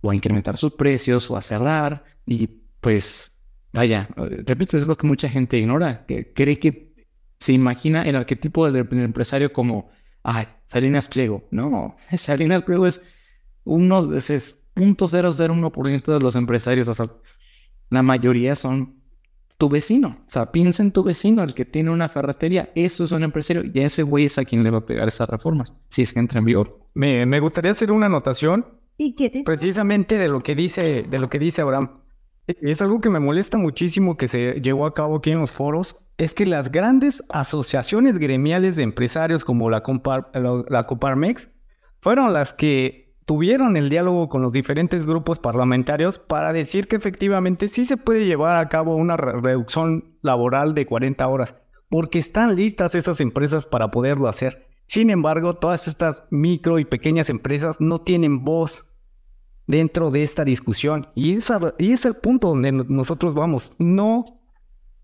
o 0.02 0.10
a 0.10 0.16
incrementar 0.16 0.58
sus 0.58 0.74
precios 0.74 1.30
o 1.30 1.36
a 1.36 1.42
cerrar. 1.42 2.06
Y 2.26 2.48
pues, 2.80 3.32
vaya, 3.74 4.08
repito, 4.16 4.78
es 4.78 4.88
lo 4.88 4.96
que 4.96 5.08
mucha 5.08 5.30
gente 5.30 5.58
ignora, 5.58 6.06
que 6.06 6.32
cree 6.34 6.60
que 6.60 6.94
se 7.40 7.52
imagina 7.52 8.04
el 8.04 8.16
arquetipo 8.16 8.72
del, 8.72 8.88
empresario 8.92 9.52
como, 9.52 9.90
ay, 10.24 10.48
Salinas 10.66 11.10
Pliego. 11.10 11.46
No, 11.52 11.98
Salinas 12.18 12.64
Pliego 12.64 12.88
es 12.88 13.02
uno 13.66 14.06
de 14.06 14.20
esos 14.20 14.56
0.001% 14.76 16.06
de 16.06 16.20
los 16.20 16.36
empresarios. 16.36 16.88
O 16.88 16.96
sea, 16.96 17.12
la 17.90 18.04
mayoría 18.04 18.56
son 18.56 18.96
tu 19.58 19.70
vecino. 19.70 20.24
O 20.28 20.30
sea, 20.30 20.52
piensa 20.52 20.84
en 20.84 20.92
tu 20.92 21.04
vecino, 21.04 21.44
el 21.44 21.54
que 21.54 21.66
tiene 21.66 21.92
una 21.92 22.10
ferretería. 22.10 22.72
Eso 22.76 23.04
es 23.04 23.12
un 23.12 23.24
empresario 23.24 23.64
y 23.66 23.80
ese 23.80 24.04
güey 24.04 24.26
es 24.26 24.38
a 24.38 24.46
quien 24.46 24.64
le 24.64 24.72
va 24.72 24.80
a 24.80 24.86
pegar 24.86 25.08
esas 25.08 25.30
reformas, 25.30 25.74
si 25.90 26.02
es 26.02 26.14
que 26.14 26.20
entra 26.20 26.40
en 26.40 26.46
vigor. 26.46 26.80
Me, 26.94 27.26
me 27.26 27.40
gustaría 27.40 27.72
hacer 27.72 27.92
una 27.92 28.06
anotación 28.06 28.66
¿Y 28.98 29.14
qué 29.16 29.44
precisamente 29.46 30.18
de 30.18 30.28
lo 30.28 30.42
que 30.42 30.56
dice, 30.56 31.04
de 31.04 31.20
lo 31.20 31.30
que 31.30 31.40
dice 31.40 31.62
Abraham. 31.62 32.02
Es 32.48 32.82
algo 32.82 33.02
que 33.02 33.10
me 33.10 33.20
molesta 33.20 33.58
muchísimo 33.58 34.18
que 34.18 34.28
se 34.28 34.62
llevó 34.62 34.86
a 34.86 34.94
cabo 34.94 35.18
aquí 35.18 35.32
en 35.32 35.40
los 35.40 35.52
foros, 35.52 36.06
es 36.18 36.36
que 36.36 36.46
las 36.46 36.72
grandes 36.72 37.24
asociaciones 37.30 38.20
gremiales 38.20 38.76
de 38.76 38.84
empresarios 38.84 39.44
como 39.44 39.70
la, 39.70 39.82
Compar, 39.82 40.30
la 40.70 40.84
Coparmex 40.84 41.50
fueron 42.02 42.34
las 42.34 42.54
que 42.54 43.05
tuvieron 43.26 43.76
el 43.76 43.90
diálogo 43.90 44.30
con 44.30 44.42
los 44.42 44.54
diferentes 44.54 45.08
grupos 45.08 45.40
parlamentarios 45.40 46.20
para 46.20 46.54
decir 46.54 46.88
que 46.88 46.96
efectivamente 46.96 47.68
sí 47.68 47.84
se 47.84 47.98
puede 47.98 48.26
llevar 48.26 48.56
a 48.56 48.70
cabo 48.70 48.96
una 48.96 49.18
reducción 49.18 50.18
laboral 50.22 50.76
de 50.76 50.86
40 50.86 51.28
horas, 51.28 51.56
porque 51.90 52.20
están 52.20 52.56
listas 52.56 52.96
esas 52.96 53.20
empresas 53.20 53.66
para 53.66 53.90
poderlo 53.92 54.28
hacer. 54.28 54.68
Sin 54.88 55.10
embargo, 55.10 55.54
todas 55.54 55.88
estas 55.88 56.24
micro 56.30 56.78
y 56.78 56.86
pequeñas 56.86 57.30
empresas 57.32 57.82
no 57.82 58.00
tienen 58.00 58.44
voz 58.44 58.86
dentro 59.66 60.12
de 60.12 60.22
esta 60.22 60.46
discusión. 60.46 61.08
Y, 61.16 61.40
y 61.80 61.92
es 61.92 62.06
el 62.06 62.16
punto 62.16 62.50
donde 62.50 62.72
nosotros 62.72 63.34
vamos. 63.34 63.74
No, 63.80 64.26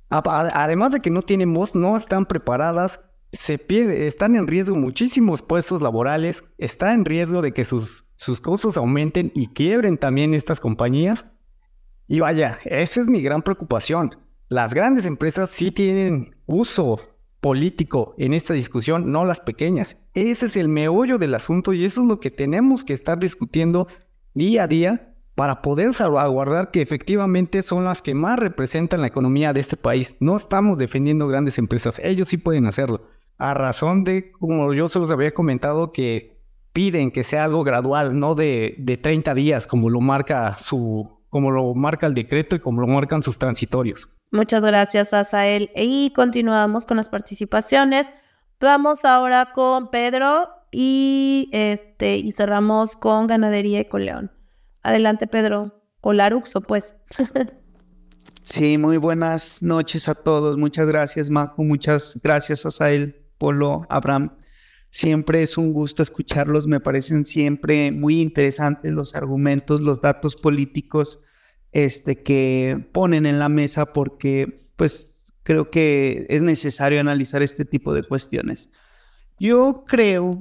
además 0.10 0.92
de 0.92 1.00
que 1.00 1.10
no 1.10 1.24
tienen 1.24 1.52
voz, 1.52 1.76
no 1.76 1.98
están 1.98 2.28
preparadas 2.28 3.00
se 3.34 3.58
pierde, 3.58 4.08
están 4.08 4.36
en 4.36 4.48
riesgo 4.48 4.76
muchísimos 4.76 5.42
puestos 5.42 5.82
laborales, 5.82 6.44
está 6.58 6.94
en 6.94 7.06
riesgo 7.06 7.42
de 7.42 7.54
que 7.54 7.64
sus, 7.64 8.06
sus 8.22 8.40
costos 8.40 8.78
aumenten 8.78 9.32
y 9.34 9.48
quiebren 9.48 9.98
también 9.98 10.36
estas 10.36 10.62
compañías. 10.62 11.26
Y 12.08 12.20
vaya, 12.20 12.60
esa 12.66 13.02
es 13.02 13.08
mi 13.08 13.24
gran 13.24 13.42
preocupación. 13.42 14.16
Las 14.48 14.76
grandes 14.76 15.08
empresas 15.08 15.50
sí 15.50 15.72
tienen 15.72 16.36
uso 16.46 17.00
político 17.40 18.14
en 18.20 18.36
esta 18.36 18.54
discusión, 18.54 19.12
no 19.12 19.26
las 19.26 19.40
pequeñas. 19.40 19.98
Ese 20.14 20.46
es 20.46 20.56
el 20.56 20.70
meollo 20.70 21.18
del 21.18 21.34
asunto 21.34 21.74
y 21.74 21.84
eso 21.84 22.02
es 22.04 22.08
lo 22.08 22.20
que 22.20 22.30
tenemos 22.30 22.86
que 22.86 22.94
estar 22.94 23.18
discutiendo 23.18 23.88
día 24.36 24.66
a 24.66 24.68
día 24.68 25.16
para 25.34 25.64
poder 25.64 25.96
salvaguardar 25.96 26.70
que 26.70 26.84
efectivamente 26.84 27.64
son 27.64 27.86
las 27.86 28.04
que 28.04 28.14
más 28.14 28.38
representan 28.38 29.02
la 29.02 29.08
economía 29.08 29.52
de 29.52 29.62
este 29.62 29.78
país. 29.78 30.18
No 30.20 30.38
estamos 30.38 30.78
defendiendo 30.78 31.28
grandes 31.28 31.58
empresas, 31.58 32.00
ellos 32.04 32.28
sí 32.28 32.38
pueden 32.38 32.68
hacerlo 32.68 33.02
a 33.40 33.56
razón 33.56 34.04
de, 34.04 34.32
como 34.32 34.72
yo 34.76 34.88
se 34.88 35.00
los 35.00 35.10
había 35.10 35.32
comentado, 35.32 35.92
que 35.92 36.41
piden 36.74 37.12
que 37.12 37.24
sea 37.24 37.44
algo 37.44 37.64
gradual, 37.64 38.20
no 38.20 38.36
de, 38.36 38.76
de 38.78 38.98
30 38.98 39.34
días, 39.34 39.68
como 39.68 39.90
lo 39.90 40.02
marca 40.02 40.58
su, 40.58 41.10
como 41.30 41.52
lo 41.52 41.74
marca 41.74 42.08
el 42.08 42.14
decreto 42.14 42.56
y 42.56 42.60
como 42.60 42.82
lo 42.82 42.88
marcan 42.88 43.24
sus 43.24 43.38
transitorios. 43.38 44.10
Muchas 44.32 44.64
gracias, 44.64 45.14
Asael. 45.14 45.72
Y 45.76 46.12
continuamos 46.14 46.86
con 46.86 46.98
las 46.98 47.10
participaciones. 47.10 48.14
Vamos 48.60 49.04
ahora 49.04 49.52
con 49.54 49.90
Pedro 49.92 50.50
y 50.72 51.50
este 51.52 52.18
y 52.18 52.32
cerramos 52.32 52.96
con 52.96 53.28
Ganadería 53.28 53.82
y 53.82 53.86
con 53.86 54.06
León. 54.06 54.32
Adelante, 54.84 55.28
Pedro. 55.28 55.84
O 56.00 56.14
Laruxo, 56.14 56.62
pues. 56.62 56.96
sí, 58.44 58.78
muy 58.78 58.98
buenas 58.98 59.62
noches 59.62 60.08
a 60.08 60.16
todos. 60.16 60.58
Muchas 60.58 60.88
gracias, 60.88 61.30
Majo. 61.30 61.64
Muchas 61.64 62.20
gracias, 62.24 62.66
Asael, 62.66 63.28
Polo, 63.38 63.86
Abraham. 63.90 64.32
Siempre 64.92 65.42
es 65.42 65.58
un 65.58 65.72
gusto 65.72 66.04
escucharlos, 66.04 66.68
me 66.68 66.82
parecen 66.82 67.26
siempre 67.26 67.92
muy 67.92 68.22
interesantes 68.22 68.92
los 68.92 69.16
argumentos, 69.16 69.80
los 69.80 70.02
datos 70.02 70.36
políticos 70.36 71.20
este, 71.72 72.22
que 72.22 72.90
ponen 72.92 73.26
en 73.26 73.40
la 73.40 73.48
mesa 73.48 73.94
porque 73.94 74.68
pues 74.76 75.24
creo 75.44 75.72
que 75.72 76.26
es 76.30 76.42
necesario 76.42 77.00
analizar 77.00 77.42
este 77.42 77.64
tipo 77.64 77.94
de 77.94 78.04
cuestiones. 78.04 78.70
Yo 79.40 79.86
creo 79.88 80.40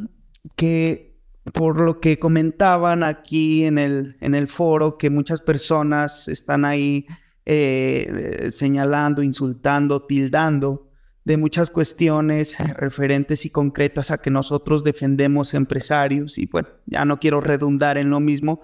que 0.57 1.17
por 1.55 1.81
lo 1.81 2.01
que 2.01 2.19
comentaban 2.19 3.03
aquí 3.03 3.65
en 3.65 3.79
el, 3.79 4.17
en 4.21 4.35
el 4.35 4.49
foro, 4.49 4.99
que 4.99 5.11
muchas 5.11 5.41
personas 5.43 6.29
están 6.29 6.65
ahí 6.65 7.07
eh, 7.47 8.49
señalando, 8.51 9.23
insultando, 9.23 10.03
tildando, 10.03 10.90
de 11.31 11.37
muchas 11.37 11.71
cuestiones 11.71 12.59
referentes 12.75 13.47
y 13.47 13.51
concretas 13.51 14.11
a 14.11 14.19
que 14.19 14.31
nosotros 14.31 14.83
defendemos 14.83 15.55
empresarios 15.55 16.39
y 16.39 16.47
bueno, 16.47 16.69
ya 16.87 17.05
no 17.05 17.21
quiero 17.21 17.41
redundar 17.41 17.99
en 17.99 18.11
lo 18.11 18.19
mismo. 18.19 18.63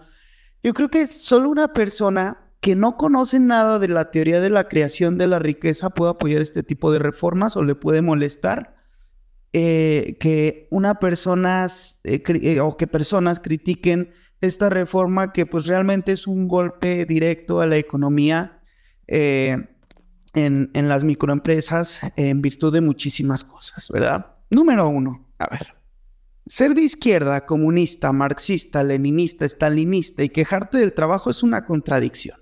Yo 0.64 0.74
creo 0.74 0.88
que 0.90 1.06
solo 1.06 1.48
una 1.48 1.72
persona 1.72 2.51
que 2.60 2.74
no 2.74 2.97
conoce 2.97 3.38
nada 3.38 3.78
de 3.78 3.86
la 3.86 4.10
teoría 4.10 4.40
de 4.40 4.51
la 4.51 4.66
creación 4.66 5.16
de 5.16 5.28
la 5.28 5.38
riqueza 5.38 5.90
puede 5.90 6.10
apoyar 6.10 6.43
este 6.43 6.64
tipo 6.64 6.90
de 6.90 6.98
reformas 6.98 7.56
o 7.56 7.62
le 7.62 7.76
puede 7.76 8.02
molestar 8.02 8.74
eh, 9.52 10.16
que 10.18 10.66
una 10.72 10.98
persona 10.98 11.68
eh, 12.02 12.22
eh, 12.26 12.60
o 12.60 12.76
que 12.76 12.88
personas 12.88 13.38
critiquen 13.38 14.10
esta 14.40 14.70
reforma 14.70 15.32
que 15.32 15.47
pues 15.47 15.66
realmente 15.66 16.10
es 16.10 16.26
un 16.26 16.48
golpe 16.48 17.06
directo 17.06 17.60
a 17.60 17.66
la 17.66 17.76
economía 17.76 18.60
en, 20.36 20.88
las 20.88 21.02
microempresas 21.02 22.00
en 22.16 22.42
virtud 22.42 22.72
de 22.72 22.80
muchísimas 22.80 23.42
cosas, 23.42 23.88
¿verdad? 23.90 24.26
Número 24.50 24.88
uno, 24.88 25.26
a 25.38 25.48
ver, 25.48 25.74
ser 26.46 26.74
de 26.74 26.82
izquierda, 26.82 27.46
comunista, 27.46 28.12
marxista, 28.12 28.84
leninista, 28.84 29.48
stalinista 29.48 30.22
y 30.22 30.28
quejarte 30.28 30.78
del 30.78 30.92
trabajo 30.92 31.30
es 31.30 31.42
una 31.42 31.64
contradicción, 31.64 32.38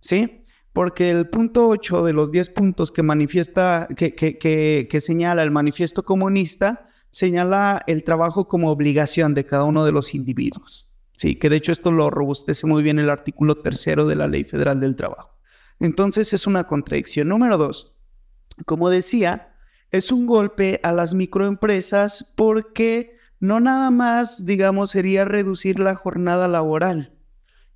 ¿sí? 0.00 0.42
Porque 0.72 1.10
el 1.10 1.28
punto 1.28 1.68
8 1.68 2.04
de 2.04 2.12
los 2.12 2.30
10 2.30 2.50
puntos 2.50 2.90
que 2.90 3.02
manifiesta, 3.02 3.88
que, 3.96 4.14
que, 4.14 5.00
señala 5.00 5.42
el 5.42 5.50
manifiesto 5.50 6.04
comunista, 6.04 6.88
señala 7.10 7.82
el 7.86 8.04
trabajo 8.04 8.48
como 8.48 8.70
obligación 8.70 9.34
de 9.34 9.46
cada 9.46 9.64
uno 9.64 9.84
de 9.84 9.92
los 9.92 10.14
individuos. 10.14 10.92
Sí, 11.16 11.36
que 11.36 11.48
de 11.48 11.56
hecho 11.56 11.72
esto 11.72 11.90
lo 11.90 12.10
robustece 12.10 12.66
muy 12.66 12.82
bien 12.82 13.00
el 13.00 13.10
artículo 13.10 13.56
tercero 13.60 14.06
de 14.06 14.14
la 14.14 14.28
Ley 14.28 14.44
Federal 14.44 14.78
del 14.78 14.94
Trabajo. 14.94 15.37
Entonces 15.80 16.32
es 16.32 16.46
una 16.46 16.64
contradicción. 16.64 17.28
Número 17.28 17.56
dos, 17.56 17.94
como 18.66 18.90
decía, 18.90 19.54
es 19.90 20.12
un 20.12 20.26
golpe 20.26 20.80
a 20.82 20.92
las 20.92 21.14
microempresas 21.14 22.32
porque 22.36 23.16
no 23.40 23.60
nada 23.60 23.90
más, 23.90 24.44
digamos, 24.44 24.90
sería 24.90 25.24
reducir 25.24 25.78
la 25.78 25.94
jornada 25.94 26.48
laboral. 26.48 27.14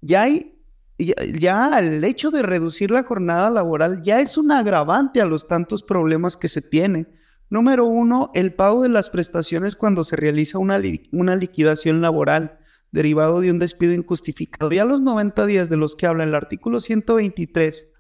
Ya 0.01 0.23
hay, 0.23 0.59
ya, 0.99 1.79
el 1.79 2.03
hecho 2.05 2.31
de 2.31 2.43
reducir 2.43 2.91
la 2.91 3.05
jornada 3.05 3.51
laboral 3.51 4.03
ya 4.03 4.21
es 4.21 4.37
un 4.37 4.51
agravante 4.51 5.21
a 5.21 5.27
los 5.27 5.47
tantos 5.47 5.83
problemas 5.83 6.37
que 6.37 6.49
se 6.49 6.63
tiene. 6.63 7.07
Número 7.49 7.87
uno, 7.87 8.31
el 8.35 8.55
pago 8.55 8.83
de 8.83 8.89
las 8.89 9.11
prestaciones 9.11 9.77
cuando 9.77 10.05
se 10.05 10.17
realiza 10.17 10.59
una, 10.59 10.81
una 11.13 11.37
liquidación 11.37 12.01
laboral 12.01 12.59
derivado 12.91 13.41
de 13.41 13.51
un 13.51 13.59
despido 13.59 13.93
injustificado. 13.93 14.71
Ya 14.73 14.85
los 14.85 15.01
90 15.01 15.47
días 15.47 15.69
de 15.69 15.77
los 15.77 15.95
que 15.95 16.07
habla 16.07 16.25
el 16.25 16.35
artículo 16.35 16.81
123 16.81 17.92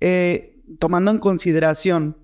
eh, 0.00 0.62
tomando 0.78 1.10
en 1.10 1.18
consideración 1.18 2.16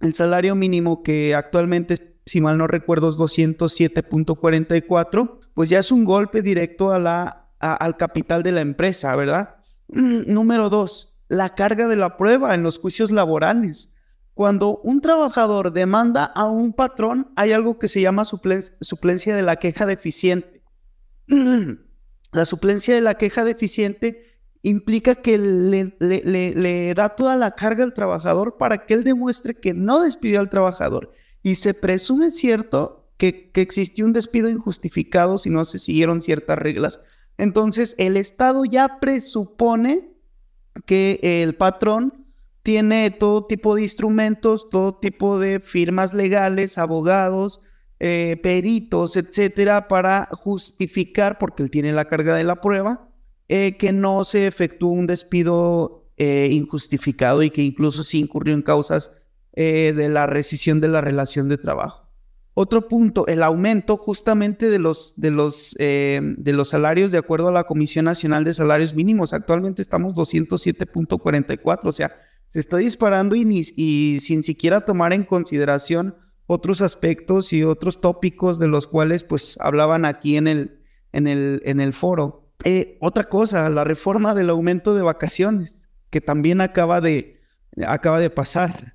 el 0.00 0.14
salario 0.14 0.54
mínimo 0.54 1.02
que 1.02 1.34
actualmente, 1.34 2.16
si 2.24 2.40
mal 2.40 2.56
no 2.58 2.66
recuerdo, 2.66 3.08
es 3.08 3.16
207.44, 3.16 5.38
pues 5.54 5.68
ya 5.68 5.78
es 5.78 5.92
un 5.92 6.04
golpe 6.04 6.42
directo 6.42 6.90
al 6.92 7.96
capital 7.96 8.42
de 8.42 8.52
la 8.52 8.62
empresa, 8.62 9.14
¿verdad? 9.14 9.56
Número 9.88 10.70
dos, 10.70 11.18
la 11.28 11.54
carga 11.54 11.86
de 11.86 11.96
la 11.96 12.16
prueba 12.16 12.54
en 12.54 12.62
los 12.62 12.78
juicios 12.78 13.10
laborales. 13.10 13.94
Cuando 14.34 14.78
un 14.78 15.00
trabajador 15.00 15.72
demanda 15.72 16.24
a 16.24 16.46
un 16.46 16.72
patrón, 16.72 17.32
hay 17.36 17.52
algo 17.52 17.78
que 17.78 17.88
se 17.88 18.00
llama 18.00 18.24
suplencia 18.24 19.36
de 19.36 19.42
la 19.42 19.56
queja 19.56 19.86
deficiente. 19.86 20.62
La 22.32 22.44
suplencia 22.44 22.94
de 22.94 23.00
la 23.00 23.16
queja 23.16 23.42
deficiente 23.42 24.29
implica 24.62 25.14
que 25.16 25.38
le, 25.38 26.94
da 26.94 27.10
toda 27.10 27.36
la 27.36 27.52
carga 27.52 27.84
al 27.84 27.94
trabajador 27.94 28.56
para 28.58 28.84
que 28.84 28.94
él 28.94 29.04
demuestre 29.04 29.54
que 29.54 29.74
no 29.74 30.00
despidió 30.00 30.40
al 30.40 30.50
trabajador. 30.50 31.12
Y 31.42 31.54
se 31.54 31.74
presume 31.74 32.30
cierto 32.30 33.10
que, 33.16 33.50
que 33.50 33.62
existió 33.62 34.04
un 34.04 34.12
despido 34.12 34.48
injustificado 34.48 35.38
si 35.38 35.50
no 35.50 35.64
se 35.64 35.78
siguieron 35.78 36.20
ciertas 36.20 36.58
reglas. 36.58 37.00
Entonces, 37.38 37.94
el 37.98 38.16
Estado 38.16 38.64
ya 38.64 38.98
presupone 39.00 40.10
que 40.84 41.18
el 41.22 41.54
patrón 41.54 42.26
tiene 42.62 43.10
todo 43.10 43.46
tipo 43.46 43.74
de 43.74 43.82
instrumentos, 43.82 44.68
todo 44.70 44.98
tipo 44.98 45.38
de 45.38 45.60
firmas 45.60 46.12
legales, 46.12 46.76
abogados, 46.76 47.62
eh, 47.98 48.38
peritos, 48.42 49.16
etcétera, 49.16 49.88
para 49.88 50.28
justificar, 50.32 51.38
porque 51.38 51.62
él 51.62 51.70
tiene 51.70 51.92
la 51.92 52.06
carga 52.06 52.34
de 52.34 52.44
la 52.44 52.60
prueba, 52.60 53.09
eh, 53.52 53.76
que 53.76 53.90
no 53.90 54.22
se 54.22 54.46
efectuó 54.46 54.92
un 54.92 55.08
despido 55.08 56.08
eh, 56.16 56.50
injustificado 56.52 57.42
y 57.42 57.50
que 57.50 57.62
incluso 57.62 58.04
sí 58.04 58.20
incurrió 58.20 58.54
en 58.54 58.62
causas 58.62 59.10
eh, 59.54 59.92
de 59.92 60.08
la 60.08 60.28
rescisión 60.28 60.80
de 60.80 60.86
la 60.86 61.00
relación 61.00 61.48
de 61.48 61.58
trabajo. 61.58 62.08
Otro 62.54 62.86
punto, 62.86 63.26
el 63.26 63.42
aumento 63.42 63.96
justamente 63.96 64.70
de 64.70 64.78
los, 64.78 65.14
de, 65.16 65.32
los, 65.32 65.74
de 65.76 66.52
los 66.52 66.68
salarios 66.68 67.10
de 67.10 67.18
acuerdo 67.18 67.48
a 67.48 67.52
la 67.52 67.64
Comisión 67.64 68.04
Nacional 68.04 68.44
de 68.44 68.54
Salarios 68.54 68.94
Mínimos. 68.94 69.32
Actualmente 69.32 69.82
estamos 69.82 70.14
207.44, 70.14 71.80
o 71.82 71.90
sea, 71.90 72.14
se 72.46 72.60
está 72.60 72.76
disparando 72.76 73.34
y, 73.34 73.42
y 73.74 74.20
sin 74.20 74.44
siquiera 74.44 74.84
tomar 74.84 75.12
en 75.12 75.24
consideración 75.24 76.14
otros 76.46 76.82
aspectos 76.82 77.52
y 77.52 77.64
otros 77.64 78.00
tópicos 78.00 78.60
de 78.60 78.68
los 78.68 78.86
cuales 78.86 79.24
pues 79.24 79.58
hablaban 79.60 80.04
aquí 80.04 80.36
en 80.36 80.46
el, 80.46 80.80
en 81.10 81.26
el, 81.26 81.60
en 81.64 81.80
el 81.80 81.92
foro. 81.92 82.49
Eh, 82.64 82.98
otra 83.00 83.24
cosa, 83.24 83.68
la 83.70 83.84
reforma 83.84 84.34
del 84.34 84.50
aumento 84.50 84.94
de 84.94 85.02
vacaciones, 85.02 85.88
que 86.10 86.20
también 86.20 86.60
acaba 86.60 87.00
de, 87.00 87.40
acaba 87.86 88.20
de 88.20 88.30
pasar. 88.30 88.94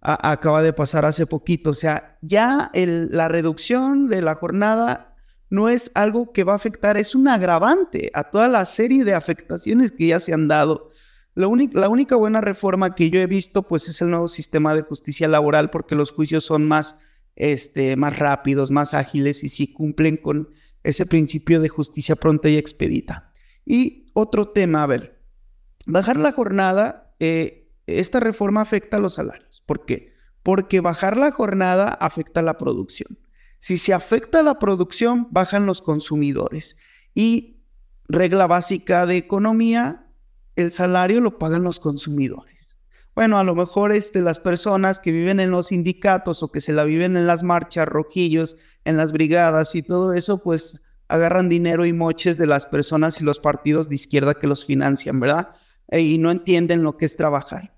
acaba 0.00 0.62
de 0.62 0.72
pasar 0.72 1.04
hace 1.06 1.26
poquito. 1.26 1.70
O 1.70 1.74
sea, 1.74 2.18
ya 2.20 2.70
la 2.74 3.28
reducción 3.28 4.08
de 4.08 4.20
la 4.20 4.34
jornada 4.34 5.14
no 5.48 5.68
es 5.68 5.90
algo 5.94 6.32
que 6.32 6.44
va 6.44 6.52
a 6.52 6.56
afectar, 6.56 6.96
es 6.96 7.14
un 7.14 7.28
agravante 7.28 8.10
a 8.12 8.24
toda 8.24 8.48
la 8.48 8.64
serie 8.64 9.04
de 9.04 9.14
afectaciones 9.14 9.92
que 9.92 10.08
ya 10.08 10.20
se 10.20 10.34
han 10.34 10.48
dado. 10.48 10.90
La, 11.34 11.48
única 11.48 12.16
buena 12.16 12.40
reforma 12.40 12.94
que 12.94 13.10
yo 13.10 13.20
he 13.20 13.26
visto, 13.26 13.62
pues, 13.62 13.88
es 13.88 14.00
el 14.02 14.10
nuevo 14.10 14.28
sistema 14.28 14.74
de 14.74 14.82
justicia 14.82 15.26
laboral, 15.26 15.70
porque 15.70 15.96
los 15.96 16.12
juicios 16.12 16.44
son 16.44 16.66
más, 16.66 16.96
este, 17.34 17.96
más 17.96 18.18
rápidos, 18.18 18.70
más 18.70 18.94
ágiles 18.94 19.42
y 19.42 19.48
sí 19.48 19.72
cumplen 19.72 20.16
con 20.16 20.50
ese 20.84 21.06
principio 21.06 21.60
de 21.60 21.68
justicia 21.68 22.14
pronta 22.14 22.48
y 22.48 22.56
expedita. 22.56 23.32
Y 23.64 24.06
otro 24.12 24.50
tema, 24.50 24.82
a 24.82 24.86
ver, 24.86 25.20
bajar 25.86 26.16
la 26.16 26.30
jornada, 26.32 27.14
eh, 27.18 27.72
esta 27.86 28.20
reforma 28.20 28.60
afecta 28.60 28.98
a 28.98 29.00
los 29.00 29.14
salarios. 29.14 29.62
¿Por 29.66 29.84
qué? 29.84 30.14
Porque 30.42 30.80
bajar 30.80 31.16
la 31.16 31.32
jornada 31.32 31.88
afecta 31.88 32.40
a 32.40 32.42
la 32.44 32.58
producción. 32.58 33.18
Si 33.58 33.78
se 33.78 33.94
afecta 33.94 34.40
a 34.40 34.42
la 34.42 34.58
producción, 34.58 35.28
bajan 35.30 35.64
los 35.64 35.80
consumidores. 35.80 36.76
Y 37.14 37.62
regla 38.06 38.46
básica 38.46 39.06
de 39.06 39.16
economía, 39.16 40.06
el 40.54 40.70
salario 40.70 41.20
lo 41.20 41.38
pagan 41.38 41.62
los 41.62 41.80
consumidores. 41.80 42.76
Bueno, 43.14 43.38
a 43.38 43.44
lo 43.44 43.54
mejor 43.54 43.92
este, 43.92 44.20
las 44.20 44.40
personas 44.40 44.98
que 44.98 45.12
viven 45.12 45.40
en 45.40 45.50
los 45.50 45.68
sindicatos 45.68 46.42
o 46.42 46.50
que 46.50 46.60
se 46.60 46.72
la 46.72 46.84
viven 46.84 47.16
en 47.16 47.26
las 47.26 47.42
marchas, 47.42 47.88
rojillos, 47.88 48.56
en 48.84 48.96
las 48.96 49.12
brigadas 49.12 49.74
y 49.74 49.82
todo 49.82 50.12
eso, 50.12 50.42
pues 50.42 50.80
agarran 51.08 51.48
dinero 51.48 51.84
y 51.84 51.92
moches 51.92 52.36
de 52.36 52.46
las 52.46 52.66
personas 52.66 53.20
y 53.20 53.24
los 53.24 53.40
partidos 53.40 53.88
de 53.88 53.94
izquierda 53.94 54.34
que 54.34 54.46
los 54.46 54.64
financian, 54.64 55.20
¿verdad? 55.20 55.50
E, 55.88 56.00
y 56.00 56.18
no 56.18 56.30
entienden 56.30 56.82
lo 56.82 56.96
que 56.96 57.04
es 57.06 57.16
trabajar. 57.16 57.74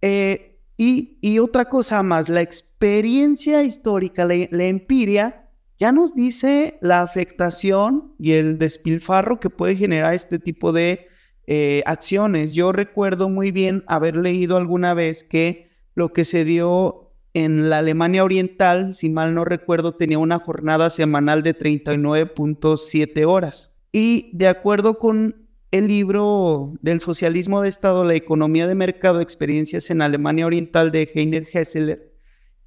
Eh, 0.00 0.50
Y, 0.76 1.18
y 1.20 1.38
otra 1.38 1.66
cosa 1.66 2.02
más, 2.02 2.28
la 2.28 2.40
experiencia 2.40 3.62
histórica, 3.62 4.24
la, 4.24 4.34
la 4.50 4.64
empiria, 4.64 5.48
ya 5.78 5.92
nos 5.92 6.16
dice 6.16 6.78
la 6.80 7.00
afectación 7.00 8.12
y 8.18 8.32
el 8.32 8.58
despilfarro 8.58 9.38
que 9.38 9.50
puede 9.50 9.76
generar 9.76 10.14
este 10.14 10.40
tipo 10.40 10.72
de 10.72 11.06
eh, 11.46 11.82
acciones. 11.86 12.54
Yo 12.54 12.72
recuerdo 12.72 13.28
muy 13.28 13.52
bien 13.52 13.84
haber 13.86 14.16
leído 14.16 14.56
alguna 14.56 14.94
vez 14.94 15.22
que 15.22 15.68
lo 15.94 16.08
que 16.12 16.24
se 16.24 16.44
dio 16.44 17.03
en 17.34 17.68
la 17.68 17.78
Alemania 17.78 18.22
Oriental, 18.22 18.94
si 18.94 19.10
mal 19.10 19.34
no 19.34 19.44
recuerdo, 19.44 19.96
tenía 19.96 20.18
una 20.18 20.38
jornada 20.38 20.88
semanal 20.88 21.42
de 21.42 21.58
39.7 21.58 23.26
horas. 23.26 23.76
Y 23.90 24.30
de 24.32 24.46
acuerdo 24.46 24.98
con 24.98 25.48
el 25.72 25.88
libro 25.88 26.74
del 26.80 27.00
socialismo 27.00 27.60
de 27.60 27.68
Estado, 27.68 28.04
la 28.04 28.14
economía 28.14 28.68
de 28.68 28.76
mercado, 28.76 29.20
experiencias 29.20 29.90
en 29.90 30.00
Alemania 30.00 30.46
Oriental 30.46 30.92
de 30.92 31.10
Heiner 31.12 31.44
Hessler, 31.52 32.14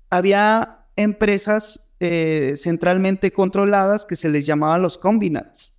había 0.10 0.85
empresas 0.98 1.94
eh, 2.02 2.53
centralmente 2.57 3.31
controladas 3.31 4.06
que 4.06 4.18
se 4.18 4.30
les 4.30 4.45
llamaba 4.45 4.77
los 4.77 4.98
combinats. 4.98 5.73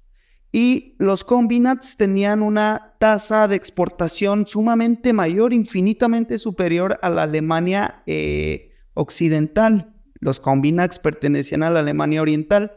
Y 0.51 0.97
los 0.99 1.25
combinats 1.25 1.99
tenían 1.99 2.43
una 2.43 2.95
tasa 2.99 3.47
de 3.49 3.57
exportación 3.57 4.47
sumamente 4.47 5.13
mayor, 5.13 5.53
infinitamente 5.53 6.39
superior 6.39 6.99
a 7.03 7.11
la 7.11 7.25
Alemania 7.25 8.03
eh, 8.07 8.68
occidental. 8.99 9.95
Los 10.21 10.41
combinats 10.41 10.99
pertenecían 10.99 11.63
a 11.63 11.71
la 11.71 11.81
Alemania 11.81 12.21
oriental. 12.21 12.73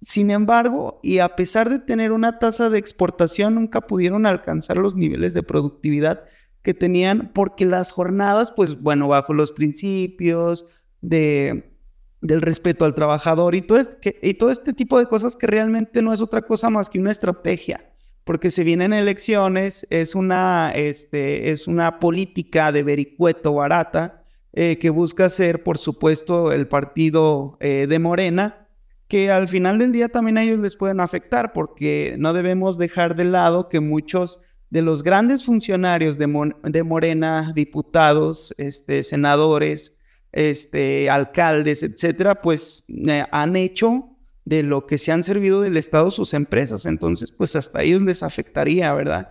Sin 0.00 0.30
embargo, 0.30 1.00
y 1.02 1.18
a 1.18 1.34
pesar 1.34 1.68
de 1.68 1.80
tener 1.80 2.12
una 2.12 2.38
tasa 2.38 2.70
de 2.70 2.78
exportación, 2.78 3.56
nunca 3.56 3.80
pudieron 3.80 4.26
alcanzar 4.26 4.76
los 4.76 4.94
niveles 4.94 5.34
de 5.34 5.42
productividad 5.42 6.22
que 6.62 6.74
tenían 6.74 7.32
porque 7.34 7.64
las 7.64 7.90
jornadas, 7.90 8.52
pues 8.52 8.80
bueno, 8.80 9.08
bajo 9.08 9.34
los 9.34 9.52
principios 9.52 10.66
de, 11.00 11.72
del 12.20 12.42
respeto 12.42 12.84
al 12.84 12.94
trabajador 12.94 13.54
y 13.54 13.62
todo, 13.62 13.78
este, 13.78 14.18
y 14.22 14.34
todo 14.34 14.50
este 14.50 14.72
tipo 14.72 14.98
de 14.98 15.06
cosas 15.06 15.34
que 15.34 15.46
realmente 15.46 16.02
no 16.02 16.12
es 16.12 16.20
otra 16.20 16.42
cosa 16.42 16.70
más 16.70 16.90
que 16.90 17.00
una 17.00 17.12
estrategia, 17.12 17.92
porque 18.24 18.50
se 18.50 18.64
vienen 18.64 18.92
elecciones, 18.92 19.86
es 19.90 20.14
una, 20.14 20.70
este, 20.74 21.50
es 21.50 21.66
una 21.66 21.98
política 21.98 22.70
de 22.70 22.82
vericueto 22.82 23.54
barata 23.54 24.25
eh, 24.58 24.78
que 24.78 24.88
busca 24.88 25.28
ser, 25.28 25.62
por 25.62 25.76
supuesto, 25.76 26.50
el 26.50 26.66
partido 26.66 27.58
eh, 27.60 27.86
de 27.86 27.98
Morena, 27.98 28.66
que 29.06 29.30
al 29.30 29.48
final 29.48 29.78
del 29.78 29.92
día 29.92 30.08
también 30.08 30.38
a 30.38 30.44
ellos 30.44 30.60
les 30.60 30.76
pueden 30.76 31.00
afectar, 31.00 31.52
porque 31.52 32.16
no 32.18 32.32
debemos 32.32 32.78
dejar 32.78 33.16
de 33.16 33.24
lado 33.24 33.68
que 33.68 33.80
muchos 33.80 34.40
de 34.70 34.80
los 34.80 35.02
grandes 35.02 35.44
funcionarios 35.44 36.16
de, 36.16 36.26
Morena, 36.26 37.52
diputados, 37.54 38.54
este, 38.56 39.04
senadores, 39.04 39.98
este, 40.32 41.10
alcaldes, 41.10 41.82
etcétera, 41.82 42.40
pues 42.40 42.86
eh, 42.88 43.26
han 43.30 43.56
hecho 43.56 44.08
de 44.46 44.62
lo 44.62 44.86
que 44.86 44.96
se 44.96 45.12
han 45.12 45.22
servido 45.22 45.60
del 45.60 45.76
Estado 45.76 46.10
sus 46.10 46.32
empresas. 46.32 46.86
Entonces, 46.86 47.30
pues 47.30 47.54
hasta 47.56 47.82
ellos 47.82 48.00
les 48.00 48.22
afectaría, 48.22 48.94
¿verdad? 48.94 49.28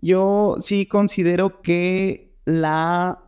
Yo 0.00 0.54
sí 0.60 0.86
considero 0.86 1.62
que 1.62 2.36
la 2.44 3.27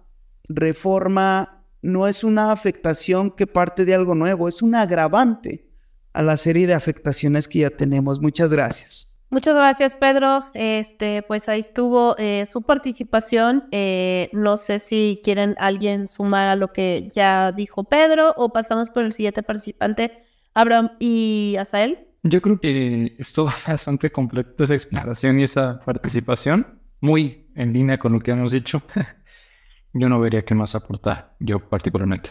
reforma 0.50 1.64
no 1.82 2.06
es 2.06 2.24
una 2.24 2.52
afectación 2.52 3.30
que 3.30 3.46
parte 3.46 3.84
de 3.84 3.94
algo 3.94 4.14
nuevo, 4.14 4.48
es 4.48 4.62
un 4.62 4.74
agravante 4.74 5.66
a 6.12 6.22
la 6.22 6.36
serie 6.36 6.66
de 6.66 6.74
afectaciones 6.74 7.48
que 7.48 7.60
ya 7.60 7.70
tenemos. 7.70 8.20
Muchas 8.20 8.52
gracias. 8.52 9.06
Muchas 9.30 9.54
gracias, 9.54 9.94
Pedro. 9.94 10.42
Este, 10.54 11.22
pues 11.22 11.48
ahí 11.48 11.60
estuvo 11.60 12.16
eh, 12.18 12.44
su 12.46 12.62
participación. 12.62 13.68
Eh, 13.70 14.28
no 14.32 14.56
sé 14.56 14.80
si 14.80 15.20
quieren 15.22 15.54
alguien 15.58 16.08
sumar 16.08 16.48
a 16.48 16.56
lo 16.56 16.72
que 16.72 17.08
ya 17.14 17.52
dijo 17.52 17.84
Pedro 17.84 18.34
o 18.36 18.52
pasamos 18.52 18.90
por 18.90 19.04
el 19.04 19.12
siguiente 19.12 19.44
participante, 19.44 20.24
Abraham 20.52 20.90
y 20.98 21.54
Asael. 21.60 22.08
Yo 22.24 22.42
creo 22.42 22.58
que 22.58 23.14
estuvo 23.18 23.48
bastante 23.68 24.10
completa 24.10 24.64
esa 24.64 24.74
explicación 24.74 25.38
y 25.38 25.44
esa 25.44 25.78
participación, 25.78 26.80
muy 27.00 27.46
en 27.54 27.72
línea 27.72 27.98
con 27.98 28.12
lo 28.12 28.18
que 28.18 28.32
hemos 28.32 28.50
dicho. 28.50 28.82
yo 29.92 30.08
no 30.08 30.20
vería 30.20 30.44
qué 30.44 30.54
más 30.54 30.74
aportar, 30.74 31.34
yo 31.40 31.58
particularmente. 31.58 32.30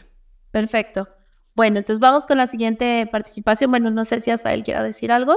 Perfecto. 0.51 1.07
Bueno, 1.55 1.79
entonces 1.79 1.99
vamos 1.99 2.25
con 2.25 2.37
la 2.37 2.47
siguiente 2.47 3.07
participación. 3.11 3.71
Bueno, 3.71 3.91
no 3.91 4.05
sé 4.05 4.19
si 4.19 4.31
Asael 4.31 4.63
quiera 4.63 4.83
decir 4.83 5.11
algo. 5.11 5.35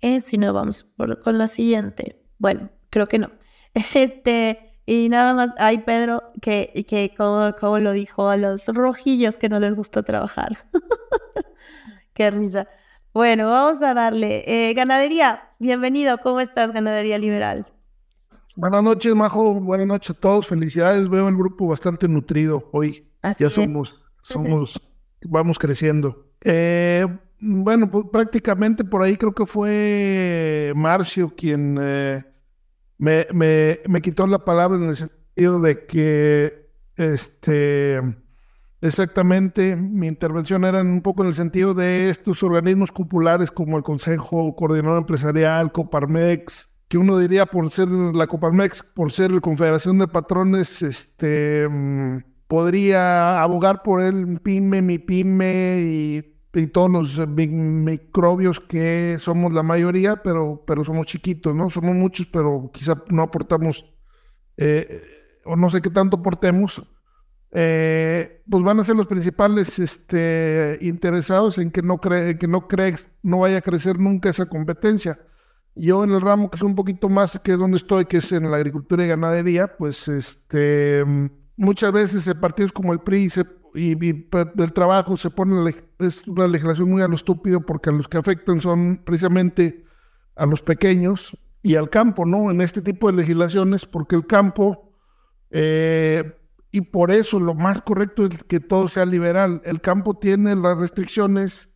Eh, 0.00 0.20
si 0.20 0.38
no, 0.38 0.52
vamos 0.52 0.94
con 1.22 1.38
la 1.38 1.46
siguiente. 1.46 2.24
Bueno, 2.38 2.70
creo 2.90 3.06
que 3.06 3.18
no. 3.18 3.30
Este, 3.94 4.80
y 4.86 5.08
nada 5.08 5.34
más, 5.34 5.52
hay 5.58 5.78
Pedro, 5.78 6.32
que, 6.40 6.86
que 6.88 7.14
como, 7.14 7.78
lo 7.78 7.92
dijo 7.92 8.30
a 8.30 8.36
los 8.36 8.66
rojillos 8.68 9.36
que 9.36 9.48
no 9.48 9.60
les 9.60 9.74
gustó 9.74 10.02
trabajar. 10.02 10.56
Qué 12.14 12.30
risa. 12.30 12.66
Bueno, 13.12 13.50
vamos 13.50 13.82
a 13.82 13.94
darle. 13.94 14.44
Eh, 14.46 14.74
ganadería, 14.74 15.50
bienvenido. 15.58 16.18
¿Cómo 16.18 16.40
estás, 16.40 16.72
Ganadería 16.72 17.18
Liberal? 17.18 17.66
Buenas 18.56 18.82
noches, 18.82 19.14
Majo. 19.14 19.60
Buenas 19.60 19.86
noches 19.86 20.10
a 20.10 20.14
todos. 20.14 20.46
Felicidades. 20.46 21.10
Veo 21.10 21.28
el 21.28 21.36
grupo 21.36 21.66
bastante 21.66 22.08
nutrido 22.08 22.70
hoy. 22.72 23.06
ya 23.38 23.50
somos, 23.50 24.08
somos 24.22 24.80
vamos 25.22 25.58
creciendo. 25.58 26.30
Eh, 26.42 27.06
bueno, 27.38 27.90
pues 27.90 28.06
prácticamente 28.10 28.82
por 28.82 29.02
ahí 29.02 29.18
creo 29.18 29.34
que 29.34 29.44
fue 29.44 30.72
Marcio 30.74 31.34
quien 31.36 31.76
eh, 31.78 32.24
me, 32.96 33.26
me, 33.34 33.80
me, 33.86 34.00
quitó 34.00 34.26
la 34.26 34.38
palabra 34.38 34.78
en 34.78 34.84
el 34.84 34.96
sentido 34.96 35.60
de 35.60 35.84
que 35.84 36.70
este 36.96 38.00
exactamente 38.80 39.76
mi 39.76 40.06
intervención 40.06 40.64
era 40.64 40.80
un 40.80 41.02
poco 41.02 41.22
en 41.22 41.28
el 41.28 41.34
sentido 41.34 41.74
de 41.74 42.08
estos 42.08 42.42
organismos 42.42 42.90
cupulares 42.90 43.50
como 43.50 43.76
el 43.76 43.82
Consejo 43.82 44.56
Coordinador 44.56 44.98
Empresarial, 44.98 45.72
Coparmex, 45.72 46.70
que 46.88 46.98
uno 46.98 47.18
diría 47.18 47.46
por 47.46 47.70
ser 47.70 47.88
la 47.88 48.26
Coparmex, 48.26 48.82
por 48.82 49.12
ser 49.12 49.32
la 49.32 49.40
Confederación 49.40 49.98
de 49.98 50.08
Patrones, 50.08 50.82
este 50.82 51.68
mm, 51.68 52.18
podría 52.46 53.42
abogar 53.42 53.82
por 53.82 54.02
el 54.02 54.40
PYME, 54.40 54.82
mi 54.82 54.98
PYME 54.98 55.80
y, 55.82 56.32
todos 56.72 56.90
los 56.90 57.28
microbios 57.28 58.60
que 58.60 59.18
somos 59.18 59.52
la 59.52 59.62
mayoría, 59.62 60.22
pero, 60.22 60.64
pero 60.66 60.84
somos 60.84 61.04
chiquitos, 61.04 61.54
¿no? 61.54 61.68
Somos 61.68 61.94
muchos, 61.94 62.26
pero 62.32 62.70
quizá 62.72 63.02
no 63.10 63.24
aportamos, 63.24 63.84
eh, 64.56 65.02
o 65.44 65.54
no 65.54 65.68
sé 65.68 65.82
qué 65.82 65.90
tanto 65.90 66.16
aportemos. 66.16 66.82
Eh, 67.52 68.42
pues 68.48 68.64
van 68.64 68.80
a 68.80 68.84
ser 68.84 68.96
los 68.96 69.06
principales 69.06 69.78
este, 69.78 70.78
interesados 70.80 71.58
en 71.58 71.70
que 71.70 71.82
no 71.82 71.98
cree, 71.98 72.38
que 72.38 72.48
no 72.48 72.66
cree, 72.68 72.96
no 73.22 73.40
vaya 73.40 73.58
a 73.58 73.62
crecer 73.62 73.98
nunca 73.98 74.30
esa 74.30 74.46
competencia. 74.46 75.18
Yo 75.76 76.02
en 76.04 76.10
el 76.10 76.22
ramo 76.22 76.50
que 76.50 76.56
es 76.56 76.62
un 76.62 76.74
poquito 76.74 77.08
más 77.10 77.38
que 77.38 77.52
es 77.52 77.58
donde 77.58 77.76
estoy, 77.76 78.06
que 78.06 78.16
es 78.16 78.32
en 78.32 78.50
la 78.50 78.56
agricultura 78.56 79.04
y 79.04 79.08
ganadería, 79.08 79.76
pues 79.76 80.08
este 80.08 81.04
muchas 81.56 81.92
veces 81.92 82.32
partidos 82.34 82.72
como 82.72 82.92
el 82.92 83.00
PRI 83.00 83.30
y, 83.74 83.94
del 83.94 84.72
trabajo 84.72 85.16
se 85.18 85.30
pone 85.30 85.74
es 85.98 86.26
una 86.26 86.48
legislación 86.48 86.90
muy 86.90 87.02
a 87.02 87.08
lo 87.08 87.14
estúpido 87.14 87.60
porque 87.60 87.90
a 87.90 87.92
los 87.92 88.08
que 88.08 88.16
afectan 88.16 88.60
son 88.60 89.02
precisamente 89.04 89.84
a 90.34 90.46
los 90.46 90.62
pequeños 90.62 91.36
y 91.62 91.76
al 91.76 91.90
campo, 91.90 92.24
¿no? 92.24 92.50
En 92.50 92.60
este 92.60 92.80
tipo 92.80 93.10
de 93.10 93.18
legislaciones, 93.18 93.86
porque 93.86 94.14
el 94.16 94.26
campo, 94.26 94.92
eh, 95.50 96.38
y 96.70 96.80
por 96.82 97.10
eso 97.10 97.40
lo 97.40 97.54
más 97.54 97.82
correcto 97.82 98.24
es 98.24 98.42
que 98.44 98.60
todo 98.60 98.88
sea 98.88 99.04
liberal. 99.04 99.60
El 99.64 99.80
campo 99.80 100.14
tiene 100.14 100.54
las 100.54 100.78
restricciones 100.78 101.75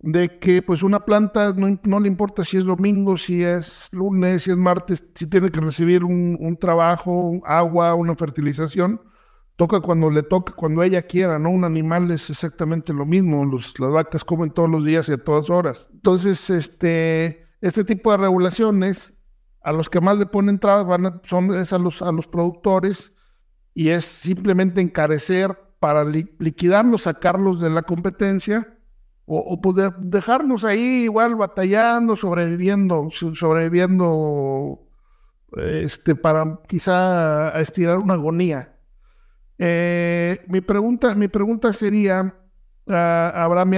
de 0.00 0.38
que 0.38 0.62
pues 0.62 0.82
una 0.82 1.04
planta 1.04 1.52
no, 1.52 2.00
le 2.00 2.08
importa 2.08 2.44
si 2.44 2.56
es 2.56 2.64
domingo, 2.64 3.18
si 3.18 3.44
es 3.44 3.90
lunes, 3.92 4.44
si 4.44 4.50
es 4.50 4.56
martes, 4.56 5.04
si 5.14 5.26
tiene 5.26 5.50
que 5.50 5.60
recibir 5.60 6.04
un, 6.04 6.36
un 6.40 6.56
trabajo, 6.56 7.40
agua, 7.44 7.94
una 7.94 8.14
fertilización 8.14 9.00
toca 9.60 9.80
cuando 9.80 10.10
le 10.10 10.22
toca, 10.22 10.54
cuando 10.54 10.82
ella 10.82 11.02
quiera, 11.02 11.38
¿no? 11.38 11.50
Un 11.50 11.64
animal 11.64 12.10
es 12.10 12.30
exactamente 12.30 12.94
lo 12.94 13.04
mismo, 13.04 13.44
las 13.44 13.92
vacas 13.92 14.24
comen 14.24 14.52
todos 14.52 14.70
los 14.70 14.86
días 14.86 15.06
y 15.10 15.12
a 15.12 15.18
todas 15.18 15.50
horas. 15.50 15.86
Entonces, 15.92 16.48
este, 16.48 17.46
este 17.60 17.84
tipo 17.84 18.10
de 18.10 18.16
regulaciones, 18.16 19.12
a 19.62 19.72
los 19.72 19.90
que 19.90 20.00
más 20.00 20.16
le 20.16 20.24
ponen 20.24 20.58
trabas 20.58 20.86
van 20.86 21.20
son 21.24 21.52
es 21.52 21.74
a 21.74 21.78
los, 21.78 22.00
a 22.00 22.10
los 22.10 22.26
productores 22.26 23.12
y 23.74 23.90
es 23.90 24.06
simplemente 24.06 24.80
encarecer 24.80 25.54
para 25.78 26.04
liquidarlos, 26.04 27.02
sacarlos 27.02 27.60
de 27.60 27.68
la 27.68 27.82
competencia 27.82 28.79
o, 29.32 29.60
pues 29.60 29.76
dejarnos 29.98 30.64
ahí 30.64 31.04
igual 31.04 31.36
batallando, 31.36 32.16
sobreviviendo, 32.16 33.10
sobreviviendo 33.12 34.80
este, 35.56 36.16
para 36.16 36.58
quizá 36.66 37.50
estirar 37.60 37.98
una 37.98 38.14
agonía. 38.14 38.76
Eh, 39.56 40.40
mi, 40.48 40.60
pregunta, 40.60 41.14
mi 41.14 41.28
pregunta 41.28 41.72
sería 41.72 42.34
a 42.88 43.44
Abraham 43.44 43.74
y 43.74 43.76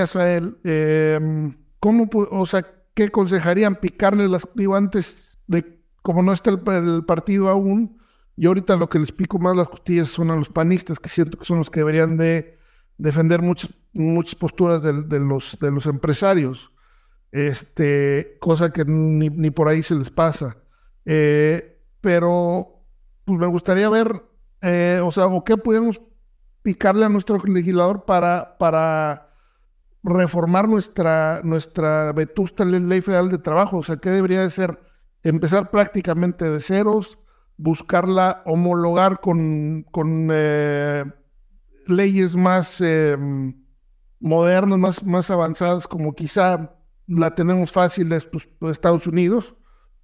em, 0.65 1.57
¿cómo, 1.79 2.09
o 2.31 2.47
sea, 2.47 2.66
qué 2.95 3.05
aconsejarían 3.05 3.77
picarle 3.77 4.29
las 4.29 4.49
digo, 4.55 4.74
antes 4.74 5.39
de, 5.49 5.83
como 6.01 6.23
no 6.23 6.33
está 6.33 6.49
el, 6.49 7.05
partido 7.05 7.51
aún, 7.51 7.99
Y 8.37 8.47
ahorita 8.47 8.77
lo 8.77 8.89
que 8.89 8.99
les 8.99 9.12
pico 9.12 9.39
más 9.39 9.55
las 9.55 9.69
costillas 9.69 10.09
son 10.09 10.31
a 10.31 10.37
los 10.37 10.49
panistas, 10.49 10.99
que 10.99 11.11
siento 11.11 11.37
que 11.39 11.45
son 11.45 11.59
los 11.59 11.69
que 11.69 11.81
deberían 11.81 12.16
de 12.16 12.62
defender 13.03 13.43
muchas, 13.43 13.70
muchas 13.93 14.37
posturas 14.37 14.83
de, 14.83 15.19
los, 15.19 15.59
de 15.61 15.73
los 15.73 15.87
empresarios, 15.87 16.70
este, 17.33 18.37
cosa 18.41 18.73
que 18.73 18.85
ni, 18.87 19.51
por 19.51 19.69
ahí 19.69 19.83
se 19.83 19.97
les 19.97 20.11
pasa. 20.11 20.57
Eh, 21.05 21.81
pero 22.01 22.85
pues 23.24 23.41
me 23.41 23.47
gustaría 23.49 23.89
ver, 23.89 24.23
eh, 24.61 25.01
o 25.03 25.11
sea, 25.11 25.27
o 25.27 25.43
qué 25.43 25.57
podemos 25.57 26.01
picarle 26.62 27.05
a 27.05 27.09
nuestro 27.09 27.39
legislador 27.39 28.05
para, 28.05 28.57
para 28.57 29.31
reformar 30.05 30.69
nuestra, 30.69 31.41
nuestra 31.43 32.12
vetusta 32.12 32.65
ley 32.65 33.01
federal 33.01 33.31
de 33.31 33.39
trabajo. 33.39 33.79
O 33.79 33.83
sea, 33.83 33.97
¿qué 33.97 34.11
debería 34.11 34.43
de 34.43 34.51
ser? 34.51 34.79
Empezar 35.24 35.70
prácticamente 35.70 36.49
de 36.49 36.61
ceros, 36.61 37.19
buscarla 37.57 38.43
homologar 38.45 39.20
con, 39.20 39.85
con 39.91 40.29
eh, 40.33 41.05
leyes 41.87 42.37
más 42.37 42.81
eh, 42.81 43.17
modernas, 44.21 44.79
más, 44.79 45.05
más 45.05 45.31
avanzadas, 45.31 45.87
como 45.87 46.15
quizá 46.15 46.75
la 47.07 47.35
tenemos 47.35 47.73
fácil 47.73 48.09
de 48.09 48.21
pues, 48.21 48.47
Estados 48.73 49.07
Unidos. 49.07 49.55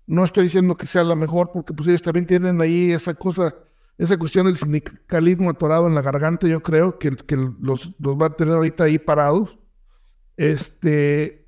No 0.07 0.25
estoy 0.25 0.45
diciendo 0.45 0.77
que 0.77 0.87
sea 0.87 1.05
la 1.05 1.15
mejor, 1.15 1.51
porque 1.53 1.73
pues 1.75 1.89
ellos 1.89 2.03
también 2.03 2.27
tienen 2.27 2.61
ahí 2.61 2.93
esa 2.93 3.15
cosa, 3.15 3.55
esa 3.99 4.17
cuestión 4.17 4.47
del 4.47 4.57
sindicalismo 4.57 5.51
atorado 5.51 5.87
en 5.87 5.95
la 5.95 6.03
garganta, 6.03 6.47
yo 6.47 6.63
creo 6.63 6.99
que, 6.99 7.11
que 7.11 7.37
los, 7.37 7.95
los 7.99 8.17
va 8.17 8.27
a 8.27 8.37
tener 8.37 8.55
ahorita 8.55 8.85
ahí 8.85 8.99
parados. 8.99 9.59
Este, 10.37 11.47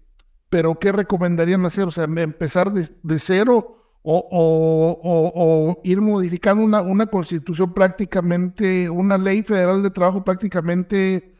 pero 0.48 0.78
¿qué 0.78 0.92
recomendarían 0.92 1.64
hacer? 1.64 1.84
O 1.84 1.90
sea, 1.90 2.04
empezar 2.04 2.72
de, 2.72 2.88
de 3.02 3.18
cero 3.18 3.79
o, 4.02 5.78
ir 5.84 6.00
modificando 6.00 6.64
una, 6.64 6.80
una 6.80 7.06
constitución 7.06 7.74
prácticamente, 7.74 8.88
una 8.88 9.18
ley 9.18 9.42
federal 9.42 9.82
de 9.82 9.90
trabajo 9.90 10.24
prácticamente 10.24 11.34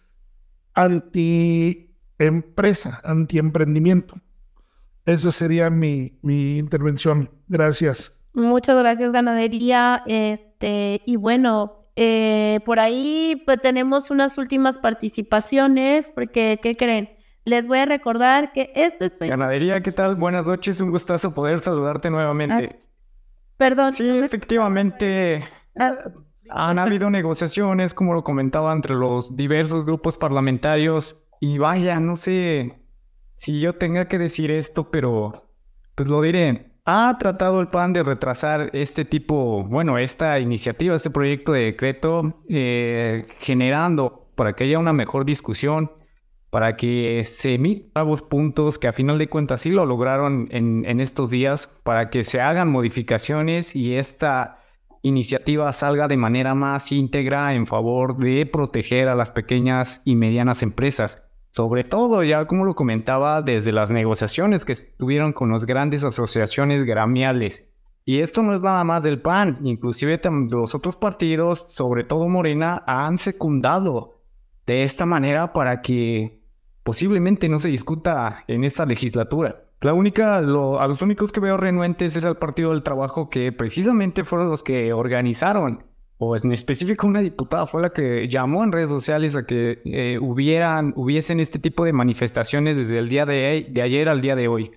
anti-empresa, 0.74 3.01
anti-emprendimiento. 3.05 4.20
Esa 5.07 5.32
sería 5.32 5.70
mi, 5.70 6.19
mi 6.23 6.59
intervención. 6.59 7.31
Gracias. 7.49 8.12
Muchas 8.32 8.78
gracias, 8.78 9.12
ganadería. 9.12 10.03
Este, 10.07 11.03
y 11.05 11.16
bueno, 11.16 11.89
eh, 11.97 12.61
por 12.65 12.78
ahí 12.78 13.43
pues, 13.45 13.61
tenemos 13.61 14.11
unas 14.11 14.39
últimas 14.39 14.78
participaciones, 14.78 16.11
porque, 16.15 16.61
¿qué 16.62 16.77
creen? 16.77 17.11
Les 17.45 17.69
voy 17.69 17.79
a 17.79 17.87
recordar 17.87 18.53
que 18.53 18.71
este 18.75 19.07
es... 19.07 19.19
Ganadería, 19.19 19.83
¿qué 19.83 19.93
tal? 19.93 20.17
Buenas 20.17 20.47
noches, 20.47 20.81
un 20.81 20.91
gustazo 20.91 21.33
poder 21.33 21.61
saludarte 21.61 22.11
nuevamente. 22.11 22.79
Ah, 22.81 22.87
perdón. 23.57 23.93
Sí, 23.93 24.09
efectivamente. 24.19 25.43
Ah, 25.79 25.97
han 26.51 26.79
habido 26.79 27.09
negociaciones, 27.09 27.95
como 27.95 28.12
lo 28.12 28.25
comentaba, 28.25 28.73
entre 28.73 28.95
los 28.95 29.37
diversos 29.37 29.87
grupos 29.87 30.19
parlamentarios. 30.19 31.27
Y 31.41 31.57
vaya, 31.59 31.99
no 31.99 32.17
sé 32.17 32.79
si 33.37 33.59
yo 33.59 33.75
tenga 33.75 34.07
que 34.07 34.19
decir 34.19 34.51
esto, 34.51 34.91
pero 34.91 35.51
pues 35.95 36.09
lo 36.09 36.21
diré. 36.21 36.73
Ha 36.85 37.17
tratado 37.19 37.61
el 37.61 37.69
PAN 37.69 37.93
de 37.93 38.03
retrasar 38.03 38.71
este 38.75 39.05
tipo, 39.05 39.65
bueno, 39.65 39.97
esta 39.97 40.41
iniciativa, 40.41 40.95
este 40.95 41.11
proyecto 41.11 41.53
de 41.53 41.65
decreto, 41.65 42.43
eh, 42.49 43.29
generando 43.39 44.31
para 44.35 44.55
que 44.55 44.65
haya 44.65 44.79
una 44.79 44.93
mejor 44.93 45.25
discusión 45.25 45.93
para 46.51 46.77
que 46.77 47.22
se 47.24 47.55
emitan 47.55 47.90
nuevos 47.94 48.22
puntos 48.22 48.78
que 48.78 48.89
a 48.89 48.93
final 48.93 49.18
de 49.18 49.28
cuentas 49.28 49.62
sí 49.62 49.70
lo 49.70 49.86
lograron 49.86 50.48
en, 50.51 51.01
estos 51.01 51.31
días, 51.31 51.68
para 51.85 52.10
que 52.10 52.24
se 52.24 52.40
hagan 52.40 52.70
modificaciones 52.70 53.74
y 53.77 53.94
esta 53.94 54.59
iniciativa 55.02 55.72
salga 55.72 56.09
de 56.09 56.16
manera 56.16 56.55
más 56.55 56.93
íntegra 56.93 57.55
en 57.55 57.66
favor 57.66 58.16
de 58.16 58.47
proteger 58.47 59.09
a 59.09 59.14
las 59.14 59.31
pequeñas 59.32 60.02
y 60.05 60.16
medianas 60.16 60.62
empresas. 60.62 61.22
Sobre 61.52 61.85
todo, 61.85 62.22
ya 62.22 62.44
como 62.47 62.64
lo 62.64 62.74
comentaba, 62.74 63.43
desde 63.43 63.72
las 63.72 63.90
negociaciones 63.90 64.64
que 64.64 64.74
tuvieron 64.98 65.32
con 65.32 65.51
las 65.51 65.66
grandes 65.66 66.05
asociaciones 66.05 66.85
gremiales. 66.85 67.68
Y 68.05 68.20
esto 68.20 68.43
no 68.43 68.55
es 68.55 68.62
nada 68.62 68.82
más 68.85 69.02
del 69.05 69.20
PAN, 69.20 69.59
inclusive 69.62 70.20
los 70.51 70.74
otros 70.74 70.97
partidos, 70.97 71.66
sobre 71.68 72.05
todo 72.05 72.28
Morena, 72.28 72.82
han 72.86 73.18
secundado 73.18 74.20
de 74.66 74.82
esta 74.82 75.06
manera 75.06 75.52
para 75.52 75.81
que 75.82 76.40
posiblemente 76.82 77.48
no 77.48 77.59
se 77.59 77.69
discuta 77.69 78.44
en 78.48 78.65
esta 78.65 78.86
legislatura. 78.86 79.65
La 79.81 79.94
única, 79.94 80.36
a 80.36 80.43
los 80.43 81.02
únicos 81.02 81.32
que 81.32 81.40
veo 81.40 81.57
renuentes 81.57 82.15
es 82.15 82.27
al 82.27 82.36
Partido 82.36 82.70
del 82.70 82.82
Trabajo, 82.82 83.31
que 83.31 83.51
precisamente 83.51 84.24
fueron 84.24 84.51
los 84.51 84.62
que 84.62 84.93
organizaron, 84.93 85.85
o 86.19 86.36
en 86.36 86.52
específico 86.52 87.07
una 87.07 87.23
diputada 87.23 87.65
fue 87.65 87.81
la 87.81 87.90
que 87.90 88.28
llamó 88.28 88.62
en 88.62 88.73
redes 88.73 88.90
sociales 88.90 89.36
a 89.36 89.47
que 89.47 89.81
eh, 89.86 90.19
hubieran, 90.20 90.93
hubiesen 90.97 91.40
este 91.40 91.59
tipo 91.59 91.86
de 91.86 91.94
manifestaciones 91.94 92.77
desde 92.77 92.98
el 92.98 93.09
día 93.09 93.24
de 93.24 93.73
ayer 93.82 94.09
al 94.11 94.20
día 94.20 94.36
de 94.36 94.48
hoy. 94.48 94.70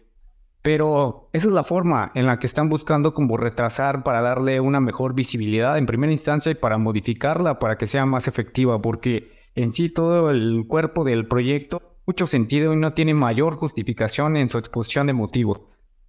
Pero 0.61 1.29
esa 1.33 1.47
es 1.47 1.53
la 1.53 1.65
forma 1.65 2.13
en 2.15 2.25
la 2.25 2.39
que 2.39 2.47
están 2.47 2.69
buscando 2.69 3.13
como 3.13 3.35
retrasar 3.35 4.03
para 4.03 4.21
darle 4.21 4.61
una 4.61 4.79
mejor 4.79 5.13
visibilidad 5.13 5.77
en 5.77 5.85
primera 5.85 6.13
instancia 6.13 6.53
y 6.53 6.55
para 6.55 6.77
modificarla 6.77 7.59
para 7.59 7.77
que 7.77 7.85
sea 7.85 8.05
más 8.05 8.29
efectiva, 8.29 8.81
porque 8.81 9.29
en 9.55 9.73
sí 9.73 9.89
todo 9.89 10.31
el 10.31 10.63
cuerpo 10.65 11.03
del 11.03 11.27
proyecto 11.27 11.92
mucho 12.05 12.27
sentido 12.27 12.73
y 12.73 12.77
no 12.77 12.93
tiene 12.93 13.13
mayor 13.13 13.55
justificación 13.55 14.37
en 14.37 14.49
su 14.49 14.57
exposición 14.57 15.07
de 15.07 15.13
motivos. 15.13 15.61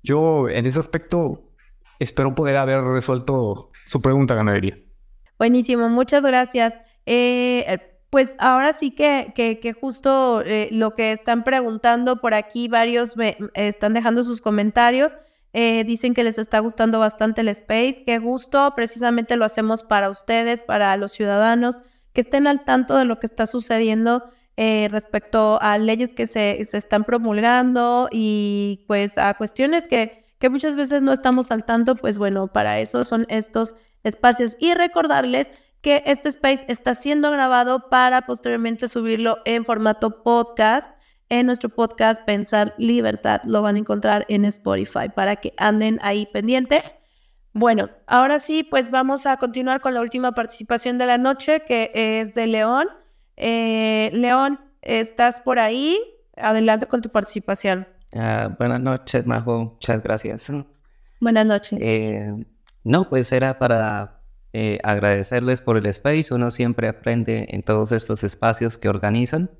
Yo, 0.02 0.48
en 0.48 0.66
ese 0.66 0.80
aspecto, 0.80 1.50
espero 1.98 2.34
poder 2.34 2.56
haber 2.56 2.82
resuelto 2.82 3.70
su 3.86 4.00
pregunta, 4.00 4.34
ganadería. 4.34 4.78
Buenísimo, 5.38 5.88
muchas 5.88 6.24
gracias. 6.24 6.74
Eh, 7.06 7.64
eh, 7.66 7.78
pues 8.10 8.36
ahora 8.38 8.72
sí 8.72 8.92
que, 8.92 9.32
que, 9.34 9.72
justo 9.72 10.42
eh, 10.42 10.68
lo 10.70 10.94
que 10.94 11.12
están 11.12 11.42
preguntando 11.42 12.20
por 12.20 12.34
aquí, 12.34 12.68
varios 12.68 13.16
me, 13.16 13.36
están 13.54 13.94
dejando 13.94 14.22
sus 14.22 14.40
comentarios. 14.40 15.16
dicen 15.52 16.14
que 16.14 16.24
les 16.24 16.38
está 16.38 16.60
gustando 16.60 16.98
bastante 16.98 17.40
el 17.40 17.48
space. 17.48 18.04
Qué 18.06 18.18
gusto, 18.18 18.72
precisamente 18.76 19.36
lo 19.36 19.44
hacemos 19.44 19.82
para 19.82 20.10
ustedes, 20.10 20.62
para 20.62 20.96
los 20.96 21.12
ciudadanos, 21.12 21.80
que 22.12 22.20
estén 22.20 22.46
al 22.46 22.64
tanto 22.64 22.96
de 22.96 23.04
lo 23.04 23.18
que 23.18 23.26
está 23.26 23.46
sucediendo 23.46 24.22
eh, 24.56 24.88
respecto 24.90 25.58
a 25.60 25.78
leyes 25.78 26.14
que 26.14 26.26
se, 26.26 26.64
se, 26.64 26.76
están 26.76 27.04
promulgando 27.04 28.08
y 28.12 28.84
pues 28.86 29.18
a 29.18 29.34
cuestiones 29.34 29.88
que, 29.88 30.24
que 30.38 30.48
muchas 30.48 30.76
veces 30.76 31.02
no 31.02 31.12
estamos 31.12 31.50
al 31.50 31.64
tanto, 31.64 31.96
pues 31.96 32.18
bueno, 32.18 32.46
para 32.48 32.78
eso 32.78 33.02
son 33.04 33.26
estos 33.28 33.74
espacios. 34.04 34.56
Y 34.60 34.74
recordarles 34.74 35.50
que 35.80 36.02
este 36.06 36.30
space 36.30 36.64
está 36.68 36.94
siendo 36.94 37.30
grabado 37.30 37.90
para 37.90 38.22
posteriormente 38.22 38.88
subirlo 38.88 39.38
en 39.44 39.64
formato 39.64 40.22
podcast. 40.22 40.90
En 41.28 41.46
nuestro 41.46 41.68
podcast 41.68 42.22
Pensar 42.24 42.74
Libertad 42.78 43.40
lo 43.44 43.62
van 43.62 43.76
a 43.76 43.78
encontrar 43.78 44.24
en 44.28 44.44
Spotify 44.44 45.08
para 45.14 45.36
que 45.36 45.52
anden 45.56 45.98
ahí 46.02 46.26
pendiente. 46.26 46.82
Bueno, 47.52 47.90
ahora 48.06 48.38
sí, 48.38 48.62
pues 48.62 48.90
vamos 48.90 49.26
a 49.26 49.36
continuar 49.36 49.80
con 49.80 49.94
la 49.94 50.00
última 50.00 50.32
participación 50.32 50.98
de 50.98 51.06
la 51.06 51.18
noche, 51.18 51.60
que 51.66 51.90
es 51.94 52.34
de 52.34 52.46
León. 52.46 52.88
Eh, 53.36 54.10
León, 54.12 54.60
¿estás 54.82 55.40
por 55.40 55.58
ahí? 55.58 55.98
Adelante 56.36 56.86
con 56.86 57.00
tu 57.00 57.10
participación. 57.10 57.86
Ah, 58.14 58.54
buenas 58.58 58.80
noches, 58.80 59.26
Majo. 59.26 59.72
Muchas 59.72 60.02
gracias. 60.02 60.50
Buenas 61.20 61.46
noches. 61.46 61.78
Eh, 61.82 62.32
no, 62.84 63.08
pues 63.08 63.32
era 63.32 63.58
para 63.58 64.20
eh, 64.52 64.78
agradecerles 64.82 65.62
por 65.62 65.76
el 65.76 65.86
space. 65.86 66.32
Uno 66.32 66.50
siempre 66.50 66.88
aprende 66.88 67.46
en 67.50 67.62
todos 67.62 67.92
estos 67.92 68.22
espacios 68.24 68.78
que 68.78 68.88
organizan. 68.88 69.50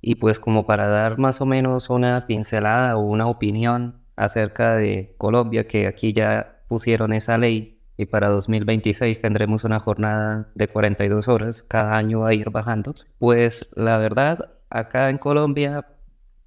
Y 0.00 0.16
pues 0.16 0.38
como 0.38 0.66
para 0.66 0.86
dar 0.86 1.18
más 1.18 1.40
o 1.40 1.46
menos 1.46 1.88
una 1.88 2.26
pincelada 2.26 2.96
o 2.96 3.00
una 3.00 3.26
opinión 3.26 4.04
acerca 4.16 4.76
de 4.76 5.14
Colombia, 5.18 5.66
que 5.66 5.86
aquí 5.86 6.12
ya 6.12 6.62
pusieron 6.68 7.12
esa 7.12 7.38
ley 7.38 7.73
y 7.96 8.06
para 8.06 8.28
2026 8.28 9.20
tendremos 9.20 9.64
una 9.64 9.80
jornada 9.80 10.50
de 10.54 10.68
42 10.68 11.28
horas, 11.28 11.62
cada 11.62 11.96
año 11.96 12.26
a 12.26 12.34
ir 12.34 12.50
bajando. 12.50 12.94
Pues 13.18 13.68
la 13.74 13.98
verdad, 13.98 14.52
acá 14.70 15.10
en 15.10 15.18
Colombia, 15.18 15.86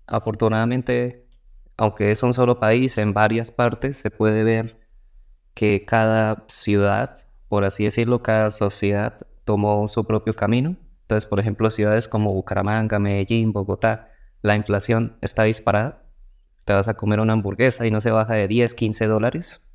afortunadamente, 0.08 1.26
aunque 1.78 2.12
es 2.12 2.24
un 2.24 2.34
solo 2.34 2.60
país, 2.60 2.98
en 2.98 3.14
varias 3.14 3.52
partes 3.52 3.98
se 3.98 4.12
puede 4.12 4.44
ver 4.44 4.80
que 5.54 5.86
cada 5.86 6.46
ciudad, 6.50 7.26
por 7.48 7.64
así 7.64 7.86
decirlo, 7.86 8.22
cada 8.22 8.52
sociedad 8.52 9.18
tomó 9.46 9.88
su 9.88 10.06
propio 10.06 10.34
camino. 10.34 10.76
Entonces, 11.04 11.26
por 11.26 11.40
ejemplo, 11.40 11.70
ciudades 11.70 12.08
como 12.10 12.34
Bucaramanga, 12.34 13.00
Medellín, 13.00 13.54
Bogotá, 13.54 14.10
la 14.42 14.56
inflación 14.56 15.18
está 15.22 15.44
disparada. 15.44 16.04
Te 16.66 16.74
vas 16.74 16.90
a 16.90 16.96
comer 16.96 17.22
una 17.22 17.34
hamburguesa 17.34 17.88
y 17.88 17.92
no 17.92 18.02
se 18.02 18.12
baja 18.12 18.34
de 18.34 18.48
10, 18.50 18.76
15 18.76 19.08
dólares 19.08 19.67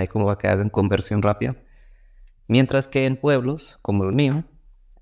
Ahí 0.00 0.08
como 0.08 0.36
que 0.38 0.48
hagan 0.48 0.70
conversión 0.70 1.20
rápida. 1.20 1.56
Mientras 2.48 2.88
que 2.88 3.04
en 3.04 3.16
pueblos 3.16 3.78
como 3.82 4.04
el 4.04 4.12
mío, 4.14 4.44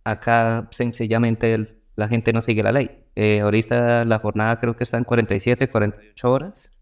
acá 0.02 0.68
sencillamente 0.72 1.78
la 1.94 2.08
gente 2.08 2.32
no 2.32 2.40
sigue 2.40 2.64
la 2.64 2.72
ley. 2.72 3.04
Eh, 3.14 3.40
ahorita 3.40 4.04
la 4.04 4.18
jornada 4.18 4.58
creo 4.58 4.76
que 4.76 4.82
está 4.82 4.98
en 4.98 5.04
47, 5.04 5.68
48 5.68 6.32
horas. 6.32 6.72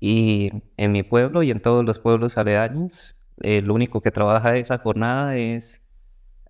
Y 0.00 0.50
en 0.76 0.90
mi 0.90 1.04
pueblo 1.04 1.44
y 1.44 1.52
en 1.52 1.62
todos 1.62 1.84
los 1.84 2.00
pueblos 2.00 2.36
aledaños, 2.36 3.16
el 3.40 3.70
único 3.70 4.00
que 4.00 4.10
trabaja 4.10 4.56
esa 4.56 4.78
jornada 4.78 5.36
es 5.36 5.80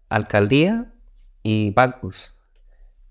alcaldía 0.09 0.95
y 1.43 1.73
bancos. 1.73 2.39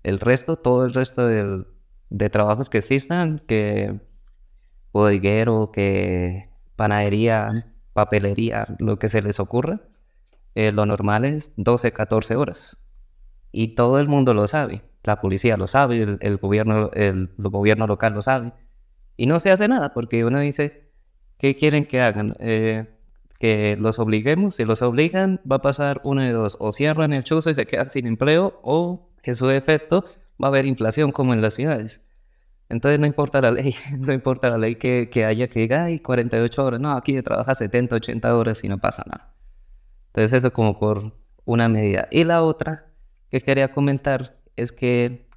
El 0.02 0.18
resto, 0.18 0.56
todo 0.56 0.84
el 0.86 0.92
resto 0.94 1.26
de 1.28 2.30
trabajos 2.30 2.68
que 2.68 2.78
existan, 2.78 3.38
que 3.46 4.00
bodeguero, 4.92 5.70
que 5.72 6.50
panadería, 6.74 7.71
papelería, 7.92 8.66
lo 8.78 8.98
que 8.98 9.08
se 9.08 9.22
les 9.22 9.40
ocurra, 9.40 9.80
eh, 10.54 10.72
lo 10.72 10.86
normal 10.86 11.24
es 11.24 11.52
12, 11.56 11.92
14 11.92 12.36
horas. 12.36 12.78
Y 13.52 13.74
todo 13.74 13.98
el 13.98 14.08
mundo 14.08 14.34
lo 14.34 14.46
sabe. 14.46 14.82
La 15.02 15.20
policía 15.20 15.56
lo 15.56 15.66
sabe, 15.66 16.18
el, 16.20 16.36
gobierno, 16.36 16.90
el, 16.94 17.30
gobierno 17.36 17.86
local 17.86 18.14
lo 18.14 18.22
sabe. 18.22 18.52
Y 19.16 19.26
no 19.26 19.40
se 19.40 19.50
hace 19.50 19.68
nada 19.68 19.92
porque 19.92 20.24
uno 20.24 20.38
dice, 20.40 20.90
¿qué 21.38 21.56
quieren 21.56 21.84
que 21.84 22.00
hagan? 22.00 22.34
Eh, 22.38 22.86
que 23.38 23.76
los 23.78 23.98
obliguemos. 23.98 24.54
Si 24.54 24.64
los 24.64 24.82
obligan, 24.82 25.40
va 25.50 25.56
a 25.56 25.62
pasar 25.62 26.00
uno 26.04 26.22
de 26.22 26.30
dos. 26.30 26.56
O 26.60 26.70
cierran 26.72 27.12
el 27.12 27.24
chuzo 27.24 27.50
y 27.50 27.54
se 27.54 27.66
quedan 27.66 27.90
sin 27.90 28.06
empleo, 28.06 28.60
o 28.62 29.10
que 29.22 29.34
su 29.34 29.50
efecto 29.50 30.04
va 30.42 30.46
a 30.46 30.50
haber 30.50 30.66
inflación 30.66 31.10
como 31.12 31.32
en 31.34 31.42
las 31.42 31.54
ciudades. 31.54 32.00
Entonces 32.72 32.98
no 32.98 33.06
importa 33.06 33.42
la 33.42 33.50
ley, 33.50 33.74
no 33.98 34.14
importa 34.14 34.48
la 34.48 34.56
ley 34.56 34.76
que, 34.76 35.24
haya 35.26 35.48
que 35.48 35.60
diga, 35.60 35.84
ay, 35.84 35.98
48 35.98 36.64
horas, 36.64 36.80
no, 36.80 36.92
aquí 36.92 37.20
trabaja 37.20 37.54
70, 37.54 37.96
80 37.96 38.34
horas 38.34 38.64
y 38.64 38.68
no 38.68 38.78
pasa 38.78 39.04
nada. 39.06 39.34
Entonces 40.06 40.38
eso 40.38 40.54
como 40.54 40.78
por 40.78 41.12
una 41.44 41.68
medida. 41.68 42.08
Y 42.10 42.24
la 42.24 42.42
otra 42.42 42.86
que 43.30 43.42
quería 43.42 43.72
comentar 43.72 44.38
es 44.56 44.72
que 44.72 45.28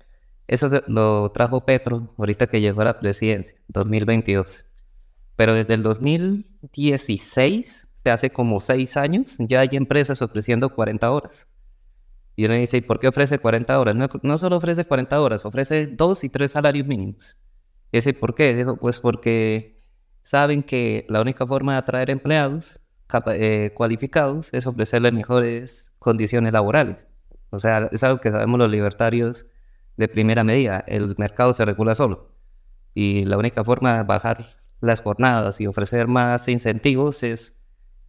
eso 0.48 0.70
lo 0.88 1.30
trajo 1.32 1.66
Petro 1.66 2.14
ahorita 2.18 2.48
que 2.48 2.62
llegó 2.62 2.80
a 2.82 2.86
la 2.86 2.99
presidencia, 2.99 3.57
2022. 3.68 4.66
Pero 5.36 5.53
desde 5.53 5.74
el 5.74 5.84
2016, 5.84 7.88
se 8.02 8.10
hace 8.10 8.30
como 8.30 8.62
seis 8.62 8.95
años, 8.95 9.36
ya 9.40 9.60
hay 9.60 9.72
empresas 9.74 10.22
ofreciendo 10.22 10.74
40 10.74 11.12
horas. 11.12 11.49
Y 12.36 12.45
uno 12.45 12.56
dice, 12.56 12.78
¿y 12.78 12.82
por 12.82 12.99
qué 12.99 13.07
ofrece 13.07 13.40
40 13.40 13.80
horas? 13.80 13.95
No, 13.95 14.38
solo 14.38 14.57
ofrece 14.57 14.86
40 14.86 15.22
horas, 15.22 15.45
ofrece 15.45 15.88
dos 15.88 16.24
y 16.24 16.30
tres 16.30 16.52
salarios 16.52 16.86
mínimos. 16.86 17.38
¿Y 17.91 17.98
ese 17.98 18.14
por 18.14 18.36
qué? 18.36 18.56
Digo, 18.56 18.78
pues 18.78 18.99
porque 18.99 19.82
saben 20.24 20.64
que 20.64 21.06
la 21.07 21.22
única 21.22 21.48
forma 21.48 21.74
de 21.74 21.78
atraer 21.80 22.10
empleados 22.10 22.82
eh, 23.28 23.72
cualificados 23.76 24.53
es 24.53 24.68
ofrecerles 24.68 25.14
mejores 25.14 25.94
condiciones 25.99 26.52
laborales. 26.52 27.07
O 27.52 27.60
sea, 27.60 27.90
es 27.91 28.03
algo 28.03 28.20
que 28.20 28.32
sabemos 28.32 28.60
los 28.60 28.70
libertarios 28.70 29.45
de 29.95 30.07
primera 30.10 30.44
medida. 30.44 30.84
El 30.88 31.16
mercado 31.18 31.53
se 31.53 31.64
regula 31.64 31.95
solo. 31.95 32.32
Y 32.94 33.24
la 33.24 33.38
única 33.38 33.64
forma 33.64 33.98
de 33.98 34.03
bajar 34.03 34.57
las 34.82 35.02
jornadas 35.02 35.62
y 35.62 35.68
ofrecer 35.68 36.07
más 36.07 36.48
incentivos 36.49 37.24
es, 37.24 37.57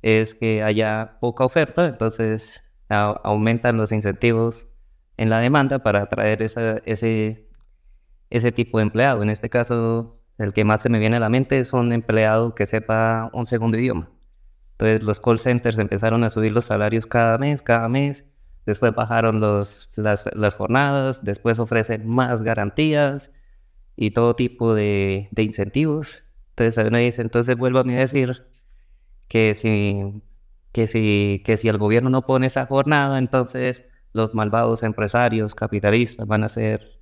es 0.02 0.34
que 0.34 0.64
haya 0.64 1.18
poca 1.20 1.44
oferta. 1.44 1.86
Entonces 1.86 2.65
aumentan 2.88 3.76
los 3.76 3.92
incentivos 3.92 4.68
en 5.16 5.30
la 5.30 5.40
demanda 5.40 5.80
para 5.80 6.02
atraer 6.02 6.42
ese, 6.42 6.82
ese 8.30 8.52
tipo 8.52 8.78
de 8.78 8.82
empleado. 8.82 9.22
En 9.22 9.30
este 9.30 9.50
caso, 9.50 10.20
el 10.38 10.52
que 10.52 10.64
más 10.64 10.82
se 10.82 10.88
me 10.88 10.98
viene 10.98 11.16
a 11.16 11.20
la 11.20 11.28
mente 11.28 11.58
es 11.58 11.72
un 11.72 11.92
empleado 11.92 12.54
que 12.54 12.66
sepa 12.66 13.30
un 13.32 13.46
segundo 13.46 13.78
idioma. 13.78 14.10
Entonces 14.72 15.02
los 15.02 15.20
call 15.20 15.38
centers 15.38 15.78
empezaron 15.78 16.22
a 16.24 16.30
subir 16.30 16.52
los 16.52 16.66
salarios 16.66 17.06
cada 17.06 17.38
mes, 17.38 17.62
cada 17.62 17.88
mes. 17.88 18.26
Después 18.66 18.94
bajaron 18.94 19.40
los, 19.40 19.90
las, 19.94 20.28
las 20.34 20.54
jornadas, 20.54 21.24
después 21.24 21.58
ofrecen 21.58 22.06
más 22.06 22.42
garantías 22.42 23.30
y 23.96 24.10
todo 24.10 24.36
tipo 24.36 24.74
de, 24.74 25.28
de 25.30 25.42
incentivos. 25.42 26.24
Entonces 26.50 26.84
uno 26.84 26.98
dice, 26.98 27.22
entonces 27.22 27.56
vuelvo 27.56 27.78
a 27.78 27.82
a 27.82 27.84
decir 27.84 28.46
que 29.28 29.54
si 29.54 30.22
que 30.76 30.86
si, 30.86 31.40
que 31.42 31.56
si 31.56 31.68
el 31.68 31.78
gobierno 31.78 32.10
no 32.10 32.26
pone 32.26 32.48
esa 32.48 32.66
jornada, 32.66 33.18
entonces 33.18 33.86
los 34.12 34.34
malvados 34.34 34.82
empresarios 34.82 35.54
capitalistas 35.54 36.26
van 36.26 36.42
a 36.42 36.46
hacer 36.46 37.00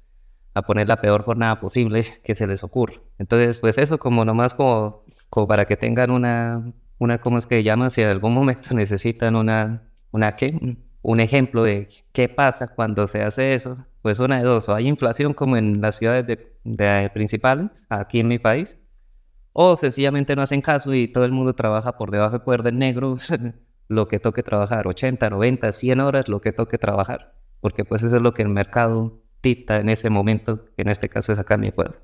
a 0.54 0.62
poner 0.62 0.86
la 0.88 1.00
peor 1.00 1.24
jornada 1.24 1.58
posible 1.58 2.04
que 2.22 2.36
se 2.36 2.46
les 2.46 2.62
ocurra. 2.62 2.94
Entonces, 3.18 3.58
pues 3.58 3.76
eso 3.78 3.98
como 3.98 4.24
nomás 4.24 4.54
como, 4.54 5.02
como 5.28 5.48
para 5.48 5.64
que 5.64 5.76
tengan 5.76 6.12
una, 6.12 6.72
una, 6.98 7.18
¿cómo 7.18 7.36
es 7.36 7.46
que 7.46 7.64
llaman? 7.64 7.90
Si 7.90 8.00
en 8.00 8.10
algún 8.10 8.32
momento 8.32 8.62
necesitan 8.76 9.34
una, 9.34 9.90
una 10.12 10.36
¿qué? 10.36 10.56
un 11.02 11.18
ejemplo 11.18 11.64
de 11.64 11.88
qué 12.12 12.28
pasa 12.28 12.68
cuando 12.68 13.08
se 13.08 13.22
hace 13.22 13.54
eso, 13.54 13.84
pues 14.02 14.20
una 14.20 14.38
de 14.38 14.44
dos, 14.44 14.68
o 14.68 14.74
hay 14.76 14.86
inflación 14.86 15.34
como 15.34 15.56
en 15.56 15.80
las 15.80 15.96
ciudades 15.96 16.28
de, 16.28 16.56
de 16.62 17.10
principales, 17.12 17.70
aquí 17.88 18.20
en 18.20 18.28
mi 18.28 18.38
país, 18.38 18.78
o 19.54 19.76
sencillamente 19.76 20.36
no 20.36 20.42
hacen 20.42 20.60
caso 20.60 20.92
y 20.92 21.08
todo 21.08 21.24
el 21.24 21.32
mundo 21.32 21.54
trabaja 21.54 21.96
por 21.96 22.10
debajo 22.10 22.38
de 22.38 22.44
cuerda 22.44 22.68
en 22.68 22.78
negro, 22.78 23.16
lo 23.88 24.08
que 24.08 24.18
toque 24.18 24.42
trabajar, 24.42 24.86
80, 24.86 25.30
90, 25.30 25.72
100 25.72 26.00
horas, 26.00 26.28
lo 26.28 26.40
que 26.40 26.52
toque 26.52 26.76
trabajar, 26.76 27.34
porque 27.60 27.84
pues 27.84 28.02
eso 28.02 28.16
es 28.16 28.22
lo 28.22 28.34
que 28.34 28.42
el 28.42 28.48
mercado 28.48 29.22
dicta 29.42 29.76
en 29.76 29.88
ese 29.88 30.10
momento, 30.10 30.64
que 30.76 30.82
en 30.82 30.88
este 30.88 31.08
caso 31.08 31.32
es 31.32 31.38
acá 31.38 31.54
en 31.54 31.60
mi 31.60 31.70
pueblo. 31.70 31.96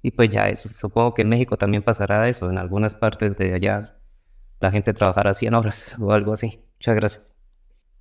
Y 0.00 0.12
pues 0.12 0.30
ya 0.30 0.48
eso, 0.48 0.70
supongo 0.74 1.12
que 1.12 1.22
en 1.22 1.28
México 1.28 1.58
también 1.58 1.82
pasará 1.82 2.28
eso, 2.28 2.48
en 2.48 2.58
algunas 2.58 2.94
partes 2.94 3.36
de 3.36 3.54
allá 3.54 3.96
la 4.60 4.70
gente 4.70 4.94
trabajará 4.94 5.34
100 5.34 5.54
horas 5.54 5.96
o 6.00 6.12
algo 6.12 6.32
así. 6.32 6.64
Muchas 6.76 6.94
gracias. 6.94 7.32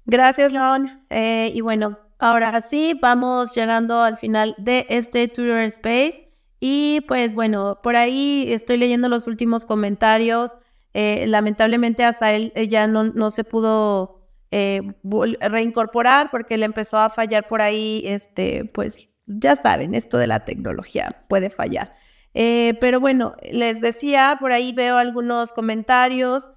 Gracias, 0.05 0.53
León. 0.53 1.05
Eh, 1.09 1.51
y 1.53 1.61
bueno, 1.61 1.97
ahora 2.19 2.61
sí, 2.61 2.97
vamos 3.01 3.55
llegando 3.55 4.01
al 4.01 4.17
final 4.17 4.55
de 4.59 4.85
este 4.89 5.27
Twitter 5.27 5.63
Space. 5.65 6.30
Y 6.63 7.01
pues 7.07 7.33
bueno, 7.33 7.79
por 7.81 7.95
ahí 7.95 8.45
estoy 8.49 8.77
leyendo 8.77 9.09
los 9.09 9.25
últimos 9.25 9.65
comentarios. 9.65 10.57
Eh, 10.93 11.25
lamentablemente 11.27 12.03
Asael 12.03 12.53
ya 12.69 12.85
no, 12.85 13.05
no 13.05 13.31
se 13.31 13.43
pudo 13.43 14.29
eh, 14.51 14.81
reincorporar 15.41 16.29
porque 16.29 16.57
le 16.57 16.65
empezó 16.65 16.99
a 16.99 17.09
fallar 17.09 17.47
por 17.47 17.63
ahí, 17.63 18.03
este, 18.05 18.65
pues 18.65 19.09
ya 19.25 19.55
saben, 19.55 19.95
esto 19.95 20.19
de 20.19 20.27
la 20.27 20.45
tecnología 20.45 21.23
puede 21.27 21.49
fallar. 21.49 21.95
Eh, 22.35 22.77
pero 22.79 22.99
bueno, 22.99 23.35
les 23.51 23.81
decía, 23.81 24.37
por 24.39 24.51
ahí 24.51 24.71
veo 24.71 24.97
algunos 24.97 25.53
comentarios. 25.53 26.47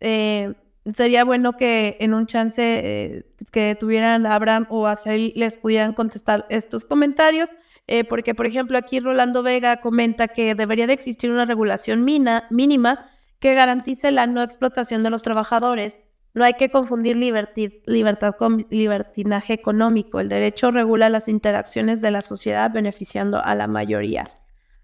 sería 0.00 1.24
bueno 1.24 1.58
que 1.58 1.98
en 2.00 2.14
un 2.14 2.24
chance 2.24 3.26
que 3.52 3.76
tuvieran 3.78 4.24
Abraham 4.24 4.66
o 4.70 4.86
Asael 4.86 5.34
les 5.36 5.58
pudieran 5.58 5.92
contestar 5.92 6.46
estos 6.48 6.86
comentarios. 6.86 7.50
Eh, 7.86 8.04
porque 8.04 8.34
por 8.34 8.46
ejemplo 8.46 8.78
aquí 8.78 9.00
Rolando 9.00 9.42
Vega 9.42 9.80
comenta 9.80 10.28
que 10.28 10.54
debería 10.54 10.86
de 10.86 10.92
existir 10.92 11.30
una 11.30 11.44
regulación 11.44 12.04
mínima 12.04 13.10
que 13.40 13.54
garantice 13.54 14.10
la 14.12 14.26
no 14.26 14.42
explotación 14.42 15.02
de 15.02 15.10
los 15.10 15.22
trabajadores. 15.22 16.00
No 16.32 16.44
hay 16.44 16.54
que 16.54 16.70
confundir 16.70 17.16
libertad 17.16 18.34
con 18.38 18.66
libertinaje 18.70 19.52
económico. 19.52 20.20
El 20.20 20.28
derecho 20.28 20.70
regula 20.70 21.10
las 21.10 21.26
interacciones 21.26 22.00
de 22.00 22.12
la 22.12 22.22
sociedad 22.22 22.70
beneficiando 22.70 23.42
a 23.42 23.54
la 23.56 23.66
mayoría. 23.66 24.30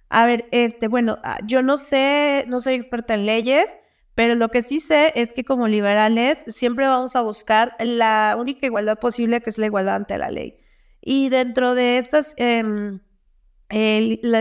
A 0.09 0.27
ver, 0.27 0.49
este, 0.51 0.89
bueno, 0.89 1.19
ah, 1.23 1.39
yo 1.45 1.63
no 1.63 1.77
sé, 1.77 2.45
no 2.49 2.59
soy 2.59 2.75
experta 2.75 3.15
en 3.15 3.27
leyes, 3.27 3.77
pero 4.17 4.35
lo 4.35 4.49
que 4.49 4.63
sí 4.63 4.81
sé 4.81 5.13
es 5.15 5.33
que 5.33 5.45
como 5.45 5.69
liberales 5.69 6.43
siempre 6.49 6.89
vamos 6.89 7.15
a 7.17 7.23
buscar 7.23 7.77
la 7.79 8.37
única 8.39 8.67
igualdad 8.67 8.99
posible, 8.99 9.41
que 9.41 9.51
es 9.51 9.59
la 9.59 9.67
igualdad 9.67 9.97
ante 9.97 10.19
la 10.19 10.31
ley. 10.31 10.59
Y 11.09 11.29
dentro 11.29 11.77
de 11.77 11.99
estas, 11.99 12.35
em, 12.37 12.99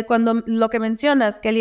cuando 0.07 0.41
lo 0.47 0.69
que 0.69 0.79
mencionas, 0.79 1.39
que, 1.39 1.51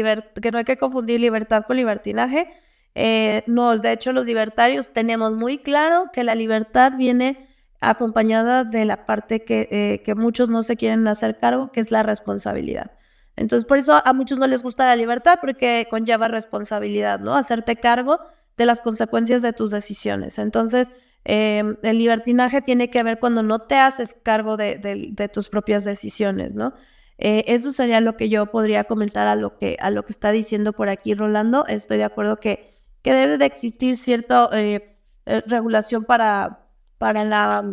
que 0.40 0.50
no 0.50 0.56
hay 0.56 0.64
que 0.64 0.78
confundir 0.78 1.20
libertad 1.20 1.64
con 1.66 1.76
libertinaje, 1.76 2.48
eh, 2.94 3.42
no, 3.46 3.76
de 3.76 3.92
hecho 3.92 4.14
los 4.14 4.24
libertarios 4.24 4.94
tenemos 4.94 5.34
muy 5.34 5.58
claro 5.58 6.06
que 6.10 6.24
la 6.24 6.34
libertad 6.34 6.94
viene 6.96 7.46
acompañada 7.82 8.64
de 8.64 8.86
la 8.86 9.04
parte 9.04 9.44
que, 9.44 9.68
eh, 9.70 10.02
que 10.02 10.14
muchos 10.14 10.48
no 10.48 10.62
se 10.62 10.74
quieren 10.74 11.06
hacer 11.06 11.36
cargo, 11.38 11.70
que 11.70 11.80
es 11.80 11.90
la 11.90 12.02
responsabilidad. 12.02 12.92
Entonces, 13.36 13.66
por 13.66 13.76
eso 13.76 14.00
a 14.02 14.12
muchos 14.14 14.38
no 14.38 14.46
les 14.46 14.62
gusta 14.62 14.86
la 14.86 14.96
libertad 14.96 15.38
porque 15.38 15.86
conlleva 15.90 16.28
responsabilidad, 16.28 17.20
¿no? 17.20 17.34
Hacerte 17.34 17.76
cargo 17.76 18.20
de 18.56 18.64
las 18.64 18.80
consecuencias 18.80 19.42
de 19.42 19.52
tus 19.52 19.70
decisiones. 19.70 20.38
Entonces, 20.38 20.90
Em, 21.24 21.76
el 21.82 21.98
libertinaje 21.98 22.60
tiene 22.60 22.90
que 22.90 23.02
ver 23.02 23.18
cuando 23.18 23.42
no 23.42 23.60
te 23.60 23.76
haces 23.76 24.14
cargo 24.22 24.58
de, 24.58 25.30
tus 25.32 25.48
propias 25.48 25.84
decisiones, 25.84 26.54
¿no? 26.54 26.74
Eh, 27.16 27.44
eso 27.48 27.72
sería 27.72 28.00
lo 28.00 28.16
que 28.16 28.28
yo 28.28 28.46
podría 28.46 28.84
comentar 28.84 29.26
a 29.26 29.36
lo 29.36 29.56
que, 29.56 29.76
a 29.80 29.90
lo 29.90 30.04
que 30.04 30.12
está 30.12 30.32
diciendo 30.32 30.72
por 30.74 30.88
aquí 30.88 31.14
Rolando. 31.14 31.66
Estoy 31.66 31.98
de 31.98 32.04
acuerdo 32.04 32.38
que, 32.38 32.74
debe 33.02 33.38
de 33.38 33.46
existir 33.46 33.96
cierta 33.96 34.48
eh, 34.52 34.98
eh, 35.26 35.42
regulación 35.46 36.04
para, 36.04 36.60
la 37.00 37.64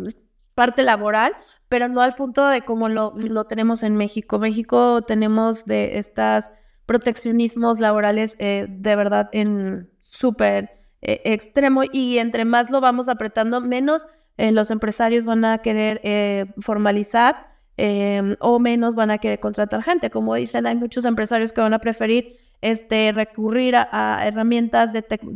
parte 0.54 0.82
laboral, 0.82 1.34
pero 1.68 1.88
no 1.88 2.02
al 2.02 2.14
punto 2.14 2.46
de 2.46 2.62
como 2.62 2.88
lo, 2.88 3.12
lo 3.16 3.44
tenemos 3.44 3.82
en 3.82 3.96
México. 3.96 4.38
México 4.38 5.02
tenemos 5.02 5.64
de 5.66 5.98
estos 5.98 6.50
proteccionismos 6.86 7.80
laborales 7.80 8.36
de 8.38 8.96
verdad 8.96 9.30
en 9.32 9.90
súper 10.02 10.81
eh, 11.02 11.20
extremo 11.24 11.82
y 11.90 12.18
entre 12.18 12.44
más 12.44 12.70
lo 12.70 12.80
vamos 12.80 13.08
apretando, 13.08 13.60
menos 13.60 14.06
eh, 14.38 14.52
los 14.52 14.70
empresarios 14.70 15.26
van 15.26 15.44
a 15.44 15.58
querer 15.58 16.00
eh, 16.04 16.46
formalizar 16.58 17.52
em, 17.76 18.36
o 18.40 18.58
menos 18.58 18.94
van 18.94 19.10
a 19.10 19.18
querer 19.18 19.40
contratar 19.40 19.82
gente. 19.82 20.10
Como 20.10 20.34
dicen, 20.34 20.66
hay 20.66 20.76
muchos 20.76 21.04
empresarios 21.04 21.52
que 21.52 21.60
van 21.60 21.74
a 21.74 21.80
preferir 21.80 22.36
este, 22.60 23.12
recurrir 23.12 23.74
a, 23.76 24.20
herramientas 24.24 24.92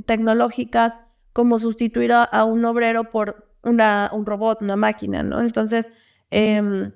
tecnológicas 0.07 0.99
como 1.33 1.59
sustituir 1.59 2.13
a, 2.13 2.45
un 2.45 2.65
obrero 2.65 3.11
por 3.11 3.51
una, 3.63 4.11
un 4.13 4.25
robot, 4.25 4.63
una 4.63 4.77
máquina, 4.77 5.23
¿no? 5.23 5.41
Entonces, 5.41 5.91
em, 6.31 6.93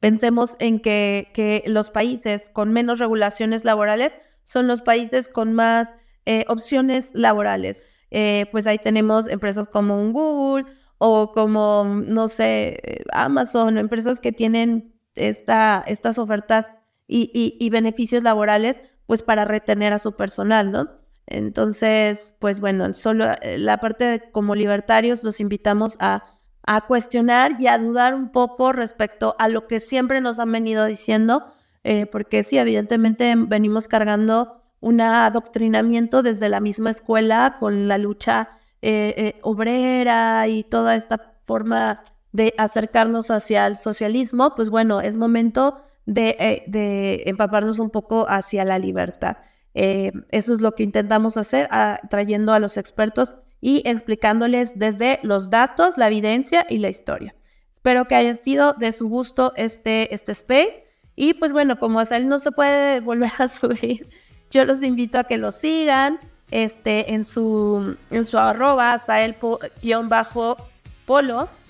pensemos 0.00 0.56
en 0.58 0.80
que, 0.80 1.30
que, 1.34 1.64
los 1.66 1.90
países 1.90 2.50
con 2.50 2.72
menos 2.72 2.98
regulaciones 2.98 3.64
laborales 3.64 4.16
son 4.44 4.66
los 4.66 4.82
países 4.82 5.28
con 5.28 5.54
más 5.54 5.94
eh, 6.24 6.44
opciones 6.48 7.10
laborales. 7.14 7.82
Eh, 8.14 8.46
pues 8.52 8.66
ahí 8.66 8.78
tenemos 8.78 9.26
empresas 9.26 9.66
como 9.68 9.98
un 9.98 10.12
Google 10.12 10.66
o 10.98 11.32
como, 11.32 11.84
no 11.86 12.28
sé, 12.28 13.02
Amazon, 13.12 13.78
empresas 13.78 14.20
que 14.20 14.32
tienen 14.32 14.94
esta, 15.14 15.82
estas 15.86 16.18
ofertas 16.18 16.70
y, 17.08 17.56
y, 17.58 17.70
beneficios 17.70 18.22
laborales, 18.22 18.78
pues 19.06 19.22
para 19.22 19.44
retener 19.44 19.92
a 19.92 19.98
su 19.98 20.12
personal, 20.14 20.72
¿no? 20.72 20.88
Entonces, 21.26 22.36
pues 22.38 22.60
bueno, 22.60 22.92
solo 22.92 23.26
eh, 23.42 23.58
la 23.58 23.78
parte 23.78 24.04
de, 24.04 24.30
como 24.30 24.54
libertarios 24.54 25.22
los 25.24 25.40
invitamos 25.40 25.96
a, 26.00 26.22
a, 26.66 26.86
cuestionar 26.86 27.56
y 27.58 27.66
a 27.66 27.78
dudar 27.78 28.14
un 28.14 28.30
poco 28.30 28.72
respecto 28.72 29.34
a 29.38 29.48
lo 29.48 29.66
que 29.66 29.80
siempre 29.80 30.20
nos 30.20 30.38
han 30.38 30.52
venido 30.52 30.84
diciendo, 30.84 31.44
eh, 31.84 32.06
porque 32.06 32.42
sí, 32.42 32.58
evidentemente 32.58 33.34
venimos 33.36 33.88
cargando 33.88 34.61
un 34.82 35.00
adoctrinamiento 35.00 36.22
desde 36.22 36.50
la 36.50 36.60
misma 36.60 36.90
escuela 36.90 37.56
con 37.58 37.88
la 37.88 37.96
lucha 37.96 38.58
eh, 38.82 39.38
obrera 39.42 40.46
y 40.48 40.64
toda 40.64 40.94
esta 40.94 41.32
forma 41.44 42.04
de 42.32 42.52
acercarnos 42.58 43.30
hacia 43.30 43.66
el 43.66 43.76
socialismo, 43.76 44.54
pues 44.54 44.68
bueno, 44.68 45.00
es 45.00 45.16
momento 45.16 45.82
de, 46.04 46.64
de 46.66 47.22
empaparnos 47.26 47.78
un 47.78 47.88
poco 47.88 48.26
hacia 48.28 48.64
la 48.66 48.78
libertad. 48.78 49.38
Eh, 49.74 50.12
eso 50.30 50.52
es 50.52 50.60
lo 50.60 50.72
que 50.72 50.82
intentamos 50.82 51.36
hacer, 51.36 51.68
trayendo 52.10 52.52
a 52.52 52.58
los 52.58 52.76
expertos 52.76 53.34
y 53.60 53.82
explicándoles 53.88 54.78
desde 54.78 55.20
los 55.22 55.50
datos, 55.50 55.96
la 55.96 56.08
evidencia 56.08 56.66
y 56.68 56.78
la 56.78 56.88
historia. 56.88 57.34
Espero 57.70 58.06
que 58.06 58.14
haya 58.14 58.34
sido 58.34 58.74
de 58.74 58.92
su 58.92 59.08
gusto 59.08 59.52
este, 59.56 60.14
este 60.14 60.32
space. 60.32 60.84
Y 61.14 61.34
pues 61.34 61.52
bueno, 61.52 61.78
como 61.78 62.00
Asael 62.00 62.28
no 62.28 62.38
se 62.38 62.52
puede 62.52 63.00
volver 63.00 63.32
a 63.38 63.48
subir, 63.48 64.08
yo 64.52 64.64
los 64.64 64.82
invito 64.82 65.18
a 65.18 65.24
que 65.24 65.38
lo 65.38 65.50
sigan 65.50 66.20
este, 66.50 67.14
en, 67.14 67.24
su, 67.24 67.96
en 68.10 68.24
su 68.24 68.38
arroba, 68.38 68.92
Asael-polo. 68.92 69.48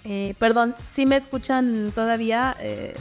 Eh, 0.05 0.35
perdón, 0.39 0.75
si 0.91 1.07
me 1.07 1.15
escuchan 1.17 1.93
todavía 1.95 2.57
eh, 2.59 2.95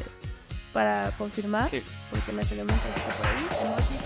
para 0.72 1.12
confirmar, 1.18 1.70
porque 2.12 2.32
me 2.32 2.46
salió 2.46 2.62
un 2.62 2.68
mensaje 2.68 3.02
por 3.18 3.26
ahí. 3.26 4.01